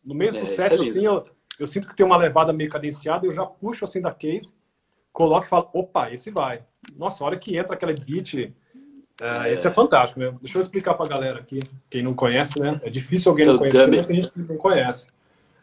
No 0.03 0.15
mesmo 0.15 0.39
É, 0.39 0.41
é 0.41 0.73
assim, 0.73 1.05
eu, 1.05 1.23
eu 1.59 1.67
sinto 1.67 1.87
que 1.87 1.95
tem 1.95 2.05
uma 2.05 2.17
levada 2.17 2.51
meio 2.53 2.69
cadenciada, 2.69 3.25
eu 3.25 3.33
já 3.33 3.45
puxo 3.45 3.83
assim 3.85 4.01
da 4.01 4.11
case, 4.11 4.55
coloco 5.13 5.45
e 5.45 5.49
falo, 5.49 5.69
opa, 5.73 6.11
esse 6.11 6.31
vai. 6.31 6.63
Nossa, 6.97 7.23
a 7.23 7.27
hora 7.27 7.37
que 7.37 7.55
entra 7.57 7.75
aquele 7.75 7.93
beat, 7.93 8.35
é, 9.21 9.47
É. 9.47 9.51
esse 9.51 9.67
é 9.67 9.71
fantástico 9.71 10.19
mesmo. 10.19 10.39
Deixa 10.39 10.57
eu 10.57 10.61
explicar 10.61 10.93
pra 10.95 11.05
galera 11.07 11.39
aqui, 11.39 11.59
quem 11.89 12.01
não 12.01 12.13
conhece, 12.13 12.59
né? 12.59 12.79
É 12.83 12.89
difícil 12.89 13.29
alguém 13.31 13.45
não 13.45 13.57
conhecer, 13.57 13.87
mas 13.87 14.05
tem 14.07 14.15
gente 14.17 14.31
que 14.31 14.39
não 14.41 14.57
conhece. 14.57 15.09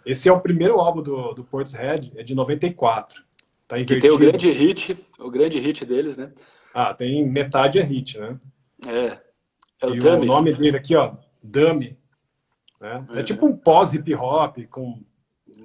Esse 0.07 0.29
é 0.29 0.33
o 0.33 0.41
primeiro 0.41 0.79
álbum 0.81 1.03
do, 1.03 1.33
do 1.35 1.45
Portishead, 1.45 2.13
é 2.17 2.23
de 2.23 2.35
94. 2.35 3.23
Tá 3.67 3.77
Que 3.85 3.99
tem 3.99 4.11
o 4.11 4.17
grande 4.17 4.51
hit, 4.51 4.97
o 5.19 5.31
grande 5.31 5.59
hit 5.59 5.85
deles, 5.85 6.17
né? 6.17 6.33
Ah, 6.73 6.95
tem 6.95 7.27
metade 7.29 7.79
é 7.79 7.83
hit, 7.83 8.19
né? 8.19 8.39
É. 8.87 9.21
É 9.83 9.87
o 9.87 9.95
e 9.95 9.99
o 9.99 10.03
Dummy. 10.03 10.27
nome 10.27 10.55
dele 10.55 10.77
aqui, 10.77 10.97
ó, 10.97 11.15
Dummy. 11.43 11.99
Né? 12.81 13.05
É 13.11 13.19
Uhum. 13.19 13.25
tipo 13.25 13.47
um 13.47 13.57
pós-hip 13.57 14.15
hop, 14.15 14.57
com 14.71 15.03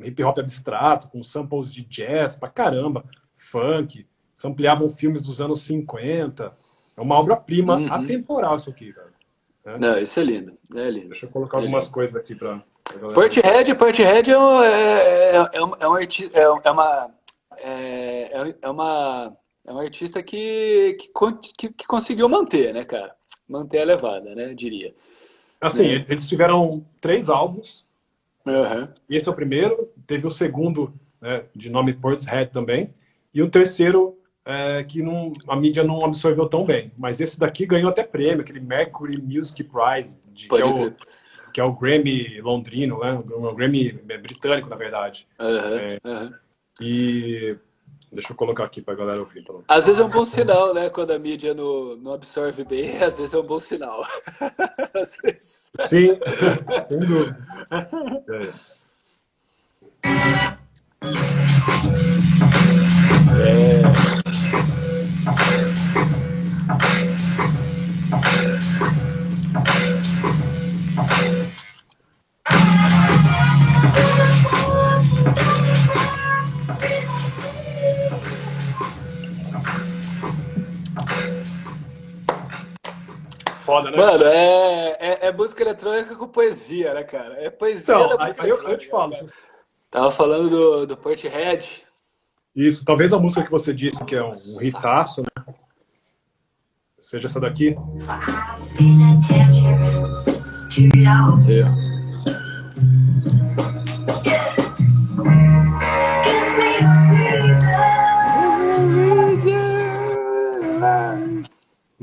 hip 0.02 0.24
hop 0.24 0.40
abstrato, 0.40 1.10
com 1.10 1.22
samples 1.24 1.72
de 1.72 1.84
jazz 1.86 2.36
pra 2.36 2.50
caramba, 2.50 3.04
funk, 3.36 4.08
sampleavam 4.34 4.90
filmes 4.90 5.22
dos 5.22 5.40
anos 5.42 5.62
50. 5.62 6.54
É 6.98 7.02
uma 7.02 7.16
obra-prima 7.20 7.78
Uhum. 7.78 7.94
atemporal 7.94 8.56
isso 8.56 8.70
aqui, 8.70 8.94
cara. 8.94 9.12
Não, 9.80 9.98
isso 9.98 10.20
é 10.20 10.24
lindo. 10.24 10.58
É 10.76 10.90
lindo. 10.90 11.10
Deixa 11.10 11.26
eu 11.26 11.30
colocar 11.30 11.58
É 11.58 11.62
algumas 11.62 11.86
lindo. 11.86 11.94
coisas 11.94 12.16
aqui 12.16 12.36
pra, 12.36 12.62
pra 12.84 12.96
galera. 12.98 13.14
Portishead, 13.14 13.76
Portishead 13.76 14.32
é, 14.32 14.38
um- 14.38 14.62
é, 14.62 15.36
é, 15.38 15.50
é 15.54 15.64
um, 15.64 15.72
é 15.80 15.88
um 15.88 15.94
artista, 15.94 16.38
é, 16.38 16.44
é 16.44 16.72
uma, 16.72 17.10
é, 17.60 17.70
é- 18.50 18.56
é 18.62 18.70
uma, 18.70 19.38
é 19.66 19.72
um 19.74 19.80
artista 19.80 20.22
que, 20.22 20.98
que, 21.58 21.70
que, 21.70 21.88
conseguiu 21.88 22.28
manter, 22.28 22.74
né, 22.74 22.84
cara? 22.84 23.16
Manter 23.48 23.80
a 23.80 23.86
levada, 23.86 24.36
né, 24.36 24.54
diria. 24.54 24.94
Assim, 25.62 25.88
É. 25.88 26.06
eles 26.10 26.28
tiveram 26.28 26.86
três 27.00 27.30
álbuns. 27.30 27.83
Aham. 28.46 28.94
Esse 29.10 29.28
é 29.28 29.32
o 29.32 29.36
primeiro. 29.36 29.90
Teve 30.06 30.28
o 30.28 30.32
segundo, 30.32 30.94
né, 31.22 31.44
de 31.56 31.70
nome 31.70 31.94
Portishead 31.94 32.52
também. 32.52 32.94
E 33.34 33.42
o 33.42 33.50
terceiro, 33.50 34.18
é, 34.46 34.84
que 34.84 35.02
não, 35.02 35.32
a 35.48 35.56
mídia 35.56 35.84
não 35.84 36.04
absorveu 36.06 36.48
tão 36.48 36.66
bem. 36.66 36.92
Mas 36.98 37.22
esse 37.22 37.40
daqui 37.40 37.66
ganhou 37.66 37.90
até 37.90 38.04
prêmio, 38.04 38.42
aquele 38.42 38.60
Mercury 38.60 39.22
Music 39.22 39.64
Prize, 39.64 40.20
de, 40.28 40.48
que, 40.48 40.62
é 40.62 40.66
o, 40.66 40.94
que 41.54 41.62
é 41.62 41.64
o 41.64 41.74
Grammy 41.74 42.42
londrino, 42.42 43.00
né? 43.00 43.14
O 43.14 43.56
Grammy 43.56 43.92
britânico, 43.92 44.70
na 44.70 44.76
verdade. 44.76 45.28
Aham, 45.40 45.78
É. 45.78 46.00
aham. 46.06 46.34
E 46.82 47.56
deixa 48.14 48.32
eu 48.32 48.36
colocar 48.36 48.64
aqui 48.64 48.82
pra 48.82 48.96
galera 48.96 49.20
ouvir. 49.20 49.42
Então. 49.42 49.64
Às 49.68 49.86
vezes 49.86 50.00
é 50.00 50.04
um 50.04 50.10
bom 50.10 50.26
sinal, 50.26 50.74
né? 50.74 50.90
Quando 50.90 51.12
a 51.12 51.20
mídia 51.20 51.54
não, 51.54 51.96
não 51.98 52.14
absorve 52.14 52.64
bem, 52.64 52.98
às 53.04 53.18
vezes 53.18 53.34
é 53.34 53.38
um 53.38 53.44
bom 53.44 53.60
sinal. 53.60 54.06
Às 54.94 55.18
vezes. 55.18 55.72
Sim, 55.82 56.20
sem 56.88 57.00
dúvida. 57.00 57.36
É. 58.30 58.74
É. 63.42 63.82
Foda, 83.74 83.90
né? 83.90 83.98
Mano, 83.98 84.24
é, 84.26 84.98
é, 85.00 85.28
é 85.28 85.32
música 85.32 85.64
eletrônica 85.64 86.16
com 86.16 86.28
poesia, 86.28 86.94
né, 86.94 87.04
cara? 87.04 87.42
É 87.42 87.50
poesia 87.50 87.96
então, 87.96 88.08
da 88.08 88.14
aí, 88.16 88.28
música 88.28 88.44
aí 88.44 88.50
eu, 88.50 88.56
eletrônica. 88.56 88.84
eu 88.84 88.86
te 88.86 88.90
falo. 88.90 89.10
né, 89.10 89.18
cara? 89.18 89.54
Tava 89.90 90.12
falando 90.12 90.50
do, 90.50 90.86
do 90.86 90.98
Portishead. 90.98 91.84
Isso, 92.56 92.86
talvez 92.86 93.12
a 93.14 93.20
música 93.20 93.44
que 93.44 93.50
você 93.50 93.74
disse 93.74 94.04
que 94.06 94.16
é 94.16 94.24
um, 94.24 94.30
um 94.30 94.62
hitaço, 94.62 95.22
né? 95.22 95.56
Seja 97.00 97.28
essa 97.28 97.40
daqui. 97.40 97.76
Sei, 101.42 101.64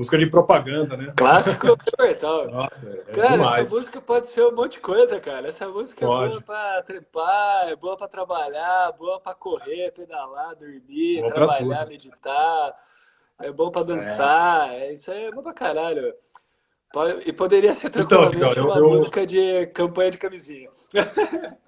Música 0.00 0.16
de 0.16 0.26
propaganda, 0.30 0.96
né? 0.96 1.12
Clássico 1.14 1.76
tal. 2.18 2.46
Nossa, 2.50 2.86
é, 2.88 3.00
é 3.00 3.12
Cara, 3.12 3.28
demais. 3.32 3.62
essa 3.66 3.76
música 3.76 4.00
pode 4.00 4.28
ser 4.28 4.46
um 4.46 4.52
monte 4.56 4.72
de 4.72 4.80
coisa, 4.80 5.20
cara. 5.20 5.48
Essa 5.48 5.68
música 5.68 6.02
é 6.06 6.08
Pode. 6.08 6.28
boa 6.30 6.40
pra 6.40 6.82
trepar, 6.82 7.68
é 7.68 7.76
boa 7.76 7.96
pra 7.98 8.08
trabalhar, 8.08 8.92
boa 8.92 9.20
pra 9.20 9.34
correr, 9.34 9.92
pedalar, 9.92 10.56
dormir, 10.56 11.20
Boa 11.20 11.34
trabalhar, 11.34 11.86
meditar. 11.86 12.74
É 13.38 13.52
bom 13.52 13.70
pra 13.70 13.82
dançar. 13.82 14.72
É. 14.72 14.90
Isso 14.94 15.10
aí 15.10 15.24
é 15.26 15.30
bom 15.32 15.42
pra 15.42 15.52
caralho. 15.52 16.14
E 17.26 17.32
poderia 17.34 17.74
ser 17.74 17.90
tranquilamente 17.90 18.36
Então, 18.36 18.48
Ticão, 18.50 18.64
eu- 18.64 18.70
uma 18.70 18.78
eu- 18.78 18.88
música 18.90 19.26
de 19.26 19.66
campanha 19.66 20.10
de 20.12 20.16
camisinha. 20.18 20.70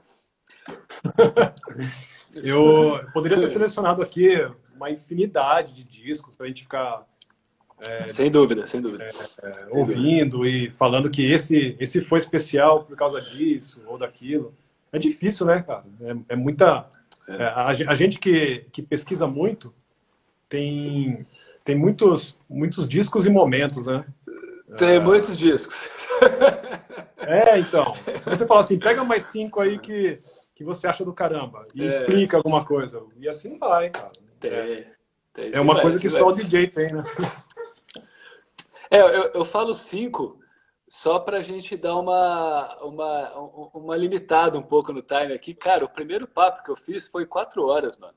Eu 2.35 2.99
poderia 3.13 3.39
ter 3.39 3.47
selecionado 3.47 4.01
aqui 4.01 4.37
uma 4.75 4.91
infinidade 4.91 5.75
de 5.75 5.85
discos 5.85 6.35
pra 6.35 6.47
gente 6.47 6.63
ficar 6.63 7.07
Sem 8.09 8.31
dúvida, 8.31 8.67
sem 8.67 8.81
dúvida. 8.81 9.05
é, 9.43 9.67
ouvindo 9.71 10.47
e 10.47 10.71
falando 10.71 11.11
que 11.11 11.31
esse, 11.33 11.77
esse 11.81 12.01
foi 12.03 12.19
especial 12.19 12.85
por 12.85 12.97
causa 12.97 13.21
disso 13.21 13.81
ou 13.87 13.99
daquilo. 13.99 14.55
É 14.93 14.99
difícil, 14.99 15.47
né, 15.47 15.63
cara? 15.63 15.85
É, 16.01 16.35
é 16.35 16.37
muita. 16.37 16.87
é, 17.29 17.45
a, 17.45 17.73
ge- 17.73 17.87
a 17.89 17.95
gente 17.95 18.19
que, 18.19 18.65
que 18.71 18.83
pesquisa 18.83 19.27
muito 19.27 19.73
tem, 20.49 21.27
tem 21.65 21.77
muitos, 21.77 22.37
muitos 22.49 22.89
discos 22.89 23.27
e 23.27 23.31
momentos, 23.31 23.87
né? 23.87 24.05
Tem 24.77 25.01
muitos 25.01 25.37
discos. 25.37 25.89
É, 27.19 27.59
então. 27.59 27.93
Se 27.95 28.25
você 28.29 28.47
falar 28.47 28.61
assim, 28.61 28.79
pega 28.79 29.05
mais 29.05 29.25
cinco 29.25 29.61
aí 29.61 29.79
que, 29.79 30.19
que 30.55 30.65
você 30.65 30.87
acha 30.87 31.05
do 31.05 31.13
caramba 31.13 31.67
e 31.75 31.83
É. 31.83 31.87
explica 31.87 32.37
alguma 32.37 32.65
coisa. 32.65 33.03
E 33.19 33.29
assim 33.29 33.59
vai, 33.59 33.91
cara. 33.91 34.09
Tem, 34.41 34.51
É, 34.51 34.87
tem, 35.33 35.51
é 35.55 35.61
uma 35.61 35.75
vai, 35.75 35.83
coisa 35.83 35.99
que 35.99 36.09
vai. 36.09 36.19
só 36.21 36.29
o 36.29 36.33
DJ 36.33 36.67
tem, 36.69 36.93
né? 36.93 37.05
É, 38.93 39.01
eu, 39.01 39.33
eu 39.33 39.45
falo 39.45 39.75
cinco 39.75 40.39
só 40.89 41.19
pra 41.19 41.41
gente 41.41 41.77
dar 41.77 41.97
uma, 41.97 42.77
uma, 42.85 43.39
um- 43.41 43.71
uma 43.75 43.97
limitada 43.97 44.59
um 44.59 44.63
pouco 44.63 44.93
no 44.93 45.01
time 45.01 45.33
aqui. 45.33 45.55
Cara, 45.55 45.85
o 45.85 45.89
primeiro 45.89 46.27
papo 46.29 46.63
que 46.63 46.71
eu 46.71 46.77
fiz 46.77 47.07
foi 47.09 47.25
quatro 47.25 47.67
horas, 47.67 47.97
mano. 47.97 48.13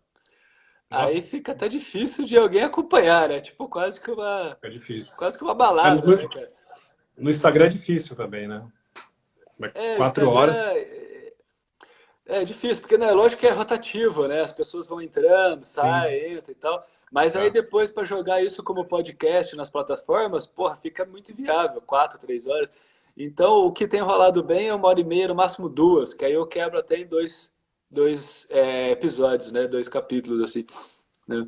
Nossa. 0.91 1.14
Aí 1.15 1.22
fica 1.22 1.53
até 1.53 1.69
difícil 1.69 2.26
de 2.26 2.38
alguém 2.38 2.64
acompanhar, 2.64 3.30
né? 3.30 3.39
Tipo, 3.39 3.69
quase 3.69 3.99
que 4.02 4.11
uma, 4.11 4.57
É 4.61 4.69
difícil. 4.69 5.15
quase 5.18 5.38
que 5.38 5.43
uma 5.43 5.56
balada, 5.56 6.02
no- 6.02 6.15
né, 6.18 6.27
cara? 6.27 6.52
No 7.18 7.30
Instagram 7.30 7.65
é 7.68 7.69
difícil 7.69 8.15
também, 8.15 8.45
né? 8.47 8.68
É, 9.73 9.95
Quatro 9.95 10.26
Instagram 10.26 10.30
horas. 10.30 10.57
É, 10.57 11.34
é 12.27 12.43
difícil, 12.43 12.81
porque 12.81 12.97
né, 12.97 13.11
lógico 13.11 13.39
que 13.39 13.47
é 13.47 13.52
rotativo, 13.52 14.27
né? 14.27 14.41
As 14.41 14.52
pessoas 14.52 14.88
vão 14.88 15.02
entrando, 15.02 15.64
saem, 15.64 16.34
entram 16.34 16.52
e 16.52 16.56
tal. 16.56 16.85
Mas 17.15 17.33
aí 17.33 17.47
É. 17.47 17.49
depois, 17.49 17.91
para 17.91 18.03
jogar 18.03 18.43
isso 18.43 18.61
como 18.61 18.83
podcast 18.83 19.55
nas 19.55 19.69
plataformas, 19.69 20.45
porra, 20.45 20.75
fica 20.75 21.05
muito 21.05 21.31
inviável, 21.31 21.81
quatro, 21.81 22.19
três 22.19 22.45
horas. 22.45 22.69
Então, 23.15 23.65
o 23.65 23.71
que 23.71 23.87
tem 23.87 24.01
rolado 24.01 24.43
bem 24.43 24.67
é 24.67 24.73
uma 24.73 24.89
hora 24.89 24.99
e 24.99 25.03
meia, 25.05 25.29
no 25.29 25.33
máximo 25.33 25.69
duas, 25.69 26.13
que 26.13 26.25
aí 26.25 26.33
eu 26.33 26.45
quebro 26.45 26.77
até 26.77 26.97
em 26.97 27.07
dois, 27.07 27.53
dois 27.89 28.45
é, 28.49 28.91
episódios, 28.91 29.49
né? 29.49 29.65
Dois 29.65 29.87
capítulos, 29.87 30.43
assim. 30.43 30.65
né? 31.25 31.47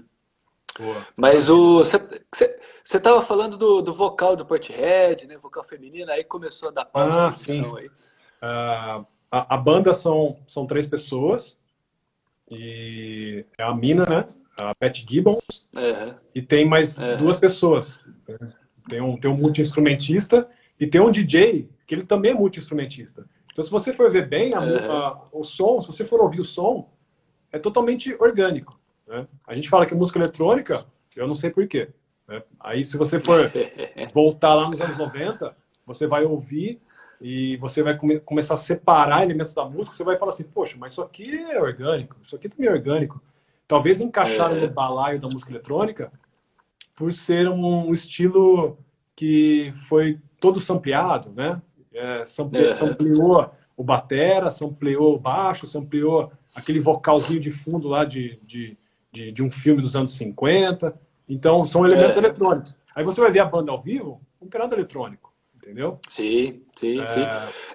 Boa. 0.80 1.06
Mas 1.18 1.50
o 1.50 1.84
você 1.84 2.62
estava 2.86 3.22
falando 3.22 3.58
do, 3.58 3.82
do 3.82 3.94
vocal 3.94 4.38
do 4.38 4.46
Portishead, 4.46 5.28
né? 5.28 5.38
Vocal 5.38 5.66
feminino, 5.66 6.10
aí 6.10 6.24
começou 6.24 6.70
a 6.70 6.72
dar 6.72 6.86
pau 6.86 7.04
Ah, 7.04 7.30
sim. 7.30 7.62
aí. 7.76 7.92
Ah, 8.42 9.04
a, 9.30 9.56
a 9.56 9.58
banda 9.58 9.94
são, 9.94 10.40
são 10.48 10.66
três 10.66 10.88
pessoas. 10.88 11.58
E 12.50 13.46
é 13.58 13.64
a 13.64 13.76
mina, 13.76 14.06
né? 14.06 14.26
A 14.58 14.74
Pat 14.76 15.04
Gibbons. 15.08 15.68
É, 15.76 16.14
E 16.34 16.42
tem 16.42 16.66
mais 16.68 16.98
É. 17.00 17.16
duas 17.18 17.38
pessoas. 17.38 18.04
Tem 18.90 19.02
um, 19.02 19.18
tem 19.18 19.30
um 19.30 19.38
multi-instrumentista 19.38 20.48
e 20.80 20.88
tem 20.88 21.00
um 21.02 21.12
DJ, 21.12 21.70
que 21.86 21.96
ele 21.96 22.04
também 22.04 22.32
é 22.32 22.34
multi-instrumentista. 22.34 23.26
Então, 23.52 23.64
se 23.64 23.72
você 23.72 23.94
for 23.94 24.10
ver 24.12 24.28
bem, 24.28 24.54
a 24.54 24.64
É. 24.64 24.88
a- 24.88 25.22
o 25.32 25.44
som, 25.44 25.82
se 25.82 25.88
você 25.88 26.06
for 26.06 26.22
ouvir 26.22 26.40
o 26.40 26.44
som, 26.44 26.90
é 27.52 27.58
totalmente 27.60 28.16
orgânico. 28.20 28.78
né? 29.08 29.26
A 29.48 29.56
gente 29.56 29.70
fala 29.70 29.86
que 29.86 29.96
música 29.96 30.20
eletrônica, 30.20 30.86
eu 31.16 31.26
não 31.28 31.34
sei 31.36 31.50
porquê. 31.50 31.88
Né? 32.28 32.44
Aí, 32.60 32.84
se 32.84 32.98
você 32.98 33.22
for 33.24 33.40
voltar 34.14 34.54
lá 34.54 34.68
nos 34.68 34.82
anos 34.82 34.98
90, 34.98 35.56
você 35.86 36.06
vai 36.06 36.26
ouvir 36.26 36.82
e 37.22 37.56
você 37.56 37.82
vai 37.82 37.98
come- 37.98 38.20
começar 38.20 38.56
a 38.56 38.58
separar 38.58 39.24
elementos 39.24 39.54
da 39.54 39.64
música, 39.64 39.96
você 39.96 40.04
vai 40.04 40.18
falar 40.18 40.30
assim, 40.34 40.44
poxa, 40.44 40.76
mas 40.78 40.92
isso 40.92 41.02
aqui 41.02 41.34
é 41.36 41.58
orgânico, 41.58 42.18
isso 42.22 42.36
aqui 42.36 42.50
também 42.50 42.68
é 42.68 42.72
orgânico. 42.74 43.22
Talvez 43.68 44.00
encaixaram 44.02 44.56
É. 44.56 44.62
no 44.62 44.70
balaio 44.70 45.20
da 45.20 45.28
música 45.28 45.52
eletrônica 45.52 46.12
por 46.96 47.12
ser 47.12 47.48
um 47.50 47.92
estilo 47.94 48.78
que 49.16 49.72
foi 49.88 50.20
todo 50.40 50.60
sampleado, 50.60 51.32
né? 51.32 51.62
É, 51.94 52.26
sample, 52.26 52.60
É. 52.60 52.74
Sampleou 52.74 53.50
o 53.76 53.84
batera, 53.84 54.50
sampleou 54.50 55.16
o 55.16 55.20
baixo, 55.20 55.68
sampleou 55.68 56.32
aquele 56.56 56.80
vocalzinho 56.80 57.40
de 57.40 57.52
fundo 57.52 57.88
lá 57.88 58.06
de, 58.06 58.40
de, 58.44 58.78
de, 59.12 59.32
de 59.32 59.44
um 59.44 59.50
filme 59.52 59.82
dos 59.82 59.96
anos 59.96 60.12
50. 60.16 60.94
Então, 61.30 61.66
são 61.66 61.86
elementos 61.86 62.16
É. 62.16 62.20
eletrônicos. 62.20 62.76
Aí 62.96 63.04
você 63.04 63.20
vai 63.22 63.32
ver 63.32 63.40
a 63.40 63.46
banda 63.46 63.72
ao 63.72 63.82
vivo, 63.82 64.22
não 64.42 64.48
tem 64.48 64.62
eletrônico, 64.62 65.32
entendeu? 65.56 66.00
Sim, 66.08 66.64
sim, 66.76 67.06
sim. 67.06 67.22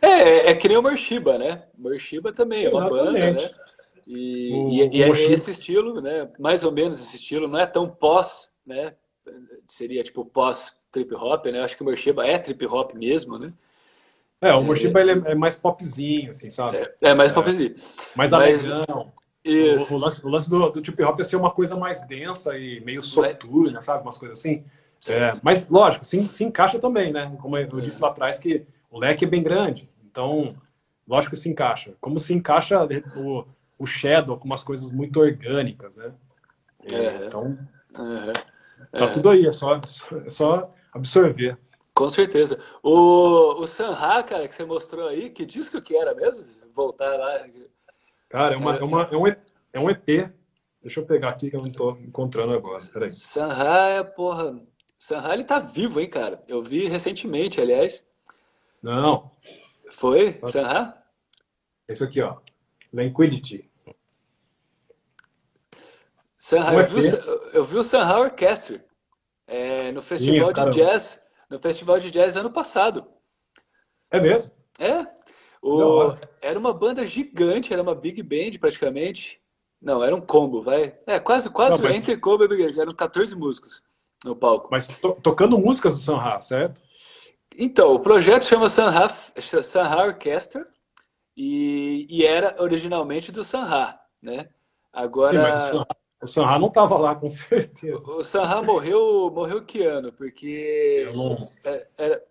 É, 0.01 0.09
É, 0.09 0.51
é 0.51 0.55
que 0.55 0.67
nem 0.69 0.77
o 0.77 0.83
Morshiba, 0.83 1.39
né? 1.39 1.65
Morshiba 1.79 2.33
também 2.33 2.65
é 2.65 2.71
uma 2.71 2.89
banda, 2.89 3.19
Exatamente. 3.19 3.45
né? 3.45 3.62
E, 4.07 4.51
O- 4.53 4.69
e- 4.71 4.97
e 4.99 5.03
é 5.03 5.07
Morshiba- 5.07 5.35
esse 5.35 5.51
estilo, 5.51 6.01
né? 6.01 6.29
Mais 6.39 6.63
ou 6.65 6.73
menos 6.73 7.01
esse 7.01 7.17
estilo, 7.17 7.47
não 7.49 7.59
é 7.59 7.67
tão 7.67 7.89
pós, 7.89 8.51
né? 8.67 8.95
Seria 9.69 10.03
tipo 10.03 10.25
pós 10.25 10.79
trip 10.91 11.15
hop, 11.15 11.47
né? 11.47 11.61
Acho 11.63 11.77
que 11.77 11.83
o 11.83 11.87
Morshiba 11.87 12.27
é 12.27 12.39
trip 12.39 12.67
hop 12.67 12.93
mesmo, 12.95 13.39
né? 13.39 13.47
é, 14.41 14.53
o 14.55 14.63
Morshiba 14.63 15.01
ele 15.01 15.13
é, 15.13 15.33
é 15.33 15.35
mais 15.37 15.55
popzinho, 15.57 16.31
assim, 16.33 16.51
sabe? 16.51 16.77
É 17.01 17.15
mais 17.15 17.31
popzinho. 17.31 17.77
mais 18.17 18.33
mas- 18.33 18.69
alegrão. 18.69 19.13
Isso. 19.45 19.93
O, 19.95 19.97
o 19.97 20.01
lance, 20.01 20.25
o 20.27 20.29
lance 20.29 20.49
do, 20.51 20.69
do 20.71 20.81
trip 20.83 21.03
hop 21.03 21.19
é 21.21 21.25
ser 21.25 21.37
uma 21.37 21.51
coisa 21.51 21.77
mais 21.77 22.03
densa 22.07 22.57
e 22.59 22.81
meio 22.81 23.03
soturna, 23.03 23.81
sabe? 23.83 24.03
Umas 24.03 24.19
coisas 24.19 24.39
assim. 24.39 24.65
É, 25.09 25.33
mas, 25.43 25.69
lógico, 25.69 26.05
se, 26.05 26.25
se 26.33 26.45
encaixa 26.45 26.79
também, 26.79 27.13
né? 27.13 27.37
Como 27.41 27.57
eu 27.59 27.81
disse 27.81 28.01
lá 28.01 28.09
atrás, 28.09 28.39
que 28.39 28.65
o 28.91 28.99
leque 29.01 29.25
é 29.25 29.29
bem 29.29 29.43
grande. 29.43 29.89
Então, 30.09 30.55
lógico 31.09 31.35
que 31.35 31.41
se 31.41 31.49
encaixa. 31.49 31.95
Como 32.01 32.21
se 32.21 32.33
encaixa 32.35 32.85
o, 33.17 33.45
o 33.83 33.87
Shadow 33.87 34.39
com 34.39 34.45
umas 34.45 34.63
coisas 34.63 34.91
muito 34.91 35.19
orgânicas, 35.19 35.97
né? 35.97 36.13
É, 36.91 36.95
É. 36.95 37.27
Então, 37.27 37.59
Aham. 37.95 38.33
tá 38.93 39.13
tudo 39.13 39.31
aí. 39.31 39.47
É 39.47 39.53
só, 39.53 39.77
é 39.77 40.31
só 40.31 40.73
absorver. 40.93 41.59
Com 41.93 42.09
certeza. 42.09 42.59
O, 42.83 43.63
o 43.63 43.67
Sanha, 43.67 44.23
cara, 44.23 44.49
que 44.49 44.55
você 44.55 44.65
mostrou 44.65 45.09
aí, 45.09 45.31
que 45.31 45.45
disco 45.45 45.83
que 45.83 45.97
era 45.97 46.15
mesmo? 46.15 46.45
Voltar 46.75 47.17
lá. 47.17 47.47
Cara, 48.29 48.55
é, 48.55 48.57
uma, 48.57 48.77
é, 48.77 48.83
uma, 48.83 49.03
é, 49.03 49.17
um, 49.17 49.27
é 49.75 49.81
um 49.81 49.91
EP. 49.91 50.33
Deixa 50.81 51.01
eu 51.01 51.07
pegar 51.07 51.31
aqui 51.31 51.51
que 51.51 51.57
eu 51.57 51.61
não 51.61 51.71
tô 51.71 51.91
encontrando 51.91 52.53
agora. 52.55 52.83
Peraí. 52.93 53.11
Sanha 53.13 53.99
é, 53.99 54.03
porra. 54.03 54.59
Sanha, 54.99 55.35
ele 55.35 55.45
tá 55.45 55.59
vivo, 55.59 56.01
hein, 56.01 56.09
cara? 56.09 56.41
Eu 56.49 56.63
vi 56.63 56.89
recentemente, 56.89 57.61
aliás. 57.61 58.07
Não, 58.83 59.31
Foi? 59.91 60.41
Sanha? 60.47 60.95
esse 61.89 62.03
aqui, 62.03 62.21
ó. 62.23 62.39
Liquidity. 62.93 63.71
Sanha, 66.43 66.73
Um 66.73 66.81
eu 66.81 66.87
vi, 66.87 67.01
o 67.09 67.51
eu 67.53 67.65
vi 67.65 67.77
o 67.79 67.85
Sanha 67.85 68.19
Orchestra 68.19 68.85
é, 69.47 69.93
no 69.93 70.03
festival 70.03 70.49
de 70.49 70.55
caramba. 70.57 70.75
jazz, 70.77 71.23
no 71.49 71.61
festival 71.61 72.01
de 72.01 72.11
jazz 72.11 72.35
ano 72.35 72.51
passado. 72.51 73.07
É 74.11 74.19
mesmo? 74.19 74.51
É, 74.77 75.07
o, 75.63 76.17
era 76.41 76.59
uma 76.59 76.75
banda 76.75 77.07
gigante, 77.07 77.73
era 77.73 77.81
uma 77.81 77.95
big 77.95 78.21
band 78.25 78.59
praticamente. 78.59 79.41
Não, 79.81 80.03
era 80.03 80.17
um 80.17 80.21
combo, 80.21 80.65
vai. 80.65 80.99
É, 81.07 81.21
quase, 81.21 81.49
quase 81.49 81.81
Não, 81.81 81.89
mas- 81.89 81.99
entre 81.99 82.17
combo 82.17 82.43
e 82.43 82.49
big 82.49 82.67
band. 82.67 82.83
Eram 82.83 82.93
14 82.93 83.37
músicos 83.37 83.81
no 84.25 84.35
palco. 84.35 84.67
Mas 84.69 84.89
to- 84.89 85.17
tocando 85.23 85.57
músicas 85.57 85.97
do 85.97 86.03
Sanha, 86.03 86.41
certo? 86.41 86.83
Então, 87.57 87.95
o 87.95 88.01
projeto 88.01 88.47
chama 88.47 88.69
Sanha, 88.69 89.09
Sanha 89.63 89.97
Orchestra 89.97 90.67
e, 91.37 92.05
e 92.11 92.27
era 92.27 92.61
originalmente 92.61 93.31
do 93.31 93.45
Sanha, 93.45 93.97
né? 94.21 94.43
Sim, 94.43 94.49
Agora, 94.93 95.41
mas 95.41 95.65
o 95.71 95.73
Sanha, 95.75 95.87
o 96.23 96.27
Sanha 96.27 96.59
não 96.59 96.71
tava 96.71 96.97
lá, 96.99 97.15
com 97.15 97.29
certeza. 97.31 97.97
o 97.99 98.23
Sanha 98.25 98.63
morreu, 98.63 99.31
morreu 99.31 99.65
que 99.65 99.83
ano? 99.83 100.13
Porque 100.13 101.09
não- 101.15 101.37
É- 101.65 101.87
era- 101.99 102.25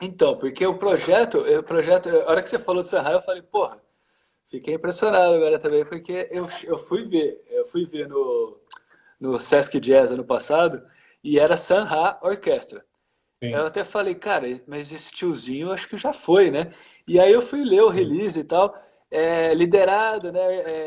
Então, 0.00 0.36
porque 0.38 0.66
o 0.66 0.78
projeto, 0.78 1.38
o 1.40 1.62
projeto, 1.62 2.08
a 2.10 2.30
hora 2.30 2.42
que 2.42 2.48
você 2.48 2.58
falou 2.58 2.82
do 2.82 2.88
Sanha, 2.88 3.10
eu 3.12 3.22
falei, 3.22 3.42
porra, 3.42 3.80
fiquei 4.50 4.74
impressionado 4.74 5.34
agora 5.34 5.58
também, 5.58 5.84
porque 5.84 6.28
eu, 6.30 6.46
eu 6.64 6.78
fui 6.78 7.04
ver, 7.06 7.42
eu 7.50 7.66
fui 7.66 7.86
ver 7.86 8.08
no, 8.08 8.58
no 9.20 9.38
Sesc 9.40 9.80
Jazz 9.80 10.10
ano 10.12 10.24
passado 10.24 10.82
e 11.24 11.38
era 11.38 11.56
Sanha 11.56 12.18
Orquestra. 12.22 12.84
Sim. 13.42 13.50
Eu 13.52 13.66
até 13.66 13.84
falei, 13.84 14.14
cara, 14.14 14.46
mas 14.66 14.90
esse 14.92 15.12
tiozinho 15.12 15.70
acho 15.72 15.88
que 15.88 15.98
já 15.98 16.12
foi, 16.12 16.50
né? 16.50 16.72
E 17.06 17.20
aí 17.20 17.32
eu 17.32 17.42
fui 17.42 17.64
ler 17.64 17.82
o 17.82 17.90
release 17.90 18.38
e 18.40 18.44
tal, 18.44 18.74
é, 19.10 19.54
liderado, 19.54 20.32
né? 20.32 20.40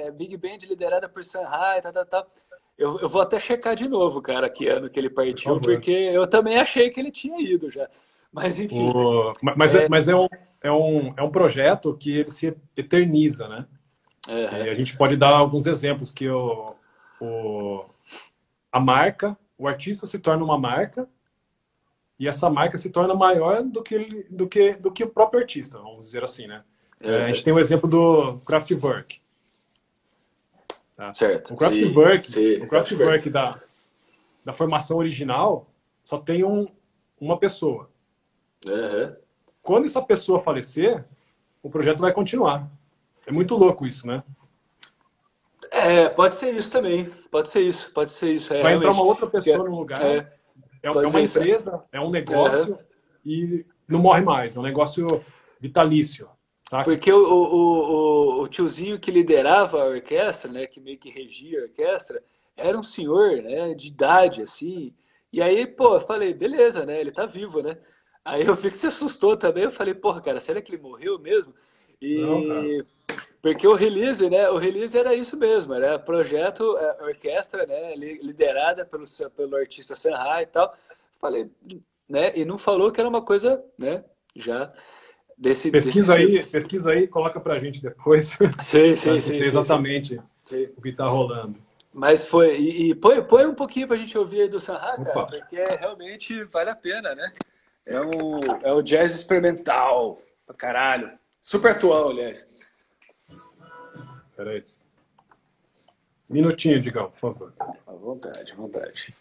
é, 0.07 0.11
Big 0.11 0.35
Band 0.37 0.57
liderada 0.67 1.07
por 1.09 1.21
e 1.21 1.81
tal, 1.81 1.93
tal, 1.93 2.05
tal. 2.05 2.27
Eu, 2.77 2.99
eu 2.99 3.09
vou 3.09 3.21
até 3.21 3.39
checar 3.39 3.75
de 3.75 3.87
novo, 3.89 4.21
cara, 4.21 4.49
que 4.49 4.67
ano 4.67 4.89
que 4.89 4.97
ele 4.99 5.09
partiu, 5.09 5.53
favor. 5.55 5.61
porque 5.73 5.91
eu 5.91 6.25
também 6.27 6.57
achei 6.57 6.89
que 6.89 6.99
ele 6.99 7.11
tinha 7.11 7.39
ido 7.41 7.69
já. 7.69 7.89
Mas 8.31 8.59
enfim, 8.59 8.89
O- 8.95 9.33
mas 9.57 9.75
é, 9.75 9.83
É. 9.85 9.89
mas 9.89 10.07
é, 10.07 10.15
um, 10.15 10.27
é, 10.61 10.71
um, 10.71 11.13
é 11.17 11.21
um 11.23 11.31
projeto 11.31 11.95
que 11.97 12.11
ele 12.19 12.29
se 12.31 12.55
eterniza, 12.77 13.47
né? 13.49 13.65
é, 14.27 14.65
E 14.65 14.69
a 14.69 14.73
gente 14.73 14.95
pode 14.95 15.17
dar 15.17 15.29
alguns 15.35 15.65
exemplos 15.65 16.13
que 16.13 16.29
o, 16.29 16.75
o, 17.19 17.83
a 18.71 18.79
marca, 18.79 19.37
o 19.57 19.67
artista 19.67 20.05
se 20.05 20.19
torna 20.19 20.43
uma 20.43 20.57
marca 20.57 21.07
e 22.19 22.27
essa 22.27 22.49
marca 22.49 22.77
se 22.77 22.89
torna 22.91 23.13
maior 23.15 23.63
do 23.63 23.81
que, 23.81 24.25
do 24.29 24.47
que, 24.47 24.73
do 24.73 24.91
que 24.91 25.03
o 25.03 25.09
próprio 25.09 25.39
artista, 25.41 25.79
vamos 25.79 26.05
dizer 26.05 26.23
assim, 26.23 26.47
né? 26.47 26.63
É, 27.01 27.23
a 27.23 27.27
gente 27.27 27.43
tem 27.43 27.53
o 27.53 27.59
exemplo 27.59 27.89
do 27.89 28.39
Kraftwerk. 28.45 29.19
Tá? 30.95 31.13
certo. 31.13 31.53
O 31.53 31.57
Kraftwerk, 31.57 32.29
Sim, 32.29 32.57
sim, 32.57 32.63
o 32.63 32.67
Kraftwerk 32.67 33.29
da, 33.29 33.59
da 34.43 34.51
formação 34.51 34.97
original 34.97 35.67
só 36.03 36.17
tem 36.17 36.43
um, 36.43 36.67
uma 37.19 37.37
pessoa. 37.37 37.89
Aham. 38.67 39.15
Quando 39.61 39.85
essa 39.85 40.01
pessoa 40.01 40.41
falecer, 40.41 41.05
o 41.63 41.69
projeto 41.69 41.99
vai 41.99 42.11
continuar. 42.11 42.69
É 43.25 43.31
muito 43.31 43.55
louco 43.55 43.85
isso, 43.85 44.05
né? 44.07 44.23
É, 45.71 46.09
pode 46.09 46.35
ser 46.35 46.51
isso 46.55 46.71
também. 46.71 47.05
Pode 47.31 47.49
ser 47.49 47.61
isso, 47.61 47.91
pode 47.93 48.11
ser 48.11 48.33
isso. 48.33 48.53
É, 48.53 48.61
Vai 48.61 48.73
entrar 48.73 48.91
uma 48.91 49.03
outra 49.03 49.27
pessoa 49.27 49.59
no 49.59 49.77
lugar. 49.77 50.03
É, 50.03 50.17
É, 50.81 50.87
é 50.87 50.91
uma 50.91 51.21
isso. 51.21 51.37
empresa, 51.37 51.83
é 51.91 51.99
um 51.99 52.09
negócio 52.09 52.79
e 53.25 53.65
não 53.87 53.99
morre 53.99 54.21
mais. 54.21 54.55
É 54.55 54.59
um 54.59 54.63
negócio 54.63 55.23
vitalício. 55.59 56.27
Saca? 56.69 56.83
Porque 56.83 57.11
o, 57.11 57.17
o, 57.17 58.37
o, 58.37 58.43
o 58.43 58.47
tiozinho 58.47 58.99
que 58.99 59.09
liderava 59.09 59.81
a 59.81 59.85
orquestra, 59.87 60.51
né, 60.51 60.67
que 60.67 60.79
meio 60.79 60.99
que 60.99 61.09
regia 61.09 61.61
a 61.61 61.63
orquestra, 61.63 62.21
era 62.55 62.77
um 62.77 62.83
senhor, 62.83 63.41
né, 63.41 63.73
de 63.73 63.87
idade, 63.87 64.43
assim. 64.43 64.93
E 65.33 65.41
aí, 65.41 65.65
pô, 65.65 65.95
eu 65.95 65.99
falei, 65.99 66.31
beleza, 66.31 66.85
né, 66.85 67.01
ele 67.01 67.11
tá 67.11 67.25
vivo, 67.25 67.63
né? 67.63 67.75
Aí 68.23 68.45
eu 68.45 68.53
vi 68.53 68.69
que 68.69 68.77
se 68.77 68.85
assustou 68.85 69.35
também, 69.35 69.63
eu 69.63 69.71
falei, 69.71 69.95
porra, 69.95 70.21
cara, 70.21 70.39
será 70.39 70.61
que 70.61 70.71
ele 70.71 70.79
morreu 70.79 71.17
mesmo? 71.17 71.55
E 71.99 72.21
Não, 72.21 72.85
porque 73.41 73.67
o 73.67 73.73
release, 73.73 74.29
né, 74.29 74.47
o 74.51 74.57
release 74.59 74.95
era 74.95 75.15
isso 75.15 75.35
mesmo, 75.35 75.73
era 75.73 75.97
projeto, 75.97 76.77
é, 76.77 77.03
orquestra, 77.03 77.65
né, 77.65 77.95
li- 77.95 78.21
liderada 78.21 78.85
pelo, 78.85 79.05
pelo 79.35 79.55
artista 79.55 79.95
Sanha 79.95 80.39
e 80.39 80.45
tal. 80.45 80.71
Falei, 81.19 81.49
né, 82.07 82.31
e 82.37 82.45
não 82.45 82.59
falou 82.59 82.91
que 82.91 82.99
era 82.99 83.09
uma 83.09 83.23
coisa, 83.23 83.59
né, 83.79 84.05
já 84.35 84.71
desse, 85.39 85.71
Pesquisa 85.71 86.15
desse 86.15 86.37
aí, 86.37 86.45
pesquisa 86.45 86.91
aí, 86.91 87.07
coloca 87.07 87.39
pra 87.39 87.57
gente 87.57 87.81
depois. 87.81 88.37
Sim, 88.61 88.95
sim, 88.97 89.21
sim, 89.21 89.37
exatamente 89.37 90.21
Sim. 90.43 90.67
o 90.77 90.81
que 90.81 90.91
tá 90.91 91.05
rolando. 91.05 91.59
Mas 91.93 92.25
foi. 92.25 92.57
E, 92.59 92.91
e 92.91 92.95
põe, 92.95 93.23
põe 93.23 93.45
um 93.45 93.55
pouquinho 93.55 93.87
pra 93.87 93.97
gente 93.97 94.17
ouvir 94.17 94.41
aí 94.41 94.49
do 94.49 94.61
cara, 94.61 95.01
Opa. 95.01 95.25
porque 95.25 95.55
realmente 95.79 96.43
vale 96.45 96.69
a 96.69 96.75
pena, 96.75 97.15
né? 97.15 97.33
É 97.85 97.99
um, 97.99 98.39
é 98.61 98.73
um 98.73 98.83
jazz 98.83 99.15
experimental 99.15 100.21
pra 100.45 100.55
caralho. 100.55 101.11
Super 101.41 101.71
atual, 101.71 102.09
aliás. 102.09 102.47
Peraí. 104.35 104.63
Minutinho, 106.29 106.79
Digão, 106.79 107.09
por 107.09 107.17
favor. 107.17 107.53
À 107.87 107.91
vontade, 107.93 108.51
à 108.51 108.55
vontade. 108.55 109.15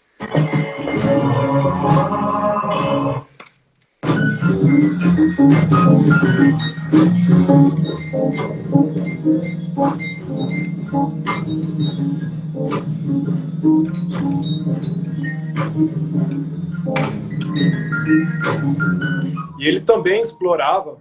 E 19.59 19.67
ele 19.67 19.81
também 19.81 20.23
explorava 20.23 20.99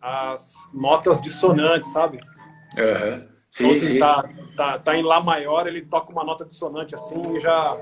as 0.00 0.70
notas 0.72 1.20
dissonantes, 1.20 1.92
sabe? 1.92 2.20
Então, 2.72 3.30
Sim, 3.50 3.70
assim, 3.70 3.80
sim. 3.80 3.98
tá, 3.98 4.28
tá, 4.56 4.78
tá 4.78 4.96
em 4.96 5.02
Lá 5.02 5.22
maior, 5.22 5.66
ele 5.66 5.82
toca 5.82 6.12
uma 6.12 6.24
nota 6.24 6.44
dissonante 6.44 6.94
assim 6.94 7.14
e 7.34 7.38
já 7.38 7.76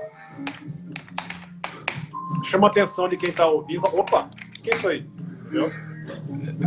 chama 2.43 2.67
a 2.67 2.69
atenção 2.69 3.07
de 3.07 3.17
quem 3.17 3.31
tá 3.31 3.47
ouvindo. 3.47 3.85
Opa, 3.87 4.29
o 4.61 4.63
que 4.63 4.75
isso 4.75 4.87
aí? 4.87 5.05
Entendeu? 5.45 5.71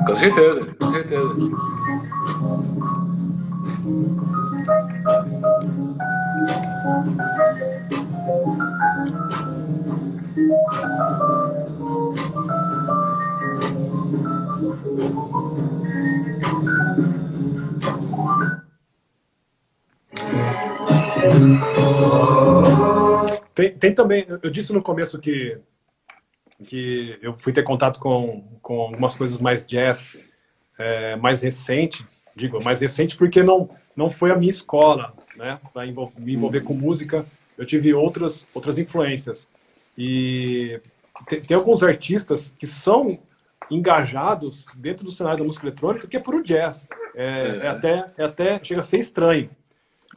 Com 0.05 0.15
certeza, 0.17 0.75
com 0.75 0.89
certeza. 0.89 1.35
Tem, 23.55 23.73
tem 23.79 23.95
também, 23.95 24.27
eu 24.43 24.51
disse 24.51 24.73
no 24.73 24.83
começo 24.83 25.17
que, 25.21 25.61
que 26.65 27.19
eu 27.21 27.35
fui 27.35 27.53
ter 27.53 27.63
contato 27.63 27.99
com, 27.99 28.45
com 28.63 28.81
algumas 28.81 29.17
coisas 29.17 29.41
mais 29.41 29.67
jazz, 29.67 30.17
é, 30.79 31.17
mais 31.17 31.43
recente, 31.43 32.07
digo, 32.35 32.63
mais 32.63 32.81
recente 32.81 33.17
porque 33.17 33.43
não, 33.43 33.69
não 33.97 34.11
foi 34.11 34.31
a 34.31 34.37
minha 34.37 34.51
escola, 34.51 35.15
né, 35.37 35.59
para 35.73 35.87
me 36.19 36.35
envolver 36.35 36.63
com 36.63 36.75
música, 36.75 37.25
eu 37.57 37.67
tive 37.67 37.95
outras, 37.95 38.47
outras 38.55 38.79
influências. 38.79 39.49
E 39.97 40.81
tem, 41.29 41.41
tem 41.41 41.57
alguns 41.57 41.83
artistas 41.83 42.53
que 42.59 42.67
são 42.67 43.19
engajados 43.71 44.67
dentro 44.75 45.05
do 45.05 45.13
cenário 45.13 45.39
da 45.39 45.45
música 45.45 45.67
eletrônica 45.67 46.07
que 46.07 46.17
é 46.17 46.21
puro 46.21 46.43
jazz. 46.43 46.89
É, 47.15 47.49
é 47.63 47.69
até, 47.69 48.07
é 48.19 48.25
até, 48.25 48.63
chega 48.63 48.81
a 48.81 48.85
ser 48.85 48.99
estranho. 48.99 49.49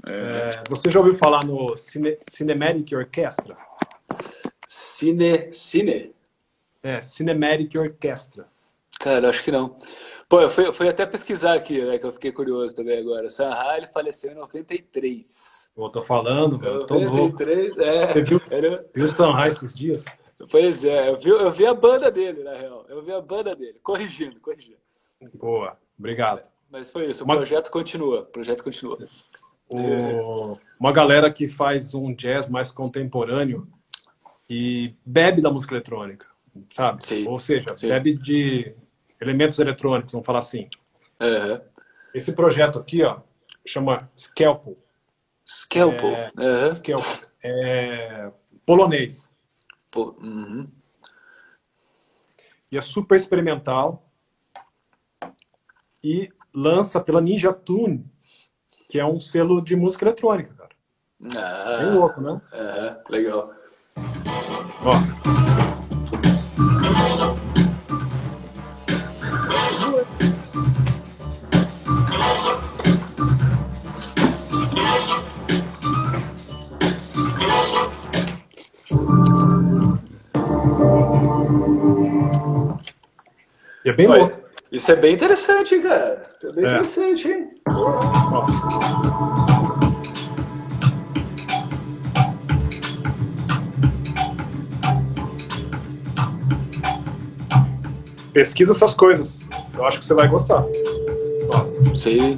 É, 0.05 0.49
você 0.69 0.91
já 0.91 0.99
ouviu 0.99 1.15
falar 1.15 1.43
no 1.45 1.75
Cine, 1.77 2.17
Cinematic 2.29 2.93
Orchestra? 2.93 3.57
Cine. 4.67 5.51
Cine? 5.51 6.11
É, 6.87 7.01
Cinematic 7.01 7.75
Orchestra. 7.75 8.47
Cara, 8.99 9.29
acho 9.29 9.43
que 9.43 9.51
não. 9.51 9.77
Pô, 10.29 10.41
eu 10.41 10.49
fui, 10.49 10.65
eu 10.67 10.73
fui 10.73 10.87
até 10.87 11.05
pesquisar 11.05 11.53
aqui, 11.53 11.81
né? 11.83 11.97
Que 11.97 12.05
eu 12.05 12.13
fiquei 12.13 12.31
curioso 12.31 12.73
também 12.75 12.97
agora. 12.97 13.29
Sanha, 13.29 13.75
ele 13.77 13.87
faleceu 13.87 14.31
em 14.31 14.35
93. 14.35 15.73
Eu 15.77 15.89
tô 15.89 16.01
falando, 16.01 16.57
velho, 16.57 16.75
eu 16.75 16.85
tô 16.87 16.95
louco. 16.95 17.13
93, 17.43 17.77
é. 17.77 18.13
Você 18.13 18.21
viu, 18.21 18.41
Era- 18.49 18.85
viu 18.93 19.05
o 19.05 19.07
Sanhai 19.07 19.47
esses 19.49 19.73
dias? 19.73 20.05
Pois 20.49 20.85
é, 20.85 21.09
eu 21.09 21.17
vi, 21.19 21.29
eu 21.29 21.51
vi 21.51 21.65
a 21.65 21.73
banda 21.73 22.09
dele, 22.11 22.43
na 22.43 22.53
real. 22.53 22.85
Eu 22.87 23.01
vi 23.01 23.11
a 23.11 23.19
banda 23.19 23.51
dele. 23.51 23.79
Corrigindo, 23.83 24.39
corrigindo. 24.39 24.77
Boa, 25.33 25.77
obrigado. 25.99 26.47
Mas 26.69 26.89
foi 26.89 27.09
isso, 27.09 27.23
o 27.23 27.25
Uma- 27.25 27.35
projeto 27.35 27.69
continua. 27.69 28.21
O 28.21 28.25
projeto 28.25 28.63
continua. 28.63 28.97
O- 29.67 30.53
uma 30.79 30.91
galera 30.93 31.31
que 31.31 31.47
faz 31.47 31.93
um 31.93 32.13
jazz 32.13 32.49
mais 32.49 32.71
contemporâneo 32.71 33.67
e 34.49 34.93
bebe 35.05 35.41
da 35.41 35.49
música 35.51 35.73
eletrônica, 35.75 36.25
sabe? 36.73 37.05
Sim, 37.05 37.27
Ou 37.27 37.39
seja, 37.39 37.65
sim. 37.77 37.87
bebe 37.87 38.13
de 38.17 38.73
elementos 39.19 39.59
eletrônicos, 39.59 40.11
vamos 40.11 40.25
falar 40.25 40.39
assim. 40.39 40.69
Aham. 41.19 41.61
Esse 42.13 42.33
projeto 42.33 42.79
aqui, 42.79 43.03
ó, 43.03 43.19
chama 43.65 44.09
Scalpel. 44.17 44.77
Scalpel. 45.47 46.13
É. 46.39 46.71
Scalpel. 46.71 47.27
É 47.43 48.31
polonês. 48.65 49.33
Pô, 49.89 50.15
uhum. 50.21 50.67
E 52.71 52.77
é 52.77 52.81
super 52.81 53.15
experimental. 53.15 54.03
E 56.03 56.29
lança 56.53 56.99
pela 56.99 57.21
Ninja 57.21 57.53
Tune, 57.53 58.05
que 58.89 58.99
é 58.99 59.05
um 59.05 59.19
selo 59.21 59.61
de 59.61 59.75
música 59.75 60.05
eletrônica, 60.05 60.53
cara. 60.53 60.69
Ah, 61.35 61.77
Bem 61.83 61.93
louco, 61.93 62.21
né? 62.21 62.41
aham, 62.53 63.01
legal. 63.09 63.53
Ó. 64.83 65.46
E 83.85 83.89
é 83.89 83.93
bem 83.93 84.07
Olha, 84.07 84.19
louco. 84.19 84.39
Isso 84.71 84.91
é 84.91 84.95
bem 84.95 85.13
interessante, 85.13 85.77
cara. 85.79 86.23
É 86.43 86.51
bem 86.51 86.65
É. 86.65 86.67
interessante, 86.67 87.27
hein? 87.29 87.49
Ó. 87.67 89.86
Pesquisa 98.37 98.71
essas 98.71 98.93
coisas. 98.93 99.39
Eu 99.75 99.83
acho 99.83 99.99
que 99.99 100.05
você 100.05 100.13
vai 100.13 100.27
gostar. 100.27 100.63
Ó. 101.49 101.95
Sei. 101.95 102.37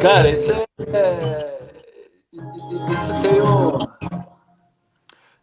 Cara, 0.00 0.30
isso 0.30 0.50
é. 0.52 0.64
é- 0.92 1.56
Isso 2.92 3.22
tem 3.22 3.40
um. 3.42 3.78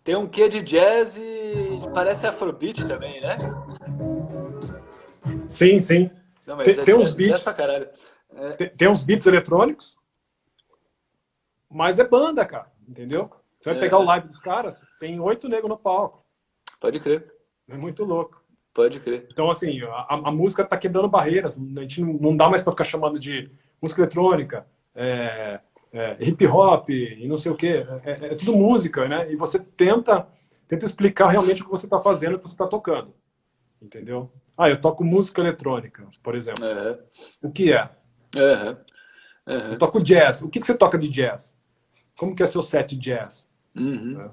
Tem 0.03 0.15
um 0.15 0.27
quê 0.27 0.49
de 0.49 0.61
jazz 0.61 1.15
e 1.18 1.80
parece 1.94 2.27
afrobeat 2.27 2.85
também, 2.85 3.22
né? 3.22 3.38
Sim, 5.48 5.80
sim. 5.80 6.10
Não, 6.45 6.57
Tem- 6.57 6.73
é 6.73 6.84
tem 6.84 6.94
uns 6.95 7.11
beats. 7.11 7.44
pra 7.44 7.53
caralho. 7.53 7.88
É, 8.35 8.51
Tem, 8.53 8.69
tem 8.69 8.88
uns 8.88 9.03
beats 9.03 9.26
eletrônicos, 9.26 9.97
mas 11.69 11.99
é 11.99 12.07
banda, 12.07 12.45
cara. 12.45 12.72
Entendeu? 12.88 13.30
Você 13.60 13.69
vai 13.69 13.77
É. 13.77 13.81
pegar 13.81 13.97
o 13.99 14.03
live 14.03 14.27
dos 14.27 14.39
caras, 14.39 14.84
tem 14.99 15.19
oito 15.19 15.47
negros 15.47 15.69
no 15.69 15.77
palco. 15.77 16.23
pode 16.81 16.99
crer, 16.99 17.34
É 17.69 17.77
muito 17.77 18.03
louco. 18.03 18.43
pode 18.73 18.99
crer. 18.99 19.27
Então, 19.31 19.49
assim, 19.49 19.81
a, 19.84 20.15
a 20.27 20.31
música 20.31 20.65
tá 20.65 20.77
quebrando 20.77 21.07
barreiras. 21.07 21.57
A 21.57 21.81
gente 21.81 22.01
não, 22.01 22.14
não 22.14 22.35
dá 22.38 22.49
mais 22.49 22.61
para 22.61 22.72
ficar 22.73 22.84
chamando 22.84 23.18
de 23.19 23.49
música 23.81 24.01
eletrônica, 24.01 24.68
é, 24.93 25.60
é, 25.93 26.18
hip 26.19 26.45
hop 26.47 26.89
e 26.89 27.26
não 27.27 27.38
sei 27.38 27.51
o 27.51 27.55
quê. 27.55 27.85
É, 28.03 28.11
é 28.34 28.35
tudo 28.35 28.53
música, 28.55 29.07
né? 29.07 29.31
E 29.31 29.35
você 29.38 29.60
tenta 29.60 30.27
tenta 30.68 30.85
explicar 30.85 31.27
realmente 31.27 31.61
o 31.61 31.65
que 31.65 31.72
você 31.72 31.85
está 31.85 32.01
fazendo, 32.01 32.35
o 32.35 32.39
que 32.39 32.47
você 32.47 32.53
está 32.53 32.68
tocando. 32.68 33.14
Entendeu? 33.81 34.31
Ah, 34.57 34.69
eu 34.69 34.80
toco 34.81 35.03
música 35.03 35.39
eletrônica, 35.41 36.07
por 36.23 36.35
exemplo. 36.35 36.64
Uhum. 36.65 36.97
O 37.43 37.51
que 37.51 37.72
é? 37.72 37.89
Uhum. 38.35 38.77
Uhum. 39.45 39.72
Eu 39.73 39.77
toco 39.77 40.01
jazz. 40.01 40.41
O 40.41 40.49
que, 40.49 40.60
que 40.60 40.65
você 40.65 40.77
toca 40.77 40.97
de 40.97 41.10
jazz? 41.10 41.57
Como 42.18 42.35
que 42.35 42.43
é 42.43 42.45
seu 42.45 42.64
set 42.64 42.95
de 42.95 43.01
jazz? 43.11 43.49
Uhum. 43.76 44.30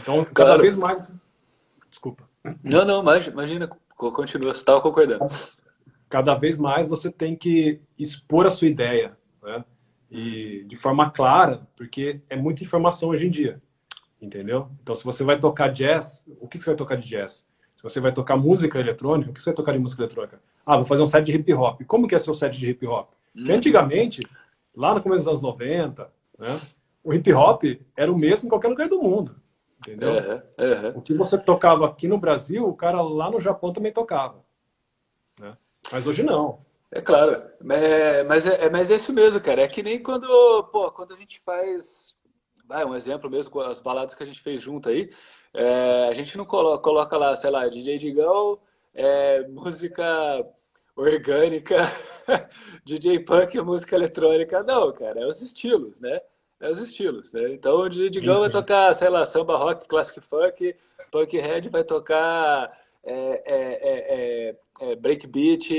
Então, 0.00 0.24
cada 0.24 0.50
Claro. 0.50 0.62
vez 0.62 0.76
mais... 0.76 1.12
Desculpa. 1.90 2.28
Não, 2.62 2.84
não, 2.84 3.00
imagina, 3.00 3.68
continua, 3.96 4.52
você 4.52 4.60
estava 4.60 4.80
concordando. 4.80 5.24
cada 6.08 6.34
vez 6.34 6.58
mais 6.58 6.86
você 6.86 7.10
tem 7.10 7.34
que 7.34 7.80
expor 7.98 8.46
a 8.46 8.50
sua 8.50 8.68
ideia, 8.68 9.16
né? 9.42 9.64
E 10.10 10.62
de 10.68 10.76
forma 10.76 11.10
clara, 11.10 11.66
porque 11.76 12.20
é 12.28 12.36
muita 12.36 12.62
informação 12.62 13.08
hoje 13.08 13.26
em 13.26 13.30
dia, 13.30 13.60
entendeu? 14.20 14.68
Então, 14.82 14.94
se 14.94 15.02
você 15.04 15.24
vai 15.24 15.40
tocar 15.40 15.68
jazz, 15.72 16.24
o 16.40 16.46
que 16.46 16.58
que 16.58 16.64
você 16.64 16.70
vai 16.70 16.76
tocar 16.76 16.96
de 16.96 17.08
jazz? 17.08 17.46
Se 17.74 17.82
você 17.82 18.00
vai 18.00 18.12
tocar 18.12 18.36
música 18.36 18.78
eletrônica, 18.78 19.30
o 19.30 19.34
que 19.34 19.40
você 19.42 19.50
vai 19.50 19.56
tocar 19.56 19.72
de 19.72 19.78
música 19.78 20.02
eletrônica? 20.02 20.40
Ah, 20.66 20.76
vou 20.76 20.84
fazer 20.84 21.02
um 21.02 21.06
set 21.06 21.24
de 21.24 21.32
hip 21.32 21.52
hop. 21.54 21.82
Como 21.86 22.06
que 22.06 22.14
é 22.14 22.18
seu 22.18 22.34
set 22.34 22.56
de 22.58 22.70
hip 22.70 22.86
hop? 22.86 23.10
Porque 23.34 23.52
antigamente, 23.52 24.20
lá 24.74 24.94
no 24.94 25.02
começo 25.02 25.20
dos 25.20 25.28
anos 25.28 25.42
90, 25.42 26.10
né? 26.38 26.60
O 27.02 27.12
hip 27.12 27.32
hop 27.32 27.64
era 27.96 28.10
o 28.10 28.16
mesmo 28.16 28.46
em 28.46 28.48
qualquer 28.48 28.68
lugar 28.68 28.88
do 28.88 29.02
mundo, 29.02 29.36
entendeu? 29.80 30.12
Uhum, 30.12 30.42
uhum. 30.58 30.92
O 30.96 31.02
que 31.02 31.12
você 31.12 31.36
tocava 31.36 31.86
aqui 31.86 32.08
no 32.08 32.16
Brasil, 32.16 32.66
o 32.66 32.74
cara 32.74 33.02
lá 33.02 33.30
no 33.30 33.40
Japão 33.40 33.72
também 33.72 33.92
tocava. 33.92 34.42
né? 35.38 35.56
Mas 35.92 36.06
hoje 36.06 36.22
não. 36.22 36.64
É 36.90 37.00
claro, 37.00 37.42
é, 37.70 38.22
mas 38.22 38.46
é, 38.46 38.66
é- 38.66 38.70
mas 38.70 38.90
é 38.90 38.94
isso 38.96 39.12
mesmo, 39.12 39.40
cara. 39.40 39.62
É 39.62 39.68
que 39.68 39.82
nem 39.82 40.00
quando, 40.02 40.26
pô, 40.72 40.90
quando 40.92 41.12
a 41.12 41.16
gente 41.16 41.40
faz, 41.40 42.14
vai, 42.64 42.84
um 42.84 42.94
exemplo 42.94 43.28
mesmo 43.28 43.50
com 43.50 43.60
as 43.60 43.80
baladas 43.80 44.14
que 44.14 44.22
a 44.22 44.26
gente 44.26 44.40
fez 44.40 44.62
junto 44.62 44.88
aí, 44.88 45.12
é, 45.52 46.06
a 46.08 46.14
gente 46.14 46.38
não 46.38 46.44
coloca, 46.44 46.82
coloca 46.82 47.16
lá, 47.18 47.34
sei 47.36 47.50
lá, 47.50 47.68
DJ 47.68 47.98
Digão, 47.98 48.60
é, 48.94 49.46
música 49.48 50.04
orgânica, 50.96 51.76
DJ 52.84 53.20
Punk, 53.20 53.60
música 53.60 53.96
eletrônica. 53.96 54.62
Não, 54.62 54.92
cara, 54.92 55.20
é 55.20 55.26
os 55.26 55.42
estilos, 55.42 56.00
né? 56.00 56.20
É 56.60 56.70
os 56.70 56.78
estilos, 56.80 57.32
né? 57.32 57.52
Então 57.52 57.80
o 57.80 57.88
DJ 57.88 58.10
Digão 58.10 58.40
vai 58.40 58.48
sim. 58.48 58.52
tocar, 58.52 58.94
sei 58.94 59.08
lá, 59.08 59.26
samba 59.26 59.56
rock, 59.56 59.86
classic 59.88 60.20
funk, 60.20 60.74
punk 61.10 61.36
head 61.36 61.68
vai 61.68 61.84
tocar 61.84 62.72
é, 63.02 63.12
é, 63.44 63.78
é, 63.82 64.56
é, 64.80 64.92
é, 64.92 64.96
breakbeat, 64.96 65.74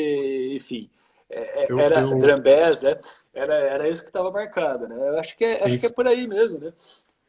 enfim. 0.55 0.89
É, 1.29 1.63
é, 1.63 1.65
Eu- 1.69 1.79
era 1.79 2.01
eu- 2.01 2.17
drum 2.19 2.35
bass, 2.41 2.81
né? 2.81 2.99
Era, 3.33 3.55
era 3.55 3.89
isso 3.89 4.01
que 4.03 4.09
estava 4.09 4.31
marcado, 4.31 4.87
né? 4.87 4.95
Eu 4.95 5.19
acho 5.19 5.35
que 5.35 5.43
é, 5.43 5.63
acho 5.63 5.79
que 5.79 5.85
é 5.85 5.89
por 5.89 6.07
aí 6.07 6.27
mesmo, 6.27 6.59
né? 6.59 6.71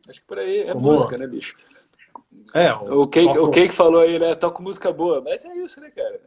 Acho 0.09 0.21
que 0.21 0.27
por 0.27 0.39
aí 0.39 0.61
é 0.61 0.75
música, 0.75 1.17
né, 1.19 1.27
bicho? 1.27 1.57
É, 2.55 2.73
O 2.73 3.07
Cake, 3.07 3.27
toco- 3.27 3.45
o 3.47 3.51
Cake 3.51 3.75
falou 3.75 4.01
aí, 4.01 4.19
né? 4.19 4.35
Toco 4.35 4.63
música 4.63 4.93
boa, 4.93 5.21
mas 5.21 5.45
é 5.45 5.55
isso, 5.57 5.81
né, 5.81 5.91
cara? 5.91 6.21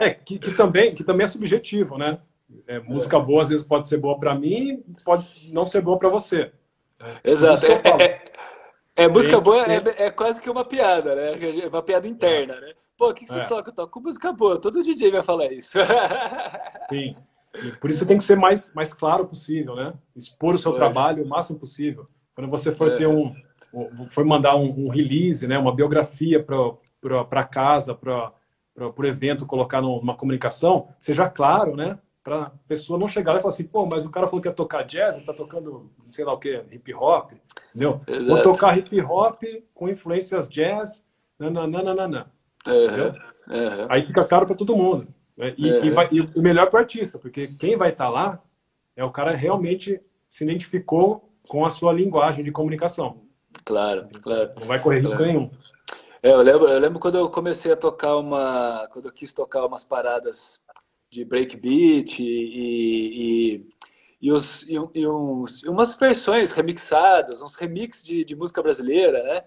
É, 0.00 0.10
que, 0.10 0.38
que 0.38 0.52
também, 0.52 0.94
que 0.94 1.04
também 1.04 1.24
é 1.24 1.28
subjetivo, 1.28 1.96
né? 1.98 2.18
É, 2.66 2.78
música 2.80 3.18
boa 3.18 3.42
às 3.42 3.48
vezes 3.48 3.64
pode 3.64 3.86
ser 3.86 3.98
boa 3.98 4.18
para 4.18 4.34
mim, 4.34 4.82
pode 5.04 5.52
não 5.52 5.64
ser 5.66 5.80
boa 5.80 5.98
para 5.98 6.08
você. 6.08 6.52
Exato. 7.24 7.60
Que 7.60 7.66
eu 7.66 7.74
É, 7.74 8.02
é- 8.04 8.22
é- 9.04 9.08
música 9.08 9.36
que 9.36 9.42
boa 9.42 9.64
é, 9.66 9.82
é 10.06 10.10
quase 10.10 10.40
que 10.40 10.48
uma 10.50 10.64
piada, 10.64 11.14
né? 11.14 11.32
É 11.64 11.68
Uma 11.68 11.82
piada 11.82 12.06
interna, 12.08 12.60
né? 12.60 12.72
Pô, 12.96 13.10
o 13.10 13.14
que, 13.14 13.24
que 13.26 13.32
você 13.32 13.40
É. 13.40 13.44
toca? 13.44 13.70
Eu 13.70 13.74
toco 13.74 14.00
música 14.00 14.32
boa. 14.32 14.58
Todo 14.60 14.82
DJ 14.82 15.10
vai 15.10 15.22
falar 15.22 15.52
isso. 15.52 15.76
Sim. 16.90 17.14
Por 17.80 17.90
isso 17.90 18.06
tem 18.06 18.16
que 18.18 18.24
ser 18.24 18.36
mais, 18.36 18.72
mais 18.74 18.92
claro 18.94 19.26
possível, 19.26 19.74
né? 19.76 19.92
Expor 20.14 20.54
o 20.54 20.58
seu 20.58 20.72
trabalho 20.72 21.22
o 21.24 21.28
máximo 21.28 21.58
possível. 21.58 22.06
Quando 22.34 22.50
você 22.50 22.74
for 22.74 22.92
É. 22.92 22.94
ter 22.96 23.06
um, 23.06 23.30
for 24.10 24.24
mandar 24.24 24.56
um, 24.56 24.86
um 24.86 24.88
release, 24.88 25.46
né? 25.46 25.58
Uma 25.58 25.74
biografia 25.74 26.42
para 26.42 27.44
casa, 27.44 27.94
para 27.94 28.32
o 28.76 29.04
evento, 29.06 29.46
colocar 29.46 29.80
num- 29.80 29.96
numa 30.00 30.16
comunicação, 30.16 30.88
seja 31.00 31.28
claro, 31.28 31.76
né? 31.76 31.98
Para 32.22 32.42
a 32.46 32.50
pessoa 32.66 32.98
não 32.98 33.06
chegar 33.06 33.32
lá 33.32 33.38
e 33.38 33.40
falar 33.42 33.54
assim, 33.54 33.64
pô, 33.64 33.86
mas 33.86 34.04
o 34.04 34.10
cara 34.10 34.26
falou 34.26 34.40
que 34.42 34.48
ia 34.48 34.52
tocar 34.54 34.82
jazz, 34.82 35.16
ele 35.16 35.26
tá 35.26 35.32
tocando, 35.32 35.90
sei 36.10 36.24
lá 36.24 36.32
o 36.32 36.38
que, 36.38 36.60
hip 36.72 36.92
hop, 36.94 37.32
entendeu? 37.70 38.00
Vou 38.06 38.16
Exato. 38.38 38.42
tocar 38.42 38.76
hip 38.78 39.00
hop 39.02 39.42
com 39.72 39.88
influências 39.88 40.48
jazz, 40.48 41.04
nananana. 41.38 42.32
Aham, 42.66 43.12
aham. 43.50 43.86
Aí 43.88 44.02
fica 44.02 44.24
claro 44.24 44.46
para 44.46 44.56
todo 44.56 44.76
mundo. 44.76 45.06
né? 45.36 45.54
E, 45.58 45.68
É. 45.68 45.84
e 45.84 45.90
vai- 45.90 46.08
e 46.10 46.20
o 46.20 46.42
melhor 46.42 46.68
para 46.70 46.78
o 46.78 46.80
artista, 46.80 47.18
porque 47.18 47.48
quem 47.58 47.76
vai 47.76 47.90
estar 47.90 48.08
lá 48.08 48.42
é 48.96 49.04
o 49.04 49.10
cara 49.10 49.32
que 49.32 49.38
realmente 49.38 50.00
se 50.26 50.44
identificou 50.44 51.30
com 51.46 51.64
a 51.66 51.70
sua 51.70 51.92
linguagem 51.92 52.42
de 52.42 52.50
comunicação. 52.50 53.20
Claro, 53.66 54.08
claro. 54.22 54.52
Não 54.60 54.66
vai 54.68 54.80
correr 54.80 55.00
risco 55.00 55.16
Claro. 55.16 55.32
nenhum. 55.32 55.50
É, 56.22 56.30
eu 56.30 56.40
lembro, 56.40 56.68
eu 56.68 56.78
lembro 56.78 57.00
quando 57.00 57.18
eu 57.18 57.28
comecei 57.28 57.72
a 57.72 57.76
tocar 57.76 58.16
uma, 58.16 58.88
quando 58.92 59.06
eu 59.06 59.12
quis 59.12 59.32
tocar 59.32 59.66
umas 59.66 59.82
paradas 59.84 60.64
de 61.10 61.24
breakbeat 61.24 62.22
e, 62.22 63.58
e, 63.58 63.66
e, 64.22 64.32
os, 64.32 64.62
e, 64.68 64.74
e 64.94 65.06
uns, 65.06 65.64
umas 65.64 65.96
versões 65.96 66.52
remixadas, 66.52 67.42
uns 67.42 67.56
remix 67.56 68.04
de, 68.04 68.24
de 68.24 68.36
música 68.36 68.62
brasileira, 68.62 69.22
né? 69.24 69.44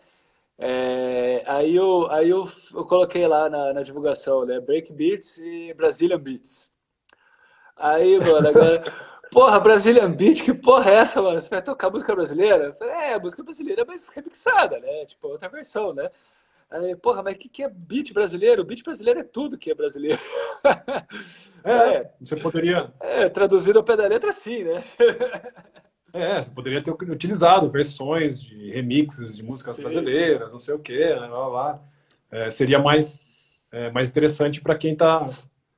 É, 0.57 1.43
aí 1.47 1.73
eu, 1.73 2.11
aí 2.11 2.29
eu, 2.29 2.45
eu 2.73 2.85
coloquei 2.85 3.25
lá 3.25 3.49
na, 3.49 3.73
na 3.73 3.81
divulgação, 3.81 4.45
né? 4.45 4.59
Breakbeats 4.59 5.37
e 5.37 5.73
Brazilian 5.73 6.19
Beats. 6.19 6.73
Aí, 7.77 8.19
mano, 8.19 8.49
agora. 8.49 8.83
Porra, 9.31 9.59
Brazilian 9.59 10.11
Beat, 10.11 10.43
que 10.43 10.53
porra 10.53 10.91
é 10.91 10.95
essa, 10.95 11.21
mano? 11.21 11.39
Você 11.39 11.49
vai 11.49 11.61
tocar 11.61 11.89
música 11.89 12.15
brasileira? 12.15 12.75
Falei, 12.77 12.93
é, 12.95 13.19
música 13.19 13.43
brasileira, 13.43 13.85
mas 13.85 14.09
remixada, 14.09 14.79
né? 14.79 15.05
Tipo, 15.05 15.27
outra 15.27 15.47
versão, 15.47 15.93
né? 15.93 16.09
Aí, 16.69 16.95
porra, 16.95 17.23
mas 17.23 17.35
o 17.35 17.37
que, 17.37 17.49
que 17.49 17.63
é 17.63 17.69
beat 17.69 18.13
brasileiro? 18.13 18.63
Beat 18.63 18.83
brasileiro 18.83 19.19
é 19.19 19.23
tudo 19.23 19.57
que 19.57 19.71
é 19.71 19.75
brasileiro. 19.75 20.19
É, 21.63 22.09
você 22.21 22.35
poderia, 22.35 22.89
É, 22.99 23.29
traduzido 23.29 23.79
ao 23.79 23.85
pé 23.85 23.95
da 23.95 24.07
letra, 24.07 24.31
sim, 24.31 24.63
né? 24.63 24.83
é, 26.13 26.41
você 26.41 26.51
poderia 26.51 26.83
ter 26.83 26.91
utilizado 26.91 27.69
versões 27.69 28.39
de 28.41 28.71
remixes 28.71 29.35
de 29.35 29.43
músicas 29.43 29.75
Sim. 29.75 29.81
brasileiras, 29.81 30.53
não 30.53 30.59
sei 30.59 30.73
o 30.73 30.79
quê, 30.79 31.15
né, 31.15 31.27
blá, 31.27 31.49
blá. 31.49 31.79
É, 32.31 32.51
seria 32.51 32.77
mais, 32.77 33.19
é, 33.71 33.89
mais 33.91 34.09
interessante 34.09 34.61
para 34.61 34.75
quem 34.75 34.93
está 34.93 35.25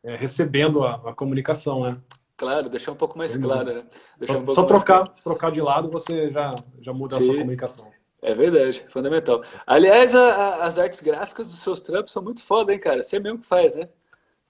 recebendo 0.03 0.83
a, 0.83 0.95
a 0.95 1.13
comunicação, 1.13 1.83
né? 1.83 1.97
Claro, 2.41 2.69
deixar 2.69 2.91
um 2.91 2.95
pouco 2.95 3.15
mais 3.15 3.33
Sem 3.33 3.39
claro, 3.39 3.71
né? 3.71 3.83
Deixar 4.17 4.33
um 4.33 4.37
pouco 4.39 4.55
Só 4.55 4.63
trocar, 4.63 5.03
claro. 5.03 5.21
trocar 5.23 5.51
de 5.51 5.61
lado, 5.61 5.91
você 5.91 6.31
já, 6.31 6.55
já 6.81 6.91
muda 6.91 7.15
a 7.15 7.19
Sim. 7.19 7.27
sua 7.27 7.35
comunicação. 7.37 7.91
É 8.19 8.33
verdade, 8.33 8.83
fundamental. 8.89 9.43
Aliás, 9.63 10.15
a- 10.15 10.33
a- 10.35 10.63
as 10.63 10.79
artes 10.79 11.01
gráficas 11.01 11.49
dos 11.51 11.59
seus 11.59 11.81
trampos 11.81 12.11
são 12.11 12.23
muito 12.23 12.41
foda, 12.41 12.73
hein, 12.73 12.79
cara? 12.79 13.03
Você 13.03 13.19
mesmo 13.19 13.37
que 13.37 13.45
faz, 13.45 13.75
né? 13.75 13.87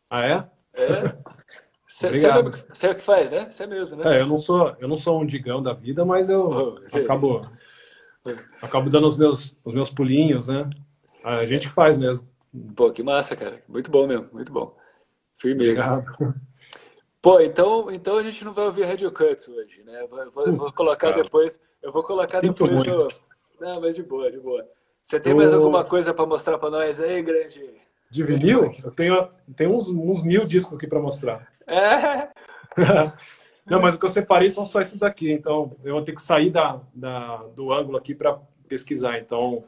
Ah, 0.09 0.25
é? 0.25 0.49
É. 0.73 1.17
Você, 1.85 2.87
é 2.87 2.91
o 2.91 2.95
que 2.95 3.03
faz, 3.03 3.31
né? 3.31 3.51
Você 3.51 3.67
mesmo, 3.67 3.97
né? 3.97 4.15
É, 4.17 4.21
eu 4.21 4.25
não 4.27 4.37
sou, 4.37 4.73
eu 4.79 4.87
não 4.87 4.95
sou 4.95 5.19
um 5.21 5.25
digão 5.25 5.61
da 5.61 5.73
vida, 5.73 6.05
mas 6.05 6.29
eu 6.29 6.49
Oh, 6.49 6.97
acabo, 6.97 7.41
acabo 8.61 8.89
dando 8.89 9.07
os 9.07 9.17
meus, 9.17 9.59
os 9.65 9.73
meus 9.73 9.89
pulinhos, 9.89 10.47
né? 10.47 10.69
A 11.25 11.43
gente 11.43 11.67
que 11.67 11.73
faz 11.73 11.97
mesmo. 11.97 12.25
Pô, 12.73 12.89
que 12.93 13.03
massa, 13.03 13.35
cara. 13.35 13.61
Muito 13.67 13.91
bom 13.91 14.07
mesmo, 14.07 14.29
muito 14.31 14.53
bom. 14.53 14.77
Firmeza. 15.37 15.97
Obrigado. 15.97 16.41
Pô, 17.21 17.39
então, 17.39 17.91
então 17.91 18.17
a 18.17 18.23
gente 18.23 18.43
não 18.43 18.53
vai 18.53 18.65
ouvir 18.65 18.83
Radio 18.83 19.11
Cuts 19.11 19.47
hoje, 19.47 19.83
né? 19.83 20.05
Vou, 20.09 20.31
vou- 20.31 20.53
vou 20.53 20.73
colocar 20.73 21.11
cara. 21.11 21.23
depois. 21.23 21.59
Eu 21.81 21.91
vou 21.91 22.01
colocar 22.03 22.41
Sinto 22.41 22.63
depois 22.65 22.87
muito. 22.87 23.07
Não, 23.59 23.79
mas 23.79 23.93
de 23.95 24.01
boa, 24.01 24.31
de 24.31 24.39
boa. 24.39 24.67
Você 25.03 25.19
tem 25.19 25.33
mais 25.33 25.53
Ô. 25.53 25.57
alguma 25.57 25.83
coisa 25.83 26.13
pra 26.13 26.25
mostrar 26.25 26.57
pra 26.57 26.69
nós 26.71 26.99
aí, 26.99 27.21
grande? 27.21 27.63
De 28.09 28.23
vinil, 28.23 28.71
eu 28.83 28.91
tenho, 28.91 29.29
tenho 29.55 29.75
uns, 29.75 29.87
uns 29.87 30.23
mil 30.23 30.45
discos 30.45 30.75
aqui 30.77 30.87
para 30.87 30.99
mostrar. 30.99 31.47
É. 31.67 32.27
Não, 33.65 33.79
mas 33.79 33.93
o 33.95 33.99
que 33.99 34.05
eu 34.05 34.09
separei 34.09 34.49
são 34.49 34.65
só 34.65 34.81
esses 34.81 34.97
daqui, 34.99 35.31
então 35.31 35.71
eu 35.83 35.93
vou 35.93 36.03
ter 36.03 36.13
que 36.13 36.21
sair 36.21 36.49
da, 36.49 36.81
da- 36.93 37.43
do 37.55 37.71
ângulo 37.71 37.97
aqui 37.97 38.13
para 38.15 38.37
pesquisar. 38.67 39.19
Então, 39.19 39.63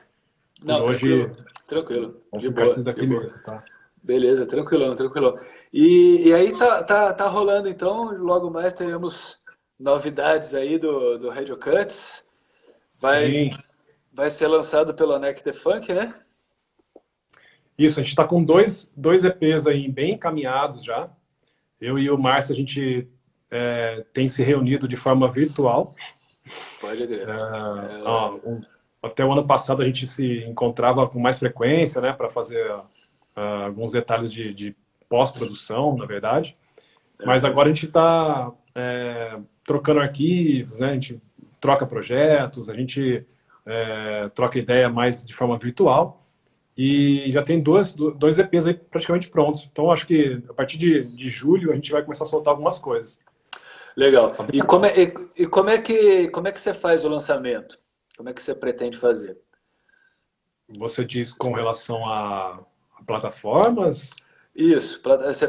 Não, 0.64 0.84
hoje, 0.84 1.08
tranquilo. 1.08 1.36
Tranquilo. 1.68 2.22
vou 2.32 2.40
De 2.42 2.48
ficar 2.48 2.62
boa, 2.62 2.66
esses 2.72 2.84
daqui 2.84 3.06
mesmo, 3.08 3.40
tá? 3.44 3.64
Beleza, 4.02 4.46
tranquilão, 4.46 4.94
tranquilão. 4.96 5.38
E, 5.74 6.28
e 6.28 6.34
aí 6.34 6.56
tá, 6.56 6.84
tá, 6.84 7.12
tá 7.14 7.28
rolando 7.28 7.68
então, 7.68 8.16
logo 8.16 8.52
mais 8.52 8.74
teremos 8.74 9.41
novidades 9.80 10.54
aí 10.54 10.78
do, 10.78 11.18
do 11.18 11.30
Radio 11.30 11.58
Cuts. 11.58 12.30
Vai, 12.95 13.28
Sim. 13.28 13.50
vai 14.14 14.30
ser 14.30 14.48
lançado 14.48 14.94
pelo 14.94 15.14
Anarch 15.14 15.44
The 15.44 15.52
Funk, 15.52 15.91
né? 15.91 16.14
Isso, 17.76 18.00
a 18.00 18.04
gente 18.04 18.12
está 18.12 18.24
com 18.24 18.44
dois, 18.44 18.94
dois 18.95 19.24
EPs 19.24 19.66
aí 19.66 19.90
bem 19.90 20.14
encaminhados 20.14 20.84
já. 20.84 21.10
Eu 21.82 21.98
e 21.98 22.08
o 22.10 22.20
Márcio, 22.20 22.54
a 22.54 22.56
gente 22.56 23.10
é, 23.50 24.06
tem 24.14 24.30
se 24.30 24.44
reunido 24.44 24.88
de 24.88 24.95
forma 24.95 25.30
virtual. 25.30 25.95
Pode 26.80 27.08
crer. 27.08 27.28
Ah, 27.28 28.02
ó, 28.06 28.36
um- 28.45 28.62
até 29.02 29.26
o 29.26 29.34
ano 29.34 29.45
passado 29.45 29.82
a 29.82 29.86
gente 29.86 30.06
se 30.06 30.45
encontrava 30.45 31.10
com 31.10 31.20
mais 31.20 31.40
frequência, 31.40 32.00
né, 32.00 32.14
para 32.14 32.30
fazer 32.30 32.72
ah, 33.36 33.66
alguns 33.66 33.91
detalhes 33.91 34.32
de, 34.32 34.54
de 34.54 34.76
pós-produção, 35.14 35.95
na 35.95 36.07
verdade. 36.07 36.57
Mas 37.23 37.45
agora 37.45 37.69
a 37.69 37.72
gente 37.72 37.85
está 37.85 38.52
trocando 39.64 39.99
arquivos, 39.99 40.80
né, 40.80 40.90
a 40.90 40.94
gente 40.95 41.22
troca 41.61 41.85
projetos, 41.85 42.68
a 42.68 42.73
gente 42.73 43.23
é, 43.64 44.27
troca 44.34 44.57
ideia 44.57 44.90
mais 44.90 45.23
de 45.23 45.31
forma 45.31 45.56
virtual. 45.60 46.26
E 46.76 47.30
já 47.30 47.44
tem 47.44 47.61
dois, 47.61 47.94
dois 47.94 48.40
EPs 48.40 48.65
aí 48.65 48.73
praticamente 48.73 49.30
prontos. 49.30 49.69
Então 49.72 49.91
acho 49.91 50.07
que 50.07 50.41
a 50.49 50.53
partir 50.56 50.80
de, 50.80 51.15
de 51.15 51.30
julho 51.30 51.72
a 51.72 51.76
gente 51.76 51.91
vai 51.91 52.02
começar 52.02 52.23
a 52.23 52.27
soltar 52.27 52.52
algumas 52.52 52.80
coisas. 52.80 53.19
Legal. 53.95 54.35
E 54.52 54.64
como 54.64 54.88
é, 54.88 54.99
e, 54.99 55.14
e 55.44 55.45
como 55.45 55.69
é 55.69 55.77
que 55.77 56.27
como 56.30 56.48
é 56.48 56.52
que 56.52 56.60
você 56.60 56.73
faz 56.73 57.06
o 57.06 57.10
lançamento? 57.10 57.77
Como 58.18 58.30
é 58.30 58.34
que 58.34 58.41
você 58.41 58.56
pretende 58.56 58.98
fazer? 58.98 59.38
Você 60.68 61.06
diz 61.06 61.31
com 61.31 61.53
relação 61.53 62.03
a, 62.10 62.60
a 62.98 63.03
plataformas? 63.06 64.10
Isso. 64.56 65.02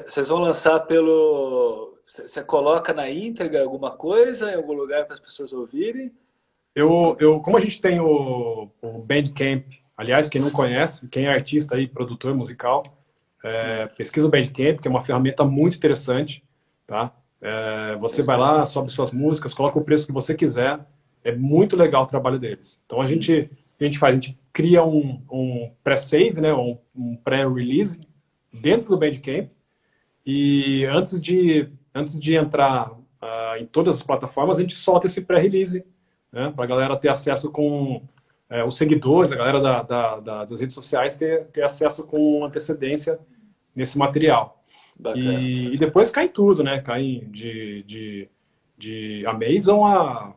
Vocês 0.06 0.28
vão 0.28 0.38
lançar 0.38 0.80
pelo. 0.80 1.98
Você 2.06 2.42
coloca 2.42 2.92
na 2.92 3.08
íntegra 3.10 3.62
alguma 3.62 3.90
coisa 3.90 4.50
em 4.50 4.54
algum 4.54 4.72
lugar 4.72 5.04
para 5.04 5.14
as 5.14 5.20
pessoas 5.20 5.52
ouvirem? 5.52 6.12
Eu, 6.74 7.16
eu, 7.20 7.40
como 7.40 7.56
a 7.56 7.60
gente 7.60 7.80
tem 7.80 8.00
o, 8.00 8.68
o 8.82 8.98
Bandcamp, 8.98 9.64
aliás, 9.96 10.28
quem 10.28 10.40
não 10.40 10.50
conhece, 10.50 11.08
quem 11.08 11.26
é 11.26 11.32
artista 11.32 11.76
aí, 11.76 11.86
produtor 11.86 12.34
musical, 12.34 12.82
é, 13.42 13.86
pesquisa 13.96 14.26
o 14.26 14.30
Bandcamp, 14.30 14.80
que 14.80 14.88
é 14.88 14.90
uma 14.90 15.04
ferramenta 15.04 15.44
muito 15.44 15.76
interessante, 15.76 16.42
tá? 16.86 17.14
É, 17.40 17.96
você 17.96 18.22
vai 18.22 18.36
lá, 18.36 18.66
sobe 18.66 18.92
suas 18.92 19.12
músicas, 19.12 19.54
coloca 19.54 19.78
o 19.78 19.84
preço 19.84 20.06
que 20.06 20.12
você 20.12 20.34
quiser. 20.34 20.80
É 21.22 21.34
muito 21.34 21.76
legal 21.76 22.02
o 22.02 22.06
trabalho 22.06 22.38
deles. 22.38 22.80
Então 22.84 23.00
a 23.00 23.06
gente, 23.06 23.50
a 23.80 23.84
gente 23.84 23.98
faz, 23.98 24.12
a 24.12 24.20
gente 24.20 24.38
cria 24.52 24.84
um, 24.84 25.22
um 25.30 25.70
pré-save, 25.82 26.40
né, 26.40 26.52
um, 26.52 26.76
um 26.94 27.16
pré-release 27.16 28.00
dentro 28.60 28.88
do 28.88 28.96
Bandcamp 28.96 29.50
e 30.24 30.84
antes 30.86 31.20
de 31.20 31.68
antes 31.94 32.18
de 32.18 32.34
entrar 32.34 32.90
uh, 32.90 33.56
em 33.58 33.66
todas 33.66 33.96
as 33.96 34.02
plataformas 34.02 34.58
a 34.58 34.60
gente 34.60 34.74
solta 34.74 35.06
esse 35.06 35.20
pré-release, 35.22 35.84
né, 36.32 36.52
para 36.54 36.64
a 36.64 36.68
galera 36.68 36.96
ter 36.96 37.08
acesso 37.08 37.50
com 37.50 37.96
uh, 37.96 38.64
os 38.66 38.76
seguidores, 38.76 39.30
a 39.32 39.36
galera 39.36 39.60
da, 39.60 39.82
da, 39.82 40.20
da, 40.20 40.44
das 40.44 40.60
redes 40.60 40.74
sociais 40.74 41.16
ter, 41.16 41.46
ter 41.46 41.62
acesso 41.62 42.04
com 42.04 42.44
antecedência 42.44 43.18
nesse 43.74 43.98
material. 43.98 44.64
E, 45.16 45.74
e, 45.74 45.76
depois 45.76 46.10
cai 46.10 46.28
tudo, 46.28 46.62
né? 46.62 46.80
Cai 46.80 47.26
de, 47.26 47.82
de, 47.82 48.28
de 48.78 49.26
Amazon 49.26 49.84
a 49.84 50.36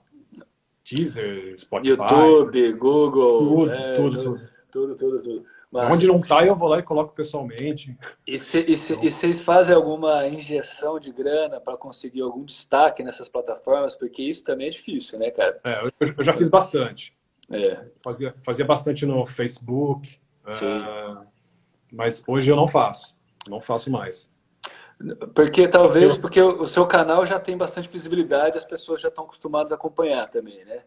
Deezer, 0.84 1.54
Spotify. 1.60 1.96
YouTube, 2.02 2.72
Google. 2.74 3.40
Tudo, 3.40 3.72
é, 3.72 3.96
tudo, 3.96 4.24
tudo. 4.24 4.40
Tudo, 4.72 4.98
tudo, 4.98 5.20
tudo. 5.20 5.46
Mas, 5.84 5.96
Onde 5.96 6.08
não 6.08 6.20
tá, 6.20 6.46
eu 6.46 6.56
vou 6.56 6.70
lá 6.70 6.80
e 6.80 6.84
coloco 6.84 7.14
pessoalmente. 7.14 7.98
E, 8.26 8.38
se, 8.38 8.60
e, 8.60 8.78
se, 8.78 8.94
e 9.06 9.12
vocês 9.12 9.42
fazem 9.42 9.76
alguma 9.76 10.28
injeção 10.28 11.00
de 11.00 11.12
grana 11.12 11.60
para 11.60 11.78
conseguir 11.78 12.22
algum 12.22 12.44
destaque 12.44 13.04
nessas 13.04 13.30
plataformas? 13.30 13.96
Porque 13.96 14.22
isso 14.22 14.44
também 14.44 14.68
é 14.68 14.72
difícil, 14.72 15.20
né, 15.20 15.32
cara? 15.32 15.60
É, 15.64 15.86
eu, 15.86 16.14
eu 16.18 16.24
já 16.24 16.34
fiz 16.34 16.50
bastante. 16.50 17.16
É. 17.50 17.80
Fazia, 18.04 18.36
fazia 18.44 18.66
bastante 18.66 19.06
no 19.06 19.26
Facebook. 19.26 20.20
Uh, 20.46 21.26
mas 21.92 22.24
hoje 22.28 22.52
eu 22.52 22.56
não 22.56 22.68
faço. 22.68 23.18
Não 23.48 23.62
faço 23.62 23.92
mais. 23.92 24.30
Porque 25.36 25.68
talvez 25.68 26.16
eu... 26.16 26.22
porque 26.22 26.42
o 26.42 26.66
seu 26.66 26.86
canal 26.88 27.26
já 27.26 27.40
tem 27.40 27.56
bastante 27.56 27.88
visibilidade, 27.88 28.58
as 28.58 28.66
pessoas 28.66 29.00
já 29.00 29.10
estão 29.10 29.26
acostumadas 29.26 29.72
a 29.72 29.76
acompanhar 29.76 30.28
também, 30.30 30.66
né? 30.66 30.84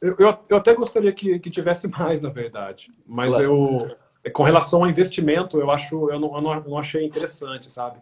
Eu, 0.00 0.16
eu, 0.18 0.38
eu 0.48 0.56
até 0.56 0.74
gostaria 0.74 1.12
que, 1.12 1.38
que 1.38 1.50
tivesse 1.50 1.86
mais, 1.88 2.22
na 2.22 2.30
verdade. 2.30 2.92
Mas 3.06 3.28
claro. 3.28 3.44
eu, 3.44 3.96
com 4.30 4.42
relação 4.42 4.82
ao 4.82 4.90
investimento, 4.90 5.58
eu 5.60 5.70
acho, 5.70 6.10
eu 6.10 6.18
não, 6.18 6.34
eu 6.34 6.42
não, 6.42 6.54
eu 6.54 6.64
não 6.64 6.78
achei 6.78 7.04
interessante, 7.04 7.70
sabe? 7.70 8.00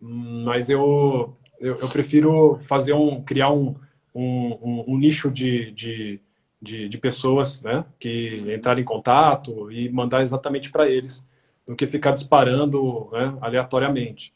Mas 0.00 0.68
eu, 0.68 1.36
eu, 1.60 1.76
eu, 1.76 1.88
prefiro 1.88 2.58
fazer 2.62 2.92
um, 2.92 3.22
criar 3.22 3.52
um, 3.52 3.76
um, 4.14 4.84
um, 4.88 4.98
nicho 4.98 5.30
de, 5.30 5.70
de, 5.72 6.20
de, 6.60 6.88
de, 6.88 6.98
pessoas, 6.98 7.62
né? 7.62 7.84
Que 7.98 8.52
entrarem 8.52 8.82
em 8.82 8.86
contato 8.86 9.70
e 9.70 9.88
mandar 9.88 10.22
exatamente 10.22 10.70
para 10.70 10.88
eles, 10.88 11.26
do 11.66 11.76
que 11.76 11.86
ficar 11.86 12.10
disparando 12.10 13.08
né, 13.12 13.36
aleatoriamente. 13.40 14.34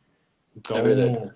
Então, 0.56 0.76
é 0.76 1.32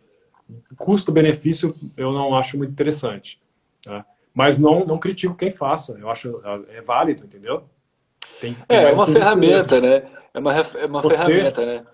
custo-benefício 0.77 1.75
eu 1.97 2.13
não 2.13 2.35
acho 2.35 2.57
muito 2.57 2.71
interessante. 2.71 3.41
Tá? 3.83 4.05
Mas 4.33 4.59
não, 4.59 4.85
não 4.85 4.99
critico 4.99 5.35
quem 5.35 5.51
faça. 5.51 5.99
Eu 5.99 6.09
acho 6.11 6.41
é 6.69 6.81
válido, 6.81 7.25
entendeu? 7.25 7.69
Tem, 8.41 8.55
tem 8.55 8.65
é, 8.69 8.85
é 8.85 8.93
uma 8.93 9.07
ferramenta, 9.07 9.81
né? 9.81 10.11
É 10.33 10.39
uma, 10.39 10.55
é 10.55 10.87
uma 10.87 11.03
você, 11.03 11.17
ferramenta, 11.17 11.67
né? 11.67 11.87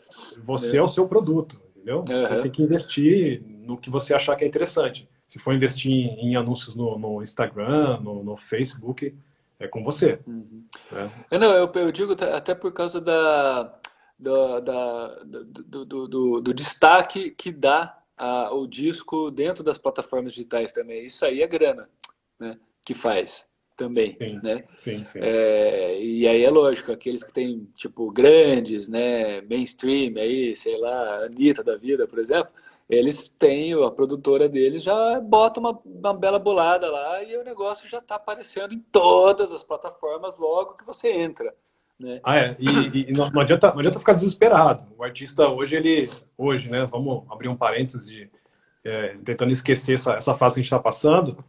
Você 0.42 0.76
é. 0.76 0.78
é 0.78 0.82
o 0.82 0.88
seu 0.88 1.08
produto, 1.08 1.60
entendeu? 1.74 1.98
Uhum. 1.98 2.06
Você 2.06 2.40
tem 2.40 2.50
que 2.50 2.62
investir 2.62 3.42
no 3.42 3.76
que 3.76 3.90
você 3.90 4.14
achar 4.14 4.36
que 4.36 4.44
é 4.44 4.46
interessante. 4.46 5.08
Se 5.26 5.38
for 5.38 5.52
investir 5.54 5.90
em, 5.90 6.30
em 6.30 6.36
anúncios 6.36 6.74
no, 6.74 6.98
no 6.98 7.22
Instagram, 7.22 7.98
no, 8.00 8.22
no, 8.22 8.36
Facebook, 8.36 9.14
é 9.58 9.66
com 9.66 9.82
você. 9.82 10.20
Uhum. 10.26 10.64
É. 11.30 11.38
Não, 11.38 11.52
eu, 11.52 11.70
eu 11.74 11.90
digo 11.90 12.12
até 12.32 12.54
por 12.54 12.72
causa 12.72 13.00
da, 13.00 13.74
do, 14.18 14.60
da, 14.60 15.08
do, 15.24 15.84
do, 15.84 16.08
do, 16.08 16.40
do 16.40 16.54
destaque 16.54 17.30
que 17.30 17.50
dá 17.50 17.98
a, 18.16 18.52
o 18.54 18.66
disco 18.66 19.30
dentro 19.30 19.64
das 19.64 19.78
plataformas 19.78 20.32
digitais 20.32 20.72
também. 20.72 21.04
Isso 21.04 21.24
aí 21.24 21.42
é 21.42 21.46
grana 21.46 21.88
né, 22.38 22.58
que 22.84 22.94
faz 22.94 23.46
também, 23.76 24.16
sim, 24.20 24.40
né? 24.42 24.64
Sim, 24.76 25.04
sim. 25.04 25.18
É, 25.22 26.00
e 26.00 26.26
aí 26.26 26.42
é 26.42 26.50
lógico, 26.50 26.90
aqueles 26.90 27.22
que 27.22 27.32
têm, 27.32 27.68
tipo, 27.74 28.10
grandes, 28.10 28.88
né, 28.88 29.42
mainstream 29.42 30.16
aí, 30.16 30.56
sei 30.56 30.78
lá, 30.78 31.24
Anitta 31.24 31.62
da 31.62 31.76
vida, 31.76 32.06
por 32.06 32.18
exemplo, 32.18 32.50
eles 32.88 33.28
têm, 33.28 33.74
a 33.74 33.90
produtora 33.90 34.48
deles 34.48 34.82
já 34.82 35.20
bota 35.20 35.60
uma, 35.60 35.78
uma 35.84 36.14
bela 36.14 36.38
bolada 36.38 36.90
lá 36.90 37.22
e 37.22 37.36
o 37.36 37.44
negócio 37.44 37.88
já 37.88 37.98
está 37.98 38.14
aparecendo 38.14 38.72
em 38.72 38.78
todas 38.78 39.52
as 39.52 39.62
plataformas 39.62 40.38
logo 40.38 40.74
que 40.74 40.86
você 40.86 41.10
entra. 41.10 41.52
Né? 41.98 42.20
Ah, 42.22 42.36
é. 42.36 42.56
E, 42.58 43.10
e 43.10 43.12
não, 43.12 43.30
não, 43.30 43.40
adianta, 43.40 43.72
não 43.72 43.78
adianta 43.78 43.98
ficar 43.98 44.12
desesperado. 44.12 44.84
O 44.96 45.02
artista 45.02 45.48
hoje, 45.48 45.76
ele. 45.76 46.10
Hoje, 46.36 46.70
né? 46.70 46.84
Vamos 46.84 47.24
abrir 47.30 47.48
um 47.48 47.56
parênteses 47.56 48.06
de. 48.06 48.30
É, 48.84 49.16
tentando 49.24 49.50
esquecer 49.50 49.94
essa, 49.94 50.12
essa 50.12 50.36
fase 50.36 50.54
que 50.54 50.60
a 50.60 50.62
gente 50.62 50.66
está 50.66 50.78
passando. 50.78 51.42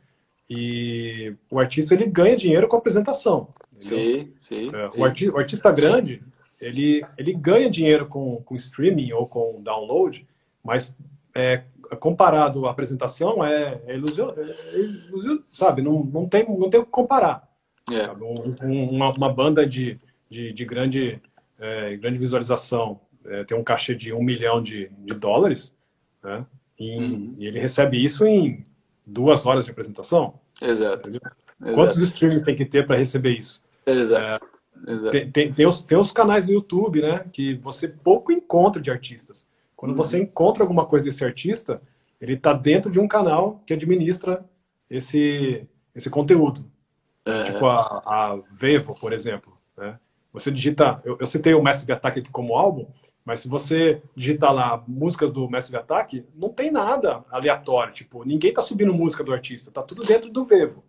E 0.49 1.35
o 1.51 1.59
artista 1.59 1.93
ele 1.93 2.05
ganha 2.05 2.35
dinheiro 2.35 2.67
com 2.67 2.75
a 2.75 2.79
apresentação. 2.79 3.49
Sim, 3.79 4.33
sim, 4.39 4.69
é, 4.73 4.89
sim. 4.89 4.99
O, 4.99 5.03
arti 5.03 5.29
o, 5.29 5.37
artista 5.37 5.71
grande, 5.71 6.23
ele, 6.59 7.05
ele 7.17 7.33
ganha 7.33 7.69
dinheiro 7.69 8.07
com, 8.07 8.41
com 8.43 8.55
streaming 8.55 9.11
ou 9.11 9.27
com 9.27 9.61
download, 9.61 10.25
mas 10.63 10.93
é, 11.35 11.63
comparado 11.99 12.65
à 12.65 12.71
apresentação 12.71 13.43
é, 13.43 13.81
é 13.85 13.95
ilusão, 13.95 14.33
é, 14.37 14.41
é 14.41 15.37
sabe? 15.49 15.81
Não, 15.81 16.03
não, 16.03 16.27
tem, 16.27 16.45
não 16.47 16.69
tem 16.69 16.79
o 16.79 16.85
que 16.85 16.91
comparar. 16.91 17.47
É. 17.91 18.09
Um, 18.11 18.89
uma, 18.91 19.11
uma, 19.11 19.33
banda 19.33 19.65
de, 19.65 19.99
de, 20.29 20.51
de 20.51 20.65
grande, 20.65 21.21
é, 21.59 21.95
grande 21.95 22.17
visualização 22.17 22.99
é, 23.25 23.43
tem 23.43 23.57
um 23.57 23.63
cachê 23.63 23.95
de 23.95 24.11
um 24.11 24.23
milhão 24.23 24.61
de, 24.61 24.89
de 24.89 25.15
dólares, 25.15 25.75
né? 26.23 26.45
E, 26.79 26.97
uhum. 26.97 27.35
e 27.37 27.47
ele 27.47 27.59
recebe 27.59 28.03
isso 28.03 28.25
em 28.25 28.66
duas 29.07 29.45
horas 29.45 29.65
de 29.65 29.71
apresentação. 29.71 30.33
Exato. 30.61 31.09
Exato. 31.09 31.35
Quantos 31.73 31.97
streamings 32.01 32.43
tem 32.43 32.55
que 32.55 32.65
ter 32.65 32.85
para 32.85 32.97
receber 32.97 33.31
isso? 33.31 33.63
Exato. 33.85 34.45
É, 34.85 34.91
Exato. 34.91 35.11
Tem, 35.11 35.31
tem, 35.31 35.51
tem, 35.51 35.65
os, 35.65 35.81
tem 35.81 35.97
os 35.97 36.11
canais 36.11 36.47
no 36.47 36.53
YouTube, 36.53 37.01
né? 37.01 37.25
Que 37.31 37.55
você 37.55 37.87
pouco 37.87 38.31
encontra 38.31 38.81
de 38.81 38.91
artistas. 38.91 39.47
Quando 39.75 39.91
uhum. 39.91 39.97
você 39.97 40.19
encontra 40.19 40.63
alguma 40.63 40.85
coisa 40.85 41.05
desse 41.05 41.23
artista, 41.23 41.81
ele 42.19 42.33
está 42.33 42.51
dentro 42.53 42.91
de 42.91 42.99
um 42.99 43.07
canal 43.07 43.61
que 43.65 43.73
administra 43.73 44.43
esse, 44.89 45.65
esse 45.95 46.09
conteúdo. 46.09 46.65
É. 47.25 47.43
Tipo 47.43 47.65
a, 47.65 47.81
a 48.05 48.39
Vevo, 48.51 48.93
por 48.99 49.13
exemplo. 49.13 49.57
Né? 49.77 49.97
Você 50.33 50.51
digita. 50.51 51.01
Eu, 51.05 51.17
eu 51.19 51.25
citei 51.25 51.53
o 51.53 51.63
Massive 51.63 51.93
Attack 51.93 52.19
aqui 52.19 52.31
como 52.31 52.55
álbum. 52.55 52.87
Mas 53.27 53.41
se 53.41 53.49
você 53.49 54.01
digitar 54.15 54.53
lá 54.53 54.81
músicas 54.87 55.33
do 55.33 55.49
Massive 55.49 55.75
Attack, 55.75 56.25
não 56.33 56.47
tem 56.47 56.71
nada 56.71 57.25
aleatório. 57.29 57.91
Tipo, 57.91 58.23
ninguém 58.23 58.53
tá 58.53 58.61
subindo 58.61 58.93
música 58.93 59.21
do 59.21 59.33
artista, 59.33 59.69
tá 59.69 59.83
tudo 59.83 60.01
dentro 60.05 60.29
do 60.29 60.45
Vevo. 60.45 60.81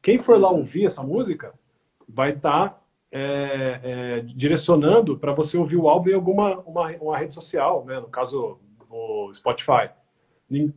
Quem 0.00 0.18
for 0.18 0.40
lá 0.40 0.48
ouvir 0.48 0.86
essa 0.86 1.02
música 1.02 1.52
vai 2.08 2.30
estar 2.30 2.70
tá, 2.70 2.80
é, 3.12 3.80
é, 3.82 4.20
direcionando 4.20 5.18
para 5.18 5.34
você 5.34 5.58
ouvir 5.58 5.76
o 5.76 5.86
álbum 5.86 6.08
em 6.08 6.14
alguma 6.14 6.60
uma, 6.60 6.88
uma 6.92 7.18
rede 7.18 7.34
social, 7.34 7.84
né? 7.84 8.00
no 8.00 8.08
caso 8.08 8.58
o 8.90 9.30
Spotify 9.34 9.90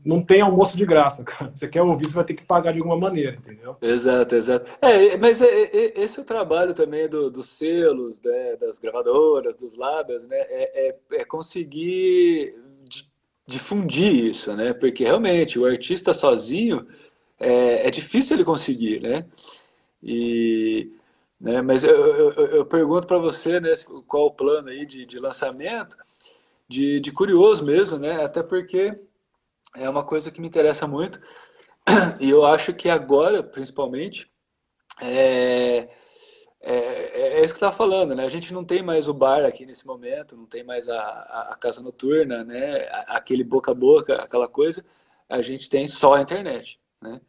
não 0.05 0.21
tem 0.21 0.41
almoço 0.41 0.77
de 0.77 0.85
graça, 0.85 1.23
cara. 1.23 1.51
Você 1.53 1.67
quer 1.67 1.81
ouvir, 1.81 2.07
você 2.07 2.13
vai 2.13 2.23
ter 2.23 2.33
que 2.33 2.43
pagar 2.43 2.71
de 2.71 2.79
alguma 2.79 2.97
maneira, 2.97 3.35
entendeu? 3.35 3.75
Exato, 3.81 4.35
exato. 4.35 4.71
É, 4.81 5.17
mas 5.17 5.41
é, 5.41 5.63
é, 5.63 6.01
esse 6.01 6.19
é 6.19 6.21
o 6.21 6.25
trabalho 6.25 6.73
também 6.73 7.09
do, 7.09 7.29
dos 7.29 7.49
selos, 7.49 8.21
né, 8.21 8.55
das 8.55 8.77
gravadoras, 8.79 9.55
dos 9.55 9.75
lábios, 9.75 10.23
né? 10.23 10.37
É, 10.37 10.87
é, 10.87 11.21
é 11.21 11.25
conseguir 11.25 12.55
difundir 13.45 14.25
isso, 14.25 14.53
né? 14.55 14.73
Porque 14.73 15.03
realmente 15.03 15.59
o 15.59 15.65
artista 15.65 16.13
sozinho 16.13 16.87
é, 17.39 17.87
é 17.87 17.91
difícil 17.91 18.35
ele 18.35 18.45
conseguir, 18.45 19.01
né? 19.01 19.25
E, 20.01 20.91
né, 21.39 21.61
mas 21.61 21.83
eu, 21.83 21.95
eu, 21.95 22.31
eu 22.47 22.65
pergunto 22.65 23.07
para 23.07 23.17
você, 23.17 23.59
né, 23.59 23.73
qual 24.07 24.27
o 24.27 24.31
plano 24.31 24.69
aí 24.69 24.85
de, 24.85 25.05
de 25.05 25.19
lançamento, 25.19 25.97
de, 26.67 26.99
de 26.99 27.11
curioso 27.11 27.63
mesmo, 27.63 27.97
né? 27.97 28.23
Até 28.23 28.41
porque 28.41 28.97
é 29.77 29.89
uma 29.89 30.03
coisa 30.03 30.31
que 30.31 30.41
me 30.41 30.47
interessa 30.47 30.87
muito. 30.87 31.19
E 32.19 32.29
eu 32.29 32.45
acho 32.45 32.73
que 32.73 32.89
agora, 32.89 33.43
principalmente, 33.43 34.31
é, 35.01 35.87
é, 36.61 37.39
é, 37.39 37.45
isso 37.45 37.53
que 37.53 37.59
tá 37.59 37.71
falando, 37.71 38.15
né? 38.15 38.25
A 38.25 38.29
gente 38.29 38.53
não 38.53 38.65
tem 38.65 38.81
mais 38.81 39.07
o 39.07 39.13
bar 39.13 39.45
aqui 39.45 39.65
nesse 39.65 39.85
momento, 39.85 40.35
não 40.35 40.47
tem 40.47 40.63
mais 40.63 40.89
a, 40.89 40.99
a, 40.99 41.49
a 41.53 41.55
casa 41.55 41.81
noturna, 41.81 42.43
né? 42.43 42.87
Aquele 43.07 43.43
boca 43.43 43.71
a 43.71 43.75
boca, 43.75 44.15
aquela 44.15 44.47
coisa. 44.47 44.83
A 45.29 45.41
gente 45.41 45.69
tem 45.69 45.87
só 45.87 46.15
a 46.15 46.21
internet, 46.21 46.79
né? 47.01 47.21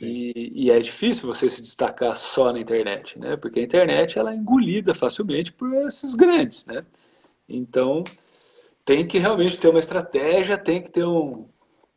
E, 0.00 0.52
e, 0.54 0.70
é 0.70 0.78
difícil 0.78 1.26
você 1.26 1.50
se 1.50 1.60
destacar 1.60 2.16
só 2.16 2.52
na 2.52 2.60
internet, 2.60 3.18
né? 3.18 3.36
Porque 3.36 3.60
a 3.60 3.62
internet 3.62 4.18
ela 4.18 4.32
é 4.32 4.36
engolida 4.36 4.94
facilmente 4.94 5.52
por 5.52 5.74
esses 5.86 6.14
grandes, 6.14 6.64
né? 6.66 6.86
Então 7.48 8.04
tem 8.84 9.06
que 9.06 9.18
realmente 9.18 9.58
ter 9.58 9.68
uma 9.68 9.80
estratégia, 9.80 10.56
tem 10.56 10.82
que 10.82 10.90
ter 10.90 11.04
um 11.04 11.48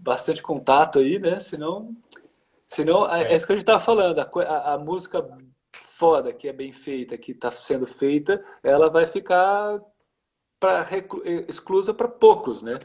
bastante 0.02 0.42
contato 0.42 1.00
aí, 1.00 1.20
né? 1.20 1.40
Senão, 1.40 1.96
senão 2.68 3.10
é, 3.10 3.34
é 3.34 3.36
isso 3.36 3.46
que 3.46 3.54
a 3.54 3.56
gente 3.56 3.64
estava 3.64 3.80
falando. 3.80 4.20
A, 4.20 4.24
a, 4.24 4.74
a 4.74 4.78
música 4.78 5.26
foda, 5.74 6.34
que 6.34 6.48
é 6.48 6.54
bem 6.54 6.72
feita, 6.72 7.18
que 7.18 7.32
está 7.32 7.52
sendo 7.52 7.86
feita, 7.86 8.44
ela 8.64 8.90
vai 8.90 9.06
ficar 9.06 9.80
pra, 10.60 10.88
exclusa 11.48 11.94
para 11.94 12.08
poucos, 12.08 12.64
né? 12.64 12.80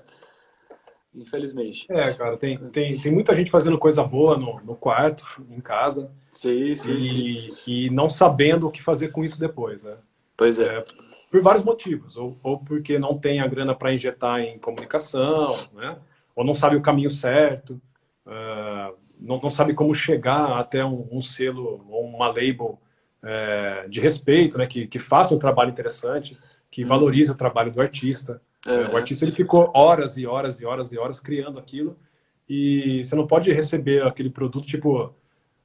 Infelizmente. 1.14 1.86
É, 1.90 2.12
cara, 2.12 2.36
tem, 2.36 2.58
tem, 2.68 2.98
tem 2.98 3.10
muita 3.10 3.34
gente 3.34 3.50
fazendo 3.50 3.78
coisa 3.78 4.04
boa 4.04 4.36
no, 4.36 4.60
no 4.60 4.76
quarto, 4.76 5.24
em 5.50 5.60
casa. 5.60 6.10
Sim, 6.30 6.76
sim, 6.76 7.00
e, 7.00 7.54
sim. 7.54 7.54
E 7.66 7.90
não 7.90 8.10
sabendo 8.10 8.66
o 8.66 8.70
que 8.70 8.82
fazer 8.82 9.08
com 9.08 9.24
isso 9.24 9.40
depois, 9.40 9.82
né? 9.82 9.96
Pois 10.36 10.58
é. 10.58 10.80
é 10.80 10.84
por 11.30 11.40
vários 11.42 11.64
motivos. 11.64 12.18
Ou, 12.18 12.38
ou 12.42 12.58
porque 12.58 12.98
não 12.98 13.18
tem 13.18 13.40
a 13.40 13.46
grana 13.46 13.74
para 13.74 13.94
injetar 13.94 14.40
em 14.40 14.58
comunicação, 14.58 15.56
né? 15.72 15.96
Ou 16.36 16.44
não 16.44 16.54
sabe 16.54 16.76
o 16.76 16.82
caminho 16.82 17.10
certo. 17.10 17.80
Uh, 18.24 18.94
não, 19.18 19.40
não 19.40 19.50
sabe 19.50 19.74
como 19.74 19.94
chegar 19.94 20.60
até 20.60 20.84
um, 20.84 21.08
um 21.10 21.20
selo 21.20 21.84
ou 21.88 22.04
uma 22.04 22.28
label 22.28 22.78
é, 23.22 23.86
de 23.88 24.00
respeito, 24.00 24.58
né, 24.58 24.66
que, 24.66 24.86
que 24.86 24.98
faça 24.98 25.34
um 25.34 25.38
trabalho 25.38 25.70
interessante, 25.70 26.38
que 26.70 26.84
hum. 26.84 26.88
valorize 26.88 27.30
o 27.30 27.36
trabalho 27.36 27.72
do 27.72 27.80
artista. 27.80 28.40
É. 28.66 28.88
O 28.92 28.96
artista 28.96 29.24
ele 29.24 29.32
ficou 29.32 29.70
horas 29.74 30.16
e 30.16 30.26
horas 30.26 30.60
e 30.60 30.66
horas 30.66 30.92
e 30.92 30.98
horas 30.98 31.18
criando 31.18 31.58
aquilo 31.58 31.96
e 32.48 33.04
você 33.04 33.14
não 33.16 33.26
pode 33.26 33.52
receber 33.52 34.04
aquele 34.04 34.30
produto 34.30 34.66
tipo, 34.66 35.14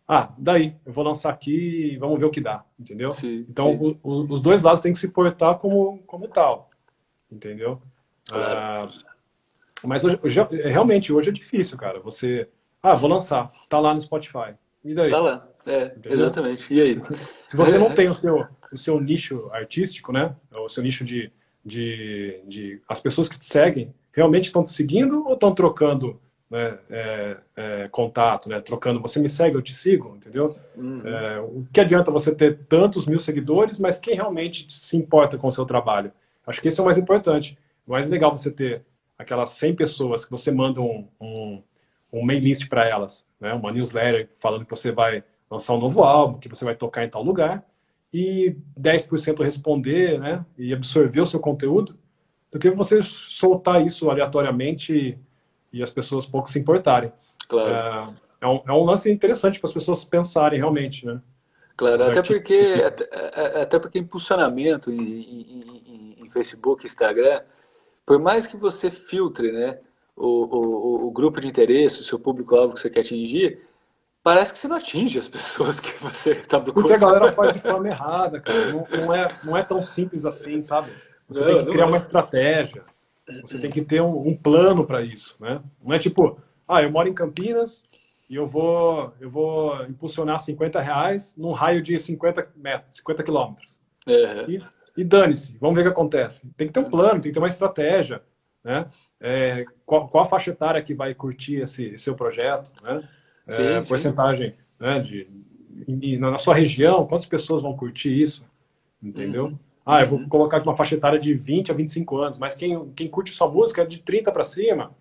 ah, 0.08 0.34
daí, 0.38 0.76
eu 0.86 0.92
vou 0.92 1.04
lançar 1.04 1.30
aqui 1.30 1.94
e 1.94 1.98
vamos 1.98 2.20
ver 2.20 2.26
o 2.26 2.32
que 2.32 2.42
dá, 2.42 2.66
entendeu? 2.80 3.12
Sim, 3.12 3.46
então, 3.48 3.76
sim. 3.78 4.00
O, 4.04 4.10
os 4.10 4.42
dois 4.42 4.64
lados 4.64 4.82
têm 4.82 4.94
que 4.94 5.00
se 5.00 5.10
portar 5.10 5.58
como, 5.60 6.00
como 6.08 6.28
tal, 6.28 6.70
entendeu? 7.32 7.82
Claro. 8.28 8.60
Ah, 8.60 8.88
mas 9.84 10.04
hoje, 10.04 10.20
hoje, 10.22 10.42
realmente, 10.66 11.14
hoje 11.14 11.30
é 11.30 11.34
difícil, 11.34 11.78
cara. 11.78 12.00
Você, 12.00 12.48
ah, 12.82 12.96
vou 12.96 13.10
lançar, 13.10 13.50
tá 13.70 13.80
lá 13.80 13.94
no 13.94 14.02
Spotify. 14.02 14.54
E 14.84 14.94
daí? 14.94 15.10
Tá 15.10 15.20
lá. 15.20 15.48
É, 15.66 15.96
exatamente. 16.06 16.74
E 16.74 16.82
aí? 16.82 17.02
Se 17.48 17.56
você 17.56 17.78
não 17.78 17.94
tem 17.96 18.08
o 18.08 18.14
seu, 18.14 18.48
o 18.72 18.78
seu 18.78 19.00
nicho 19.00 19.50
artístico, 19.52 20.12
né? 20.12 20.36
O 20.56 20.70
seu 20.70 20.82
nicho 20.84 21.06
de, 21.06 21.32
de, 21.64 22.42
de... 22.48 22.82
As 22.88 23.00
pessoas 23.00 23.28
que 23.28 23.38
te 23.38 23.46
seguem 23.46 23.94
realmente 24.12 24.46
estão 24.46 24.64
te 24.64 24.72
seguindo 24.72 25.26
ou 25.26 25.34
estão 25.34 25.54
trocando 25.54 26.20
né, 26.50 26.78
é, 26.90 27.38
é, 27.56 27.88
contato, 27.90 28.50
né? 28.50 28.60
Trocando, 28.60 29.00
você 29.00 29.20
me 29.20 29.30
segue, 29.30 29.56
eu 29.56 29.62
te 29.62 29.74
sigo, 29.74 30.16
entendeu? 30.18 30.56
Uhum. 30.76 31.02
É, 31.08 31.40
o 31.40 31.66
que 31.72 31.80
adianta 31.80 32.12
você 32.12 32.36
ter 32.36 32.60
tantos 32.68 33.06
mil 33.06 33.20
seguidores, 33.20 33.80
mas 33.80 33.98
quem 33.98 34.16
realmente 34.16 34.68
se 34.70 34.98
importa 34.98 35.38
com 35.38 35.48
o 35.48 35.52
seu 35.52 35.66
trabalho? 35.66 36.12
Acho 36.46 36.62
que 36.62 36.68
esse 36.68 36.80
é 36.80 36.84
o 36.84 36.86
mais 36.86 36.98
importante. 36.98 37.58
O 37.88 37.92
mais 37.92 38.10
legal 38.10 38.32
você 38.36 38.52
ter 38.52 38.84
aquelas 39.22 39.52
100 39.52 39.76
pessoas 39.76 40.26
que 40.26 40.32
você 40.32 40.52
manda 40.52 40.82
um, 40.82 41.08
um, 41.20 41.64
um 42.12 42.26
mail 42.26 42.42
list 42.42 42.68
para 42.68 42.88
elas, 42.88 43.26
né? 43.40 43.54
Uma 43.54 43.72
newsletter 43.72 44.30
falando 44.40 44.66
que 44.66 44.72
você 44.72 44.92
vai 44.92 45.24
lançar 45.50 45.74
um 45.74 45.80
novo 45.80 46.04
álbum, 46.04 46.40
que 46.40 46.50
você 46.50 46.64
vai 46.64 46.76
tocar 46.76 47.04
em 47.04 47.10
tal 47.10 47.22
lugar, 47.22 47.64
e 48.14 48.56
10% 48.80 49.44
responder 49.44 50.20
né, 50.20 50.46
e 50.58 50.74
absorver 50.74 51.22
o 51.22 51.26
seu 51.26 51.40
conteúdo, 51.40 51.98
do 52.52 52.60
que 52.60 52.70
você 52.70 53.02
soltar 53.04 53.86
isso 53.86 54.10
aleatoriamente 54.10 55.18
e, 55.72 55.82
as 55.82 55.90
pessoas 55.90 56.26
pouco 56.26 56.50
se 56.50 56.60
importarem. 56.60 57.12
Claro. 57.48 57.72
É, 58.42 58.46
é, 58.46 58.48
um, 58.48 58.62
é 58.68 58.72
um 58.72 58.84
lance 58.84 59.10
interessante 59.10 59.60
para 59.60 59.70
as 59.70 59.74
pessoas 59.74 60.04
pensarem 60.04 60.60
realmente, 60.60 61.06
né? 61.06 61.22
Claro, 61.78 62.04
até 62.04 62.22
porque, 62.22 62.84
até, 62.86 63.10
é, 63.12 63.62
até, 63.62 63.80
porque 63.80 63.98
impulsionamento 63.98 64.92
em, 64.92 65.02
em, 65.02 66.16
em 66.20 66.30
Facebook, 66.30 66.86
Instagram, 66.86 67.42
por 68.12 68.20
mais 68.20 68.46
que 68.46 68.58
você 68.58 68.92
filtre 68.92 69.54
né, 69.54 69.80
o, 70.18 70.28
o, 70.28 71.08
o 71.08 71.12
grupo 71.12 71.40
de 71.40 71.48
interesse, 71.48 72.02
o 72.02 72.04
seu 72.04 72.20
público-alvo 72.20 72.74
que 72.74 72.82
você 72.82 72.90
quer 72.90 73.00
atingir, 73.00 73.62
parece 74.22 74.52
que 74.52 74.60
você 74.60 74.68
não 74.68 74.76
atinge 74.76 75.18
as 75.18 75.30
pessoas 75.32 75.80
que 75.80 75.98
você 76.04 76.32
está 76.32 76.60
procurando. 76.60 76.90
Porque 76.90 77.06
a 77.06 77.08
galera 77.08 77.32
faz 77.32 77.54
de 77.54 77.62
forma 77.62 77.88
errada, 77.88 78.42
cara. 78.42 78.74
Não, 78.74 78.86
não, 79.06 79.16
é, 79.16 79.40
não 79.46 79.58
é 79.58 79.64
tão 79.64 79.82
simples 79.82 80.26
assim, 80.26 80.62
sabe? 80.62 80.92
Você 81.30 81.40
não, 81.40 81.48
tem 81.48 81.66
que 81.66 81.72
criar 81.72 81.86
uma 81.86 81.96
estratégia. 81.96 82.84
Você 83.44 83.58
tem 83.60 83.72
que 83.72 83.82
ter 83.82 84.02
um, 84.02 84.28
um 84.28 84.36
plano 84.36 84.86
para 84.86 85.02
isso, 85.02 85.38
né? 85.40 85.62
Não 85.82 85.96
é 85.96 85.98
tipo, 85.98 86.38
ah, 86.68 86.84
eu 86.84 86.92
moro 86.92 87.08
em 87.08 87.14
Campinas 87.14 87.82
e 88.30 88.36
eu 88.36 88.46
vou, 88.46 89.14
eu 89.22 89.30
vou 89.30 89.86
impulsionar 89.86 90.38
50 90.38 90.82
reais 90.82 91.34
num 91.38 91.54
raio 91.54 91.82
de 91.82 91.98
50 91.98 92.46
metros, 92.58 92.98
50 92.98 93.24
quilômetros. 93.24 93.80
Uhum. 94.06 94.52
E, 94.52 94.60
e 94.96 95.04
dane-se, 95.04 95.58
vamos 95.60 95.76
ver 95.76 95.82
o 95.82 95.84
que 95.86 95.92
acontece. 95.92 96.50
Tem 96.58 96.68
que 96.68 96.74
ter 96.74 96.80
um 96.80 96.90
plano, 96.90 97.22
tem 97.22 97.32
que 97.32 97.34
ter 97.34 97.40
uma 97.40 97.48
estratégia, 97.48 98.22
né? 98.64 98.88
É, 99.20 99.66
qual, 99.86 100.08
qual 100.08 100.24
a 100.24 100.28
faixa 100.28 100.52
etária 100.52 100.82
que 100.82 100.94
vai 100.94 101.14
curtir 101.14 101.58
esse, 101.58 101.98
seu 101.98 102.16
projeto, 102.16 102.72
né? 102.84 103.08
Sim, 103.48 103.64
é, 103.64 103.84
sim. 103.84 103.90
porcentagem 103.90 104.56
né, 104.80 105.00
de, 105.00 105.28
e 105.88 106.18
na 106.18 106.38
sua 106.38 106.56
região, 106.56 107.06
quantas 107.08 107.26
pessoas 107.26 107.62
vão 107.62 107.76
curtir 107.76 108.20
isso, 108.20 108.46
entendeu? 109.02 109.46
Uhum. 109.46 109.60
Ah, 109.86 110.02
eu 110.02 110.08
vou 110.08 110.28
colocar 110.28 110.58
aqui 110.58 110.68
uma 110.68 110.76
faixa 110.76 110.96
etária 110.96 111.20
de 111.20 111.34
20 111.34 111.72
a 111.72 111.74
25 111.74 112.18
anos, 112.18 112.38
mas 112.38 112.56
quem, 112.56 112.90
quem 112.92 113.08
curte 113.08 113.32
sua 113.32 113.50
música 113.50 113.82
é 113.82 113.86
de 113.86 114.00
30 114.00 114.32
para 114.32 114.44
cima, 114.44 114.92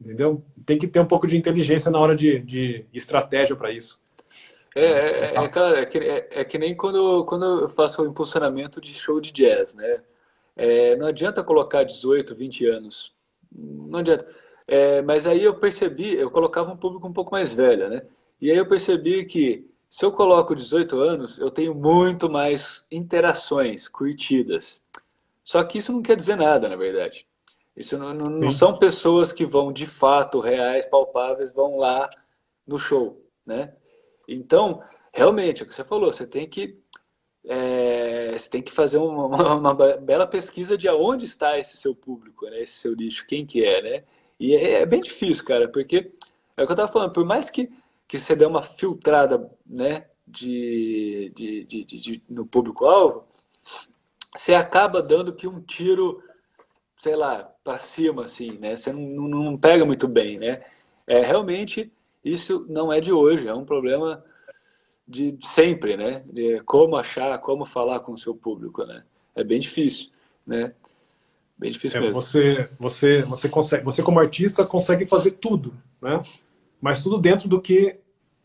entendeu? 0.00 0.42
Tem 0.66 0.78
que 0.78 0.86
ter 0.86 1.00
um 1.00 1.06
pouco 1.06 1.26
de 1.26 1.36
inteligência 1.36 1.90
na 1.90 1.98
hora 1.98 2.14
de, 2.14 2.40
de 2.40 2.84
estratégia 2.92 3.56
para 3.56 3.72
isso. 3.72 4.00
É, 4.74 4.84
é, 4.84 5.34
é, 5.34 5.48
cara, 5.48 5.80
é, 5.80 5.86
que, 5.86 5.98
é, 5.98 6.28
é, 6.32 6.44
que 6.44 6.58
nem 6.58 6.76
quando, 6.76 7.24
quando 7.24 7.62
eu 7.62 7.70
faço 7.70 8.02
o 8.02 8.06
impulsionamento 8.06 8.80
de 8.80 8.92
show 8.92 9.20
de 9.20 9.32
jazz, 9.32 9.74
né? 9.74 10.02
É, 10.56 10.96
não 10.96 11.06
adianta 11.06 11.42
colocar 11.42 11.84
18, 11.84 12.34
20 12.34 12.66
anos. 12.66 13.14
Não 13.52 14.00
adianta. 14.00 14.28
É, 14.66 15.00
mas 15.02 15.26
aí 15.26 15.42
eu 15.44 15.54
percebi, 15.54 16.14
eu 16.14 16.30
colocava 16.30 16.70
um 16.70 16.76
público 16.76 17.06
um 17.06 17.12
pouco 17.12 17.32
mais 17.32 17.54
velho, 17.54 17.88
né? 17.88 18.02
E 18.40 18.50
aí 18.50 18.56
eu 18.56 18.68
percebi 18.68 19.24
que 19.24 19.68
se 19.90 20.04
eu 20.04 20.12
coloco 20.12 20.54
18 20.54 21.00
anos, 21.00 21.38
eu 21.38 21.50
tenho 21.50 21.74
muito 21.74 22.28
mais 22.28 22.86
interações, 22.90 23.88
curtidas. 23.88 24.82
Só 25.42 25.64
que 25.64 25.78
isso 25.78 25.92
não 25.92 26.02
quer 26.02 26.16
dizer 26.16 26.36
nada, 26.36 26.68
na 26.68 26.76
verdade. 26.76 27.26
Isso 27.74 27.96
não, 27.96 28.12
não, 28.12 28.26
não 28.26 28.50
são 28.50 28.76
pessoas 28.76 29.32
que 29.32 29.46
vão 29.46 29.72
de 29.72 29.86
fato, 29.86 30.40
reais, 30.40 30.84
palpáveis, 30.84 31.54
vão 31.54 31.76
lá 31.76 32.10
no 32.66 32.78
show, 32.78 33.24
né? 33.46 33.72
Então, 34.28 34.82
realmente, 35.12 35.62
é 35.62 35.64
o 35.64 35.68
que 35.68 35.74
você 35.74 35.84
falou, 35.84 36.12
você 36.12 36.26
tem 36.26 36.46
que 36.46 36.78
é, 37.44 38.36
você 38.36 38.50
tem 38.50 38.62
que 38.62 38.70
fazer 38.70 38.98
uma, 38.98 39.26
uma, 39.26 39.54
uma, 39.54 39.74
bela 39.96 40.26
pesquisa 40.26 40.76
de 40.76 40.86
aonde 40.86 41.24
está 41.24 41.58
esse 41.58 41.78
seu 41.78 41.94
público, 41.94 42.44
né? 42.46 42.60
esse 42.60 42.74
seu 42.74 42.94
nicho, 42.94 43.26
quem 43.26 43.46
que 43.46 43.64
é, 43.64 43.80
né? 43.80 44.04
E 44.38 44.54
é, 44.54 44.82
é, 44.82 44.86
bem 44.86 45.00
difícil, 45.00 45.44
cara, 45.44 45.66
porque 45.68 46.12
é 46.56 46.62
o 46.62 46.66
que 46.66 46.72
eu 46.72 46.76
tava 46.76 46.92
falando, 46.92 47.12
por 47.12 47.24
mais 47.24 47.48
que, 47.48 47.70
que 48.06 48.18
você 48.18 48.36
dê 48.36 48.44
uma 48.44 48.62
filtrada, 48.62 49.50
né, 49.66 50.06
de, 50.26 51.32
de, 51.34 51.64
de, 51.64 51.84
de 51.84 52.22
no 52.28 52.44
público-alvo, 52.46 53.24
você 54.36 54.54
acaba 54.54 55.02
dando 55.02 55.34
que 55.34 55.48
um 55.48 55.60
tiro, 55.60 56.22
sei 56.98 57.16
lá, 57.16 57.50
para 57.64 57.78
cima, 57.78 58.24
assim, 58.24 58.58
né? 58.58 58.76
Você 58.76 58.92
não, 58.92 59.00
não, 59.00 59.42
não, 59.42 59.58
pega 59.58 59.84
muito 59.84 60.06
bem, 60.06 60.38
né? 60.38 60.62
É, 61.06 61.20
realmente, 61.22 61.90
isso 62.32 62.66
não 62.68 62.92
é 62.92 63.00
de 63.00 63.12
hoje, 63.12 63.46
é 63.46 63.54
um 63.54 63.64
problema 63.64 64.24
de 65.06 65.36
sempre, 65.40 65.96
né? 65.96 66.22
De 66.30 66.60
como 66.60 66.96
achar, 66.96 67.38
como 67.38 67.64
falar 67.64 68.00
com 68.00 68.12
o 68.12 68.18
seu 68.18 68.34
público, 68.34 68.84
né? 68.84 69.02
É 69.34 69.42
bem 69.42 69.58
difícil, 69.58 70.10
né? 70.46 70.74
Bem 71.56 71.72
difícil 71.72 71.98
é, 71.98 72.02
mesmo. 72.02 72.20
Você, 72.20 72.70
você, 72.78 73.22
você 73.22 73.48
consegue, 73.48 73.84
você 73.84 74.02
como 74.02 74.20
artista 74.20 74.66
consegue 74.66 75.06
fazer 75.06 75.32
tudo, 75.32 75.74
né? 76.00 76.22
Mas 76.80 77.02
tudo 77.02 77.18
dentro 77.18 77.48
do 77.48 77.60
que 77.60 77.98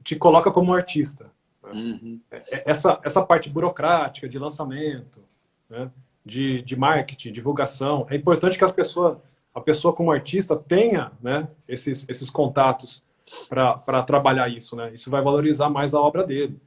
te 0.03 0.15
coloca 0.15 0.51
como 0.51 0.73
artista. 0.73 1.31
Né? 1.61 1.71
Uhum. 1.73 2.21
É, 2.31 2.37
é, 2.37 2.63
essa, 2.65 2.99
essa 3.03 3.23
parte 3.23 3.49
burocrática 3.49 4.27
de 4.27 4.39
lançamento, 4.39 5.21
né? 5.69 5.91
de, 6.25 6.61
de 6.61 6.75
marketing, 6.75 7.31
divulgação, 7.31 8.07
é 8.09 8.15
importante 8.15 8.57
que 8.57 8.65
as 8.65 8.71
pessoas, 8.71 9.21
a 9.53 9.61
pessoa 9.61 9.93
como 9.93 10.11
artista 10.11 10.55
tenha, 10.55 11.11
né? 11.21 11.47
Esses, 11.67 12.07
esses 12.09 12.29
contatos 12.29 13.03
para 13.49 14.03
trabalhar 14.03 14.49
isso, 14.49 14.75
né? 14.75 14.93
Isso 14.93 15.09
vai 15.09 15.21
valorizar 15.21 15.69
mais 15.69 15.93
a 15.93 15.99
obra 15.99 16.23
dele. 16.23 16.59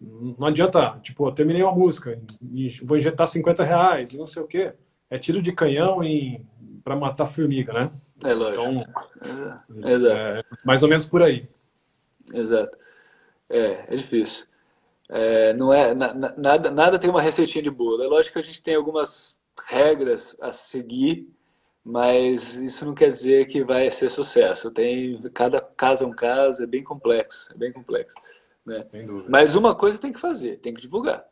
Não 0.00 0.48
adianta, 0.48 0.98
tipo, 1.02 1.26
eu 1.26 1.32
terminei 1.32 1.62
uma 1.62 1.72
música 1.72 2.20
e 2.52 2.68
vou 2.82 2.96
injetar 2.96 3.26
50 3.26 3.64
reais 3.64 4.12
e 4.12 4.18
não 4.18 4.26
sei 4.26 4.42
o 4.42 4.46
quê 4.46 4.74
é 5.14 5.18
tiro 5.18 5.40
de 5.40 5.52
canhão 5.52 6.00
para 6.82 6.96
matar 6.96 7.26
formiga, 7.26 7.72
né? 7.72 7.90
É 8.24 8.34
lógico. 8.34 8.62
Então, 8.62 8.84
é, 9.84 10.38
é, 10.38 10.42
mais 10.64 10.82
ou 10.82 10.88
menos 10.88 11.06
por 11.06 11.22
aí. 11.22 11.48
Exato. 12.32 12.76
É, 13.48 13.94
é 13.94 13.96
difícil. 13.96 14.46
É, 15.08 15.52
não 15.54 15.72
é 15.72 15.94
na, 15.94 16.14
nada, 16.14 16.70
nada 16.70 16.98
tem 16.98 17.10
uma 17.10 17.22
receitinha 17.22 17.62
de 17.62 17.70
bolo. 17.70 18.02
É 18.02 18.08
lógico 18.08 18.34
que 18.34 18.40
a 18.40 18.44
gente 18.44 18.62
tem 18.62 18.74
algumas 18.74 19.40
regras 19.68 20.36
a 20.40 20.50
seguir, 20.50 21.28
mas 21.84 22.56
isso 22.56 22.86
não 22.86 22.94
quer 22.94 23.10
dizer 23.10 23.46
que 23.46 23.62
vai 23.62 23.90
ser 23.90 24.08
sucesso. 24.08 24.70
Tem 24.70 25.20
cada 25.34 25.60
caso 25.60 26.04
é 26.04 26.06
um 26.06 26.12
caso, 26.12 26.62
é 26.62 26.66
bem 26.66 26.82
complexo, 26.82 27.52
é 27.52 27.56
bem 27.56 27.72
complexo. 27.72 28.16
Né? 28.64 28.86
Mas 29.28 29.54
uma 29.54 29.74
coisa 29.74 30.00
tem 30.00 30.12
que 30.12 30.20
fazer, 30.20 30.58
tem 30.60 30.72
que 30.72 30.80
divulgar. 30.80 31.26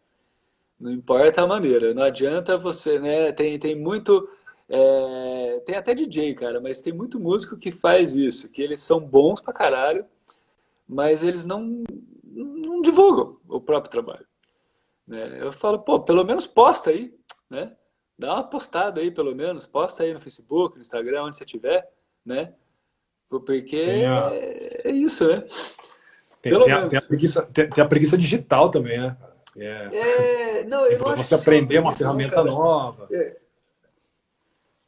Não 0.78 0.90
importa 0.90 1.42
a 1.42 1.46
maneira. 1.46 1.94
Não 1.94 2.02
adianta 2.02 2.58
você, 2.58 2.98
né? 2.98 3.32
Tem, 3.32 3.58
tem 3.58 3.74
muito. 3.74 4.28
É, 4.68 5.62
tem 5.64 5.76
até 5.76 5.94
DJ, 5.94 6.34
cara, 6.34 6.60
mas 6.60 6.80
tem 6.80 6.92
muito 6.92 7.18
músico 7.18 7.56
que 7.56 7.70
faz 7.70 8.14
isso, 8.14 8.48
que 8.50 8.60
eles 8.60 8.80
são 8.80 9.00
bons 9.00 9.40
pra 9.40 9.52
caralho, 9.52 10.04
mas 10.88 11.22
eles 11.22 11.44
não, 11.44 11.82
não 12.24 12.80
divulgam 12.80 13.38
o 13.48 13.60
próprio 13.60 13.90
trabalho. 13.90 14.26
Né? 15.06 15.38
Eu 15.40 15.52
falo, 15.52 15.78
pô, 15.78 16.00
pelo 16.00 16.24
menos 16.24 16.46
posta 16.46 16.90
aí, 16.90 17.14
né? 17.50 17.76
Dá 18.18 18.34
uma 18.34 18.44
postada 18.44 19.00
aí, 19.00 19.10
pelo 19.10 19.34
menos, 19.34 19.66
posta 19.66 20.02
aí 20.02 20.12
no 20.12 20.20
Facebook, 20.20 20.76
no 20.76 20.82
Instagram, 20.82 21.24
onde 21.24 21.38
você 21.38 21.44
tiver, 21.44 21.88
né? 22.24 22.52
Porque 23.28 24.04
a... 24.06 24.34
é, 24.34 24.80
é, 24.84 24.90
isso, 24.90 25.26
né? 25.26 25.44
Tem, 26.42 26.58
tem, 26.60 26.72
a, 26.72 26.88
tem, 26.88 26.98
a, 26.98 27.02
preguiça, 27.02 27.42
tem, 27.42 27.84
a 27.84 27.86
preguiça 27.86 28.18
digital 28.18 28.70
também, 28.70 29.00
né? 29.00 29.16
É, 29.56 30.60
é 30.60 30.64
não, 30.64 30.86
eu 30.86 30.98
não 30.98 31.16
você 31.16 31.34
aprender 31.34 31.78
uma 31.78 31.92
ferramenta 31.92 32.36
cara. 32.36 32.50
nova. 32.50 33.06
É. 33.10 33.36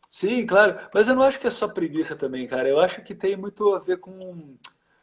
Sim, 0.09 0.47
claro. 0.47 0.79
Mas 0.93 1.09
eu 1.09 1.15
não 1.15 1.23
acho 1.23 1.41
que 1.41 1.47
é 1.47 1.51
só 1.51 1.67
preguiça 1.67 2.15
também, 2.15 2.47
cara. 2.47 2.69
Eu 2.69 2.79
acho 2.81 3.03
que 3.03 3.15
tem 3.15 3.37
muito 3.37 3.75
a 3.75 3.81
ver 3.81 3.99
com, 3.99 4.57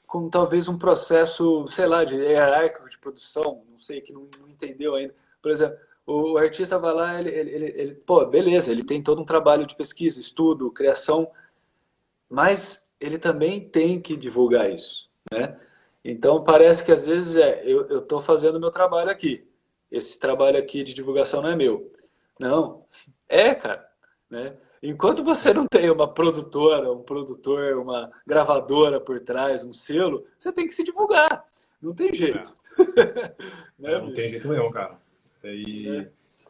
com 0.08 0.30
talvez 0.30 0.68
um 0.68 0.78
processo, 0.78 1.68
sei 1.68 1.86
lá, 1.86 2.04
de 2.04 2.16
hierárquico 2.16 2.90
de 2.90 2.98
produção, 2.98 3.64
não 3.70 3.80
sei, 3.80 4.02
que 4.02 4.14
não, 4.14 4.30
não 4.40 4.48
entendeu 4.48 4.96
ainda. 4.96 5.14
Por 5.42 5.52
exemplo, 5.52 5.78
o 6.06 6.38
artista 6.38 6.78
vai 6.80 6.94
lá, 6.94 7.20
ele, 7.20 7.30
ele, 7.30 7.50
ele, 7.52 7.66
ele, 7.82 7.94
pô, 7.96 8.26
beleza, 8.26 8.72
ele 8.72 8.84
tem 8.84 9.02
todo 9.02 9.22
um 9.22 9.26
trabalho 9.26 9.66
de 9.66 9.76
pesquisa, 9.76 10.20
estudo, 10.20 10.72
criação, 10.72 11.30
mas 12.30 12.90
ele 13.00 13.18
também 13.18 13.60
tem 13.60 14.02
que 14.02 14.16
divulgar 14.16 14.72
isso, 14.72 15.10
né? 15.32 15.58
Então 16.04 16.44
parece 16.44 16.84
que 16.84 16.92
às 16.92 17.06
vezes 17.06 17.36
é, 17.36 17.64
eu 17.66 18.00
estou 18.00 18.22
fazendo 18.22 18.56
o 18.56 18.60
meu 18.60 18.72
trabalho 18.72 19.12
aqui, 19.12 19.48
esse 19.92 20.20
trabalho 20.20 20.58
aqui 20.58 20.84
de 20.84 20.94
divulgação 20.94 21.42
não 21.42 21.50
é 21.50 21.56
meu. 21.56 21.90
Não, 22.40 22.86
é, 23.30 23.54
cara. 23.54 23.88
Né? 24.30 24.56
Enquanto 24.82 25.24
você 25.24 25.54
não 25.54 25.68
tem 25.68 25.92
uma 25.92 26.12
produtora, 26.12 26.92
um 26.92 27.04
produtor, 27.04 27.78
uma 27.78 28.12
gravadora 28.26 29.00
por 29.00 29.20
trás, 29.20 29.64
um 29.64 29.74
selo, 29.74 30.26
você 30.40 30.52
tem 30.52 30.66
que 30.66 30.74
se 30.74 30.84
divulgar. 30.84 31.46
Não 31.80 31.94
tem 31.94 32.14
jeito. 32.14 32.54
É. 32.80 32.84
né, 33.78 33.94
é, 33.94 34.02
não 34.02 34.14
tem 34.14 34.32
jeito 34.32 34.48
nenhum, 34.48 34.72
cara. 34.72 34.98
E, 35.44 35.88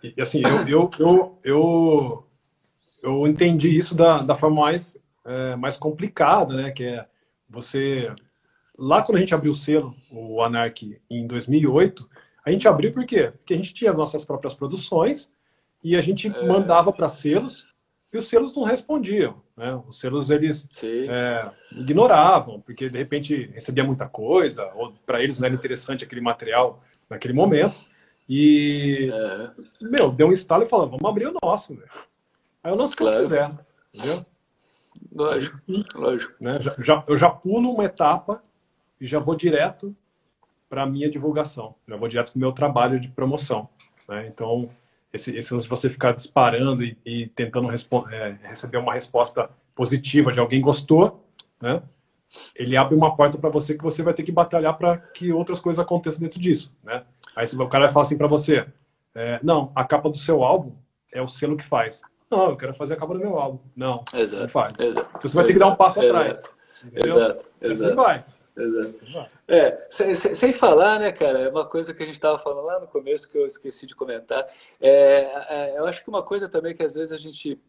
é. 0.03 0.13
e 0.17 0.21
assim, 0.21 0.41
eu, 0.43 0.67
eu, 0.67 0.89
eu, 0.99 1.39
eu, 1.43 2.27
eu 3.03 3.27
entendi 3.27 3.75
isso 3.75 3.95
da, 3.95 4.21
da 4.21 4.35
forma 4.35 4.61
mais, 4.61 4.95
é, 5.25 5.55
mais 5.55 5.77
complicada, 5.77 6.53
né? 6.55 6.71
Que 6.71 6.85
é 6.85 7.05
você... 7.49 8.13
Lá 8.77 9.01
quando 9.03 9.17
a 9.17 9.19
gente 9.19 9.35
abriu 9.35 9.51
o 9.51 9.55
selo, 9.55 9.93
o 10.09 10.41
Anark, 10.41 10.99
em 11.09 11.27
2008, 11.27 12.09
a 12.43 12.51
gente 12.51 12.67
abriu 12.67 12.91
por 12.91 13.05
quê? 13.05 13.31
Porque 13.37 13.53
a 13.53 13.57
gente 13.57 13.73
tinha 13.73 13.91
as 13.91 13.97
nossas 13.97 14.25
próprias 14.25 14.53
produções 14.53 15.31
e 15.83 15.95
a 15.95 16.01
gente 16.01 16.27
é... 16.27 16.47
mandava 16.47 16.91
para 16.91 17.09
selos 17.09 17.67
e 18.13 18.17
os 18.17 18.27
selos 18.27 18.55
não 18.55 18.63
respondiam. 18.63 19.41
Né? 19.55 19.73
Os 19.87 19.99
selos 19.99 20.29
eles 20.29 20.67
é, 20.83 21.43
ignoravam, 21.71 22.59
porque 22.59 22.89
de 22.89 22.97
repente 22.97 23.49
recebia 23.53 23.83
muita 23.83 24.07
coisa, 24.07 24.69
ou 24.75 24.91
para 25.05 25.23
eles 25.23 25.39
não 25.39 25.45
era 25.45 25.55
interessante 25.55 26.03
aquele 26.03 26.21
material 26.21 26.83
naquele 27.09 27.33
momento. 27.33 27.75
E, 28.33 29.11
é. 29.11 29.51
meu, 29.81 30.09
deu 30.09 30.29
um 30.29 30.31
estalo 30.31 30.63
e 30.63 30.69
falou: 30.69 30.87
vamos 30.87 31.03
abrir 31.03 31.27
o 31.27 31.35
nosso. 31.43 31.75
Véio. 31.75 31.89
Aí 32.63 32.71
o 32.71 32.77
nosso 32.77 32.95
que 32.95 33.03
claro. 33.03 33.17
eu 33.17 33.23
quiser, 33.23 33.51
entendeu? 33.93 34.25
Lógico, 35.13 35.59
lógico. 35.95 36.33
Né? 36.39 36.61
Já, 36.61 36.71
já, 36.79 37.03
eu 37.09 37.17
já 37.17 37.29
pulo 37.29 37.73
uma 37.73 37.83
etapa 37.83 38.41
e 39.01 39.05
já 39.05 39.19
vou 39.19 39.35
direto 39.35 39.93
para 40.69 40.83
a 40.83 40.85
minha 40.85 41.09
divulgação. 41.09 41.75
Já 41.85 41.97
vou 41.97 42.07
direto 42.07 42.31
para 42.31 42.37
o 42.37 42.39
meu 42.39 42.53
trabalho 42.53 43.01
de 43.01 43.09
promoção. 43.09 43.67
Né? 44.07 44.27
Então, 44.27 44.69
esse, 45.11 45.35
esse 45.35 45.53
você 45.67 45.89
ficar 45.89 46.13
disparando 46.13 46.85
e, 46.85 46.97
e 47.05 47.27
tentando 47.27 47.67
é, 48.13 48.37
receber 48.43 48.77
uma 48.77 48.93
resposta 48.93 49.49
positiva 49.75 50.31
de 50.31 50.39
alguém 50.39 50.61
gostou, 50.61 51.21
né? 51.61 51.83
ele 52.55 52.77
abre 52.77 52.95
uma 52.95 53.13
porta 53.13 53.37
para 53.37 53.49
você 53.49 53.75
que 53.75 53.83
você 53.83 54.01
vai 54.01 54.13
ter 54.13 54.23
que 54.23 54.31
batalhar 54.31 54.77
para 54.77 54.97
que 54.97 55.33
outras 55.33 55.59
coisas 55.59 55.83
aconteçam 55.83 56.21
dentro 56.21 56.39
disso. 56.39 56.73
Né? 56.81 57.03
Aí 57.35 57.45
o 57.45 57.69
cara 57.69 57.85
vai 57.85 57.93
falar 57.93 58.05
assim 58.05 58.17
para 58.17 58.27
você, 58.27 58.65
é, 59.15 59.39
não, 59.43 59.71
a 59.75 59.83
capa 59.83 60.09
do 60.09 60.17
seu 60.17 60.43
álbum 60.43 60.75
é 61.11 61.21
o 61.21 61.27
selo 61.27 61.57
que 61.57 61.63
faz. 61.63 62.01
Não, 62.29 62.49
eu 62.49 62.57
quero 62.57 62.73
fazer 62.73 62.93
a 62.93 62.97
capa 62.97 63.13
do 63.13 63.19
meu 63.19 63.37
álbum. 63.37 63.59
Não, 63.75 64.03
exato, 64.13 64.43
não 64.43 64.49
faz. 64.49 64.79
Exato, 64.79 65.09
então 65.09 65.29
você 65.29 65.35
vai 65.35 65.45
ter 65.45 65.53
que 65.53 65.59
dar 65.59 65.67
um 65.67 65.75
passo 65.75 66.01
exato, 66.01 66.17
atrás. 66.17 66.43
Entendeu? 66.83 67.17
Exato, 67.17 67.45
exato. 67.61 67.85
Assim 67.85 67.95
vai. 67.95 68.25
Exato. 68.57 69.35
É, 69.47 69.87
sem, 69.89 70.13
sem, 70.13 70.53
falar, 70.53 70.99
né, 70.99 71.11
cara, 71.11 71.39
é 71.39 71.49
uma 71.49 71.65
coisa 71.65 71.93
que 71.93 72.03
a 72.03 72.05
gente 72.05 72.15
estava 72.15 72.37
falando 72.37 72.65
lá 72.65 72.79
no 72.79 72.87
começo 72.87 73.29
que 73.29 73.37
eu 73.37 73.45
esqueci 73.45 73.87
de 73.87 73.95
comentar. 73.95 74.45
É, 74.79 75.71
é, 75.73 75.79
eu 75.79 75.85
acho 75.85 76.03
que 76.03 76.09
uma 76.09 76.21
coisa 76.21 76.49
também 76.49 76.75
que 76.75 76.83
às 76.83 76.93
vezes 76.93 77.11
a 77.11 77.17
gente 77.17 77.59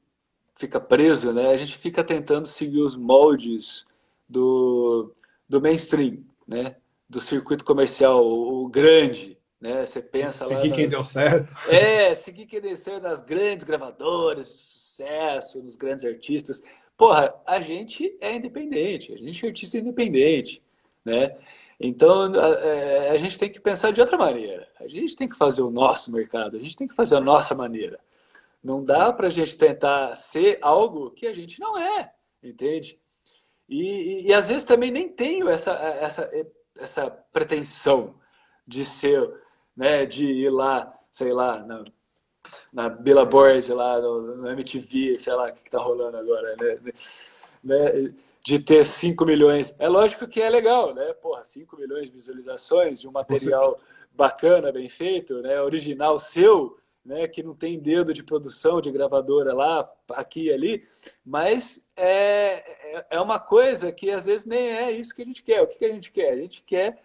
fica 0.57 0.81
preso, 0.81 1.33
né? 1.33 1.51
A 1.51 1.57
gente 1.57 1.79
fica 1.79 2.03
tentando 2.03 2.47
seguir 2.47 2.81
os 2.81 2.97
moldes 2.97 3.87
do, 4.29 5.13
do 5.49 5.61
mainstream, 5.61 6.25
né? 6.47 6.77
Do 7.09 7.21
circuito 7.21 7.65
comercial, 7.65 8.25
o 8.27 8.69
grande, 8.69 9.39
né? 9.63 9.87
Você 9.87 10.03
pensa 10.03 10.45
seguir 10.45 10.55
lá. 10.55 10.61
Seguir 10.61 10.75
quem 10.75 10.89
deu 10.89 11.05
certo. 11.05 11.55
É, 11.71 12.15
seguir 12.15 12.47
quem 12.47 12.61
deu 12.61 12.77
certo 12.77 13.05
nas 13.05 13.23
grandes 13.23 13.65
gravadoras 13.65 14.49
de 14.49 14.55
sucesso, 14.55 15.63
nos 15.63 15.77
grandes 15.77 16.05
artistas. 16.05 16.61
Porra, 16.97 17.35
a 17.47 17.61
gente 17.61 18.15
é 18.21 18.35
independente, 18.35 19.15
a 19.15 19.17
gente 19.17 19.47
é 19.47 19.49
artista 19.49 19.79
independente 19.79 20.63
né? 21.05 21.37
Então, 21.81 22.33
a, 22.35 22.49
é, 22.61 23.11
a, 23.11 23.19
gente 23.19 23.39
tem 23.39 23.51
que 23.51 23.59
pensar 23.61 23.93
de 23.93 24.01
outra 24.01 24.17
maneira. 24.17 24.69
A 24.79 24.87
gente 24.87 25.17
tem 25.17 25.29
que 25.29 25.37
fazer 25.37 25.63
o 25.63 25.71
nosso 25.71 26.13
mercado, 26.13 26.57
a 26.57 26.61
gente 26.61 26.77
tem 26.77 26.87
que 26.87 26.95
fazer 26.95 27.17
a 27.17 27.21
nossa 27.21 27.55
maneira. 27.55 27.99
Não 28.63 28.85
dá 28.85 29.13
para 29.13 29.27
a 29.27 29.31
gente 29.31 29.57
tentar 29.59 30.15
ser 30.15 30.59
algo 30.63 31.11
que 31.11 31.27
a 31.27 31.35
gente 31.35 31.59
não 31.61 31.77
é, 31.77 32.13
entende? 32.43 33.01
E, 33.69 33.83
e, 33.83 34.27
e, 34.29 34.33
às 34.33 34.49
vezes 34.49 34.65
também 34.65 34.91
nem 34.91 35.09
tenho 35.09 35.49
essa, 35.49 35.73
essa, 35.73 36.31
essa 36.79 37.11
pretensão 37.33 38.15
de 38.67 38.85
ser, 38.85 39.41
né, 39.77 40.07
de 40.07 40.27
ir 40.27 40.51
lá, 40.51 40.93
sei 41.11 41.32
lá, 41.32 41.59
na, 41.61 41.85
na 42.73 42.89
Billboard, 42.89 43.73
lá 43.73 44.01
no, 44.01 44.36
no 44.36 44.51
MTV, 44.51 45.19
sei 45.19 45.32
lá 45.35 45.49
o 45.49 45.53
que 45.53 45.61
está 45.61 45.78
rolando 45.78 46.16
agora, 46.16 46.57
né? 46.61 46.93
né? 47.62 48.15
de 48.44 48.59
ter 48.59 48.85
5 48.85 49.24
milhões. 49.24 49.74
É 49.78 49.89
lógico 49.89 50.27
que 50.27 50.40
é 50.40 50.51
legal, 50.51 50.94
né? 50.94 51.12
Porra, 51.15 51.44
5 51.44 51.77
milhões 51.77 52.09
de 52.09 52.12
visualizações 52.12 53.01
de 53.01 53.09
um 53.09 53.12
material 53.12 53.77
Você... 53.77 54.07
bacana, 54.12 54.73
bem 54.73 54.89
feito, 54.89 55.40
né? 55.40 55.61
Original 55.61 56.19
seu, 56.19 56.77
né? 57.05 57.28
Que 57.28 57.43
não 57.43 57.55
tem 57.55 57.78
dedo 57.78 58.12
de 58.12 58.23
produção 58.23 58.81
de 58.81 58.90
gravadora 58.90 59.55
lá, 59.55 59.89
aqui 60.11 60.47
e 60.47 60.53
ali, 60.53 60.85
mas 61.24 61.89
é, 61.97 62.97
é, 62.97 63.07
é 63.11 63.20
uma 63.20 63.39
coisa 63.39 63.93
que 63.93 64.11
às 64.11 64.27
vezes 64.27 64.44
nem 64.44 64.73
é 64.73 64.90
isso 64.90 65.15
que 65.15 65.23
a 65.23 65.27
gente 65.27 65.43
quer. 65.43 65.62
O 65.62 65.69
que 65.69 65.85
a 65.85 65.93
gente 65.93 66.11
quer? 66.11 66.32
A 66.32 66.36
gente 66.36 66.62
quer 66.62 67.01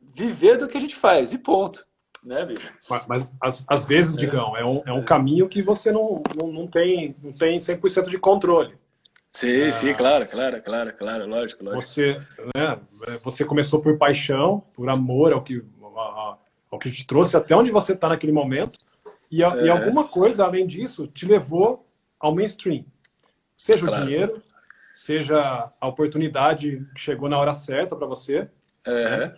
viver 0.00 0.58
do 0.58 0.66
que 0.66 0.76
a 0.76 0.80
gente 0.80 0.96
faz, 0.96 1.32
e 1.32 1.38
ponto. 1.38 1.86
Né, 2.22 2.44
bicho? 2.46 2.72
Mas 3.08 3.32
às, 3.40 3.64
às 3.66 3.84
vezes, 3.84 4.16
Digão, 4.16 4.56
é 4.56 4.64
um, 4.64 4.82
é 4.86 4.92
um 4.92 5.02
caminho 5.02 5.48
que 5.48 5.60
você 5.60 5.90
não, 5.90 6.22
não, 6.40 6.52
não 6.52 6.66
tem, 6.68 7.16
não 7.22 7.32
tem 7.32 7.58
100% 7.58 8.08
de 8.08 8.18
controle. 8.18 8.76
Sim, 9.28 9.62
ah, 9.62 9.72
sim, 9.72 9.94
claro, 9.94 10.26
claro, 10.26 10.62
claro, 10.62 10.92
claro, 10.92 11.26
lógico, 11.26 11.64
lógico. 11.64 11.82
Você, 11.82 12.18
né, 12.54 12.78
você 13.24 13.44
começou 13.44 13.80
por 13.80 13.96
paixão, 13.96 14.62
por 14.74 14.88
amor 14.90 15.32
ao 15.32 15.42
que, 15.42 15.64
ao 16.70 16.78
que 16.78 16.90
te 16.92 17.06
trouxe 17.06 17.36
até 17.36 17.56
onde 17.56 17.70
você 17.70 17.94
está 17.94 18.10
naquele 18.10 18.32
momento, 18.32 18.78
e, 19.30 19.42
é. 19.42 19.64
e, 19.64 19.70
alguma 19.70 20.06
coisa, 20.06 20.44
além 20.44 20.66
disso, 20.66 21.06
te 21.06 21.24
levou 21.26 21.88
ao 22.20 22.34
mainstream. 22.34 22.84
Seja 23.56 23.86
claro. 23.86 24.02
o 24.02 24.06
dinheiro, 24.06 24.42
seja 24.92 25.72
a 25.80 25.88
oportunidade 25.88 26.86
que 26.94 27.00
chegou 27.00 27.26
na 27.26 27.38
hora 27.38 27.54
certa 27.54 27.96
para 27.96 28.06
você. 28.06 28.48
É. 28.86 29.32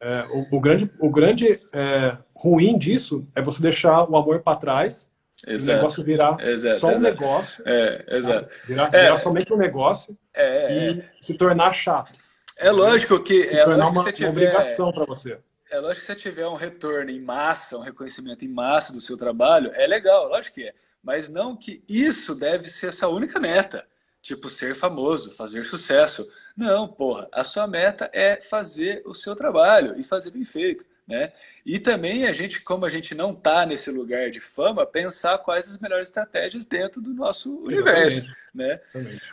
É, 0.00 0.26
o, 0.30 0.56
o, 0.56 0.60
grande, 0.60 0.90
o 1.00 1.10
grande 1.10 1.60
é, 1.72 2.16
ruim 2.38 2.78
disso 2.78 3.26
é 3.34 3.42
você 3.42 3.60
deixar 3.60 4.08
o 4.08 4.16
amor 4.16 4.40
para 4.40 4.56
trás 4.56 5.10
Exato. 5.46 5.72
o 5.72 5.76
negócio 5.76 6.04
virar 6.04 6.40
exato, 6.40 6.80
só 6.80 6.86
um 6.88 6.90
exato. 6.90 7.04
negócio. 7.04 7.64
É, 7.66 8.16
exato. 8.16 8.48
Virar, 8.66 8.90
é, 8.92 9.02
virar 9.02 9.16
somente 9.18 9.52
um 9.52 9.56
negócio 9.56 10.18
é, 10.34 10.90
e 10.90 11.04
se 11.20 11.34
tornar 11.34 11.72
chato. 11.72 12.18
É 12.56 12.70
lógico 12.70 13.22
que 13.22 13.42
é 13.44 13.64
lógico 13.64 13.88
uma, 13.88 13.92
que 13.92 13.98
você 13.98 14.12
tiver, 14.12 14.28
uma 14.28 14.32
obrigação 14.32 14.92
para 14.92 15.04
você. 15.04 15.38
É 15.70 15.78
lógico 15.78 16.00
que 16.00 16.06
se 16.06 16.06
você 16.06 16.16
tiver 16.16 16.46
um 16.48 16.56
retorno 16.56 17.10
em 17.10 17.20
massa, 17.20 17.78
um 17.78 17.82
reconhecimento 17.82 18.44
em 18.44 18.48
massa 18.48 18.92
do 18.92 19.00
seu 19.00 19.16
trabalho, 19.16 19.70
é 19.74 19.86
legal, 19.86 20.28
lógico 20.28 20.56
que 20.56 20.64
é. 20.64 20.74
Mas 21.02 21.28
não 21.28 21.54
que 21.54 21.84
isso 21.88 22.34
deve 22.34 22.68
ser 22.68 22.88
a 22.88 22.92
sua 22.92 23.08
única 23.08 23.38
meta. 23.38 23.86
Tipo, 24.20 24.50
ser 24.50 24.74
famoso, 24.74 25.30
fazer 25.30 25.64
sucesso. 25.64 26.28
Não, 26.56 26.88
porra. 26.88 27.28
A 27.32 27.44
sua 27.44 27.68
meta 27.68 28.10
é 28.12 28.42
fazer 28.42 29.02
o 29.06 29.14
seu 29.14 29.36
trabalho 29.36 29.98
e 29.98 30.02
fazer 30.02 30.32
bem 30.32 30.44
feito. 30.44 30.84
Né? 31.08 31.32
E 31.64 31.78
também 31.78 32.26
a 32.26 32.34
gente, 32.34 32.60
como 32.60 32.84
a 32.84 32.90
gente 32.90 33.14
não 33.14 33.32
está 33.32 33.64
nesse 33.64 33.90
lugar 33.90 34.30
de 34.30 34.40
fama, 34.40 34.84
pensar 34.84 35.38
quais 35.38 35.66
as 35.66 35.78
melhores 35.78 36.08
estratégias 36.08 36.66
dentro 36.66 37.00
do 37.00 37.14
nosso 37.14 37.64
universo, 37.64 38.30
né? 38.54 38.78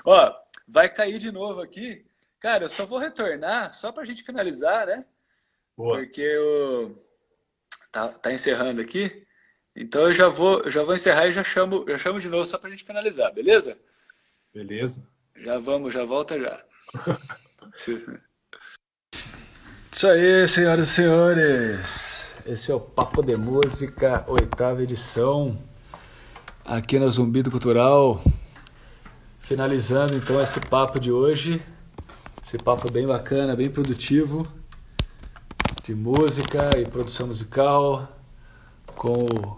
Ó, 0.05 0.33
vai 0.65 0.87
cair 0.87 1.19
de 1.19 1.31
novo 1.31 1.61
aqui. 1.61 2.05
Cara, 2.39 2.63
eu 2.63 2.69
só 2.69 2.85
vou 2.85 2.97
retornar 2.97 3.73
só 3.73 3.91
para 3.91 4.03
a 4.03 4.05
gente 4.05 4.23
finalizar, 4.23 4.87
né? 4.87 5.05
Boa. 5.75 5.97
Porque 5.97 6.21
eu 6.21 7.03
tá, 7.91 8.07
tá 8.07 8.31
encerrando 8.31 8.79
aqui. 8.79 9.25
Então 9.75 10.03
eu 10.03 10.13
já 10.13 10.29
vou, 10.29 10.61
eu 10.61 10.71
já 10.71 10.81
vou 10.81 10.95
encerrar 10.95 11.27
e 11.27 11.33
já 11.33 11.43
chamo, 11.43 11.85
já 11.89 11.97
chamo 11.97 12.21
de 12.21 12.29
novo 12.29 12.45
só 12.45 12.57
para 12.57 12.69
a 12.69 12.71
gente 12.71 12.85
finalizar, 12.85 13.33
beleza? 13.33 13.77
Beleza. 14.53 15.05
Já 15.35 15.59
vamos, 15.59 15.93
já 15.93 16.05
volta 16.05 16.39
já. 16.39 16.65
Isso 19.95 20.07
aí, 20.07 20.45
senhoras 20.45 20.89
e 20.89 20.91
senhores. 20.91 22.35
Esse 22.45 22.69
é 22.69 22.75
o 22.75 22.81
Papo 22.81 23.23
de 23.23 23.37
Música, 23.37 24.25
oitava 24.27 24.83
edição, 24.83 25.57
aqui 26.65 26.99
na 26.99 27.07
Zumbido 27.07 27.49
Cultural. 27.49 28.21
Finalizando 29.39 30.13
então 30.13 30.41
esse 30.41 30.59
papo 30.59 30.99
de 30.99 31.13
hoje, 31.13 31.61
esse 32.45 32.57
papo 32.57 32.91
bem 32.91 33.07
bacana, 33.07 33.55
bem 33.55 33.69
produtivo, 33.69 34.45
de 35.85 35.95
música 35.95 36.77
e 36.77 36.83
produção 36.85 37.27
musical, 37.27 38.05
com 38.97 39.13
o 39.13 39.57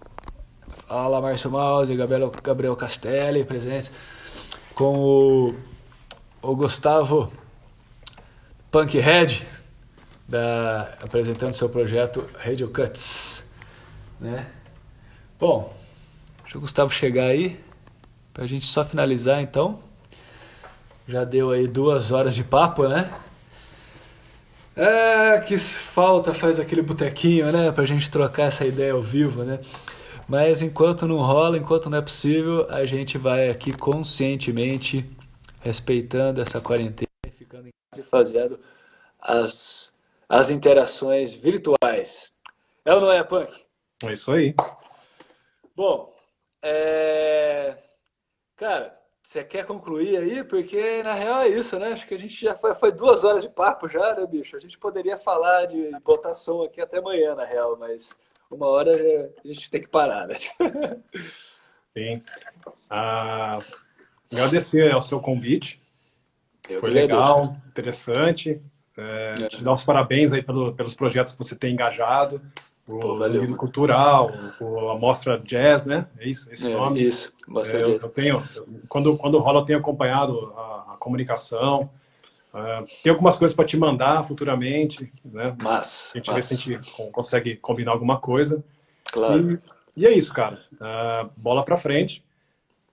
Ala 0.87 1.19
Márcio 1.19 1.49
Mouse 1.49 1.95
Gabriel, 1.95 2.31
Gabriel 2.43 2.75
Castelli 2.75 3.43
presentes, 3.43 3.91
com 4.75 4.99
o, 4.99 5.55
o 6.43 6.55
Gustavo 6.55 7.33
Punkhead 8.69 9.56
da, 10.27 10.81
apresentando 11.01 11.53
seu 11.53 11.69
projeto 11.69 12.27
Radio 12.37 12.69
Cuts. 12.69 13.43
Né? 14.19 14.47
Bom, 15.39 15.73
deixa 16.43 16.57
o 16.57 16.61
Gustavo 16.61 16.91
chegar 16.91 17.25
aí 17.25 17.59
para 18.33 18.43
a 18.43 18.47
gente 18.47 18.65
só 18.65 18.83
finalizar 18.83 19.41
então. 19.41 19.79
Já 21.07 21.23
deu 21.23 21.51
aí 21.51 21.67
duas 21.67 22.11
horas 22.11 22.35
de 22.35 22.43
papo, 22.43 22.87
né? 22.87 23.09
É, 24.75 25.39
que 25.39 25.57
falta 25.57 26.33
faz 26.33 26.59
aquele 26.59 26.81
botequinho, 26.81 27.51
né? 27.51 27.71
Pra 27.71 27.85
gente 27.85 28.11
trocar 28.11 28.43
essa 28.43 28.65
ideia 28.65 28.93
ao 28.93 29.01
vivo, 29.01 29.43
né? 29.43 29.59
Mas 30.27 30.61
enquanto 30.61 31.07
não 31.07 31.17
rola, 31.17 31.57
enquanto 31.57 31.89
não 31.89 31.97
é 31.97 32.01
possível, 32.01 32.67
a 32.69 32.85
gente 32.85 33.17
vai 33.17 33.49
aqui 33.49 33.71
conscientemente 33.71 35.03
respeitando 35.61 36.41
essa 36.41 36.59
quarentena, 36.59 37.07
ficando 37.35 37.67
em 37.67 37.71
casa 37.91 38.01
e 38.01 38.09
fazendo 38.09 38.59
as 39.19 39.96
as 40.29 40.49
interações 40.49 41.33
virtuais. 41.33 42.33
É 42.83 42.93
ou 42.93 43.01
não 43.01 43.11
é, 43.11 43.23
Punk? 43.23 43.53
É 44.03 44.13
isso 44.13 44.31
aí. 44.31 44.53
Bom, 45.75 46.13
é... 46.61 47.77
cara, 48.55 48.97
você 49.23 49.43
quer 49.43 49.65
concluir 49.65 50.17
aí? 50.17 50.43
Porque 50.43 51.03
na 51.03 51.13
real 51.13 51.41
é 51.41 51.49
isso, 51.49 51.77
né? 51.77 51.91
Acho 51.91 52.07
que 52.07 52.13
a 52.13 52.19
gente 52.19 52.39
já 52.41 52.55
foi, 52.55 52.73
foi 52.75 52.91
duas 52.91 53.23
horas 53.23 53.43
de 53.43 53.49
papo 53.49 53.89
já, 53.89 54.15
né, 54.15 54.25
bicho? 54.25 54.55
A 54.55 54.59
gente 54.59 54.77
poderia 54.77 55.17
falar 55.17 55.65
de 55.65 55.91
botação 56.03 56.63
aqui 56.63 56.81
até 56.81 56.99
amanhã, 56.99 57.35
na 57.35 57.43
real, 57.43 57.77
mas 57.77 58.17
uma 58.49 58.67
hora 58.67 58.91
a 59.43 59.47
gente 59.47 59.69
tem 59.69 59.81
que 59.81 59.89
parar, 59.89 60.27
né? 60.27 60.35
Sim. 61.93 62.23
Ah, 62.89 63.57
agradecer 64.31 64.91
ao 64.91 65.01
seu 65.01 65.19
convite. 65.19 65.81
Eu 66.69 66.79
foi 66.79 66.89
legal, 66.89 67.57
interessante. 67.67 68.61
É, 68.97 69.35
é. 69.43 69.47
Te 69.47 69.63
dar 69.63 69.73
os 69.73 69.83
parabéns 69.83 70.33
aí 70.33 70.41
pelo, 70.41 70.73
pelos 70.73 70.95
projetos 70.95 71.31
que 71.31 71.37
você 71.37 71.55
tem 71.55 71.73
engajado, 71.73 72.41
o 72.87 73.23
Zumbido 73.27 73.55
Cultural, 73.55 74.31
o, 74.61 74.89
a 74.89 74.97
Mostra 74.97 75.37
Jazz, 75.37 75.85
né? 75.85 76.07
É 76.17 76.27
isso, 76.27 76.51
esse 76.51 76.71
é, 76.71 76.73
nome. 76.73 77.03
Isso, 77.03 77.33
Mostra 77.47 77.79
é, 77.79 77.83
eu, 77.83 77.97
eu, 77.97 78.09
tenho, 78.09 78.43
quando, 78.87 79.17
quando 79.17 79.37
rola, 79.39 79.59
eu 79.59 79.65
tenho 79.65 79.79
acompanhado 79.79 80.53
a, 80.55 80.93
a 80.93 80.97
comunicação. 80.97 81.89
Uh, 82.53 82.87
tem 83.03 83.11
algumas 83.11 83.37
coisas 83.37 83.53
para 83.53 83.65
te 83.65 83.77
mandar 83.77 84.23
futuramente, 84.23 85.11
né? 85.23 85.55
Mas, 85.61 86.11
a 86.13 86.17
gente 86.17 86.33
vê 86.33 86.41
se 86.41 86.53
a 86.53 86.57
gente 86.57 87.11
consegue 87.11 87.57
combinar 87.57 87.91
alguma 87.91 88.19
coisa. 88.19 88.63
Claro. 89.11 89.51
E, 89.51 89.59
e 89.97 90.05
é 90.07 90.11
isso, 90.11 90.33
cara. 90.33 90.61
Uh, 90.73 91.29
bola 91.35 91.63
para 91.63 91.75
frente. 91.75 92.23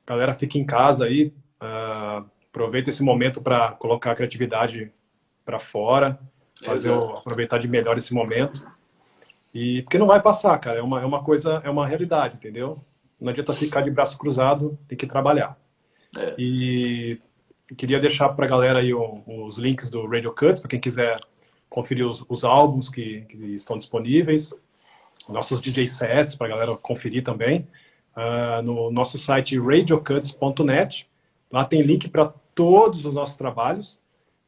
Galera, 0.04 0.34
fica 0.34 0.58
em 0.58 0.64
casa 0.64 1.04
aí. 1.04 1.32
Uh, 1.62 2.26
aproveita 2.50 2.90
esse 2.90 3.02
momento 3.02 3.40
para 3.40 3.72
colocar 3.72 4.10
a 4.10 4.14
criatividade 4.14 4.92
para 5.44 5.58
fora, 5.58 6.18
fazer 6.64 6.90
o, 6.90 7.18
aproveitar 7.18 7.58
de 7.58 7.68
melhor 7.68 7.96
esse 7.98 8.14
momento. 8.14 8.66
E 9.52 9.82
porque 9.82 9.98
não 9.98 10.06
vai 10.06 10.20
passar, 10.20 10.58
cara, 10.58 10.78
é 10.78 10.82
uma, 10.82 11.00
é 11.00 11.04
uma 11.04 11.22
coisa, 11.22 11.60
é 11.64 11.70
uma 11.70 11.86
realidade, 11.86 12.36
entendeu? 12.36 12.78
Não 13.20 13.30
adianta 13.30 13.52
ficar 13.52 13.82
de 13.82 13.90
braço 13.90 14.18
cruzado, 14.18 14.78
tem 14.88 14.98
que 14.98 15.06
trabalhar. 15.06 15.56
É. 16.18 16.34
E 16.38 17.20
queria 17.76 17.98
deixar 17.98 18.28
para 18.30 18.46
a 18.46 18.48
galera 18.48 18.78
aí 18.80 18.92
os 18.92 19.58
links 19.58 19.88
do 19.88 20.06
Radio 20.06 20.32
Cuts, 20.32 20.60
para 20.60 20.68
quem 20.68 20.80
quiser 20.80 21.18
conferir 21.68 22.06
os, 22.06 22.24
os 22.28 22.44
álbuns 22.44 22.88
que, 22.88 23.22
que, 23.22 23.36
estão 23.54 23.76
disponíveis, 23.76 24.52
nossos 25.28 25.60
DJ 25.60 25.88
sets 25.88 26.34
para 26.34 26.46
a 26.46 26.50
galera 26.50 26.76
conferir 26.76 27.24
também, 27.24 27.66
uh, 28.16 28.62
no 28.62 28.90
nosso 28.90 29.18
site 29.18 29.58
radiocuts.net. 29.58 31.08
Lá 31.50 31.64
tem 31.64 31.82
link 31.82 32.08
para 32.08 32.32
todos 32.54 33.04
os 33.04 33.14
nossos 33.14 33.36
trabalhos, 33.36 33.98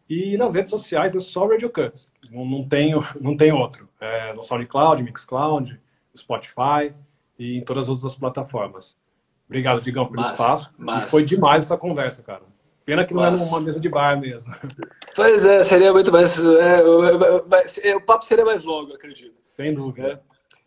e 0.09 0.37
nas 0.37 0.55
redes 0.55 0.70
sociais 0.70 1.15
é 1.16 1.20
só 1.20 1.47
Radio 1.47 1.70
Cuts, 1.70 2.12
não, 2.31 2.45
não, 2.45 2.69
tem, 2.69 2.93
não 3.20 3.37
tem 3.37 3.53
outro. 3.53 3.89
É 4.01 4.33
no 4.33 4.43
SoundCloud, 4.43 5.03
Mixcloud, 5.03 5.81
Spotify 6.16 6.95
e 7.39 7.59
em 7.59 7.62
todas 7.62 7.85
as 7.85 7.91
outras 7.91 8.15
plataformas. 8.16 8.97
Obrigado, 9.47 9.81
Digão, 9.81 10.07
pelo 10.07 10.19
massa, 10.19 10.33
espaço. 10.33 10.74
Massa. 10.78 11.07
E 11.07 11.11
foi 11.11 11.24
demais 11.24 11.66
essa 11.66 11.77
conversa, 11.77 12.23
cara. 12.23 12.43
Pena 12.85 13.05
que 13.05 13.12
não 13.12 13.24
é 13.24 13.31
numa 13.31 13.61
mesa 13.61 13.81
de 13.81 13.89
bar 13.89 14.19
mesmo. 14.19 14.55
Pois 15.15 15.47
é, 15.47 15.65
seria 15.65 15.95
muito 15.95 16.12
mais. 16.12 16.39
É, 16.39 16.83
é, 17.89 17.97
o 17.97 18.01
papo 18.03 18.23
seria 18.23 18.45
mais 18.45 18.62
longo, 18.62 18.93
acredito. 18.93 19.41
Sem 19.57 19.73
dúvida. 19.73 20.09
É. 20.12 20.20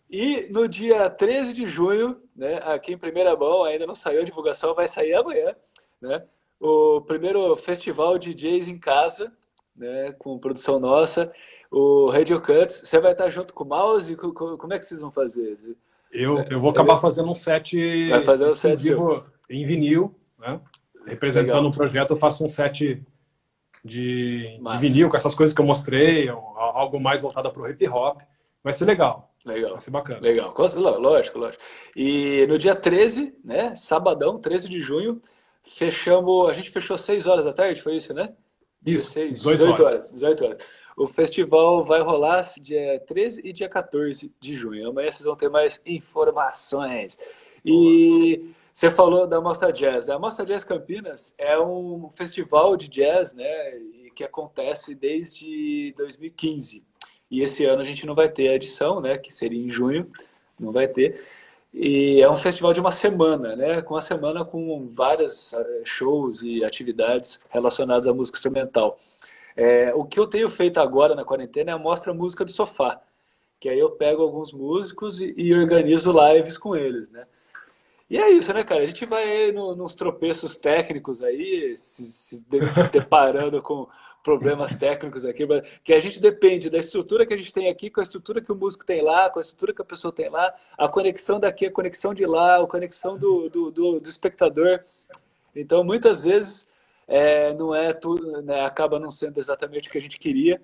E 0.10 0.50
no 0.50 0.68
dia 0.68 1.08
13 1.08 1.54
de 1.54 1.68
junho, 1.68 2.20
né, 2.36 2.60
aqui 2.64 2.94
em 2.94 2.98
primeira 2.98 3.36
mão, 3.36 3.64
ainda 3.64 3.86
não 3.86 3.94
saiu 3.94 4.22
a 4.22 4.26
divulgação, 4.26 4.74
vai 4.74 4.88
sair 4.88 5.14
amanhã, 5.14 5.56
né? 6.02 6.24
O 6.60 7.02
primeiro 7.02 7.56
festival 7.56 8.18
de 8.18 8.34
DJs 8.34 8.68
em 8.68 8.78
casa, 8.78 9.32
né, 9.76 10.14
com 10.20 10.38
produção 10.38 10.80
nossa, 10.80 11.32
o 11.72 12.10
Radio 12.10 12.42
Cuts. 12.42 12.82
Você 12.84 13.00
vai 13.00 13.14
estar 13.14 13.30
junto 13.30 13.54
com 13.54 13.64
o 13.64 13.68
Mouse? 13.68 14.16
Como 14.16 14.74
é 14.74 14.80
que 14.80 14.86
vocês 14.86 15.02
vão 15.02 15.12
fazer? 15.12 15.58
Eu, 16.12 16.44
eu 16.50 16.60
vou 16.60 16.72
acabar 16.72 16.98
fazendo 16.98 17.30
um 17.30 17.36
set 17.36 18.10
vai 18.10 18.24
fazer 18.24 18.46
um 18.46 18.56
set 18.56 18.90
em 19.50 19.66
vinil, 19.66 20.16
né? 20.38 20.60
representando 21.06 21.56
Legal. 21.56 21.70
o 21.70 21.74
projeto. 21.74 22.12
Eu 22.12 22.18
faço 22.18 22.44
um 22.44 22.50
set 22.50 23.02
de, 23.84 24.58
de, 24.58 24.78
vinil 24.80 25.10
com 25.10 25.16
essas 25.16 25.36
coisas 25.36 25.54
que 25.56 25.62
eu 25.62 25.66
mostrei, 25.66 26.28
algo 26.28 27.00
mais 27.00 27.22
voltado 27.22 27.52
para 27.52 27.62
o 27.62 27.70
hip 27.70 27.88
hop. 27.88 28.22
Vai 28.64 28.74
ser 28.74 28.86
legal. 28.86 29.34
Legal. 29.46 29.72
Vai 29.72 29.82
ser 29.82 29.92
bacana. 29.92 30.20
Legal. 30.20 30.54
Lógico, 31.00 31.40
lógico. 31.40 31.64
E 31.96 32.46
no 32.48 32.58
dia 32.58 32.76
13, 32.76 33.38
né? 33.44 33.74
Sabadão, 33.76 34.40
13 34.40 34.68
de 34.68 34.82
junho, 34.82 35.22
Fechamos, 35.70 36.50
a 36.50 36.54
gente 36.54 36.72
fechou 36.72 36.98
6 36.98 37.28
horas 37.28 37.46
da 37.46 37.54
tarde, 37.54 37.82
foi 37.82 37.96
isso, 37.96 38.14
né? 38.14 38.34
Isso, 38.86 39.14
16, 39.14 39.42
18, 39.42 39.58
18 39.58 39.84
horas. 39.84 40.12
18 40.12 40.46
horas. 40.46 40.62
O 40.98 41.08
festival 41.08 41.86
vai 41.86 42.02
rolar 42.02 42.42
dia 42.60 43.00
13 43.08 43.42
e 43.44 43.54
dia 43.54 43.70
14 43.70 44.34
de 44.40 44.56
junho. 44.56 44.90
Amanhã 44.90 45.12
vocês 45.12 45.26
vão 45.26 45.36
ter 45.36 45.50
mais 45.50 45.82
informações. 45.86 47.18
E 47.64 48.54
você 48.74 48.90
falou 48.90 49.28
da 49.28 49.40
Mostra 49.40 49.72
Jazz. 49.72 50.10
A 50.10 50.18
Mostra 50.18 50.46
Jazz 50.46 50.64
Campinas 50.64 51.36
é 51.38 51.58
um 51.60 52.10
festival 52.12 52.76
de 52.76 52.90
jazz, 52.90 53.34
né, 53.34 53.72
que 54.16 54.24
acontece 54.24 54.96
desde 54.96 55.94
2015. 55.96 56.84
E 57.30 57.42
esse 57.42 57.64
ano 57.64 57.82
a 57.82 57.86
gente 57.86 58.06
não 58.06 58.16
vai 58.16 58.28
ter 58.28 58.50
a 58.50 58.56
edição, 58.56 59.00
né, 59.00 59.18
que 59.18 59.32
seria 59.32 59.64
em 59.64 59.70
junho, 59.70 60.12
não 60.60 60.72
vai 60.72 60.88
ter. 60.88 61.24
E 61.74 62.22
é 62.22 62.30
um 62.30 62.36
festival 62.36 62.74
de 62.74 62.80
uma 62.80 62.92
semana, 62.92 63.56
né? 63.56 63.82
Com 63.82 63.94
uma 63.94 64.02
semana 64.02 64.44
com 64.44 64.90
vários 64.94 65.54
eh, 65.54 65.82
shows 65.84 66.42
e 66.42 66.64
atividades 66.64 67.42
relacionadas 67.50 68.08
à 68.08 68.14
música 68.14 68.38
instrumental. 68.38 69.00
É, 69.56 69.94
o 69.94 70.06
que 70.06 70.20
eu 70.20 70.26
tenho 70.26 70.50
feito 70.50 70.80
agora 70.80 71.14
na 71.14 71.26
quarentena 71.26 71.72
é 71.72 71.74
a 71.74 71.78
mostra 71.78 72.14
música 72.14 72.46
do 72.46 72.52
sofá, 72.52 73.02
que 73.60 73.70
aí 73.70 73.78
eu 73.78 73.92
pego 73.92 74.22
alguns 74.24 74.54
músicos 74.54 75.20
e, 75.22 75.34
e 75.38 75.54
organizo 75.54 76.14
lives 76.14 76.58
com 76.58 76.76
eles, 76.76 77.10
né? 77.10 77.26
E 78.10 78.18
é 78.18 78.30
isso, 78.32 78.52
né, 78.54 78.64
cara? 78.64 78.82
A 78.84 78.88
gente 78.88 79.06
vai 79.06 79.52
no, 79.52 79.76
nos 79.76 79.94
tropeços 79.94 80.58
técnicos 80.58 81.22
aí, 81.22 81.78
se, 81.78 82.04
se 82.06 82.46
deparando 82.92 83.62
com 83.62 83.88
problemas 84.24 84.76
técnicos 84.76 85.26
aqui, 85.26 85.48
que 85.84 85.94
a 85.94 86.00
gente 86.00 86.20
depende 86.20 86.70
da 86.70 86.78
estrutura 86.78 87.26
que 87.26 87.34
a 87.34 87.38
gente 87.38 87.54
tem 87.54 87.70
aqui 87.70 87.90
com 87.90 88.00
a 88.00 88.04
estrutura 88.04 88.42
que 88.42 88.52
o 88.52 88.56
músico 88.56 88.86
tem 88.86 89.02
lá, 89.02 89.30
com 89.30 89.40
a 89.40 89.42
estrutura 89.42 89.74
que 89.74 89.82
a 89.82 89.86
pessoa 89.86 90.12
tem 90.12 90.30
lá, 90.30 90.54
a 90.78 90.88
conexão 90.88 91.40
daqui, 91.40 91.66
a 91.66 91.72
conexão 91.72 92.14
de 92.14 92.26
lá, 92.26 92.62
a 92.62 92.68
conexão 92.68 93.18
do, 93.18 93.50
do, 93.50 93.72
do, 93.72 94.00
do 94.00 94.10
espectador. 94.10 94.82
Então, 95.56 95.84
muitas 95.84 96.24
vezes, 96.24 96.74
é, 97.08 97.54
não 97.54 97.74
é 97.74 97.94
tudo, 97.94 98.42
né, 98.42 98.66
acaba 98.66 99.00
não 99.00 99.10
sendo 99.10 99.40
exatamente 99.40 99.88
o 99.88 99.92
que 99.92 99.98
a 99.98 100.02
gente 100.02 100.20
queria, 100.20 100.62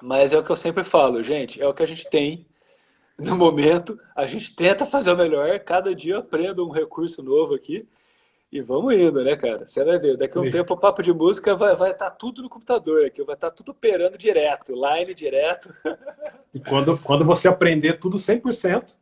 mas 0.00 0.32
é 0.32 0.38
o 0.38 0.44
que 0.44 0.50
eu 0.50 0.56
sempre 0.56 0.84
falo, 0.84 1.22
gente, 1.22 1.62
é 1.62 1.66
o 1.66 1.74
que 1.74 1.82
a 1.82 1.88
gente 1.88 2.08
tem, 2.08 2.46
no 3.18 3.36
momento. 3.36 3.98
A 4.14 4.26
gente 4.26 4.54
tenta 4.54 4.84
fazer 4.84 5.12
o 5.12 5.16
melhor. 5.16 5.58
Cada 5.60 5.94
dia 5.94 6.14
eu 6.14 6.20
aprendo 6.20 6.66
um 6.66 6.70
recurso 6.70 7.22
novo 7.22 7.54
aqui. 7.54 7.86
E 8.52 8.60
vamos 8.60 8.94
indo, 8.94 9.24
né, 9.24 9.34
cara? 9.34 9.66
Você 9.66 9.82
vai 9.82 9.98
ver. 9.98 10.18
Daqui 10.18 10.36
a 10.36 10.40
um 10.42 10.50
tempo 10.50 10.74
o 10.74 10.76
papo 10.76 11.02
de 11.02 11.10
música 11.12 11.56
vai 11.56 11.72
estar 11.72 11.84
vai 11.84 11.94
tá 11.96 12.10
tudo 12.10 12.42
no 12.42 12.50
computador 12.50 13.06
aqui. 13.06 13.24
Vai 13.24 13.34
estar 13.34 13.50
tá 13.50 13.56
tudo 13.56 13.70
operando 13.70 14.18
direto, 14.18 14.74
line 14.74 15.14
direto. 15.14 15.74
E 16.52 16.60
quando, 16.60 16.98
quando 16.98 17.24
você 17.24 17.48
aprender 17.48 17.98
tudo 17.98 18.18
100%, 18.18 18.94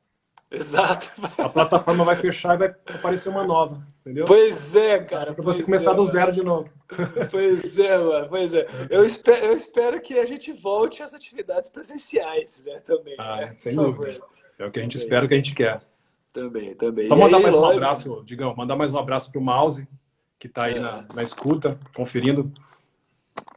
Exato. 0.50 1.10
A 1.38 1.48
plataforma 1.48 2.04
vai 2.04 2.16
fechar 2.16 2.54
e 2.54 2.58
vai 2.58 2.74
aparecer 2.86 3.28
uma 3.28 3.44
nova, 3.44 3.86
entendeu? 4.00 4.24
Pois 4.24 4.74
é, 4.74 4.98
cara. 4.98 5.32
Para 5.32 5.44
você 5.44 5.62
começar 5.62 5.92
é, 5.92 5.94
do 5.94 6.04
zero 6.04 6.32
de 6.32 6.42
novo. 6.42 6.68
Pois 7.30 7.78
é, 7.78 7.96
mano. 7.96 8.28
Pois 8.28 8.52
é. 8.52 8.66
Eu 8.90 9.04
espero, 9.04 9.46
eu 9.46 9.56
espero 9.56 10.00
que 10.00 10.18
a 10.18 10.26
gente 10.26 10.52
volte 10.52 11.04
às 11.04 11.14
atividades 11.14 11.70
presenciais, 11.70 12.64
né? 12.66 12.80
Também. 12.80 13.14
Ah, 13.16 13.36
né? 13.36 13.52
sem 13.54 13.76
dúvida. 13.76 14.20
É 14.58 14.66
o 14.66 14.72
que 14.72 14.80
a 14.80 14.82
gente 14.82 14.92
também. 14.92 15.04
espera, 15.04 15.24
o 15.24 15.28
que 15.28 15.34
a 15.34 15.36
gente 15.36 15.54
quer. 15.54 15.80
Também, 16.32 16.74
também. 16.74 17.06
Então, 17.06 17.18
mandar 17.18 17.38
aí, 17.38 17.42
mais 17.42 17.54
um 17.54 17.64
abraço, 17.64 18.22
Digão. 18.24 18.54
Mandar 18.56 18.76
mais 18.76 18.92
um 18.94 18.98
abraço 18.98 19.32
pro 19.32 19.40
Mouse, 19.40 19.86
que 20.38 20.46
está 20.46 20.66
aí 20.66 20.76
é. 20.76 20.80
na, 20.80 21.04
na 21.14 21.22
escuta, 21.22 21.78
conferindo. 21.94 22.52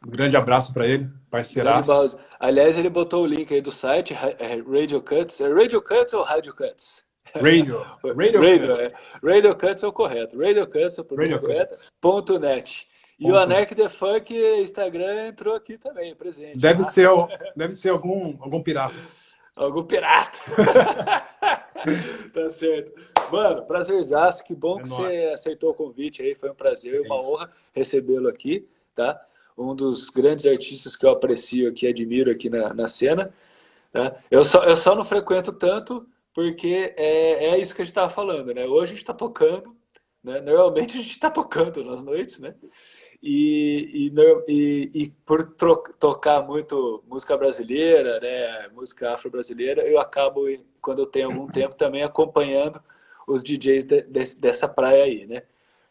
Um 0.06 0.10
grande 0.10 0.36
abraço 0.36 0.72
para 0.72 0.86
ele, 0.86 1.08
parceiraço. 1.30 2.18
Aliás, 2.38 2.76
ele 2.76 2.90
botou 2.90 3.22
o 3.22 3.26
link 3.26 3.52
aí 3.52 3.60
do 3.60 3.72
site, 3.72 4.12
é 4.12 4.56
Radio 4.56 5.00
Cuts. 5.00 5.40
É 5.40 5.52
Radio 5.52 5.80
Cuts 5.80 6.12
ou 6.12 6.22
Radio 6.22 6.54
Cuts? 6.54 7.04
Radio. 7.34 7.80
Radio, 8.04 8.40
Radio, 8.40 8.76
Cuts. 8.76 9.10
É. 9.22 9.26
Radio 9.26 9.56
Cuts 9.56 9.82
é 9.82 9.86
o 9.86 9.92
correto. 9.92 10.38
Radio 10.38 10.66
Cuts 10.66 10.98
é 10.98 11.02
o 11.02 11.16
Radio 11.16 11.40
correto. 11.40 11.78
Ponto 12.00 12.38
net. 12.38 12.88
E 13.18 13.22
Ponto. 13.22 13.34
o 13.34 13.38
Anarch 13.38 13.74
The 13.74 13.88
Funk 13.88 14.34
Instagram 14.60 15.28
entrou 15.28 15.54
aqui 15.54 15.78
também, 15.78 16.14
presente. 16.14 16.58
Deve, 16.58 16.82
tá? 16.82 16.88
ser, 16.88 17.08
deve 17.56 17.74
ser 17.74 17.90
algum, 17.90 18.36
algum 18.40 18.60
pirata. 18.62 18.96
Algum 19.56 19.84
pirata. 19.84 20.38
tá 22.32 22.50
certo. 22.50 22.92
Mano, 23.30 23.64
prazerzaço. 23.66 24.44
Que 24.44 24.54
bom 24.54 24.80
é 24.80 24.82
que 24.82 24.88
nóis. 24.88 25.02
você 25.02 25.24
aceitou 25.32 25.70
o 25.70 25.74
convite 25.74 26.22
aí. 26.22 26.34
Foi 26.34 26.50
um 26.50 26.54
prazer, 26.54 27.00
uma 27.02 27.16
honra 27.16 27.50
recebê-lo 27.72 28.28
aqui, 28.28 28.68
tá? 28.94 29.20
um 29.56 29.74
dos 29.74 30.10
grandes 30.10 30.46
artistas 30.46 30.96
que 30.96 31.06
eu 31.06 31.10
aprecio 31.10 31.68
aqui, 31.68 31.86
admiro 31.86 32.30
aqui 32.30 32.50
na, 32.50 32.74
na 32.74 32.88
cena. 32.88 33.32
Né? 33.92 34.14
Eu, 34.30 34.44
só, 34.44 34.64
eu 34.64 34.76
só 34.76 34.94
não 34.94 35.04
frequento 35.04 35.52
tanto 35.52 36.06
porque 36.32 36.92
é, 36.96 37.46
é 37.46 37.58
isso 37.58 37.74
que 37.74 37.82
a 37.82 37.84
gente 37.84 37.92
estava 37.92 38.10
falando, 38.10 38.52
né? 38.52 38.66
Hoje 38.66 38.86
a 38.86 38.94
gente 38.94 38.98
está 38.98 39.14
tocando, 39.14 39.76
né? 40.22 40.40
Normalmente 40.40 40.98
a 40.98 41.00
gente 41.00 41.12
está 41.12 41.30
tocando 41.30 41.84
nas 41.84 42.02
noites, 42.02 42.40
né? 42.40 42.56
E, 43.26 44.10
e, 44.12 44.52
e, 44.52 44.90
e 44.92 45.10
por 45.24 45.46
tocar 45.98 46.42
muito 46.42 47.02
música 47.08 47.34
brasileira, 47.38 48.20
né? 48.20 48.68
Música 48.68 49.14
afro-brasileira, 49.14 49.80
eu 49.80 49.98
acabo, 49.98 50.42
quando 50.82 50.98
eu 50.98 51.06
tenho 51.06 51.30
algum 51.30 51.46
tempo, 51.46 51.74
também 51.74 52.02
acompanhando 52.02 52.78
os 53.26 53.42
DJs 53.42 53.86
de, 53.86 54.02
de, 54.02 54.36
dessa 54.36 54.68
praia 54.68 55.04
aí, 55.04 55.26
né? 55.26 55.42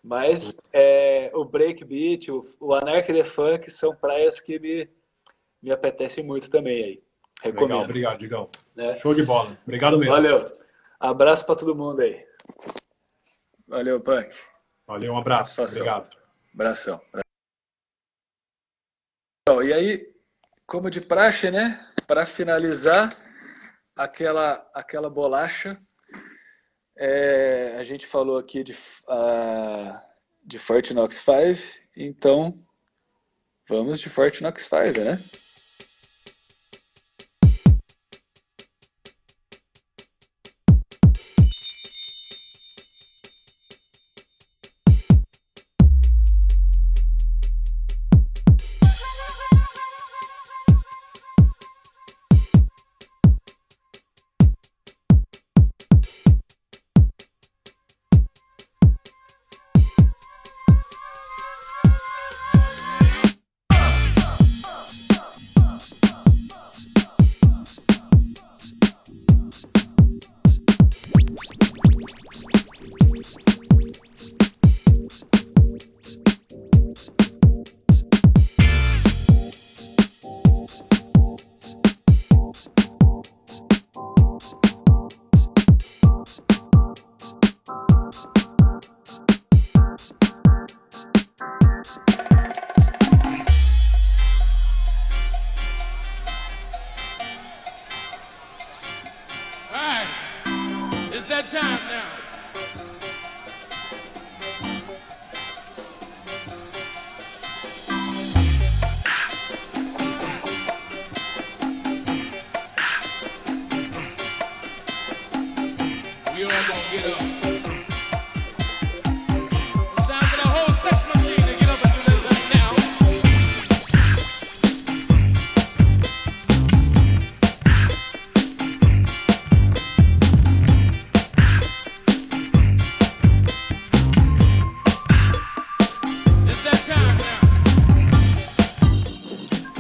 Mas 0.04 0.56
é, 0.72 1.32
o 1.34 1.44
breakbeat, 1.44 2.30
o, 2.30 2.44
o 2.60 2.72
Anarch 2.76 3.12
the 3.12 3.24
Funk 3.24 3.72
são 3.72 3.96
praias 3.96 4.40
que 4.40 4.60
me, 4.60 4.88
me 5.60 5.72
apetecem 5.72 6.24
muito 6.24 6.52
também 6.52 6.84
aí. 6.84 7.04
Recomendo. 7.42 7.70
Legal, 7.70 7.84
obrigado, 7.84 8.20
Digão. 8.20 8.50
É. 8.78 8.94
Show 8.94 9.16
de 9.16 9.24
bola. 9.24 9.58
Obrigado 9.64 9.98
mesmo. 9.98 10.14
Valeu. 10.14 10.52
Abraço 11.00 11.48
para 11.48 11.56
todo 11.56 11.74
mundo 11.74 12.02
aí. 12.02 12.24
Valeu, 13.68 14.00
Punk. 14.00 14.36
Valeu, 14.86 15.14
um 15.14 15.18
abraço. 15.18 15.60
Obrigado. 15.64 16.16
Abração. 16.54 17.02
Então, 19.54 19.62
e 19.62 19.72
aí, 19.72 20.08
como 20.66 20.90
de 20.90 21.00
praxe, 21.00 21.52
né? 21.52 21.88
Para 22.08 22.26
finalizar, 22.26 23.16
aquela, 23.96 24.68
aquela 24.74 25.12
bolacha 25.12 25.80
é, 26.98 27.76
a 27.78 27.84
gente 27.84 28.08
falou 28.08 28.40
aqui 28.40 28.64
de, 28.64 28.74
uh, 28.74 30.02
de 30.44 30.58
Fortinox 30.58 31.18
5, 31.18 31.80
então 31.96 32.66
vamos 33.70 34.00
de 34.00 34.10
Fortinox 34.10 34.64
5, 34.64 35.00
né? 35.02 35.20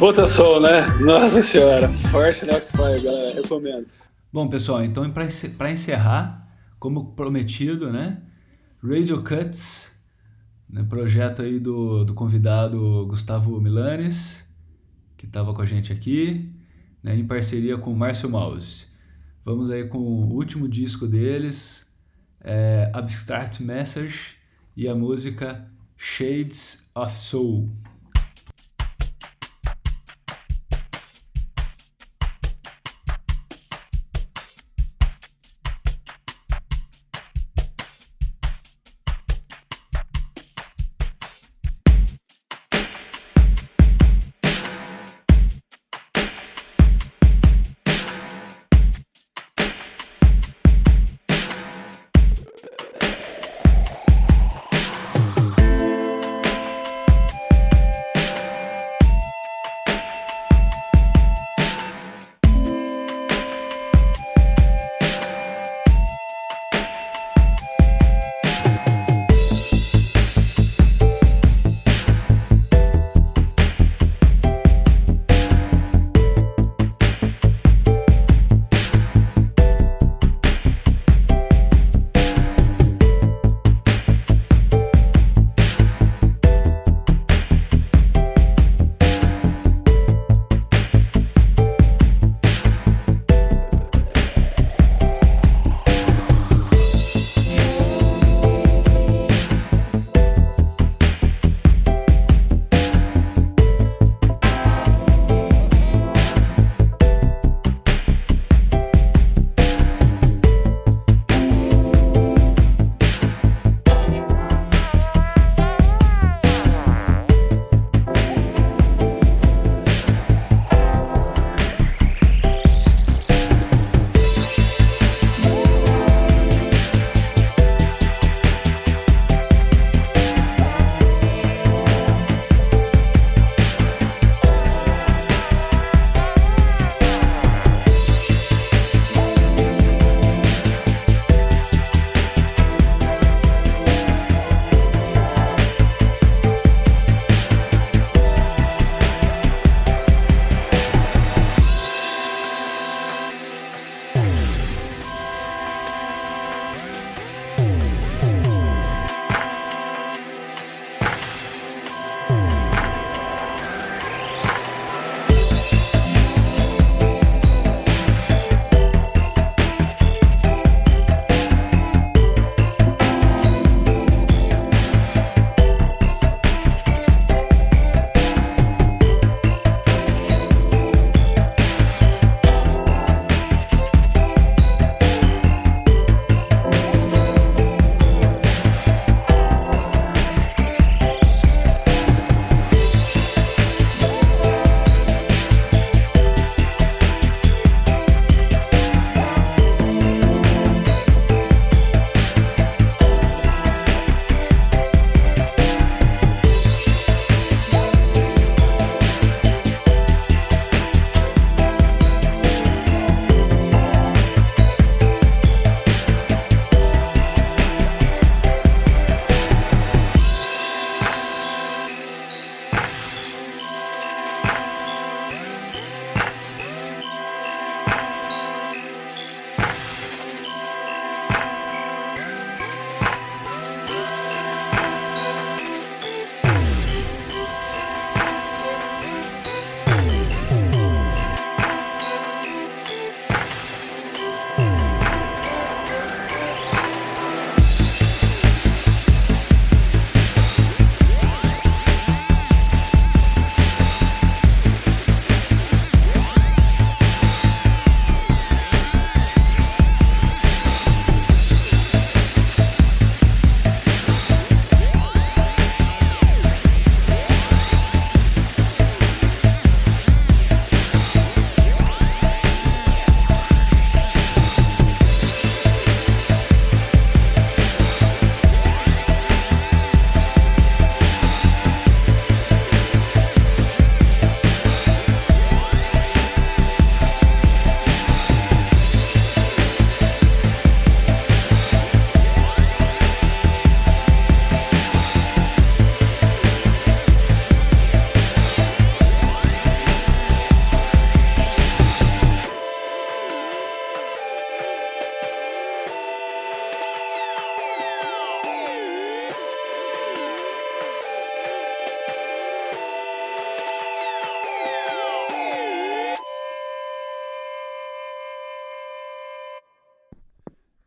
Puta 0.04 0.28
som, 0.28 0.60
né? 0.60 0.82
Nossa 1.00 1.42
senhora. 1.42 1.88
Forte 1.88 2.46
Next 2.46 2.76
Fire, 2.76 3.02
galera. 3.02 3.36
Recomendo. 3.36 3.88
Bom, 4.34 4.50
pessoal, 4.50 4.84
então 4.84 5.10
para 5.10 5.72
encerrar, 5.72 6.46
como 6.78 7.14
prometido, 7.14 7.90
né? 7.90 8.22
Radio 8.84 9.24
Cuts, 9.24 9.94
né? 10.70 10.84
projeto 10.84 11.42
aí 11.42 11.58
do, 11.58 12.04
do 12.04 12.14
convidado 12.14 13.08
Gustavo 13.08 13.62
Milanes, 13.62 14.46
que 15.16 15.26
estava 15.26 15.54
com 15.54 15.62
a 15.62 15.66
gente 15.66 15.94
aqui, 15.94 16.54
né? 17.02 17.16
em 17.16 17.26
parceria 17.26 17.78
com 17.78 17.94
o 17.94 17.96
Márcio 17.96 18.30
Mouse. 18.30 18.86
Vamos 19.46 19.72
aí 19.72 19.86
com 19.86 20.00
o 20.00 20.34
último 20.34 20.68
disco 20.68 21.08
deles, 21.08 21.90
é 22.42 22.92
Abstract 22.94 23.64
Message, 23.64 24.36
e 24.76 24.86
a 24.86 24.94
música 24.94 25.66
Shades 25.96 26.92
of 26.94 27.18
Soul. 27.18 27.72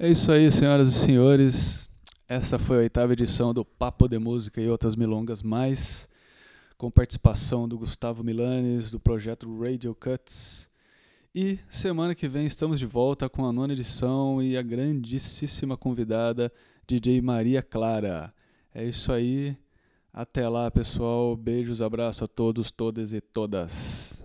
É 0.06 0.08
isso 0.08 0.30
aí, 0.30 0.52
senhoras 0.52 0.86
e 0.86 0.92
senhores. 0.92 1.90
Essa 2.28 2.60
foi 2.60 2.76
a 2.76 2.80
oitava 2.82 3.12
edição 3.12 3.52
do 3.52 3.64
Papo 3.64 4.06
de 4.06 4.16
Música 4.20 4.60
e 4.60 4.68
outras 4.68 4.94
milongas 4.94 5.42
mais, 5.42 6.08
com 6.78 6.88
participação 6.88 7.66
do 7.66 7.76
Gustavo 7.76 8.22
Milanes, 8.22 8.92
do 8.92 9.00
projeto 9.00 9.52
Radio 9.60 9.96
Cuts. 9.96 10.70
E 11.34 11.58
semana 11.68 12.14
que 12.14 12.28
vem 12.28 12.46
estamos 12.46 12.78
de 12.78 12.86
volta 12.86 13.28
com 13.28 13.44
a 13.44 13.52
nona 13.52 13.72
edição 13.72 14.40
e 14.40 14.56
a 14.56 14.62
grandíssima 14.62 15.76
convidada 15.76 16.52
DJ 16.86 17.20
Maria 17.20 17.60
Clara. 17.60 18.32
É 18.72 18.84
isso 18.84 19.10
aí. 19.10 19.56
Até 20.12 20.48
lá, 20.48 20.70
pessoal. 20.70 21.36
Beijos, 21.36 21.82
abraço 21.82 22.22
a 22.22 22.28
todos, 22.28 22.70
todas 22.70 23.12
e 23.12 23.20
todas. 23.20 24.15